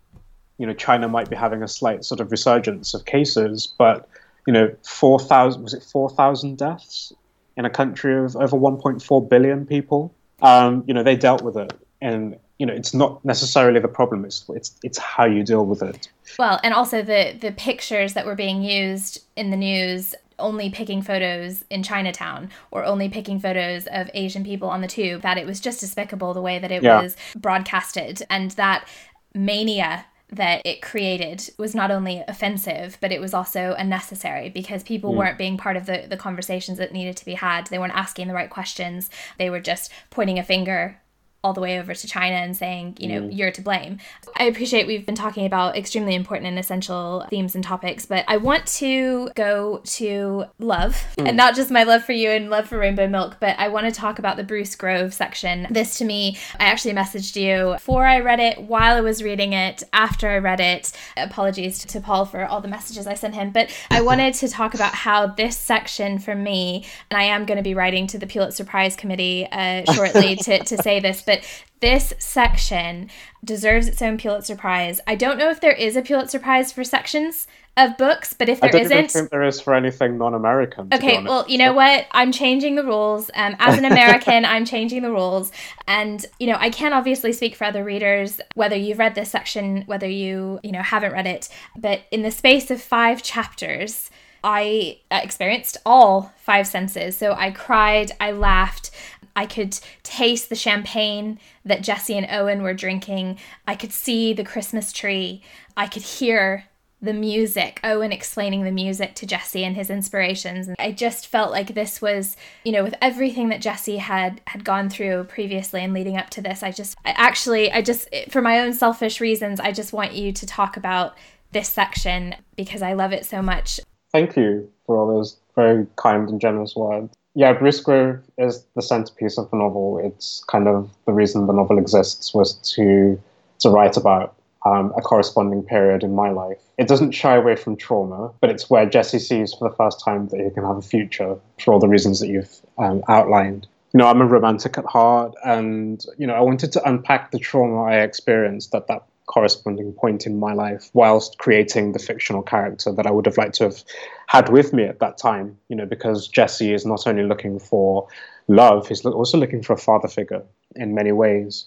you 0.60 0.68
know, 0.68 0.74
China 0.74 1.08
might 1.08 1.30
be 1.30 1.36
having 1.36 1.64
a 1.64 1.68
slight 1.68 2.06
sort 2.06 2.20
of 2.20 2.32
resurgence 2.32 2.94
of 2.94 3.06
cases, 3.06 3.68
but 3.78 4.08
you 4.46 4.54
know, 4.54 4.74
4,000 4.84 5.64
was 5.64 5.74
it 5.74 5.84
4,000 5.84 6.58
deaths 6.58 7.14
in 7.58 7.66
a 7.66 7.70
country 7.70 8.16
of 8.18 8.36
over 8.36 8.56
1.4 8.56 9.30
billion 9.30 9.66
people? 9.66 10.14
Um, 10.42 10.84
you 10.88 10.94
know, 10.94 11.04
they 11.04 11.16
dealt 11.16 11.42
with 11.42 11.58
it 11.58 11.74
and 12.02 12.38
you 12.58 12.66
know 12.66 12.74
it's 12.74 12.94
not 12.94 13.24
necessarily 13.26 13.80
the 13.80 13.88
problem 13.88 14.26
it's 14.26 14.46
it's 14.50 14.76
it's 14.84 14.98
how 14.98 15.26
you 15.26 15.44
deal 15.44 15.66
with 15.66 15.82
it 15.82 16.10
well 16.38 16.60
and 16.64 16.74
also 16.74 17.02
the 17.02 17.36
the 17.40 17.52
pictures 17.54 18.14
that 18.14 18.26
were 18.26 18.36
being 18.36 18.62
used 18.62 19.24
in 19.36 19.50
the 19.50 19.58
news 19.58 20.16
only 20.38 20.70
picking 20.70 21.02
photos 21.02 21.66
in 21.70 21.84
Chinatown 21.84 22.50
or 22.72 22.86
only 22.86 23.10
picking 23.10 23.42
photos 23.42 23.88
of 23.88 24.10
Asian 24.14 24.42
people 24.42 24.70
on 24.70 24.80
the 24.80 24.88
tube 24.88 25.22
that 25.22 25.38
it 25.38 25.46
was 25.46 25.60
just 25.60 25.82
despicable 25.82 26.34
the 26.34 26.42
way 26.42 26.58
that 26.60 26.72
it 26.72 26.82
yeah. 26.82 27.02
was 27.02 27.18
broadcasted 27.36 28.24
and 28.30 28.52
that 28.52 28.88
mania 29.34 30.06
that 30.32 30.62
it 30.66 30.82
created 30.82 31.50
was 31.58 31.74
not 31.74 31.92
only 31.92 32.24
offensive, 32.28 32.98
but 33.02 33.12
it 33.12 33.22
was 33.22 33.34
also 33.34 33.76
unnecessary 33.78 34.50
because 34.50 34.84
people 34.84 35.14
mm. 35.14 35.18
weren't 35.18 35.38
being 35.38 35.58
part 35.58 35.76
of 35.76 35.86
the, 35.86 36.06
the 36.08 36.18
conversations 36.18 36.78
that 36.78 36.92
needed 36.92 37.18
to 37.18 37.26
be 37.26 37.34
had. 37.34 37.68
They 37.68 37.80
weren't 37.80 37.96
asking 37.96 38.28
the 38.28 38.34
right 38.34 38.50
questions. 38.50 39.10
They 39.38 39.50
were 39.50 39.60
just 39.60 39.92
pointing 40.10 40.38
a 40.38 40.44
finger 40.44 41.02
all 41.44 41.54
the 41.54 41.62
way 41.62 41.80
over 41.80 41.94
to 41.94 42.08
China 42.08 42.36
and 42.36 42.56
saying, 42.56 42.98
you 43.00 43.08
know, 43.08 43.22
mm. 43.22 43.36
you're 43.36 43.52
to 43.52 43.62
blame. 43.62 43.98
I 44.36 44.44
appreciate 44.44 44.88
we've 44.88 45.06
been 45.06 45.16
talking 45.16 45.46
about 45.46 45.78
extremely 45.78 46.14
important 46.14 46.48
and 46.48 46.60
essential 46.60 47.26
themes 47.30 47.56
and 47.56 47.64
topics, 47.64 48.06
but 48.06 48.26
I 48.28 48.38
want 48.38 48.66
to 48.68 49.30
go 49.36 49.82
to 49.84 50.46
love 50.60 51.02
mm. 51.18 51.28
and 51.28 51.38
not 51.38 51.56
just 51.56 51.72
my 51.72 51.84
love 51.84 52.04
for 52.04 52.12
you 52.12 52.30
and 52.30 52.50
love 52.50 52.68
for 52.68 52.78
Rainbow 52.78 53.08
Milk, 53.08 53.38
but 53.40 53.58
I 53.58 53.70
want 53.70 53.86
to 53.86 53.92
talk 53.92 54.20
about 54.20 54.36
the 54.36 54.44
Bruce 54.44 54.76
Grove 54.76 55.14
section. 55.14 55.68
This 55.70 55.98
to 56.00 56.06
me, 56.06 56.38
I 56.60 56.66
actually 56.66 56.94
messaged 56.94 57.38
you 57.38 57.74
before 57.74 58.06
I 58.06 58.20
read 58.20 58.42
it, 58.42 58.62
while 58.62 58.98
I 58.98 59.02
was 59.02 59.24
reading 59.24 59.54
it, 59.54 59.84
after 59.94 60.28
I 60.28 60.40
read 60.40 60.60
it. 60.60 60.92
Apologies 61.16 61.80
to 61.86 62.02
Paul 62.02 62.26
for 62.26 62.46
all 62.46 62.60
the 62.60 62.68
messages 62.68 63.08
I 63.08 63.14
sent 63.14 63.36
him, 63.36 63.52
but 63.52 63.70
I 63.90 64.02
wanted 64.02 64.34
to 64.36 64.50
talk 64.50 64.74
about 64.74 64.94
how 64.94 65.28
this 65.28 65.58
section 65.58 66.20
for 66.20 66.36
me, 66.36 66.86
and 67.10 67.18
I 67.18 67.24
am 67.24 67.46
going 67.46 67.58
to 67.58 67.64
be 67.64 67.76
writing 67.76 68.08
to 68.08 68.18
the 68.18 68.28
Pulitzer 68.28 68.66
Prize 68.66 68.98
Committee 68.98 69.48
uh, 69.50 69.90
shortly 69.94 70.36
to, 70.36 70.60
to 70.60 70.78
say 70.78 71.00
this, 71.00 71.22
but 71.30 71.44
this 71.80 72.12
section 72.18 73.10
deserves 73.46 73.88
its 73.88 74.02
own 74.02 74.18
Pulitzer 74.18 74.56
Prize. 74.56 75.00
I 75.06 75.14
don't 75.14 75.38
know 75.38 75.50
if 75.52 75.62
there 75.62 75.72
is 75.72 75.96
a 75.96 76.02
Pulitzer 76.02 76.40
Prize 76.40 76.72
for 76.72 76.84
sections 76.84 77.48
of 77.78 77.96
books, 77.98 78.34
but 78.34 78.50
if 78.50 78.60
there 78.60 78.70
I 78.70 78.72
don't 78.72 78.82
isn't, 78.82 79.12
think 79.12 79.30
there 79.30 79.44
is 79.44 79.62
for 79.62 79.76
anything 79.76 80.18
non-American. 80.18 80.90
Okay, 80.92 81.24
well, 81.24 81.46
you 81.48 81.60
know 81.60 81.72
what? 81.72 82.08
I'm 82.12 82.32
changing 82.32 82.76
the 82.76 82.84
rules. 82.84 83.30
Um, 83.36 83.56
as 83.60 83.78
an 83.78 83.86
American, 83.86 84.44
I'm 84.44 84.66
changing 84.66 85.04
the 85.04 85.12
rules, 85.12 85.52
and 85.88 86.26
you 86.40 86.48
know, 86.48 86.58
I 86.60 86.72
can't 86.72 86.96
obviously 86.96 87.32
speak 87.32 87.56
for 87.56 87.66
other 87.66 87.84
readers 87.84 88.42
whether 88.56 88.76
you've 88.76 89.00
read 89.00 89.14
this 89.14 89.30
section, 89.30 89.84
whether 89.84 90.08
you 90.08 90.60
you 90.64 90.72
know 90.72 90.82
haven't 90.82 91.14
read 91.14 91.28
it, 91.28 91.48
but 91.78 92.02
in 92.12 92.24
the 92.24 92.32
space 92.32 92.72
of 92.72 92.82
five 92.82 93.22
chapters. 93.24 94.10
I 94.42 95.00
experienced 95.12 95.76
all 95.86 96.32
five 96.38 96.66
senses. 96.66 97.18
So 97.18 97.34
I 97.34 97.52
cried, 97.52 98.14
I 98.22 98.32
laughed, 98.32 98.90
I 99.36 99.46
could 99.46 99.80
taste 100.04 100.50
the 100.50 100.56
champagne 100.56 101.40
that 101.66 101.82
Jesse 101.82 102.18
and 102.18 102.28
Owen 102.30 102.62
were 102.62 102.74
drinking. 102.74 103.40
I 103.68 103.76
could 103.76 103.92
see 103.92 104.34
the 104.34 104.44
Christmas 104.44 104.92
tree. 104.92 105.42
I 105.78 105.88
could 105.88 106.04
hear 106.04 106.66
the 107.02 107.14
music, 107.14 107.80
Owen 107.84 108.12
explaining 108.12 108.64
the 108.64 108.72
music 108.72 109.16
to 109.16 109.26
Jesse 109.26 109.64
and 109.64 109.76
his 109.76 109.90
inspirations. 109.90 110.68
And 110.68 110.76
I 110.78 110.92
just 110.92 111.28
felt 111.28 111.52
like 111.52 111.74
this 111.74 112.02
was, 112.02 112.36
you 112.66 112.72
know, 112.72 112.84
with 112.84 112.96
everything 113.02 113.50
that 113.50 113.62
Jesse 113.62 113.98
had 113.98 114.42
had 114.48 114.66
gone 114.66 114.90
through 114.90 115.24
previously 115.26 115.82
and 115.84 115.94
leading 115.94 116.18
up 116.18 116.30
to 116.32 116.42
this, 116.42 116.62
I 116.62 116.72
just 116.72 116.98
I 117.06 117.12
actually 117.12 117.72
I 117.72 117.82
just 117.82 118.10
for 118.30 118.42
my 118.42 118.60
own 118.60 118.74
selfish 118.74 119.22
reasons, 119.22 119.60
I 119.60 119.72
just 119.72 119.94
want 119.94 120.14
you 120.14 120.34
to 120.34 120.46
talk 120.46 120.76
about 120.76 121.16
this 121.52 121.70
section 121.70 122.36
because 122.58 122.82
I 122.82 122.94
love 122.94 123.14
it 123.14 123.26
so 123.26 123.42
much. 123.42 123.80
Thank 124.12 124.36
you 124.36 124.70
for 124.86 124.98
all 124.98 125.08
those 125.08 125.38
very 125.56 125.88
kind 125.96 126.28
and 126.30 126.42
generous 126.42 126.76
words 126.76 127.16
yeah, 127.36 127.54
Bruce 127.54 127.80
Grove 127.80 128.20
is 128.38 128.66
the 128.76 128.82
centerpiece 128.82 129.38
of 129.38 129.50
the 129.52 129.58
novel. 129.58 130.00
It's 130.04 130.44
kind 130.48 130.68
of 130.68 130.90
the 131.06 131.14
reason 131.14 131.48
the 131.48 131.54
novel 131.54 131.78
exists 131.78 132.34
was 132.34 132.56
to 132.76 133.22
to 133.60 133.70
write 133.70 133.98
about 133.98 134.36
um, 134.66 134.94
a 134.98 135.02
corresponding 135.02 135.64
period 135.64 136.04
in 136.04 136.16
my 136.16 136.30
life. 136.30 136.62
It 136.78 136.88
doesn't 136.88 137.12
shy 137.12 137.36
away 137.36 137.56
from 137.56 137.76
trauma, 137.76 138.32
but 138.42 138.50
it's 138.50 138.70
where 138.70 138.86
Jesse 138.86 139.20
sees 139.20 139.54
for 139.54 139.70
the 139.70 139.76
first 139.76 140.04
time 140.04 140.28
that 140.30 140.40
he 140.40 140.50
can 140.50 140.64
have 140.64 140.78
a 140.78 140.82
future 140.82 141.38
for 141.60 141.74
all 141.74 141.80
the 141.80 141.88
reasons 141.88 142.20
that 142.20 142.28
you've 142.28 142.60
um, 142.78 143.04
outlined. 143.08 143.68
You 143.94 144.00
know, 144.00 144.08
I'm 144.08 144.22
a 144.22 144.26
romantic 144.26 144.78
at 144.78 144.86
heart, 144.86 145.34
and 145.46 146.04
you 146.18 146.28
know, 146.28 146.34
I 146.34 146.42
wanted 146.42 146.72
to 146.74 146.84
unpack 146.88 147.32
the 147.32 147.40
trauma 147.40 147.84
I 147.84 148.02
experienced 148.02 148.74
at 148.76 148.88
that 148.88 149.04
corresponding 149.30 149.94
point 149.94 150.26
in 150.26 150.40
my 150.40 150.54
life 150.54 150.90
whilst 150.94 151.38
creating 151.38 151.92
the 151.92 152.00
fictional 152.00 152.42
character 152.42 152.92
that 152.92 153.06
I 153.06 153.12
would 153.12 153.28
have 153.28 153.38
liked 153.38 153.54
to 153.56 153.66
have 153.66 153.84
had 154.26 154.50
with 154.50 154.74
me 154.74 154.86
at 154.86 155.00
that 155.00 155.20
time, 155.20 155.56
you 155.70 155.76
know, 155.76 155.86
because 155.86 156.28
Jesse 156.28 156.74
is 156.74 156.84
not 156.84 157.06
only 157.06 157.24
looking 157.24 157.60
for 157.60 158.08
love, 158.48 158.88
he's 158.88 159.06
also 159.06 159.38
looking 159.38 159.62
for 159.62 159.74
a 159.74 159.78
father 159.78 160.08
figure 160.08 160.42
in 160.76 160.96
many 160.96 161.12
ways. 161.12 161.66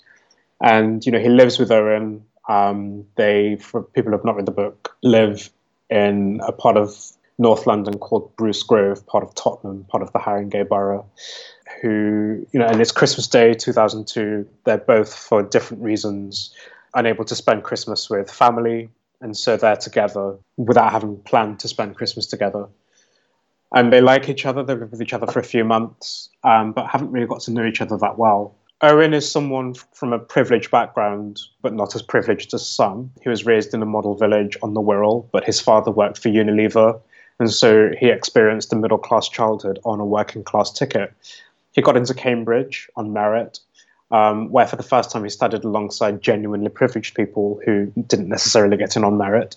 And, 0.61 1.07
you 1.07 1.13
know, 1.13 1.21
he 1.21 1.29
lives 1.29 1.61
with 1.61 1.71
Owen. 1.71 2.25
Um, 2.49 3.07
they, 3.15 3.57
for 3.61 3.85
people 3.85 4.11
who 4.11 4.17
have 4.17 4.25
not 4.25 4.35
read 4.35 4.47
the 4.47 4.53
book, 4.53 4.97
live 5.05 5.49
in 5.89 6.41
a 6.45 6.51
part 6.51 6.77
of 6.77 7.13
North 7.39 7.69
London 7.69 7.99
called 7.99 8.35
Bruce 8.35 8.65
Grove, 8.65 9.07
part 9.07 9.23
of 9.23 9.37
Tottenham, 9.37 9.85
part 9.85 10.03
of 10.03 10.13
the 10.13 10.19
Haringey 10.19 10.69
borough, 10.69 11.07
who, 11.81 12.45
you 12.53 12.59
know, 12.59 12.67
and 12.67 12.81
it's 12.81 12.91
Christmas 12.91 13.29
Day 13.29 13.55
2002. 13.55 14.49
They're 14.65 14.79
both, 14.79 15.15
for 15.15 15.45
different 15.45 15.85
reasons, 15.85 16.53
unable 16.95 17.25
to 17.25 17.35
spend 17.35 17.65
Christmas 17.65 18.09
with 18.11 18.31
family, 18.31 18.89
and 19.21 19.37
so 19.37 19.57
they're 19.57 19.77
together 19.77 20.37
without 20.57 20.93
having 20.93 21.17
planned 21.19 21.61
to 21.61 21.69
spend 21.69 21.97
Christmas 21.97 22.27
together. 22.27 22.67
And 23.75 23.93
they 23.93 24.01
like 24.01 24.29
each 24.29 24.45
other, 24.45 24.63
they've 24.63 24.79
lived 24.79 24.93
with 24.93 25.01
each 25.03 25.15
other 25.15 25.27
for 25.27 25.39
a 25.39 25.45
few 25.45 25.65
months, 25.65 26.29
um, 26.45 26.73
but 26.73 26.87
haven't 26.89 27.11
really 27.11 27.27
got 27.27 27.41
to 27.43 27.53
know 27.53 27.65
each 27.65 27.81
other 27.81 27.97
that 27.99 28.19
well. 28.19 28.55
Owen 28.83 29.15
is 29.15 29.31
someone 29.31 29.75
from 29.95 30.13
a 30.13 30.19
privileged 30.19 30.71
background, 30.71 31.41
but 31.63 31.73
not 31.73 31.95
as 31.95 32.03
privileged 32.03 32.53
as 32.53 32.67
some. 32.67 33.13
He 33.23 33.29
was 33.29 33.47
raised 33.47 33.73
in 33.73 33.81
a 33.81 33.87
model 33.87 34.17
village 34.17 34.57
on 34.61 34.75
the 34.75 34.81
Wirral, 34.81 35.29
but 35.31 35.45
his 35.45 35.61
father 35.61 35.91
worked 35.91 36.19
for 36.19 36.29
Unilever, 36.29 37.01
and 37.39 37.51
so 37.51 37.91
he 37.99 38.09
experienced 38.09 38.73
a 38.73 38.77
middle 38.77 38.99
class 38.99 39.29
childhood 39.29 39.79
on 39.85 40.01
a 40.01 40.05
working 40.05 40.43
class 40.43 40.71
ticket. 40.71 41.13
He 41.71 41.81
got 41.81 41.97
into 41.97 42.13
Cambridge 42.13 42.91
on 42.97 43.13
merit, 43.13 43.61
um, 44.13 44.51
where 44.51 44.67
for 44.67 44.77
the 44.77 44.83
first 44.83 45.11
time 45.11 45.25
he 45.25 45.31
studied 45.31 45.65
alongside 45.65 46.21
genuinely 46.21 46.69
privileged 46.69 47.17
people 47.17 47.61
who 47.65 47.87
didn't 48.07 48.29
necessarily 48.29 48.77
get 48.77 48.95
in 48.95 49.05
on 49.05 49.17
merit. 49.17 49.57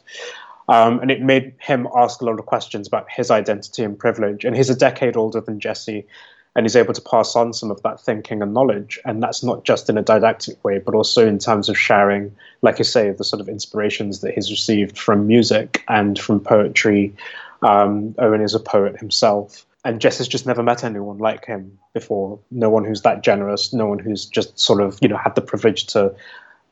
Um, 0.68 0.99
and 0.99 1.12
it 1.12 1.22
made 1.22 1.53
him 1.60 1.88
ask 1.95 2.22
a 2.22 2.26
lot 2.26 2.39
of 2.39 2.45
questions 2.47 2.88
about 2.88 3.06
his 3.12 3.30
identity 3.30 3.84
and 3.84 3.99
privilege. 3.99 4.45
And 4.45 4.56
he's 4.56 4.70
a 4.70 4.76
decade 4.76 5.16
older 5.16 5.41
than 5.41 5.60
Jesse, 5.60 6.08
and 6.56 6.66
he's 6.66 6.76
able 6.76 6.93
to 6.93 7.01
pass 7.01 7.36
on 7.36 7.53
some 7.53 7.70
of 7.70 7.84
that 7.84 7.99
thinking 7.99 8.41
and 8.41 8.53
knowledge. 8.53 8.97
And 9.06 9.22
that's 9.22 9.43
not 9.43 9.66
just 9.66 9.89
in 9.89 9.97
a 9.97 10.01
didactic 10.01 10.64
way, 10.64 10.80
but 10.80 10.95
also 10.95 11.28
in 11.28 11.38
terms 11.38 11.70
of 11.70 11.78
sharing, 11.78 12.34
like 12.62 12.80
you 12.80 12.86
say, 12.86 13.12
the 13.12 13.26
sort 13.26 13.41
of 13.41 13.49
inspirations 13.49 14.22
that 14.22 14.34
he's 14.34 14.49
received 14.49 14.97
from 14.97 15.28
music 15.28 15.84
and 15.88 16.18
from 16.18 16.39
poetry. 16.39 17.14
Um, 17.62 18.16
Owen 18.18 18.41
is 18.41 18.56
a 18.56 18.60
poet 18.60 18.97
himself 18.97 19.66
and 19.86 20.02
Jess 20.02 20.18
has 20.18 20.28
just 20.28 20.48
never 20.48 20.64
met 20.64 20.84
anyone 20.84 21.20
like 21.20 21.46
him 21.46 21.78
before. 21.94 22.40
No 22.50 22.70
one 22.72 22.84
who's 22.84 23.04
that 23.04 23.24
generous. 23.24 23.72
No 23.72 23.86
one 23.86 24.00
who's 24.00 24.26
just 24.26 24.60
sort 24.60 24.82
of 24.82 24.98
you 25.02 25.08
know 25.08 25.16
had 25.16 25.36
the 25.36 25.42
privilege 25.42 25.86
to 25.88 26.14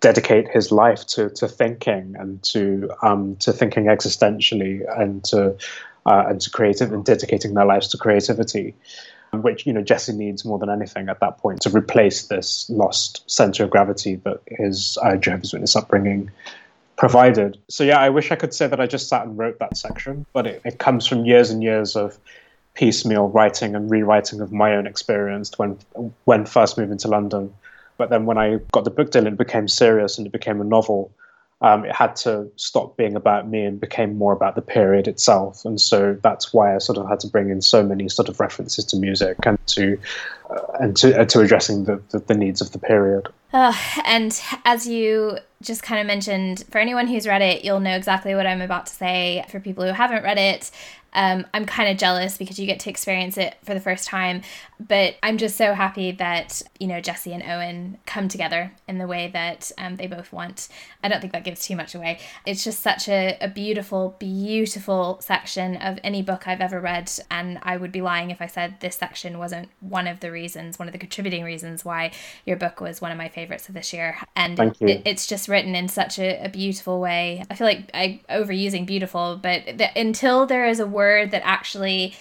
dedicate 0.01 0.49
his 0.49 0.71
life 0.71 1.05
to 1.07 1.29
to 1.29 1.47
thinking 1.47 2.15
and 2.19 2.41
to 2.43 2.89
um, 3.03 3.35
to 3.37 3.53
thinking 3.53 3.85
existentially 3.85 4.81
and 4.99 5.23
to 5.25 5.55
uh, 6.07 6.25
and 6.27 6.41
to 6.41 6.49
creative 6.49 6.91
and 6.91 7.05
dedicating 7.05 7.53
their 7.53 7.65
lives 7.65 7.87
to 7.89 7.97
creativity. 7.97 8.75
which 9.31 9.65
you 9.65 9.73
know 9.73 9.81
Jesse 9.81 10.13
needs 10.13 10.43
more 10.43 10.57
than 10.59 10.69
anything 10.69 11.07
at 11.07 11.19
that 11.19 11.37
point 11.37 11.61
to 11.61 11.69
replace 11.69 12.27
this 12.27 12.67
lost 12.69 13.23
center 13.27 13.63
of 13.63 13.69
gravity 13.69 14.15
that 14.25 14.41
his 14.47 14.97
uh, 15.03 15.15
Jehovah's 15.15 15.53
Witness 15.53 15.75
upbringing 15.75 16.31
provided. 16.97 17.57
So 17.69 17.83
yeah, 17.83 17.99
I 17.99 18.09
wish 18.09 18.31
I 18.31 18.35
could 18.35 18.53
say 18.53 18.67
that 18.67 18.79
I 18.79 18.87
just 18.87 19.07
sat 19.07 19.25
and 19.25 19.37
wrote 19.37 19.57
that 19.59 19.75
section, 19.77 20.25
but 20.33 20.45
it, 20.45 20.61
it 20.63 20.77
comes 20.77 21.07
from 21.07 21.25
years 21.25 21.49
and 21.49 21.63
years 21.63 21.95
of 21.95 22.17
piecemeal 22.73 23.29
writing 23.29 23.75
and 23.75 23.89
rewriting 23.89 24.41
of 24.41 24.51
my 24.51 24.75
own 24.75 24.87
experience 24.87 25.57
when 25.57 25.77
when 26.25 26.45
first 26.45 26.77
moving 26.77 26.97
to 26.99 27.07
London. 27.07 27.53
But 27.97 28.09
then 28.09 28.25
when 28.25 28.37
I 28.37 28.59
got 28.71 28.83
the 28.83 28.89
book 28.89 29.11
deal, 29.11 29.27
it 29.27 29.37
became 29.37 29.67
serious 29.67 30.17
and 30.17 30.25
it 30.25 30.31
became 30.31 30.59
a 30.59 30.63
novel 30.63 31.11
um, 31.63 31.85
it 31.85 31.95
had 31.95 32.15
to 32.17 32.51
stop 32.57 32.97
being 32.97 33.15
about 33.15 33.47
me 33.47 33.63
and 33.63 33.79
became 33.79 34.17
more 34.17 34.33
about 34.33 34.55
the 34.55 34.61
period 34.61 35.07
itself. 35.07 35.63
And 35.63 35.79
so 35.79 36.17
that's 36.21 36.53
why 36.53 36.75
I 36.75 36.77
sort 36.79 36.97
of 36.97 37.07
had 37.07 37.21
to 37.21 37.27
bring 37.27 37.49
in 37.49 37.61
so 37.61 37.81
many 37.81 38.09
sort 38.09 38.27
of 38.27 38.41
references 38.41 38.83
to 38.85 38.97
music 38.97 39.37
and 39.45 39.57
to 39.67 39.97
uh, 40.49 40.61
and 40.81 40.95
to 40.97 41.21
uh, 41.21 41.23
to 41.23 41.39
addressing 41.39 41.85
the, 41.85 42.01
the, 42.09 42.19
the 42.19 42.33
needs 42.33 42.59
of 42.59 42.73
the 42.73 42.79
period. 42.79 43.29
Uh, 43.53 43.73
and 44.03 44.41
as 44.65 44.85
you 44.85 45.37
just 45.61 45.83
kind 45.83 46.01
of 46.01 46.05
mentioned, 46.05 46.65
for 46.69 46.79
anyone 46.79 47.07
who's 47.07 47.25
read 47.25 47.41
it, 47.41 47.63
you'll 47.63 47.79
know 47.79 47.95
exactly 47.95 48.35
what 48.35 48.45
I'm 48.45 48.61
about 48.61 48.87
to 48.87 48.93
say. 48.93 49.45
For 49.49 49.61
people 49.61 49.85
who 49.85 49.93
haven't 49.93 50.23
read 50.23 50.37
it, 50.37 50.69
um, 51.13 51.45
I'm 51.53 51.65
kind 51.65 51.89
of 51.89 51.97
jealous 51.97 52.37
because 52.37 52.59
you 52.59 52.65
get 52.65 52.79
to 52.81 52.89
experience 52.89 53.37
it 53.37 53.55
for 53.63 53.73
the 53.73 53.79
first 53.79 54.07
time. 54.07 54.41
But 54.79 55.15
I'm 55.23 55.37
just 55.37 55.55
so 55.55 55.73
happy 55.73 56.11
that, 56.11 56.61
you 56.79 56.87
know, 56.87 56.99
Jesse 56.99 57.33
and 57.33 57.43
Owen 57.43 57.97
come 58.05 58.27
together 58.27 58.73
in 58.87 58.97
the 58.97 59.07
way 59.07 59.29
that 59.31 59.71
um, 59.77 59.95
they 59.95 60.07
both 60.07 60.33
want. 60.33 60.67
I 61.03 61.07
don't 61.07 61.21
think 61.21 61.33
that 61.33 61.43
gives 61.43 61.65
too 61.65 61.75
much 61.75 61.95
away. 61.95 62.19
It's 62.45 62.63
just 62.63 62.81
such 62.81 63.07
a, 63.07 63.37
a 63.39 63.47
beautiful, 63.47 64.15
beautiful 64.19 65.19
section 65.21 65.77
of 65.77 65.99
any 66.03 66.21
book 66.21 66.47
I've 66.47 66.61
ever 66.61 66.81
read. 66.81 67.11
And 67.31 67.59
I 67.63 67.77
would 67.77 67.91
be 67.91 68.01
lying 68.01 68.31
if 68.31 68.41
I 68.41 68.47
said 68.47 68.79
this 68.79 68.95
section 68.95 69.39
wasn't 69.39 69.69
one 69.79 70.07
of 70.07 70.19
the 70.19 70.31
reasons, 70.31 70.79
one 70.79 70.87
of 70.87 70.91
the 70.91 70.97
contributing 70.97 71.43
reasons 71.43 71.85
why 71.85 72.11
your 72.45 72.57
book 72.57 72.81
was 72.81 72.99
one 72.99 73.11
of 73.11 73.17
my 73.17 73.29
favorites 73.29 73.69
of 73.69 73.75
this 73.75 73.93
year. 73.93 74.17
And 74.35 74.59
it, 74.81 75.03
it's 75.05 75.27
just 75.27 75.47
written 75.47 75.75
in 75.75 75.87
such 75.87 76.19
a, 76.19 76.45
a, 76.45 76.49
beautiful 76.49 76.99
way. 76.99 77.43
I 77.49 77.55
feel 77.55 77.67
like 77.67 77.89
I 77.93 78.21
overusing 78.29 78.85
beautiful, 78.85 79.39
but 79.41 79.77
the, 79.77 79.97
until 79.97 80.45
there 80.45 80.67
is 80.67 80.79
a 80.79 80.85
word 80.85 81.02
that 81.25 81.41
actually 81.43 82.15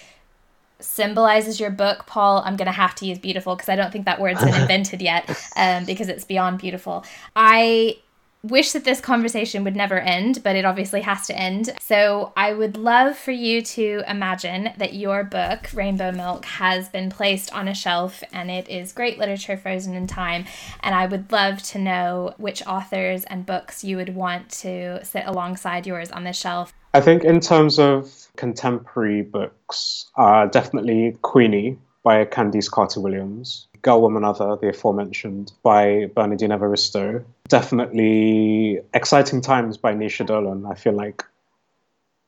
symbolizes 0.80 1.60
your 1.60 1.70
book, 1.70 2.06
Paul, 2.06 2.42
I'm 2.44 2.56
going 2.56 2.66
to 2.66 2.72
have 2.72 2.94
to 2.96 3.06
use 3.06 3.18
beautiful 3.18 3.54
because 3.54 3.68
I 3.68 3.76
don't 3.76 3.92
think 3.92 4.04
that 4.06 4.20
word's 4.20 4.42
been 4.44 4.54
invented 4.62 5.00
yet 5.00 5.30
um, 5.56 5.84
because 5.84 6.08
it's 6.08 6.24
beyond 6.24 6.58
beautiful. 6.58 7.04
I 7.36 7.98
wish 8.42 8.72
that 8.72 8.84
this 8.84 9.00
conversation 9.00 9.62
would 9.62 9.76
never 9.76 10.00
end, 10.00 10.42
but 10.42 10.56
it 10.56 10.64
obviously 10.64 11.00
has 11.02 11.26
to 11.28 11.38
end. 11.38 11.72
So 11.80 12.32
I 12.36 12.52
would 12.52 12.76
love 12.76 13.16
for 13.16 13.30
you 13.30 13.62
to 13.62 14.02
imagine 14.08 14.70
that 14.78 14.94
your 14.94 15.22
book, 15.22 15.68
Rainbow 15.72 16.10
Milk, 16.10 16.44
has 16.44 16.88
been 16.88 17.08
placed 17.08 17.52
on 17.54 17.68
a 17.68 17.74
shelf 17.74 18.22
and 18.32 18.50
it 18.50 18.68
is 18.68 18.92
great 18.92 19.18
literature 19.18 19.56
frozen 19.56 19.94
in 19.94 20.08
time. 20.08 20.46
And 20.80 20.94
I 20.94 21.06
would 21.06 21.30
love 21.30 21.62
to 21.64 21.78
know 21.78 22.34
which 22.36 22.66
authors 22.66 23.22
and 23.24 23.46
books 23.46 23.84
you 23.84 23.96
would 23.96 24.14
want 24.14 24.50
to 24.50 25.04
sit 25.04 25.24
alongside 25.24 25.86
yours 25.86 26.10
on 26.10 26.24
the 26.24 26.32
shelf. 26.32 26.72
I 26.94 27.00
think, 27.00 27.24
in 27.24 27.40
terms 27.40 27.78
of 27.78 28.28
contemporary 28.36 29.22
books, 29.22 30.10
uh, 30.16 30.46
definitely 30.46 31.16
Queenie 31.22 31.78
by 32.02 32.24
Candice 32.24 32.70
Carty-Williams. 32.70 33.66
Girl, 33.80 34.02
Woman, 34.02 34.24
Other, 34.24 34.56
the 34.60 34.68
aforementioned, 34.68 35.52
by 35.62 36.10
Bernardine 36.14 36.50
Evaristo. 36.50 37.24
Definitely 37.48 38.80
Exciting 38.94 39.40
Times 39.40 39.76
by 39.76 39.94
Naoise 39.94 40.24
Dolan. 40.26 40.66
I 40.66 40.74
feel 40.74 40.92
like 40.92 41.24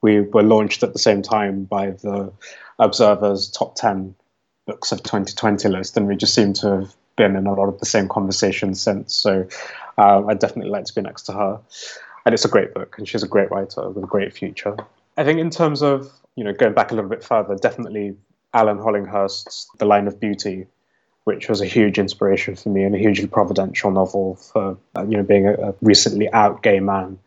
we 0.03 0.21
were 0.21 0.43
launched 0.43 0.83
at 0.83 0.93
the 0.93 0.99
same 0.99 1.23
time 1.23 1.65
by 1.65 1.91
the 1.91 2.33
Observer's 2.79 3.51
top 3.51 3.75
10 3.77 4.15
books 4.67 4.93
of 4.93 5.03
2020 5.03 5.69
list, 5.69 5.97
and 5.97 6.07
we 6.07 6.17
just 6.17 6.35
seem 6.35 6.55
to 6.55 6.69
have 6.79 6.95
been 7.17 7.37
in 7.37 7.47
a 7.47 7.55
lot 7.55 7.69
of 7.69 7.79
the 7.79 7.87
same 7.87 8.09
conversations 8.09 8.81
since. 8.81 9.15
So 9.15 9.47
uh, 9.99 10.25
I'd 10.27 10.39
definitely 10.39 10.71
like 10.71 10.87
to 10.87 10.95
be 10.95 11.03
next 11.03 11.23
to 11.25 11.33
her. 11.33 11.61
And 12.27 12.33
it's 12.33 12.45
a 12.45 12.49
great 12.49 12.72
book, 12.72 12.97
and 12.99 13.09
she's 13.09 13.22
a 13.22 13.29
great 13.29 13.51
writer 13.51 13.89
with 13.91 14.05
a 14.05 14.07
great 14.07 14.33
future. 14.33 14.77
I 15.16 15.25
think 15.25 15.39
in 15.39 15.51
terms 15.51 15.83
of 15.83 16.11
you 16.37 16.45
know 16.45 16.53
going 16.53 16.75
back 16.75 16.91
a 16.91 16.95
little 16.95 17.11
bit 17.11 17.22
further, 17.22 17.57
definitely 17.57 18.16
Alan 18.53 18.79
Hollinghurst's 18.79 19.68
The 19.79 19.85
Line 19.85 20.07
of 20.07 20.18
Beauty 20.20 20.66
which 21.25 21.49
was 21.49 21.61
a 21.61 21.66
huge 21.66 21.99
inspiration 21.99 22.55
for 22.55 22.68
me 22.68 22.85
and 22.85 22.95
a 22.95 22.99
hugely 22.99 23.27
providential 23.27 23.91
novel 23.91 24.37
for 24.37 24.79
uh, 24.97 25.03
you 25.03 25.16
know 25.16 25.22
being 25.22 25.47
a, 25.47 25.55
a, 25.55 25.75
recently 25.83 26.31
out 26.33 26.62
gay 26.62 26.81
man 26.81 27.18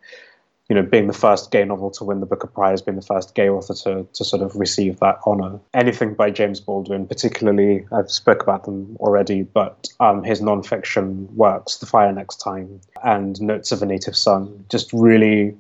you 0.70 0.76
know 0.76 0.82
being 0.82 1.08
the 1.08 1.14
first 1.14 1.52
gay 1.52 1.64
novel 1.64 1.90
to 1.92 2.04
win 2.04 2.20
the 2.20 2.26
booker 2.26 2.48
prize 2.48 2.82
being 2.82 2.96
the 2.96 3.06
first 3.06 3.36
gay 3.36 3.50
author 3.50 3.74
to, 3.74 4.08
to 4.14 4.24
sort 4.24 4.42
of 4.42 4.56
receive 4.56 5.00
that 5.00 5.20
honor. 5.26 5.60
Anything 5.74 6.14
by 6.14 6.30
james 6.30 6.60
baldwin 6.60 7.08
particularly 7.08 7.86
i've 7.92 8.12
spoke 8.12 8.42
about 8.44 8.66
them 8.66 8.96
already 9.00 9.44
but 9.44 9.88
um, 10.00 10.24
his 10.24 10.42
nonfiction 10.42 11.30
works 11.32 11.78
the 11.78 11.86
fire 11.86 12.12
next 12.12 12.38
time 12.38 12.80
and 13.04 13.40
notes 13.42 13.72
of 13.72 13.82
a 13.82 13.86
native 13.86 14.16
son 14.16 14.66
just 14.70 14.92
really 14.94 15.56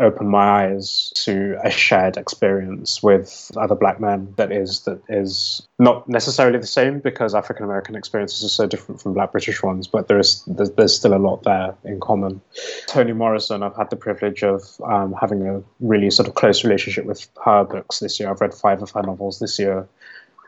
opened 0.00 0.30
my 0.30 0.64
eyes 0.64 1.12
to 1.14 1.58
a 1.62 1.70
shared 1.70 2.16
experience 2.16 3.02
with 3.02 3.50
other 3.56 3.74
black 3.74 4.00
men 4.00 4.32
that 4.36 4.50
is 4.50 4.80
that 4.80 5.00
is 5.08 5.66
not 5.78 6.08
necessarily 6.08 6.58
the 6.58 6.66
same 6.66 7.00
because 7.00 7.34
African 7.34 7.64
American 7.64 7.94
experiences 7.94 8.42
are 8.42 8.48
so 8.48 8.66
different 8.66 9.00
from 9.00 9.12
black 9.12 9.32
British 9.32 9.62
ones, 9.62 9.86
but 9.86 10.08
there 10.08 10.18
is 10.18 10.42
there's, 10.46 10.70
there's, 10.72 10.96
still 10.96 11.14
a 11.14 11.18
lot 11.18 11.42
there 11.44 11.74
in 11.84 12.00
common. 12.00 12.40
Toni 12.86 13.12
Morrison, 13.12 13.62
I've 13.62 13.76
had 13.76 13.90
the 13.90 13.96
privilege 13.96 14.42
of 14.42 14.80
um, 14.84 15.14
having 15.20 15.46
a 15.46 15.62
really 15.80 16.10
sort 16.10 16.28
of 16.28 16.34
close 16.34 16.64
relationship 16.64 17.04
with 17.04 17.28
her 17.44 17.64
books 17.64 18.00
this 18.00 18.18
year. 18.18 18.30
I've 18.30 18.40
read 18.40 18.54
five 18.54 18.82
of 18.82 18.90
her 18.92 19.02
novels 19.02 19.38
this 19.38 19.58
year, 19.58 19.86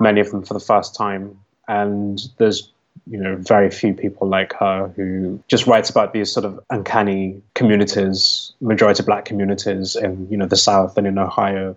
many 0.00 0.20
of 0.20 0.30
them 0.30 0.44
for 0.44 0.54
the 0.54 0.60
first 0.60 0.94
time, 0.94 1.38
and 1.68 2.20
there's 2.38 2.72
you 3.06 3.18
know 3.18 3.36
very 3.36 3.70
few 3.70 3.94
people 3.94 4.28
like 4.28 4.52
her 4.54 4.88
who 4.96 5.42
just 5.48 5.66
writes 5.66 5.90
about 5.90 6.12
these 6.12 6.30
sort 6.30 6.44
of 6.44 6.60
uncanny 6.70 7.42
communities 7.54 8.52
majority 8.60 9.02
black 9.02 9.24
communities 9.24 9.96
in 9.96 10.28
you 10.30 10.36
know 10.36 10.46
the 10.46 10.56
south 10.56 10.96
and 10.96 11.06
in 11.06 11.18
ohio 11.18 11.76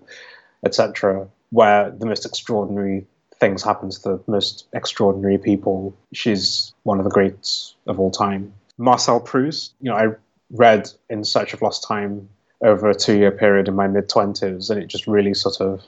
etc 0.63 1.28
where 1.49 1.89
the 1.91 2.05
most 2.05 2.26
extraordinary 2.26 3.05
things 3.39 3.63
happen 3.63 3.89
to 3.89 4.01
the 4.01 4.24
most 4.28 4.68
extraordinary 4.74 5.38
people. 5.38 5.95
She's 6.13 6.74
one 6.84 6.99
of 6.99 7.03
the 7.03 7.11
greats 7.11 7.76
of 7.88 7.99
all 7.99 8.11
time. 8.11 8.53
Marcel 8.78 9.22
proust 9.22 9.74
you 9.80 9.89
know 9.89 9.95
i 9.95 10.07
read 10.51 10.89
in 11.09 11.24
search 11.24 11.53
of 11.53 11.61
lost 11.61 11.82
time 11.84 12.28
over 12.61 12.89
a 12.89 12.95
two 12.95 13.18
year 13.18 13.32
period 13.32 13.70
in 13.70 13.74
my 13.74 13.88
mid 13.88 14.09
20s 14.09 14.70
and 14.70 14.84
it 14.84 14.88
just 14.88 15.07
really 15.07 15.34
sort 15.34 15.61
of 15.61 15.82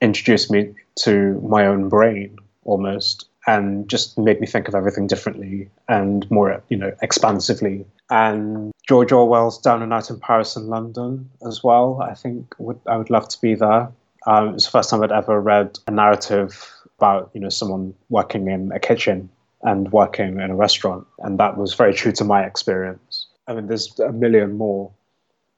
introduced 0.00 0.50
me 0.50 0.74
to 0.96 1.38
my 1.46 1.66
own 1.66 1.90
brain 1.90 2.38
almost 2.64 3.28
and 3.46 3.88
just 3.88 4.16
made 4.18 4.40
me 4.40 4.46
think 4.46 4.68
of 4.68 4.74
everything 4.74 5.06
differently 5.06 5.68
and 5.88 6.30
more, 6.30 6.62
you 6.68 6.76
know, 6.76 6.92
expansively. 7.02 7.84
And 8.10 8.72
George 8.88 9.12
Orwell's 9.12 9.58
Down 9.58 9.82
and 9.82 9.92
Out 9.92 10.10
in 10.10 10.20
Paris 10.20 10.56
and 10.56 10.68
London 10.68 11.28
as 11.46 11.64
well. 11.64 12.00
I 12.02 12.14
think 12.14 12.54
would 12.58 12.78
I 12.86 12.96
would 12.96 13.10
love 13.10 13.28
to 13.28 13.40
be 13.40 13.54
there. 13.54 13.90
Um, 14.26 14.48
it 14.48 14.52
was 14.52 14.64
the 14.64 14.70
first 14.70 14.90
time 14.90 15.02
I'd 15.02 15.12
ever 15.12 15.40
read 15.40 15.78
a 15.88 15.90
narrative 15.90 16.72
about, 16.98 17.30
you 17.34 17.40
know, 17.40 17.48
someone 17.48 17.94
working 18.08 18.48
in 18.48 18.70
a 18.70 18.78
kitchen 18.78 19.28
and 19.62 19.90
working 19.92 20.40
in 20.40 20.50
a 20.50 20.56
restaurant, 20.56 21.06
and 21.20 21.38
that 21.38 21.56
was 21.56 21.74
very 21.74 21.94
true 21.94 22.12
to 22.12 22.24
my 22.24 22.44
experience. 22.44 23.26
I 23.48 23.54
mean, 23.54 23.66
there's 23.66 23.98
a 23.98 24.12
million 24.12 24.56
more, 24.56 24.92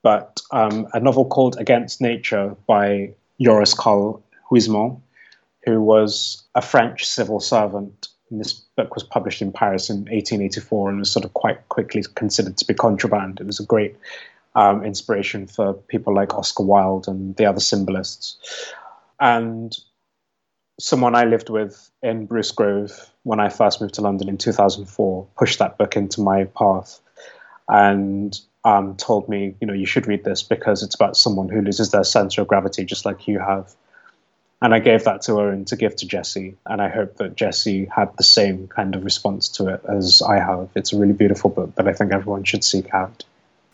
but 0.01 0.41
um, 0.51 0.87
a 0.93 0.99
novel 0.99 1.25
called 1.25 1.57
Against 1.59 2.01
Nature 2.01 2.55
by 2.67 3.13
Joris 3.39 3.73
Karl 3.73 4.23
Huysmans 4.49 4.99
who 5.65 5.81
was 5.81 6.43
a 6.55 6.61
French 6.61 7.05
civil 7.05 7.39
servant. 7.39 8.07
And 8.29 8.39
this 8.39 8.53
book 8.53 8.95
was 8.95 9.03
published 9.03 9.41
in 9.41 9.51
Paris 9.51 9.89
in 9.89 9.97
1884 9.97 10.89
and 10.89 10.99
was 10.99 11.11
sort 11.11 11.25
of 11.25 11.33
quite 11.33 11.67
quickly 11.69 12.03
considered 12.15 12.57
to 12.57 12.65
be 12.65 12.73
contraband. 12.73 13.39
It 13.39 13.45
was 13.45 13.59
a 13.59 13.65
great 13.65 13.95
um, 14.55 14.83
inspiration 14.83 15.47
for 15.47 15.73
people 15.73 16.13
like 16.13 16.33
Oscar 16.33 16.63
Wilde 16.63 17.07
and 17.07 17.35
the 17.35 17.45
other 17.45 17.59
symbolists. 17.59 18.37
And 19.19 19.75
someone 20.79 21.15
I 21.15 21.25
lived 21.25 21.49
with 21.49 21.89
in 22.01 22.25
Bruce 22.25 22.51
Grove 22.51 23.11
when 23.23 23.39
I 23.39 23.49
first 23.49 23.81
moved 23.81 23.93
to 23.95 24.01
London 24.01 24.29
in 24.29 24.37
2004 24.37 25.27
pushed 25.37 25.59
that 25.59 25.77
book 25.77 25.95
into 25.95 26.21
my 26.21 26.45
path 26.45 26.99
and 27.67 28.39
um, 28.63 28.95
told 28.97 29.29
me, 29.29 29.55
you 29.61 29.67
know, 29.67 29.73
you 29.73 29.85
should 29.85 30.07
read 30.07 30.23
this 30.23 30.43
because 30.43 30.83
it's 30.83 30.95
about 30.95 31.15
someone 31.15 31.49
who 31.49 31.61
loses 31.61 31.91
their 31.91 32.03
center 32.03 32.41
of 32.41 32.47
gravity 32.47 32.83
just 32.83 33.05
like 33.05 33.27
you 33.27 33.39
have. 33.39 33.73
And 34.61 34.73
I 34.73 34.79
gave 34.79 35.03
that 35.03 35.21
to 35.23 35.37
her 35.37 35.49
and 35.49 35.67
to 35.67 35.75
give 35.75 35.95
to 35.97 36.07
Jesse. 36.07 36.55
And 36.65 36.81
I 36.81 36.89
hope 36.89 37.17
that 37.17 37.35
Jesse 37.35 37.85
had 37.93 38.15
the 38.17 38.23
same 38.23 38.67
kind 38.67 38.95
of 38.95 39.03
response 39.03 39.49
to 39.49 39.67
it 39.67 39.81
as 39.87 40.21
I 40.21 40.39
have. 40.39 40.69
It's 40.75 40.93
a 40.93 40.97
really 40.97 41.13
beautiful 41.13 41.49
book 41.49 41.75
that 41.75 41.87
I 41.87 41.93
think 41.93 42.13
everyone 42.13 42.43
should 42.45 42.63
seek 42.63 42.93
out. 42.93 43.23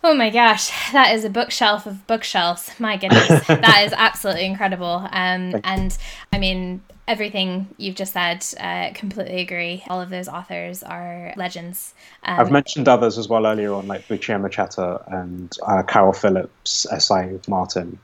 Oh 0.03 0.15
my 0.15 0.31
gosh, 0.31 0.71
that 0.93 1.13
is 1.13 1.23
a 1.23 1.29
bookshelf 1.29 1.85
of 1.85 2.07
bookshelves. 2.07 2.71
My 2.79 2.97
goodness, 2.97 3.27
that 3.47 3.83
is 3.85 3.93
absolutely 3.95 4.45
incredible. 4.45 5.07
Um, 5.11 5.61
and 5.63 5.95
I 6.33 6.39
mean, 6.39 6.81
everything 7.07 7.67
you've 7.77 7.95
just 7.95 8.13
said, 8.13 8.43
uh, 8.59 8.93
completely 8.95 9.41
agree. 9.41 9.83
All 9.89 10.01
of 10.01 10.09
those 10.09 10.27
authors 10.27 10.81
are 10.81 11.33
legends. 11.37 11.93
Um, 12.23 12.39
I've 12.39 12.51
mentioned 12.51 12.87
others 12.87 13.19
as 13.19 13.27
well 13.27 13.45
earlier 13.45 13.73
on, 13.73 13.87
like 13.87 14.07
Buchi 14.07 14.33
Emecheta 14.33 15.03
and 15.13 15.55
uh, 15.67 15.83
Caryl 15.83 16.13
Phillips, 16.13 16.87
S.I. 16.91 17.39
Martin. 17.47 17.99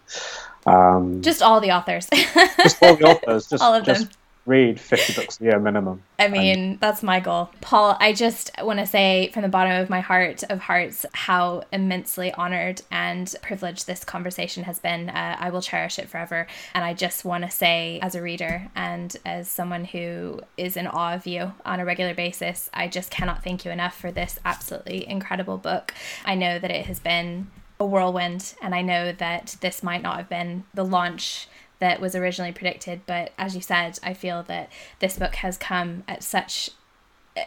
Um, 0.67 1.21
just 1.21 1.41
all 1.41 1.61
the 1.61 1.71
authors. 1.71 2.07
just 2.61 2.83
all 2.83 2.95
the 2.95 3.05
authors. 3.05 3.47
Just, 3.47 3.63
all 3.63 3.73
of 3.73 3.85
just, 3.85 4.01
them. 4.01 4.11
read 4.45 4.79
50 4.79 5.13
books 5.13 5.39
a 5.39 5.45
year 5.45 5.59
minimum. 5.59 6.03
I 6.19 6.27
mean, 6.27 6.59
and- 6.59 6.79
that's 6.79 7.01
my 7.01 7.21
goal. 7.21 7.51
Paul, 7.61 7.95
I 8.01 8.11
just 8.11 8.51
want 8.61 8.79
to 8.79 8.85
say 8.85 9.31
from 9.33 9.43
the 9.43 9.47
bottom 9.47 9.81
of 9.81 9.89
my 9.89 10.01
heart 10.01 10.43
of 10.49 10.59
hearts 10.59 11.05
how 11.13 11.63
immensely 11.71 12.33
honored 12.33 12.81
and 12.91 13.33
privileged 13.41 13.87
this 13.87 14.03
conversation 14.03 14.63
has 14.65 14.79
been. 14.79 15.09
Uh, 15.09 15.37
I 15.39 15.51
will 15.51 15.61
cherish 15.61 15.99
it 15.99 16.09
forever. 16.09 16.47
And 16.73 16.83
I 16.83 16.93
just 16.93 17.23
want 17.23 17.45
to 17.45 17.49
say, 17.49 17.99
as 18.01 18.13
a 18.13 18.21
reader 18.21 18.67
and 18.75 19.15
as 19.25 19.47
someone 19.47 19.85
who 19.85 20.41
is 20.57 20.75
in 20.75 20.85
awe 20.85 21.13
of 21.13 21.25
you 21.25 21.53
on 21.65 21.79
a 21.79 21.85
regular 21.85 22.13
basis, 22.13 22.69
I 22.73 22.89
just 22.89 23.09
cannot 23.09 23.41
thank 23.41 23.63
you 23.63 23.71
enough 23.71 23.97
for 23.97 24.11
this 24.11 24.37
absolutely 24.43 25.07
incredible 25.07 25.57
book. 25.57 25.93
I 26.25 26.35
know 26.35 26.59
that 26.59 26.71
it 26.71 26.87
has 26.87 26.99
been 26.99 27.47
a 27.79 27.85
whirlwind, 27.85 28.55
and 28.61 28.73
I 28.73 28.81
know 28.81 29.11
that 29.11 29.57
this 29.61 29.83
might 29.83 30.01
not 30.01 30.17
have 30.17 30.29
been 30.29 30.63
the 30.73 30.85
launch 30.85 31.47
that 31.79 32.01
was 32.01 32.15
originally 32.15 32.51
predicted. 32.51 33.01
But 33.05 33.33
as 33.37 33.55
you 33.55 33.61
said, 33.61 33.99
I 34.01 34.13
feel 34.13 34.43
that 34.43 34.71
this 34.99 35.17
book 35.19 35.35
has 35.35 35.57
come 35.57 36.03
at 36.07 36.23
such 36.23 36.71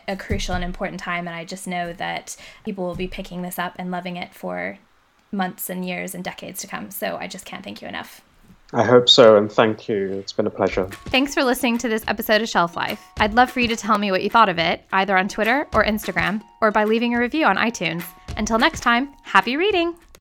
a 0.07 0.17
crucial 0.17 0.55
and 0.55 0.65
important 0.65 1.01
time. 1.01 1.27
And 1.27 1.37
I 1.37 1.45
just 1.45 1.67
know 1.67 1.93
that 1.95 2.37
people 2.65 2.87
will 2.87 2.95
be 2.95 3.09
picking 3.09 3.43
this 3.43 3.59
up 3.59 3.75
and 3.77 3.91
loving 3.91 4.17
it 4.17 4.35
for 4.35 4.79
months 5.33 5.69
and 5.69 5.85
years 5.85 6.15
and 6.15 6.23
decades 6.23 6.61
to 6.61 6.67
come. 6.67 6.91
So 6.91 7.17
I 7.17 7.27
just 7.27 7.45
can't 7.45 7.65
thank 7.65 7.83
you 7.83 7.89
enough. 7.89 8.21
I 8.73 8.85
hope 8.85 9.09
so, 9.09 9.37
and 9.37 9.51
thank 9.51 9.89
you. 9.89 10.13
It's 10.13 10.33
been 10.33 10.47
a 10.47 10.51
pleasure. 10.51 10.85
Thanks 11.07 11.35
for 11.35 11.43
listening 11.43 11.77
to 11.79 11.89
this 11.89 12.05
episode 12.07 12.41
of 12.41 12.49
Shelf 12.49 12.77
Life. 12.77 13.05
I'd 13.19 13.35
love 13.35 13.51
for 13.51 13.59
you 13.59 13.67
to 13.67 13.75
tell 13.75 13.99
me 13.99 14.13
what 14.13 14.23
you 14.23 14.31
thought 14.31 14.49
of 14.49 14.61
it, 14.61 14.85
either 14.93 15.17
on 15.17 15.27
Twitter 15.27 15.67
or 15.75 15.85
Instagram, 15.85 16.41
or 16.61 16.71
by 16.71 16.85
leaving 16.85 17.17
a 17.17 17.19
review 17.19 17.47
on 17.47 17.57
iTunes. 17.57 18.05
Until 18.37 18.61
next 18.61 18.81
time, 18.81 19.13
happy 19.25 19.57
reading! 19.57 19.97